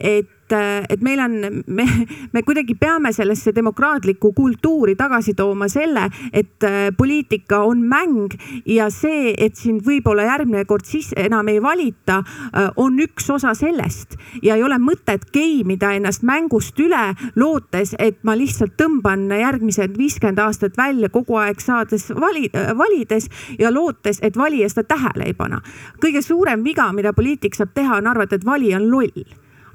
et 0.00 0.34
et, 0.52 0.90
et 0.90 1.02
meil 1.02 1.20
on, 1.20 1.62
me, 1.66 1.86
me 2.32 2.42
kuidagi 2.42 2.74
peame 2.74 3.12
sellesse 3.12 3.52
demokraatlikku 3.54 4.32
kultuuri 4.32 4.94
tagasi 4.96 5.34
tooma 5.34 5.68
selle, 5.68 6.08
et 6.32 6.64
äh, 6.64 6.88
poliitika 6.96 7.62
on 7.66 7.82
mäng 7.88 8.34
ja 8.66 8.88
see, 8.90 9.34
et 9.38 9.56
sind 9.56 9.84
võib-olla 9.86 10.26
järgmine 10.28 10.64
kord 10.68 10.86
siis 10.88 11.12
enam 11.16 11.48
ei 11.48 11.62
valita, 11.62 12.20
äh, 12.52 12.70
on 12.76 12.98
üks 13.02 13.28
osa 13.34 13.54
sellest 13.58 14.16
ja 14.42 14.56
ei 14.56 14.64
ole 14.64 14.78
mõtet 14.82 15.28
game 15.34 15.76
ida 15.76 15.92
ennast 15.96 16.24
mängust 16.26 16.78
üle, 16.80 17.12
lootes, 17.36 17.94
et 17.98 18.22
ma 18.24 18.36
lihtsalt 18.38 18.76
tõmban 18.78 19.28
järgmised 19.32 19.96
viiskümmend 19.98 20.40
aastat 20.42 20.76
välja 20.78 21.10
kogu 21.12 21.38
aeg 21.40 21.60
saades 21.62 22.08
vali, 22.14 22.48
valides 22.52 23.28
ja 23.58 23.72
lootes, 23.74 24.22
et 24.22 24.36
valija 24.36 24.68
seda 24.70 24.86
tähele 24.94 25.28
ei 25.28 25.34
pane. 25.34 25.60
kõige 26.00 26.22
suurem 26.22 26.62
viga, 26.64 26.92
mida 26.92 27.12
poliitik 27.12 27.56
saab 27.56 27.72
teha, 27.74 27.98
on 27.98 28.06
arvata, 28.06 28.36
et 28.36 28.46
valija 28.46 28.78
on 28.78 28.90
loll 28.90 29.24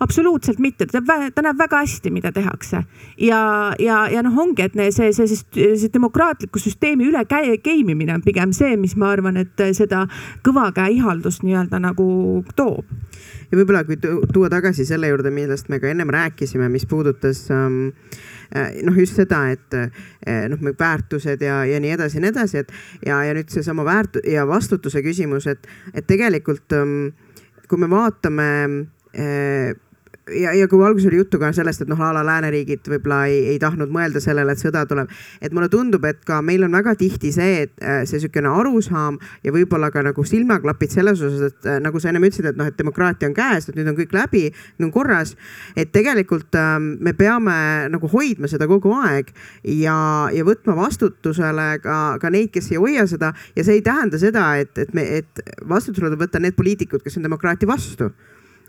absoluutselt 0.03 0.59
mitte, 0.59 0.87
ta 0.87 0.99
teab, 0.99 1.31
ta 1.35 1.43
näeb 1.45 1.59
väga 1.59 1.81
hästi, 1.83 2.11
mida 2.13 2.31
tehakse 2.35 2.83
ja, 3.17 3.41
ja, 3.79 4.03
ja 4.11 4.23
noh, 4.25 4.35
ongi, 4.43 4.65
et 4.65 4.75
see, 4.95 5.11
see, 5.15 5.27
see, 5.29 5.69
see 5.79 5.91
demokraatliku 5.93 6.61
süsteemi 6.61 7.07
üle 7.09 7.23
game 7.29 7.93
imine 7.93 8.17
on 8.17 8.23
pigem 8.25 8.53
see, 8.55 8.75
mis 8.79 8.95
ma 8.99 9.13
arvan, 9.13 9.37
et 9.41 9.63
seda 9.77 10.05
kõva 10.45 10.69
käe 10.75 10.97
ihaldust 10.97 11.45
nii-öelda 11.47 11.79
nagu 11.83 12.07
toob. 12.55 12.85
ja 13.51 13.57
võib-olla, 13.57 13.83
kui 13.87 13.97
tuua 14.01 14.49
tagasi 14.51 14.85
selle 14.85 15.11
juurde, 15.11 15.31
millest 15.33 15.69
me 15.69 15.79
ka 15.79 15.91
ennem 15.91 16.11
rääkisime, 16.13 16.69
mis 16.73 16.85
puudutas 16.89 17.45
ähm, 17.53 17.93
äh, 18.55 18.79
noh, 18.83 18.97
just 18.99 19.19
seda, 19.19 19.45
et 19.53 19.77
äh, 19.77 20.47
noh, 20.51 20.61
väärtused 20.79 21.41
ja, 21.41 21.63
ja 21.69 21.79
nii 21.79 21.95
edasi 21.95 22.19
ja 22.19 22.25
nii 22.25 22.33
edasi, 22.33 22.63
et 22.63 22.73
ja, 23.05 23.23
ja 23.23 23.37
nüüd 23.37 23.53
seesama 23.53 23.85
väärt- 23.87 24.23
ja 24.27 24.47
vastutuse 24.47 25.03
küsimus, 25.05 25.47
et, 25.47 25.67
et 25.93 26.07
tegelikult 26.09 26.75
ähm, 26.75 27.13
kui 27.69 27.79
me 27.81 27.89
vaatame 27.89 28.49
äh, 29.17 29.73
ja, 30.31 30.53
ja 30.53 30.67
kui 30.67 30.83
alguses 30.85 31.07
oli 31.09 31.19
juttu 31.19 31.39
ka 31.39 31.51
sellest, 31.55 31.83
et 31.83 31.89
noh, 31.91 31.99
a 32.01 32.11
la 32.15 32.23
lääneriigid 32.25 32.87
võib-olla 32.89 33.25
ei, 33.31 33.39
ei 33.53 33.59
tahtnud 33.61 33.91
mõelda 33.93 34.21
sellele, 34.23 34.55
et 34.55 34.61
sõda 34.61 34.85
tuleb. 34.87 35.11
et 35.41 35.53
mulle 35.53 35.69
tundub, 35.69 36.05
et 36.07 36.21
ka 36.25 36.41
meil 36.41 36.63
on 36.63 36.71
väga 36.71 36.95
tihti 36.99 37.33
see, 37.35 37.63
et 37.65 37.73
äh, 37.83 38.03
see 38.09 38.21
sihukene 38.23 38.51
arusaam 38.51 39.19
ja 39.43 39.53
võib-olla 39.55 39.91
ka 39.91 40.03
nagu 40.05 40.23
silmaklapid 40.27 40.95
selles 40.95 41.21
osas, 41.21 41.51
et 41.51 41.69
äh, 41.69 41.79
nagu 41.83 41.99
sa 41.99 42.11
ennem 42.11 42.27
ütlesid, 42.29 42.47
et 42.53 42.59
noh, 42.59 42.69
et 42.69 42.77
demokraatia 42.79 43.29
on 43.29 43.35
käes, 43.37 43.67
et 43.69 43.79
nüüd 43.79 43.91
on 43.91 43.97
kõik 43.99 44.15
läbi, 44.15 44.45
nüüd 44.77 44.89
on 44.89 44.93
korras. 44.95 45.35
et 45.75 45.91
tegelikult 45.91 46.55
äh, 46.55 46.77
me 46.79 47.13
peame 47.17 47.57
nagu 47.91 48.07
hoidma 48.11 48.47
seda 48.51 48.67
kogu 48.67 48.93
aeg 49.03 49.33
ja, 49.63 49.97
ja 50.33 50.45
võtma 50.47 50.75
vastutusele 50.77 51.67
ka, 51.83 52.17
ka 52.21 52.31
neid, 52.33 52.51
kes 52.53 52.71
ei 52.71 52.79
hoia 52.79 53.07
seda 53.07 53.33
ja 53.55 53.63
see 53.63 53.79
ei 53.79 53.85
tähenda 53.85 54.19
seda, 54.19 54.53
et, 54.61 54.77
et 54.77 54.93
me, 54.93 55.03
et 55.19 55.43
vastutusele 55.67 56.15
võtta 56.19 56.39
need 56.39 56.55
poliitikud, 56.55 57.03
kes 57.03 57.19
on 57.19 57.27
demokraatia 57.27 57.67
vastu 57.69 58.11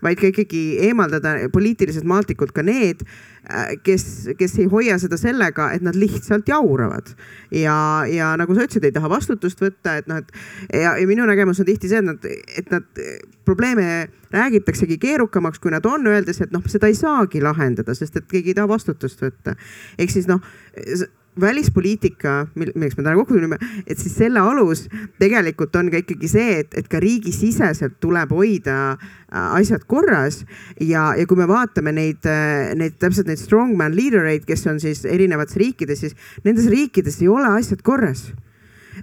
vaid 0.04 0.20
ka 0.20 0.30
ikkagi 0.30 0.62
eemaldada 0.88 1.36
poliitiliselt 1.52 2.06
maaltikult 2.08 2.52
ka 2.56 2.64
need, 2.66 3.02
äh, 3.48 3.74
kes, 3.86 4.06
kes 4.38 4.58
ei 4.62 4.68
hoia 4.70 4.98
seda 5.02 5.18
sellega, 5.20 5.70
et 5.74 5.84
nad 5.84 5.96
lihtsalt 5.98 6.48
jauravad. 6.48 7.14
ja, 7.50 7.76
ja 8.10 8.34
nagu 8.40 8.54
sa 8.54 8.66
ütlesid, 8.66 8.84
ei 8.84 8.94
taha 8.94 9.10
vastutust 9.12 9.60
võtta, 9.62 9.98
et 10.00 10.10
noh, 10.10 10.20
et 10.20 10.30
ja, 10.72 10.96
ja 11.00 11.06
minu 11.08 11.26
nägemus 11.28 11.60
on 11.60 11.68
tihti 11.68 11.90
see, 11.90 12.02
et 12.02 12.08
nad, 12.08 12.28
et 12.58 12.70
nad 12.72 13.02
probleeme 13.44 14.08
räägitaksegi 14.34 14.98
keerukamaks, 14.98 15.60
kui 15.62 15.70
nad 15.74 15.84
on, 15.86 16.06
öeldes, 16.10 16.40
et 16.42 16.54
noh, 16.54 16.64
seda 16.70 16.90
ei 16.90 16.96
saagi 16.98 17.42
lahendada, 17.44 17.94
sest 17.94 18.16
et 18.18 18.30
keegi 18.30 18.52
ei 18.52 18.58
taha 18.58 18.70
vastutust 18.72 19.22
võtta. 19.22 19.54
ehk 19.98 20.10
siis 20.10 20.30
noh 20.30 20.42
välispoliitika, 21.40 22.46
milleks 22.54 22.96
me 22.96 23.02
täna 23.02 23.16
kokku 23.18 23.34
tulime, 23.34 23.58
et 23.86 23.98
siis 23.98 24.14
selle 24.16 24.40
alus 24.40 24.84
tegelikult 25.18 25.74
on 25.76 25.90
ka 25.92 26.00
ikkagi 26.02 26.30
see, 26.30 26.60
et, 26.62 26.76
et 26.78 26.88
ka 26.90 27.00
riigisiseselt 27.02 27.98
tuleb 28.02 28.32
hoida 28.34 28.76
äh, 28.94 29.56
asjad 29.58 29.86
korras. 29.90 30.44
ja, 30.80 31.10
ja 31.18 31.26
kui 31.26 31.38
me 31.40 31.48
vaatame 31.50 31.94
neid, 31.96 32.22
äh, 32.30 32.72
neid 32.78 32.98
täpselt 33.02 33.30
neid 33.30 33.42
strongman 33.42 33.96
leader 33.96 34.26
eid, 34.30 34.46
kes 34.48 34.66
on 34.70 34.80
siis 34.82 35.04
erinevates 35.04 35.58
riikides, 35.60 36.06
siis 36.06 36.16
nendes 36.44 36.70
riikides 36.70 37.20
ei 37.22 37.28
ole 37.28 37.50
asjad 37.58 37.82
korras. 37.82 38.30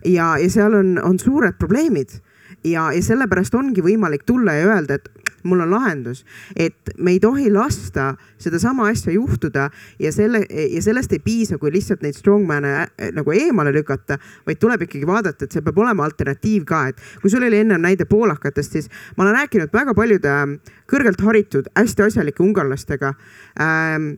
ja, 0.06 0.38
ja 0.40 0.50
seal 0.50 0.76
on, 0.78 0.98
on 1.04 1.20
suured 1.20 1.60
probleemid 1.60 2.22
ja, 2.64 2.90
ja 2.94 3.02
sellepärast 3.04 3.56
ongi 3.58 3.84
võimalik 3.84 4.24
tulla 4.28 4.56
ja 4.56 4.70
öelda, 4.76 5.00
et 5.00 5.21
mul 5.44 5.64
on 5.66 5.72
lahendus, 5.72 6.24
et 6.56 6.92
me 6.98 7.16
ei 7.16 7.20
tohi 7.20 7.50
lasta 7.52 8.16
sedasama 8.42 8.88
asja 8.92 9.14
juhtuda 9.14 9.70
ja 10.00 10.12
selle 10.12 10.44
ja 10.50 10.82
sellest 10.82 11.14
ei 11.14 11.20
piisa, 11.24 11.58
kui 11.58 11.72
lihtsalt 11.74 12.04
neid 12.06 12.18
strongman'e 12.18 12.74
äh, 12.82 13.12
nagu 13.16 13.34
eemale 13.36 13.74
lükata, 13.76 14.18
vaid 14.48 14.60
tuleb 14.62 14.86
ikkagi 14.88 15.08
vaadata, 15.08 15.46
et 15.46 15.56
see 15.56 15.66
peab 15.66 15.82
olema 15.82 16.06
alternatiiv 16.08 16.66
ka, 16.70 16.84
et 16.92 17.02
kui 17.22 17.34
sul 17.34 17.46
oli 17.48 17.62
enne 17.64 17.80
näide 17.82 18.06
poolakatest, 18.10 18.78
siis 18.78 18.90
ma 19.18 19.26
olen 19.26 19.40
rääkinud 19.42 19.74
väga 19.74 19.96
paljude 19.98 20.32
ähm, 20.32 20.58
kõrgelt 20.92 21.22
haritud, 21.26 21.70
hästi 21.78 22.08
asjalike 22.08 22.44
ungarlastega 22.44 23.14
ähm,, 23.62 24.14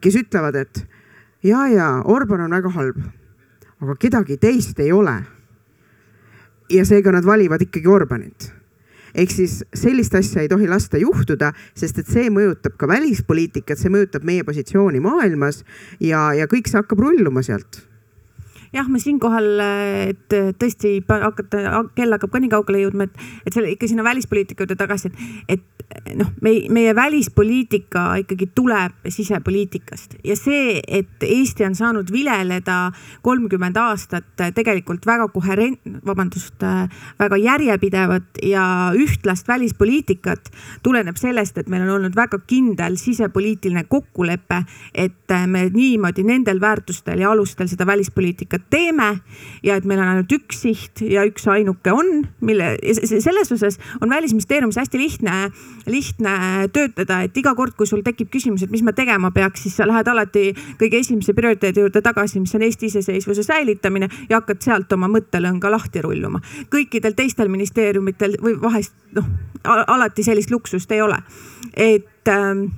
kes 0.00 0.18
ütlevad, 0.22 0.58
et 0.62 0.84
ja, 1.42 1.66
ja 1.68 1.92
Orban 2.04 2.46
on 2.46 2.54
väga 2.54 2.72
halb, 2.76 2.98
aga 3.82 3.96
kedagi 4.00 4.38
teist 4.38 4.80
ei 4.80 4.92
ole. 4.92 5.20
ja 6.72 6.84
seega 6.88 7.12
nad 7.12 7.26
valivad 7.26 7.60
ikkagi 7.60 7.88
Orbanit 7.90 8.46
ehk 9.14 9.30
siis 9.34 9.60
sellist 9.76 10.14
asja 10.18 10.42
ei 10.42 10.50
tohi 10.52 10.68
lasta 10.70 11.00
juhtuda, 11.00 11.52
sest 11.78 12.02
et 12.02 12.10
see 12.10 12.30
mõjutab 12.32 12.76
ka 12.80 12.88
välispoliitikat, 12.90 13.78
see 13.78 13.92
mõjutab 13.92 14.26
meie 14.28 14.44
positsiooni 14.44 15.02
maailmas 15.04 15.62
ja, 16.00 16.30
ja 16.36 16.48
kõik 16.50 16.70
see 16.70 16.80
hakkab 16.80 17.02
rulluma 17.04 17.44
sealt 17.46 17.82
jah, 18.72 18.88
ma 18.88 18.98
siinkohal, 19.00 19.48
et 20.08 20.34
tõesti 20.60 20.96
hakata, 21.04 21.82
kell 21.96 22.16
hakkab 22.16 22.32
ka 22.32 22.40
nii 22.40 22.52
kaugele 22.52 22.86
jõudma, 22.86 23.06
et, 23.08 23.26
et 23.46 23.56
selle 23.56 23.72
ikka 23.74 23.88
sinna 23.90 24.04
välispoliitika 24.06 24.64
juurde 24.64 24.78
tagasi, 24.80 25.10
et, 25.52 25.64
et 25.92 26.14
noh, 26.16 26.30
meie, 26.44 26.64
meie 26.72 26.94
välispoliitika 26.96 28.06
ikkagi 28.22 28.48
tuleb 28.56 29.10
sisepoliitikast. 29.12 30.16
Ja 30.24 30.36
see, 30.40 30.80
et 30.88 31.26
Eesti 31.26 31.66
on 31.68 31.76
saanud 31.76 32.12
vileleda 32.12 32.78
kolmkümmend 33.26 33.76
aastat 33.76 34.44
tegelikult 34.56 35.04
väga 35.06 35.28
koherent, 35.34 35.84
vabandust, 36.06 36.64
väga 37.20 37.40
järjepidevat 37.42 38.40
ja 38.48 38.64
ühtlast 38.96 39.48
välispoliitikat, 39.52 40.48
tuleneb 40.82 41.20
sellest, 41.20 41.60
et 41.60 41.68
meil 41.68 41.84
on 41.84 41.98
olnud 41.98 42.16
väga 42.16 42.40
kindel 42.48 42.96
sisepoliitiline 43.00 43.84
kokkulepe, 43.92 44.62
et 44.94 45.36
me 45.46 45.66
niimoodi 45.72 46.24
nendel 46.24 46.60
väärtustel 46.62 47.20
ja 47.20 47.30
alustel 47.36 47.68
seda 47.68 47.86
välispoliitikat 47.86 48.61
teeme 48.70 49.08
ja 49.64 49.76
et 49.78 49.86
meil 49.88 50.00
on 50.02 50.10
ainult 50.12 50.32
üks 50.34 50.62
siht 50.64 51.02
ja 51.06 51.24
üks 51.28 51.46
ainuke 51.50 51.92
on, 51.94 52.26
mille 52.44 52.74
selles 52.92 53.52
osas 53.54 53.78
on 54.00 54.10
välisministeeriumis 54.10 54.78
hästi 54.80 55.00
lihtne, 55.00 55.36
lihtne 55.86 56.34
töötada, 56.72 57.22
et 57.26 57.36
iga 57.36 57.54
kord, 57.58 57.74
kui 57.78 57.88
sul 57.88 58.04
tekib 58.06 58.30
küsimus, 58.32 58.64
et 58.64 58.74
mis 58.74 58.84
ma 58.86 58.94
tegema 58.96 59.32
peaks, 59.34 59.64
siis 59.66 59.78
sa 59.80 59.86
lähed 59.88 60.08
alati 60.08 60.50
kõige 60.80 61.00
esimese 61.02 61.34
prioriteedi 61.36 61.82
juurde 61.84 62.02
tagasi, 62.04 62.40
mis 62.42 62.54
on 62.58 62.66
Eesti 62.66 62.90
iseseisvuse 62.92 63.46
säilitamine 63.46 64.08
ja 64.28 64.40
hakkad 64.40 64.62
sealt 64.64 64.92
oma 64.92 65.10
mõttelõnga 65.12 65.70
lahti 65.72 66.02
rulluma. 66.04 66.40
kõikidel 66.70 67.16
teistel 67.16 67.50
ministeeriumitel 67.52 68.38
või 68.42 68.58
vahest 68.62 68.94
noh, 69.16 69.26
alati 69.64 70.22
sellist 70.22 70.50
luksust 70.50 70.92
ei 70.92 71.02
ole, 71.02 71.18
et 71.76 72.28
ähm, 72.28 72.70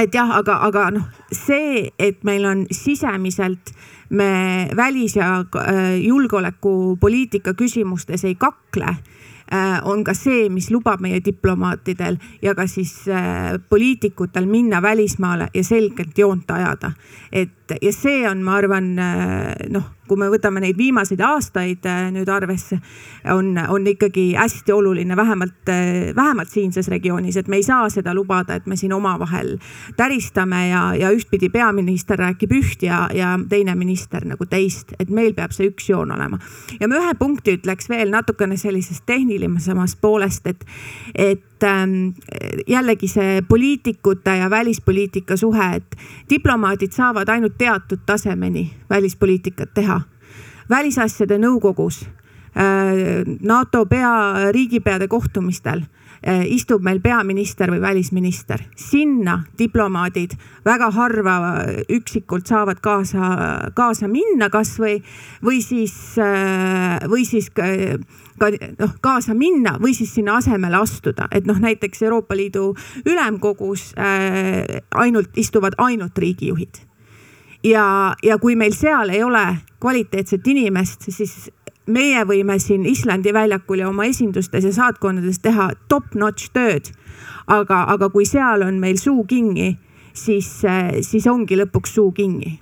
et 0.00 0.14
jah, 0.14 0.30
aga, 0.38 0.60
aga 0.66 0.88
noh, 0.94 1.08
see, 1.34 1.88
et 2.00 2.22
meil 2.26 2.46
on 2.48 2.64
sisemiselt 2.74 3.72
me 4.10 4.68
välis- 4.76 5.16
ja 5.16 5.38
äh, 5.40 5.96
julgeolekupoliitika 6.02 7.54
küsimustes 7.54 8.24
ei 8.24 8.34
kakle 8.34 8.96
Äh, 9.52 9.80
on 9.82 10.04
ka 10.06 10.12
see, 10.14 10.44
mis 10.46 10.68
lubab 10.70 11.00
meie 11.02 11.18
diplomaatidel 11.26 12.20
ja 12.38 12.52
ka 12.54 12.68
siis 12.70 12.92
äh, 13.10 13.56
poliitikutel 13.68 14.46
minna 14.46 14.78
välismaale 14.82 15.48
ja 15.54 15.64
selgelt 15.66 16.18
joont 16.18 16.50
ajada. 16.50 16.92
et 17.32 17.59
ja 17.82 17.92
see 17.94 18.22
on, 18.28 18.44
ma 18.44 18.58
arvan, 18.60 18.92
äh, 18.98 19.68
noh 19.70 19.96
kui 20.10 20.18
me 20.18 20.26
võtame 20.32 20.62
neid 20.62 20.78
viimaseid 20.78 21.20
aastaid 21.22 21.86
äh, 21.86 22.08
nüüd 22.10 22.28
arvesse, 22.32 22.80
on, 23.30 23.52
on 23.70 23.86
ikkagi 23.86 24.32
hästi 24.34 24.74
oluline, 24.74 25.14
vähemalt, 25.16 25.70
äh, 25.70 26.10
vähemalt 26.16 26.50
siinses 26.50 26.90
regioonis, 26.90 27.38
et 27.38 27.50
me 27.50 27.60
ei 27.60 27.66
saa 27.66 27.86
seda 27.92 28.14
lubada, 28.16 28.58
et 28.58 28.66
me 28.70 28.78
siin 28.80 28.94
omavahel 28.96 29.54
täristame 29.98 30.64
ja, 30.72 30.82
ja 30.98 31.12
ühtpidi 31.14 31.50
peaminister 31.54 32.18
räägib 32.18 32.56
üht 32.58 32.82
ja, 32.86 33.04
ja 33.14 33.36
teine 33.50 33.76
minister 33.78 34.26
nagu 34.26 34.48
teist, 34.50 34.96
et 34.98 35.12
meil 35.14 35.36
peab 35.38 35.54
see 35.54 35.70
üks 35.70 35.92
joon 35.92 36.10
olema. 36.16 36.40
ja 36.80 36.90
ma 36.90 36.98
ühe 36.98 37.14
punkti 37.20 37.54
ütleks 37.60 37.90
veel 37.92 38.10
natukene 38.10 38.58
sellisest 38.58 39.06
tehnilisemast 39.06 40.00
poolest, 40.02 40.50
et, 40.50 40.66
et 41.14 41.46
ähm, 41.62 42.14
jällegi 42.68 43.08
see 43.08 43.42
poliitikute 43.48 44.36
ja 44.36 44.50
välispoliitika 44.50 45.36
suhe, 45.36 45.74
et 45.76 45.96
diplomaadid 46.30 46.92
saavad 46.92 47.28
ainult 47.28 47.58
teatud 47.58 48.02
tasemeni 48.06 48.70
välispoliitikat 48.90 49.74
teha. 49.74 50.00
Välisasjade 50.70 51.38
nõukogus, 51.38 52.04
äh, 52.56 53.24
NATO 53.40 53.86
pea, 53.86 54.52
riigipeade 54.52 55.08
kohtumistel 55.08 55.82
istub 56.20 56.82
meil 56.84 57.00
peaminister 57.00 57.70
või 57.72 57.80
välisminister, 57.80 58.60
sinna 58.76 59.38
diplomaadid 59.58 60.34
väga 60.64 60.90
harva 60.92 61.36
üksikult 61.88 62.50
saavad 62.50 62.82
kaasa, 62.84 63.30
kaasa 63.74 64.08
minna 64.08 64.50
kasvõi 64.52 64.98
või 65.44 65.62
siis, 65.64 65.94
äh, 66.20 67.00
või 67.08 67.24
siis 67.24 67.48
ka 67.54 67.64
noh 68.80 68.92
kaasa 69.00 69.34
minna 69.34 69.76
või 69.80 69.94
siis 69.96 70.12
sinna 70.14 70.36
asemele 70.40 70.76
astuda, 70.76 71.28
et 71.32 71.48
noh, 71.48 71.58
näiteks 71.60 72.02
Euroopa 72.02 72.36
Liidu 72.36 72.74
ülemkogus 73.04 73.90
ainult 74.94 75.36
istuvad 75.36 75.76
ainult 75.78 76.18
riigijuhid. 76.18 76.80
Ja, 77.64 78.14
ja 78.24 78.38
kui 78.40 78.56
meil 78.56 78.72
seal 78.72 79.12
ei 79.12 79.22
ole 79.22 79.44
kvaliteetset 79.80 80.46
inimest, 80.46 81.10
siis 81.12 81.50
meie 81.86 82.24
võime 82.24 82.58
siin 82.58 82.86
Islandi 82.86 83.32
väljakul 83.34 83.82
ja 83.82 83.88
oma 83.88 84.04
esindustes 84.04 84.64
ja 84.64 84.72
saatkondades 84.72 85.38
teha 85.38 85.70
top-notch 85.88 86.52
tööd. 86.52 86.92
aga, 87.46 87.84
aga 87.90 88.08
kui 88.10 88.24
seal 88.24 88.62
on 88.62 88.78
meil 88.78 88.98
suu 88.98 89.24
kinni, 89.24 89.78
siis, 90.14 90.62
siis 91.00 91.26
ongi 91.26 91.56
lõpuks 91.58 91.94
suu 91.94 92.12
kinni 92.12 92.60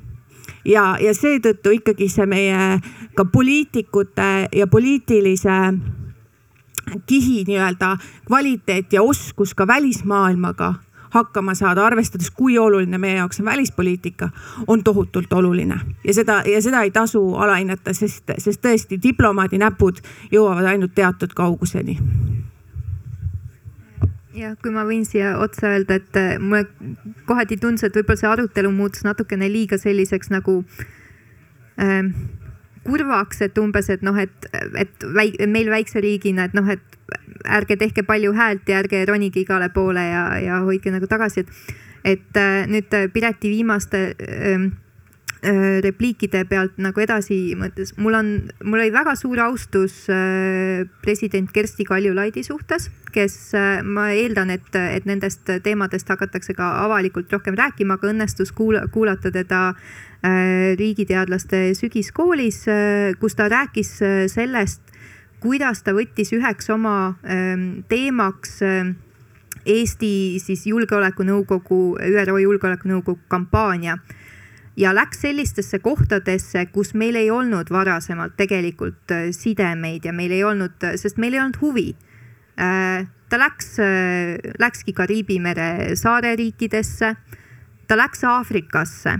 ja, 0.64 0.96
ja 1.00 1.14
seetõttu 1.14 1.72
ikkagi 1.76 2.08
see 2.08 2.26
meie 2.26 2.80
ka 3.16 3.24
poliitikute 3.24 4.48
ja 4.52 4.66
poliitilise 4.66 5.58
kihi 7.06 7.44
nii-öelda 7.48 7.96
kvaliteet 8.26 8.92
ja 8.92 9.02
oskus 9.02 9.54
ka 9.54 9.66
välismaailmaga 9.66 10.74
hakkama 11.10 11.54
saada, 11.54 11.86
arvestades, 11.86 12.30
kui 12.30 12.58
oluline 12.58 12.98
meie 12.98 13.16
jaoks 13.18 13.40
on 13.40 13.48
välispoliitika, 13.50 14.30
on 14.66 14.84
tohutult 14.84 15.32
oluline. 15.32 15.80
Ja 16.04 16.14
seda 16.14 16.42
ja 16.46 16.62
seda 16.62 16.82
ei 16.82 16.90
tasu 16.90 17.34
alahinnata, 17.34 17.94
sest, 17.94 18.34
sest 18.38 18.62
tõesti 18.64 19.00
diplomaadi 19.02 19.58
näpud 19.58 20.02
jõuavad 20.32 20.72
ainult 20.74 20.94
teatud 20.94 21.34
kauguseni. 21.34 21.98
Jah, 24.38 24.54
kui 24.62 24.70
ma 24.70 24.84
võin 24.86 25.02
siia 25.08 25.34
otsa 25.42 25.72
öelda, 25.72 25.96
et 25.98 26.16
äh, 26.16 26.36
mulle 26.38 26.68
kohati 27.26 27.56
tundus, 27.58 27.82
et 27.88 27.96
võib-olla 27.96 28.20
see 28.20 28.28
arutelu 28.30 28.70
muutus 28.70 29.02
natukene 29.02 29.48
liiga 29.50 29.78
selliseks 29.80 30.30
nagu 30.30 30.60
äh, 31.80 32.04
kurvaks, 32.88 33.42
et 33.44 33.58
umbes, 33.60 33.92
et 33.92 34.04
noh, 34.06 34.16
et, 34.18 34.50
et 34.80 35.08
väik, 35.14 35.36
meil 35.50 35.68
väikse 35.72 36.00
riigina, 36.04 36.48
et 36.48 36.56
noh, 36.56 36.68
et 36.72 36.98
ärge 37.44 37.78
tehke 37.80 38.04
palju 38.06 38.34
häält 38.36 38.68
ja 38.68 38.82
ärge 38.82 39.04
ronige 39.08 39.42
igale 39.42 39.70
poole 39.74 40.02
ja, 40.08 40.24
ja 40.42 40.60
hoidke 40.64 40.92
nagu 40.92 41.08
tagasi, 41.10 41.44
et, 41.44 41.72
et 42.16 42.40
äh, 42.40 42.66
nüüd 42.70 42.92
äh, 42.94 43.08
Pireti 43.12 43.50
viimaste 43.52 44.00
äh, 44.12 44.66
äh, 45.42 45.78
repliikide 45.84 46.44
pealt 46.50 46.76
nagu 46.82 47.00
edasi 47.04 47.54
mõttes, 47.58 47.94
mul 48.00 48.18
on, 48.18 48.32
mul 48.64 48.82
oli 48.82 48.92
väga 48.94 49.14
suur 49.18 49.40
austus 49.46 50.04
president 51.04 51.52
Kersti 51.54 51.86
Kaljulaidi 51.88 52.44
suhtes, 52.46 52.90
kes 53.14 53.38
ma 53.84 54.10
eeldan, 54.12 54.52
et, 54.52 54.68
et 54.76 55.08
nendest 55.08 55.48
teemadest 55.64 56.10
hakatakse 56.12 56.56
ka 56.58 56.74
avalikult 56.84 57.32
rohkem 57.32 57.56
rääkima, 57.58 57.96
aga 57.96 58.12
õnnestus 58.12 58.52
kuula, 58.52 58.84
kuulata 58.92 59.32
teda 59.32 59.72
riigiteadlaste 60.22 61.74
sügiskoolis, 61.78 62.64
kus 63.20 63.36
ta 63.38 63.46
rääkis 63.48 63.92
sellest, 64.32 64.80
kuidas 65.38 65.84
ta 65.86 65.94
võttis 65.94 66.32
üheks 66.34 66.72
oma 66.74 66.96
ähm, 67.22 67.84
teemaks 67.88 68.58
Eesti 69.68 70.38
siis 70.40 70.64
julgeolekunõukogu, 70.66 71.98
ÜRO 72.00 72.38
Julgeolekunõukogu 72.40 73.20
kampaania. 73.28 73.98
Ja 74.78 74.92
läks 74.94 75.20
sellistesse 75.24 75.80
kohtadesse, 75.82 76.66
kus 76.72 76.94
meil 76.94 77.18
ei 77.18 77.30
olnud 77.34 77.70
varasemalt 77.74 78.36
tegelikult 78.38 79.10
äh, 79.10 79.28
sidemeid 79.34 80.06
ja 80.06 80.12
meil 80.14 80.32
ei 80.36 80.44
olnud, 80.46 80.78
sest 80.96 81.18
meil 81.18 81.34
ei 81.34 81.42
olnud 81.42 81.58
huvi. 81.60 81.88
Äh, 82.62 83.08
ta 83.28 83.40
läks, 83.42 83.74
äh, 83.82 84.38
läkski 84.62 84.94
Kariibi 84.94 85.40
mere 85.42 85.96
saareriikidesse, 85.98 87.16
ta 87.90 87.98
läks 87.98 88.22
Aafrikasse 88.24 89.18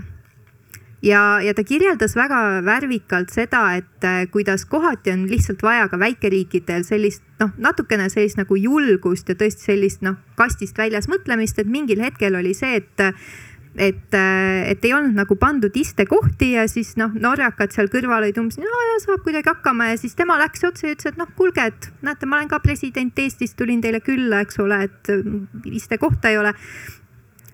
ja, 1.01 1.39
ja 1.43 1.53
ta 1.55 1.63
kirjeldas 1.63 2.15
väga 2.17 2.61
värvikalt 2.65 3.33
seda, 3.33 3.63
et 3.79 4.07
äh, 4.07 4.23
kuidas 4.31 4.65
kohati 4.69 5.13
on 5.13 5.27
lihtsalt 5.29 5.63
vaja 5.63 5.87
ka 5.91 5.99
väikeriikidel 5.99 6.83
sellist 6.87 7.23
noh, 7.39 7.53
natukene 7.57 8.09
sellist 8.11 8.39
nagu 8.39 8.57
julgust 8.59 9.29
ja 9.29 9.37
tõesti 9.39 9.71
sellist 9.71 10.03
noh, 10.05 10.19
kastist 10.39 10.77
väljas 10.77 11.09
mõtlemist, 11.11 11.59
et 11.59 11.69
mingil 11.69 12.03
hetkel 12.03 12.35
oli 12.39 12.55
see, 12.57 12.81
et 12.83 13.07
et, 13.79 14.13
äh, 14.17 14.71
et 14.71 14.85
ei 14.85 14.93
olnud 14.93 15.15
nagu 15.15 15.35
pandud 15.39 15.75
istekohti 15.77 16.51
ja 16.57 16.65
siis 16.67 16.95
noh, 16.99 17.13
norrakad 17.13 17.71
seal 17.71 17.87
kõrval 17.91 18.25
olid 18.25 18.39
umbes, 18.41 18.57
no 18.59 18.81
ja 18.89 18.97
saab 19.03 19.23
kuidagi 19.23 19.47
hakkama. 19.51 19.91
Ja 19.91 19.99
siis 20.01 20.17
tema 20.17 20.39
läks 20.41 20.65
otse 20.67 20.89
ja 20.89 20.95
ütles, 20.97 21.13
et 21.13 21.19
noh, 21.21 21.29
kuulge, 21.37 21.69
et 21.69 21.89
näete, 22.03 22.27
ma 22.27 22.39
olen 22.39 22.49
ka 22.51 22.59
president 22.63 23.19
Eestist, 23.21 23.55
tulin 23.61 23.79
teile 23.81 24.01
külla, 24.03 24.41
eks 24.43 24.59
ole, 24.59 24.81
et 24.89 25.13
istekohta 25.69 26.33
ei 26.33 26.41
ole 26.41 26.55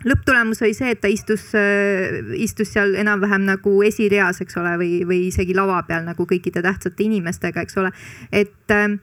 lõpptulemus 0.06 0.62
oli 0.64 0.76
see, 0.78 0.94
et 0.94 1.02
ta 1.02 1.10
istus, 1.12 1.48
äh, 1.58 2.22
istus 2.38 2.74
seal 2.76 2.96
enam-vähem 3.00 3.48
nagu 3.48 3.76
esireas, 3.86 4.42
eks 4.44 4.60
ole, 4.62 4.76
või, 4.82 4.92
või 5.08 5.26
isegi 5.32 5.56
lava 5.58 5.82
peal 5.88 6.06
nagu 6.06 6.28
kõikide 6.30 6.64
tähtsate 6.66 7.06
inimestega, 7.08 7.66
eks 7.66 7.82
ole. 7.82 7.92
et, 8.32 8.72
äh, 8.72 9.00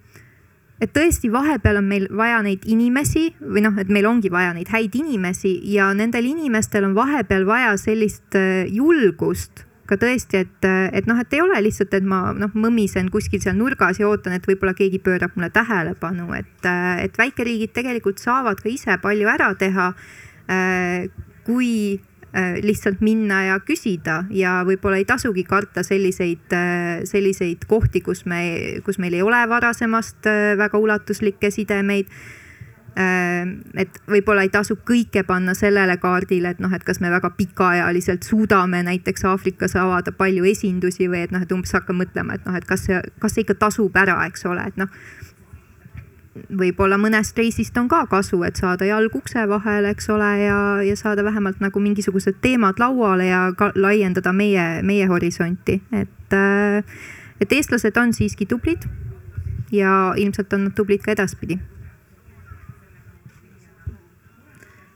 et 0.83 0.95
tõesti, 0.95 1.31
vahepeal 1.33 1.83
on 1.83 1.91
meil 1.91 2.07
vaja 2.11 2.43
neid 2.43 2.65
inimesi 2.67 3.29
või 3.41 3.67
noh, 3.67 3.77
et 3.79 3.91
meil 3.91 4.07
ongi 4.07 4.31
vaja 4.31 4.55
neid 4.55 4.71
häid 4.71 4.95
inimesi 4.99 5.59
ja 5.75 5.93
nendel 5.95 6.27
inimestel 6.31 6.87
on 6.87 6.97
vahepeal 6.99 7.47
vaja 7.47 7.77
sellist 7.77 8.39
äh, 8.39 8.65
julgust 8.71 9.67
ka 9.93 9.99
tõesti, 9.99 10.41
et, 10.47 10.67
et 10.95 11.09
noh, 11.11 11.19
et 11.21 11.35
ei 11.35 11.41
ole 11.43 11.59
lihtsalt, 11.67 11.93
et 11.99 12.05
ma 12.07 12.31
noh, 12.37 12.53
mõmisen 12.57 13.11
kuskil 13.13 13.43
seal 13.43 13.59
nurgas 13.59 13.99
ja 14.01 14.07
ootan, 14.09 14.37
et 14.37 14.47
võib-olla 14.49 14.73
keegi 14.79 15.03
pöörab 15.03 15.35
mulle 15.37 15.51
tähelepanu, 15.53 16.31
et, 16.39 16.69
et 17.03 17.19
väikeriigid 17.19 17.75
tegelikult 17.77 18.23
saavad 18.23 18.63
ka 18.63 18.71
ise 18.71 18.97
palju 19.03 19.29
ära 19.29 19.51
teha 19.59 19.91
kui 21.47 21.73
äh, 22.35 22.59
lihtsalt 22.63 23.01
minna 23.05 23.43
ja 23.47 23.57
küsida 23.65 24.23
ja 24.31 24.61
võib-olla 24.67 25.01
ei 25.01 25.09
tasugi 25.09 25.45
karta 25.49 25.85
selliseid, 25.87 26.55
selliseid 27.09 27.67
kohti, 27.71 28.03
kus 28.05 28.25
me, 28.27 28.43
kus 28.85 29.01
meil 29.03 29.19
ei 29.19 29.25
ole 29.25 29.43
varasemast 29.49 30.31
väga 30.59 30.79
ulatuslikke 30.79 31.51
sidemeid. 31.51 32.13
Et 32.93 33.95
võib-olla 34.05 34.43
ei 34.45 34.51
tasu 34.53 34.75
kõike 34.85 35.23
panna 35.25 35.55
sellele 35.57 35.95
kaardile, 35.97 36.51
et 36.53 36.59
noh, 36.61 36.73
et 36.77 36.83
kas 36.85 37.01
me 37.01 37.09
väga 37.09 37.31
pikaajaliselt 37.39 38.29
suudame 38.29 38.83
näiteks 38.85 39.25
Aafrikas 39.31 39.79
avada 39.81 40.13
palju 40.13 40.45
esindusi 40.51 41.09
või 41.09 41.23
et 41.25 41.33
noh, 41.33 41.41
et 41.41 41.55
umbes 41.57 41.73
hakka 41.73 41.97
mõtlema, 41.97 42.37
et 42.37 42.45
noh, 42.45 42.59
et 42.61 42.69
kas 42.69 42.85
see, 42.91 43.01
kas 43.23 43.33
see 43.33 43.47
ikka 43.47 43.57
tasub 43.65 43.97
ära, 43.97 44.19
eks 44.29 44.45
ole, 44.45 44.69
et 44.69 44.77
noh 44.77 44.93
võib-olla 46.33 46.97
mõnest 47.01 47.37
reisist 47.39 47.77
on 47.77 47.89
ka 47.93 48.05
kasu, 48.11 48.41
et 48.47 48.57
saada 48.57 48.87
jalg 48.89 49.15
ukse 49.17 49.45
vahele, 49.49 49.93
eks 49.93 50.09
ole, 50.13 50.31
ja, 50.45 50.59
ja 50.85 50.97
saada 50.97 51.25
vähemalt 51.25 51.61
nagu 51.61 51.81
mingisugused 51.81 52.41
teemad 52.45 52.81
lauale 52.81 53.29
ja 53.29 53.43
ka, 53.57 53.73
laiendada 53.77 54.33
meie, 54.33 54.67
meie 54.87 55.09
horisonti, 55.11 55.81
et, 55.93 56.39
et 57.41 57.53
eestlased 57.53 58.01
on 58.01 58.15
siiski 58.17 58.49
tublid 58.49 58.89
ja 59.73 60.15
ilmselt 60.17 60.53
on 60.53 60.69
nad 60.69 60.77
tublid 60.77 61.05
ka 61.05 61.13
edaspidi. 61.13 61.59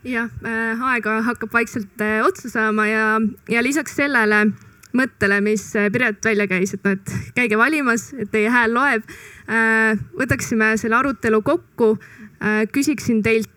Jah 0.06 0.30
äh,, 0.46 0.82
aega 0.92 1.18
hakkab 1.26 1.50
vaikselt 1.52 2.00
äh, 2.00 2.20
otsa 2.22 2.48
saama 2.48 2.86
ja, 2.86 3.06
ja 3.50 3.62
lisaks 3.62 3.96
sellele 3.98 4.52
mõttele, 4.96 5.40
mis 5.44 5.68
äh, 5.76 5.90
Piret 5.92 6.24
välja 6.24 6.48
käis, 6.50 6.74
et 6.76 6.84
noh, 6.86 6.96
et 6.96 7.32
käige 7.36 7.58
valimas, 7.60 8.10
et 8.16 8.30
teie 8.32 8.52
hääl 8.52 8.74
loeb 8.74 9.04
äh,. 9.48 9.98
võtaksime 10.18 10.74
selle 10.80 10.98
arutelu 10.98 11.42
kokku 11.42 11.96
äh,. 11.96 12.64
küsiksin 12.72 13.22
teilt 13.22 13.50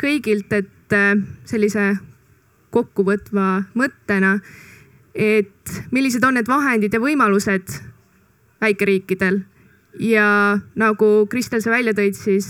kõigilt, 0.00 0.52
et 0.52 0.70
sellise 1.48 1.94
kokkuvõtva 2.74 3.64
mõttena, 3.74 4.34
et 5.14 5.72
millised 5.94 6.22
on 6.26 6.36
need 6.36 6.50
vahendid 6.50 6.92
ja 6.92 7.00
võimalused 7.02 7.72
väikeriikidel 8.62 9.40
ja 9.98 10.58
nagu 10.74 11.10
Kristel, 11.30 11.62
sa 11.62 11.72
välja 11.72 11.94
tõid, 11.96 12.18
siis 12.18 12.48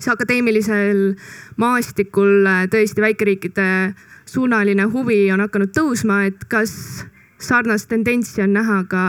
see 0.00 0.12
akadeemilisel 0.12 1.14
maastikul 1.60 2.48
tõesti 2.72 3.04
väikeriikide 3.04 3.68
suunaline 4.30 4.86
huvi 4.92 5.24
on 5.34 5.42
hakanud 5.42 5.72
tõusma, 5.74 6.22
et 6.30 6.44
kas 6.50 6.72
sarnast 7.42 7.88
tendentsi 7.90 8.42
on 8.44 8.54
näha 8.54 8.84
ka, 8.90 9.04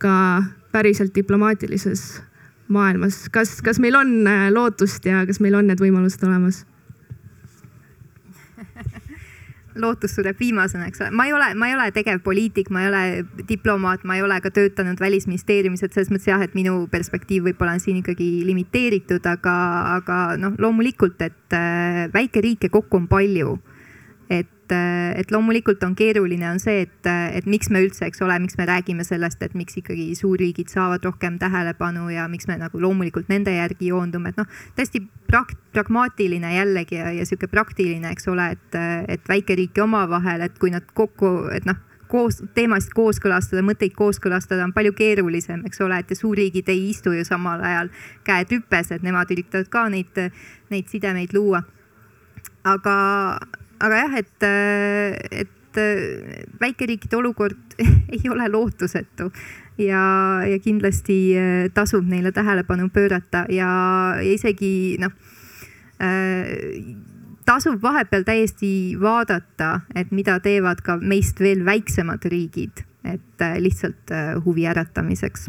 ka 0.00 0.14
päriselt 0.72 1.14
diplomaatilises 1.16 2.22
maailmas, 2.72 3.26
kas, 3.32 3.58
kas 3.64 3.80
meil 3.80 3.96
on 3.98 4.26
äh, 4.28 4.48
lootust 4.52 5.04
ja 5.08 5.26
kas 5.28 5.40
meil 5.44 5.56
on 5.58 5.68
need 5.68 5.80
võimalused 5.82 6.24
olemas? 6.24 6.64
lootus 9.82 10.16
sureb 10.16 10.40
viimasena, 10.40 10.88
eks 10.88 11.04
ole. 11.04 11.12
ma 11.16 11.28
ei 11.28 11.32
ole, 11.36 11.52
ma 11.54 11.68
ei 11.68 11.76
ole 11.76 11.90
tegevpoliitik, 11.96 12.70
ma 12.74 12.84
ei 12.84 12.90
ole 12.90 13.02
diplomaat, 13.48 14.04
ma 14.08 14.16
ei 14.18 14.24
ole 14.24 14.40
ka 14.44 14.52
töötanud 14.54 15.00
välisministeeriumis, 15.00 15.84
et 15.84 15.96
selles 15.96 16.12
mõttes 16.12 16.28
jah, 16.30 16.42
et 16.44 16.56
minu 16.58 16.86
perspektiiv 16.92 17.48
võib-olla 17.50 17.76
on 17.76 17.84
siin 17.84 18.00
ikkagi 18.02 18.28
limiteeritud, 18.48 19.24
aga, 19.28 19.56
aga 19.98 20.20
noh, 20.40 20.56
loomulikult, 20.60 21.20
et 21.24 21.56
äh, 21.56 22.06
väikeriike 22.14 22.72
kokku 22.72 23.02
on 23.02 23.08
palju 23.10 23.58
et, 24.30 24.72
et 25.16 25.30
loomulikult 25.32 25.82
on 25.86 25.94
keeruline, 25.96 26.44
on 26.50 26.60
see, 26.60 26.82
et, 26.84 27.08
et 27.08 27.46
miks 27.48 27.70
me 27.72 27.80
üldse, 27.84 28.04
eks 28.08 28.20
ole, 28.24 28.36
miks 28.42 28.58
me 28.58 28.66
räägime 28.68 29.06
sellest, 29.06 29.42
et 29.42 29.56
miks 29.56 29.80
ikkagi 29.80 30.10
suurriigid 30.18 30.68
saavad 30.72 31.04
rohkem 31.08 31.38
tähelepanu 31.40 32.10
ja 32.12 32.28
miks 32.28 32.48
me 32.50 32.58
nagu 32.60 32.80
loomulikult 32.82 33.30
nende 33.32 33.56
järgi 33.56 33.88
joondume, 33.92 34.34
et 34.34 34.40
noh, 34.40 34.48
täiesti 34.76 35.02
prakt-, 35.30 35.58
pragmaatiline 35.72 36.54
jällegi 36.58 37.00
ja, 37.00 37.12
ja 37.16 37.26
sihuke 37.28 37.48
praktiline, 37.52 38.12
eks 38.12 38.28
ole, 38.28 38.52
et, 38.58 38.80
et 39.16 39.28
väikeriike 39.28 39.82
omavahel, 39.84 40.44
et 40.44 40.58
kui 40.60 40.74
nad 40.74 40.84
kokku, 40.94 41.48
et 41.54 41.68
noh 41.68 41.80
koos, 42.08 42.40
teemasid 42.56 42.92
kooskõlastada, 42.96 43.62
mõtteid 43.64 43.94
kooskõlastada 43.96 44.64
on 44.64 44.72
palju 44.76 44.94
keerulisem, 44.96 45.62
eks 45.68 45.82
ole, 45.84 46.00
et 46.00 46.12
ja 46.12 46.18
suurriigid 46.18 46.68
ei 46.72 46.88
istu 46.90 47.12
ju 47.12 47.24
samal 47.28 47.62
ajal 47.64 47.92
käed 48.26 48.54
rüpes, 48.56 48.92
et 48.94 49.04
nemad 49.04 49.30
üritavad 49.34 49.68
ka 49.72 49.86
neid, 49.92 50.22
neid 50.72 50.88
sidemeid 50.92 51.36
luua. 51.36 51.62
aga, 52.64 52.94
aga 53.80 54.02
jah, 54.02 54.18
et, 54.18 54.48
et 55.44 55.80
väikeriikide 56.60 57.16
olukord 57.18 57.78
ei 58.14 58.30
ole 58.32 58.48
lootusetu 58.50 59.28
ja, 59.78 60.02
ja 60.46 60.58
kindlasti 60.58 61.18
äh, 61.38 61.70
tasub 61.74 62.06
neile 62.08 62.32
tähelepanu 62.32 62.88
pöörata 62.88 63.44
ja, 63.48 63.70
ja 64.18 64.32
isegi 64.32 64.98
noh 65.00 65.12
äh, 66.02 66.96
tasub 67.46 67.82
vahepeal 67.82 68.26
täiesti 68.28 68.70
vaadata, 69.00 69.80
et 69.96 70.10
mida 70.12 70.36
teevad 70.44 70.82
ka 70.84 70.98
meist 71.00 71.40
veel 71.40 71.64
väiksemad 71.64 72.26
riigid, 72.28 72.84
et 73.04 73.44
äh, 73.44 73.56
lihtsalt 73.62 74.12
huvi 74.44 74.66
äratamiseks. 74.68 75.48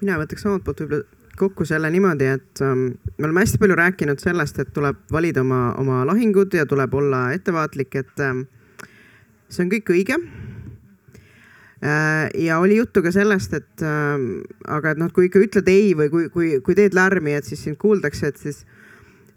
mina 0.00 0.16
võtaks 0.16 0.46
omalt 0.48 0.64
poolt 0.64 0.80
võib-olla 0.80 1.19
kokku 1.40 1.64
selle 1.68 1.90
niimoodi, 1.92 2.28
et 2.36 2.62
ähm, 2.64 2.86
me 3.16 3.28
oleme 3.28 3.44
hästi 3.44 3.60
palju 3.60 3.76
rääkinud 3.78 4.20
sellest, 4.22 4.58
et 4.62 4.72
tuleb 4.76 4.98
valida 5.12 5.42
oma, 5.44 5.70
oma 5.80 6.02
lahingud 6.08 6.54
ja 6.56 6.66
tuleb 6.68 6.94
olla 6.94 7.30
ettevaatlik, 7.36 7.96
et 8.02 8.24
ähm, 8.24 8.44
see 9.48 9.64
on 9.64 9.72
kõik 9.72 9.92
õige 9.94 10.18
äh,. 11.84 12.28
ja 12.44 12.60
oli 12.60 12.76
juttu 12.76 13.02
ka 13.02 13.12
sellest, 13.14 13.56
et 13.56 13.86
äh, 13.86 14.26
aga 14.68 14.94
et 14.94 15.00
noh, 15.00 15.12
kui 15.14 15.30
ikka 15.30 15.42
ütled 15.46 15.72
ei 15.72 15.94
või 15.98 16.12
kui, 16.12 16.28
kui, 16.34 16.52
kui 16.66 16.78
teed 16.78 16.96
lärmi, 16.96 17.34
et 17.38 17.48
siis 17.48 17.64
sind 17.64 17.80
kuuldakse, 17.80 18.32
et 18.32 18.40
siis 18.40 18.62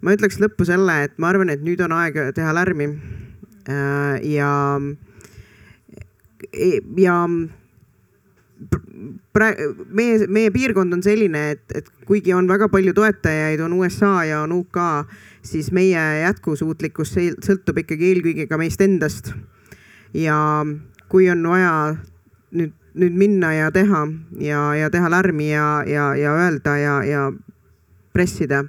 ma 0.03 0.15
ütleks 0.17 0.41
lõppu 0.43 0.67
selle, 0.67 0.99
et 1.07 1.17
ma 1.17 1.31
arvan, 1.31 1.53
et 1.53 1.63
nüüd 1.63 1.81
on 1.85 1.95
aeg 1.95 2.19
teha 2.35 2.53
lärmi 2.59 2.91
äh,. 3.71 4.19
ja, 4.35 4.53
ja 6.99 7.19
praegu 9.33 9.85
meie, 9.89 10.27
meie 10.31 10.51
piirkond 10.53 10.93
on 10.93 11.03
selline, 11.03 11.41
et, 11.55 11.63
et 11.75 11.87
kuigi 12.07 12.33
on 12.35 12.47
väga 12.49 12.69
palju 12.71 12.93
toetajaid, 12.95 13.61
on 13.65 13.73
USA 13.79 14.23
ja 14.27 14.41
on 14.45 14.53
UK, 14.55 14.79
siis 15.45 15.71
meie 15.75 16.03
jätkusuutlikkus 16.23 17.15
sõltub 17.43 17.81
ikkagi 17.83 18.11
eelkõige 18.11 18.47
ka 18.49 18.59
meist 18.61 18.81
endast. 18.81 19.33
ja 20.13 20.37
kui 21.09 21.29
on 21.29 21.41
vaja 21.49 21.95
nüüd, 22.53 22.73
nüüd 22.93 23.17
minna 23.17 23.53
ja 23.53 23.71
teha 23.73 24.05
ja, 24.39 24.61
ja 24.77 24.89
teha 24.93 25.09
lärmi 25.09 25.49
ja, 25.49 25.83
ja, 25.89 26.13
ja 26.15 26.35
öelda 26.37 26.77
ja, 26.77 26.99
ja 27.03 27.31
pressida. 28.13 28.63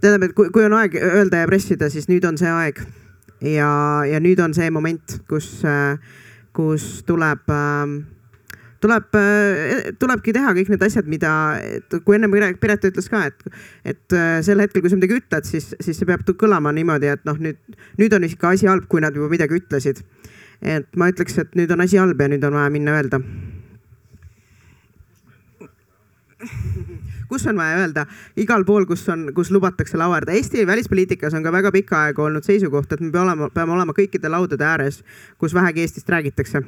tähendab, 0.00 0.30
et 0.30 0.34
kui, 0.36 0.50
kui 0.50 0.64
on 0.64 0.78
aeg 0.80 0.96
öelda 0.96 1.44
ja 1.44 1.50
pressida, 1.50 1.90
siis 1.92 2.08
nüüd 2.08 2.24
on 2.24 2.40
see 2.40 2.50
aeg 2.50 2.80
ja, 3.44 3.70
ja 4.08 4.20
nüüd 4.20 4.40
on 4.40 4.56
see 4.56 4.70
moment, 4.72 5.20
kus, 5.28 5.60
kus 6.56 6.88
tuleb 7.06 7.52
äh, 7.52 8.00
tuleb, 8.82 9.14
äh, 9.14 9.92
tulebki 10.00 10.34
teha 10.34 10.52
kõik 10.56 10.72
need 10.72 10.82
asjad, 10.84 11.08
mida, 11.10 11.30
kui 12.04 12.18
ennem 12.18 12.34
Piret 12.60 12.84
ütles 12.90 13.08
ka, 13.12 13.24
et, 13.30 13.56
et 13.94 14.16
äh, 14.16 14.40
sel 14.44 14.62
hetkel, 14.62 14.82
kui 14.82 14.90
sa 14.92 14.98
midagi 14.98 15.20
ütled, 15.20 15.48
siis, 15.48 15.70
siis 15.78 15.98
see 15.98 16.08
peab 16.08 16.26
kõlama 16.26 16.74
niimoodi, 16.74 17.10
et 17.12 17.24
noh, 17.28 17.38
nüüd, 17.42 17.60
nüüd 18.00 18.16
on 18.16 18.26
ikka 18.26 18.54
asi 18.56 18.70
halb, 18.70 18.88
kui 18.90 19.02
nad 19.04 19.16
juba 19.16 19.30
midagi 19.32 19.60
ütlesid. 19.60 20.02
et 20.62 20.86
ma 20.94 21.08
ütleks, 21.10 21.38
et 21.42 21.56
nüüd 21.58 21.72
on 21.74 21.82
asi 21.82 21.98
halb 21.98 22.20
ja 22.22 22.28
nüüd 22.30 22.44
on 22.46 22.54
vaja 22.54 22.70
minna 22.70 22.94
öelda. 22.98 23.18
kus 27.30 27.46
on 27.46 27.56
vaja 27.58 27.78
öelda, 27.80 28.06
igal 28.36 28.64
pool, 28.66 28.86
kus 28.86 29.06
on, 29.08 29.28
kus 29.34 29.50
lubatakse 29.54 29.98
lauarda. 29.98 30.34
Eesti 30.34 30.66
välispoliitikas 30.66 31.34
on 31.34 31.42
ka 31.42 31.52
väga 31.54 31.72
pikka 31.72 32.02
aega 32.08 32.22
olnud 32.22 32.46
seisukoht, 32.46 32.92
et 32.92 33.00
me 33.00 33.10
peame 33.10 33.30
olema, 33.30 33.50
peame 33.54 33.78
olema 33.78 33.94
kõikide 33.96 34.30
laudade 34.30 34.66
ääres, 34.66 35.02
kus 35.38 35.54
vähegi 35.54 35.86
Eestist 35.86 36.10
räägitakse 36.10 36.62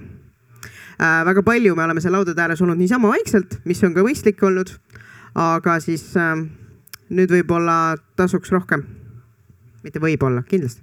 väga 0.98 1.42
palju 1.42 1.76
me 1.76 1.84
oleme 1.84 2.00
seal 2.00 2.14
laudade 2.14 2.42
ääres 2.42 2.62
olnud 2.62 2.78
niisama 2.78 3.08
vaikselt, 3.08 3.58
mis 3.64 3.82
on 3.84 3.94
ka 3.94 4.02
mõistlik 4.06 4.42
olnud. 4.42 4.70
aga 5.34 5.80
siis 5.80 6.16
äh, 6.16 6.36
nüüd 7.10 7.30
võib-olla 7.30 7.96
tasuks 8.16 8.52
rohkem. 8.54 8.84
mitte 9.82 10.00
võib-olla, 10.00 10.42
kindlasti. 10.48 10.82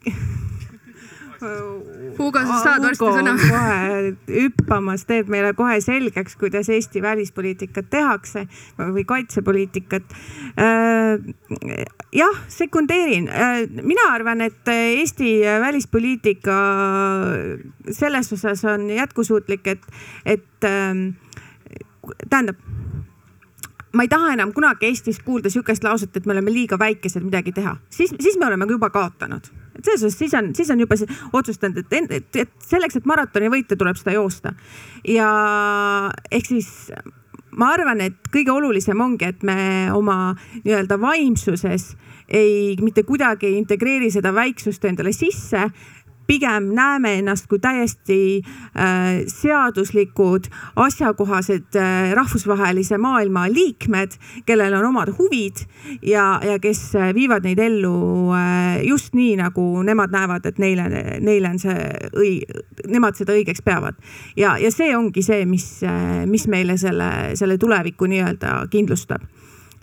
Hugo, 2.20 2.40
sa 2.44 2.58
saad 2.60 2.84
varsti 2.84 3.10
sõna. 3.16 3.34
kohe 3.40 4.40
hüppamas, 4.44 5.06
teeb 5.08 5.30
meile 5.32 5.54
kohe 5.56 5.78
selgeks, 5.84 6.36
kuidas 6.40 6.68
Eesti 6.72 7.02
välispoliitikat 7.02 7.88
tehakse 7.92 8.44
või 8.78 9.06
kaitsepoliitikat. 9.08 10.16
Äh, 10.60 11.30
jah, 12.16 12.42
sekundeerin. 12.52 13.30
Äh, 13.32 13.62
mina 13.80 14.10
arvan, 14.12 14.44
et 14.44 14.68
Eesti 14.68 15.40
välispoliitika 15.64 16.58
selles 17.90 18.32
osas 18.36 18.64
on 18.68 18.90
jätkusuutlik, 18.90 19.66
et, 19.72 19.88
et 20.24 20.68
ähm, 20.68 21.08
tähendab 22.28 22.60
ma 23.92 24.04
ei 24.06 24.10
taha 24.10 24.34
enam 24.36 24.52
kunagi 24.54 24.86
Eestis 24.90 25.18
kuulda 25.24 25.50
sihukest 25.50 25.84
lauset, 25.84 26.16
et 26.16 26.26
me 26.26 26.36
oleme 26.36 26.52
liiga 26.54 26.78
väikesed 26.78 27.24
midagi 27.26 27.52
teha, 27.56 27.76
siis, 27.90 28.14
siis 28.20 28.38
me 28.38 28.46
oleme 28.46 28.68
juba 28.70 28.90
kaotanud. 28.90 29.50
Selles 29.82 30.02
suhtes 30.02 30.18
siis 30.18 30.34
on, 30.34 30.52
siis 30.54 30.70
on 30.70 30.80
juba 30.80 30.98
otsustanud, 31.32 31.78
et, 31.84 32.10
et, 32.10 32.36
et 32.44 32.52
selleks, 32.66 33.00
et 33.00 33.08
maratoni 33.08 33.50
võita, 33.52 33.78
tuleb 33.78 33.98
seda 34.00 34.16
joosta. 34.18 34.54
ja 35.08 35.30
ehk 36.30 36.46
siis 36.46 36.70
ma 37.58 37.72
arvan, 37.74 38.00
et 38.04 38.30
kõige 38.32 38.52
olulisem 38.54 39.00
ongi, 39.02 39.26
et 39.30 39.42
me 39.46 39.90
oma 39.94 40.34
nii-öelda 40.62 40.98
vaimsuses 41.00 41.94
ei, 42.30 42.76
mitte 42.82 43.02
kuidagi 43.06 43.48
ei 43.48 43.58
integreeri 43.58 44.10
seda 44.12 44.32
väiksust 44.34 44.84
endale 44.86 45.12
sisse 45.16 45.66
pigem 46.30 46.68
näeme 46.74 47.16
ennast 47.18 47.48
kui 47.50 47.58
täiesti 47.58 48.18
äh, 48.38 49.22
seaduslikud, 49.26 50.46
asjakohased 50.76 51.74
äh, 51.78 52.12
rahvusvahelise 52.14 52.98
maailma 53.02 53.48
liikmed, 53.50 54.14
kellel 54.46 54.76
on 54.78 54.86
omad 54.92 55.10
huvid 55.18 55.64
ja, 56.06 56.38
ja 56.46 56.58
kes 56.62 56.84
äh, 56.94 57.10
viivad 57.14 57.46
neid 57.48 57.58
ellu 57.58 57.96
just 58.86 59.14
nii, 59.18 59.34
nagu 59.40 59.64
nemad 59.86 60.14
näevad, 60.14 60.46
et 60.46 60.62
neile, 60.62 60.86
neile 61.18 61.50
on 61.50 61.58
see 61.58 61.90
õi-, 62.14 62.62
nemad 62.86 63.18
seda 63.18 63.34
õigeks 63.34 63.64
peavad. 63.66 63.98
ja, 64.38 64.54
ja 64.58 64.70
see 64.70 64.94
ongi 64.96 65.24
see, 65.26 65.42
mis, 65.50 65.66
mis 66.30 66.46
meile 66.46 66.78
selle, 66.78 67.10
selle 67.40 67.58
tuleviku 67.58 68.06
nii-öelda 68.10 68.60
kindlustab 68.70 69.26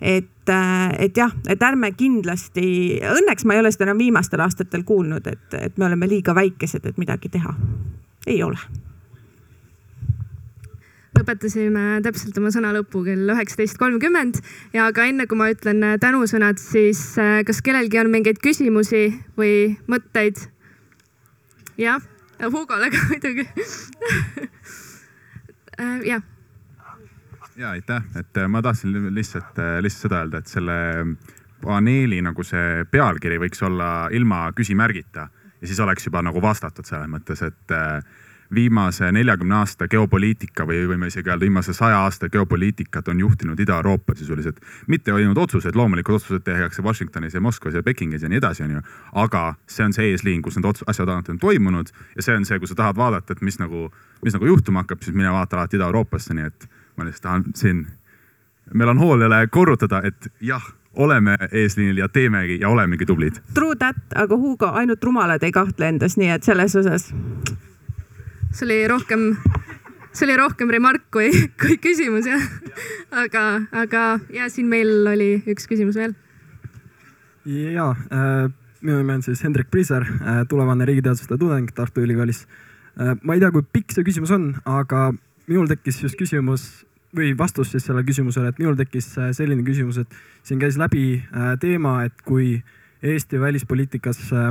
et, 0.00 0.48
äh, 0.48 0.90
et 0.98 1.16
jah, 1.16 1.32
et 1.48 1.62
ärme 1.62 1.90
kindlasti, 1.98 2.98
õnneks 3.02 3.46
ma 3.46 3.56
ei 3.56 3.62
ole 3.62 3.72
seda 3.74 3.88
enam 3.88 4.02
viimastel 4.02 4.42
aastatel 4.44 4.84
kuulnud, 4.86 5.26
et, 5.26 5.56
et 5.58 5.78
me 5.78 5.88
oleme 5.88 6.08
liiga 6.10 6.34
väikesed, 6.38 6.86
et 6.86 7.00
midagi 7.00 7.30
teha. 7.32 7.54
ei 8.26 8.42
ole. 8.42 8.58
lõpetasime 11.18 11.98
täpselt 12.04 12.36
oma 12.38 12.52
sõna 12.54 12.70
lõppu 12.76 13.00
kell 13.02 13.32
üheksateist 13.32 13.78
kolmkümmend 13.80 14.38
ja 14.76 14.84
aga 14.86 15.08
enne 15.10 15.26
kui 15.26 15.38
ma 15.40 15.48
ütlen 15.50 15.82
tänusõnad, 15.98 16.60
siis 16.62 17.00
äh, 17.18 17.40
kas 17.46 17.58
kellelgi 17.64 17.98
on 17.98 18.12
mingeid 18.12 18.38
küsimusi 18.44 19.10
või 19.38 19.74
mõtteid? 19.90 20.46
jah, 21.78 22.02
Hugole 22.38 22.92
ka 22.94 23.02
muidugi 23.10 23.48
äh, 25.78 26.02
jah 26.06 26.22
ja 27.58 27.70
aitäh, 27.70 28.02
et 28.16 28.36
äh, 28.36 28.48
ma 28.48 28.62
tahtsin 28.62 29.14
lihtsalt, 29.14 29.58
äh, 29.58 29.82
lihtsalt 29.82 30.06
seda 30.06 30.22
öelda, 30.22 30.38
et 30.38 30.46
selle 30.46 30.78
paneeli 31.62 32.20
nagu 32.22 32.44
see 32.46 32.84
pealkiri 32.90 33.40
võiks 33.42 33.64
olla 33.66 34.08
ilma 34.14 34.46
küsimärgita 34.54 35.26
ja 35.58 35.66
siis 35.66 35.80
oleks 35.82 36.06
juba 36.06 36.22
nagu 36.22 36.42
vastatud 36.42 36.86
selles 36.86 37.10
mõttes, 37.10 37.42
et 37.42 37.74
äh, 37.74 37.98
viimase 38.54 39.10
neljakümne 39.12 39.58
aasta 39.58 39.88
geopoliitika 39.90 40.64
või 40.68 40.86
võime 40.88 41.10
isegi 41.10 41.28
öelda 41.28 41.44
viimase 41.44 41.74
saja 41.76 41.98
aasta 42.06 42.30
geopoliitikat 42.32 43.10
on 43.12 43.20
juhtinud 43.20 43.60
Ida-Euroopa 43.60 44.14
sisuliselt. 44.16 44.60
mitte 44.86 45.12
ainult 45.12 45.38
otsused, 45.38 45.74
loomulikult 45.76 46.22
otsused 46.22 46.46
tehakse 46.46 46.82
Washingtonis 46.82 47.34
ja 47.34 47.40
Moskvas 47.40 47.74
ja 47.74 47.82
Pekingis 47.82 48.22
ja 48.22 48.28
nii 48.28 48.38
edasi, 48.38 48.62
onju. 48.62 48.80
aga 49.12 49.54
see 49.66 49.84
on 49.84 49.92
see 49.92 50.12
eesliin, 50.12 50.42
kus 50.42 50.56
need 50.56 50.82
asjad 50.86 51.08
alati 51.08 51.34
on 51.34 51.38
toimunud 51.38 51.92
ja 52.16 52.22
see 52.22 52.36
on 52.36 52.46
see, 52.46 52.58
kui 52.58 52.70
sa 52.70 52.74
tahad 52.74 52.96
vaadata, 52.96 53.32
et 53.32 53.42
mis 53.42 53.58
nagu, 53.58 53.90
mis 54.24 54.32
nagu 54.32 54.46
juhtuma 54.46 54.86
hakkab, 54.86 55.02
siis 55.02 55.16
mine 55.16 55.32
vaata 55.34 55.58
alati 55.58 55.76
Ida-Euroopasse, 55.76 56.34
nii 56.38 56.46
et 56.46 56.70
ma 56.98 57.06
lihtsalt 57.06 57.22
tahan 57.22 57.44
siin 57.54 57.86
melanhooliale 58.74 59.46
korrutada, 59.54 60.02
et 60.04 60.28
jah, 60.40 60.64
oleme 60.98 61.36
eesliinil 61.52 62.02
ja 62.02 62.08
teemegi 62.08 62.58
ja 62.60 62.68
olemegi 62.68 63.06
tublid. 63.06 63.38
True 63.54 63.76
that, 63.78 64.00
aga 64.14 64.36
Hugo, 64.36 64.70
ainult 64.74 65.04
rumalad 65.04 65.42
ei 65.46 65.52
kahtle 65.54 65.88
endas, 65.88 66.16
nii 66.18 66.30
et 66.34 66.46
selles 66.46 66.76
osas. 66.76 67.12
see 68.50 68.64
oli 68.66 68.78
rohkem, 68.88 69.36
see 70.12 70.26
oli 70.26 70.36
rohkem 70.36 70.70
remark 70.70 71.04
kui, 71.12 71.30
kui 71.60 71.76
küsimus 71.78 72.26
jah. 72.26 72.42
aga, 73.24 73.44
aga 73.72 74.04
ja 74.34 74.48
siin 74.50 74.66
meil 74.66 75.06
oli 75.06 75.36
üks 75.46 75.68
küsimus 75.68 75.96
veel. 76.00 76.16
ja 77.46 77.92
äh, 77.94 78.48
minu 78.80 78.98
nimi 78.98 79.12
on 79.12 79.22
siis 79.22 79.44
Hendrik 79.44 79.70
Priiser 79.70 80.02
äh,, 80.02 80.42
tulevane 80.48 80.84
riigiteaduste 80.84 81.38
tudeng 81.38 81.70
Tartu 81.74 82.00
Ülikoolis 82.00 82.46
äh,. 83.00 83.14
ma 83.22 83.34
ei 83.34 83.40
tea, 83.40 83.52
kui 83.52 83.62
pikk 83.62 83.94
see 83.94 84.04
küsimus 84.04 84.34
on, 84.34 84.50
aga 84.64 85.12
minul 85.46 85.68
tekkis 85.70 86.02
just 86.02 86.18
küsimus 86.18 86.87
või 87.16 87.32
vastus 87.38 87.72
siis 87.72 87.86
sellele 87.86 88.06
küsimusele, 88.06 88.48
et 88.52 88.58
minul 88.58 88.76
tekkis 88.78 89.10
äh, 89.18 89.30
selline 89.36 89.64
küsimus, 89.66 90.00
et 90.02 90.18
siin 90.46 90.60
käis 90.60 90.78
läbi 90.80 91.20
äh, 91.20 91.54
teema, 91.60 92.02
et 92.08 92.24
kui 92.26 92.58
Eesti 93.02 93.40
välispoliitikas 93.40 94.20
äh, 94.32 94.50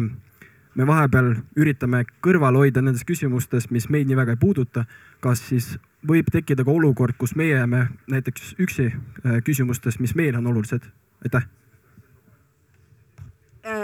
me 0.76 0.88
vahepeal 0.88 1.34
üritame 1.60 2.06
kõrval 2.24 2.56
hoida 2.58 2.82
nendest 2.82 3.08
küsimustest, 3.10 3.72
mis 3.76 3.90
meid 3.90 4.08
nii 4.08 4.18
väga 4.18 4.38
ei 4.38 4.42
puuduta, 4.42 4.86
kas 5.20 5.44
siis 5.50 5.76
võib 6.08 6.32
tekkida 6.32 6.64
ka 6.64 6.72
olukord, 6.72 7.18
kus 7.18 7.36
meie 7.36 7.58
jääme 7.58 7.88
näiteks 8.08 8.56
üksi 8.62 8.92
küsimustes, 9.44 10.00
mis 10.00 10.16
meile 10.16 10.38
on 10.38 10.54
olulised? 10.54 10.86
aitäh 11.26 11.44
Äh, 11.44 11.67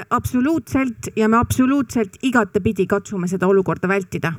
absoluutselt 0.10 1.10
ja 1.16 1.28
me 1.30 1.38
absoluutselt 1.38 2.18
igatepidi 2.24 2.86
katsume 2.90 3.28
seda 3.28 3.48
olukorda 3.48 3.88
vältida. 3.88 4.34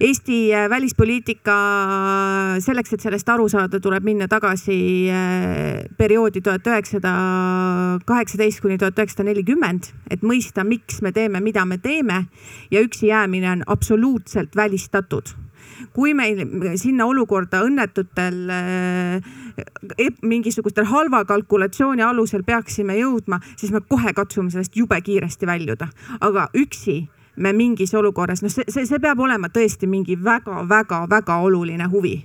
Eesti 0.00 0.38
äh, 0.54 0.68
välispoliitika 0.70 1.56
selleks, 2.64 2.94
et 2.94 3.04
sellest 3.04 3.28
aru 3.28 3.48
saada, 3.52 3.80
tuleb 3.82 4.06
minna 4.06 4.28
tagasi 4.30 4.78
äh, 5.10 5.84
perioodi 5.98 6.42
tuhat 6.44 6.66
üheksasada 6.70 7.14
kaheksateist 8.06 8.62
kuni 8.64 8.78
tuhat 8.78 8.98
üheksasada 8.98 9.28
nelikümmend, 9.30 9.92
et 10.10 10.26
mõista, 10.26 10.66
miks 10.66 11.02
me 11.04 11.14
teeme, 11.14 11.42
mida 11.44 11.64
me 11.68 11.78
teeme 11.78 12.24
ja 12.70 12.84
üksi 12.84 13.10
jäämine 13.12 13.50
on 13.56 13.66
absoluutselt 13.76 14.56
välistatud 14.56 15.34
kui 15.92 16.14
meil 16.14 16.40
sinna 16.80 17.06
olukorda 17.06 17.62
õnnetutel 17.66 18.38
eh, 18.50 20.12
mingisugustel 20.22 20.86
halva 20.90 21.24
kalkulatsiooni 21.28 22.02
alusel 22.02 22.44
peaksime 22.46 22.96
jõudma, 22.98 23.40
siis 23.56 23.72
me 23.74 23.82
kohe 23.88 24.12
katsume 24.16 24.50
sellest 24.50 24.76
jube 24.76 25.00
kiiresti 25.04 25.46
väljuda, 25.48 25.88
aga 26.20 26.48
üksi 26.58 27.04
me 27.36 27.52
mingis 27.52 27.94
olukorras, 27.94 28.42
noh, 28.44 28.52
see, 28.52 28.66
see, 28.70 28.86
see 28.86 29.00
peab 29.02 29.20
olema 29.20 29.50
tõesti 29.52 29.88
mingi 29.90 30.16
väga-väga-väga 30.16 31.40
oluline 31.42 31.88
huvi. 31.90 32.16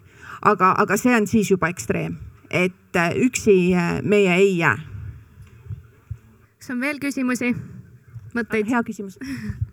aga, 0.42 0.72
aga 0.80 0.98
see 0.98 1.16
on 1.16 1.28
siis 1.28 1.50
juba 1.52 1.68
ekstreem, 1.70 2.18
et 2.50 2.96
eh, 2.96 3.18
üksi 3.26 3.74
eh, 3.74 4.00
meie 4.04 4.36
ei 4.36 4.58
jää. 4.58 4.78
kas 6.60 6.72
on 6.72 6.82
veel 6.82 7.00
küsimusi, 7.00 7.56
mõtteid? 8.36 8.70
hea 8.70 8.84
küsimus 8.84 9.20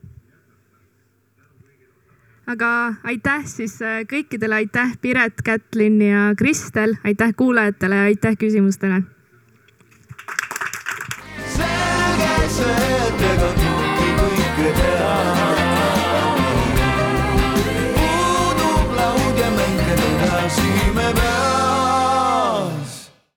aga 2.47 2.95
aitäh 3.05 3.45
siis 3.45 3.81
äh, 3.83 4.05
kõikidele, 4.09 4.63
aitäh 4.63 4.97
Piret, 5.01 5.43
Kätlin 5.45 6.01
ja 6.03 6.33
Kristel, 6.39 6.97
aitäh 7.05 7.35
kuulajatele 7.37 7.95
ja 7.95 8.09
aitäh 8.13 8.39
küsimustele. 8.39 9.03
selge 11.57 12.49
see, 12.49 12.86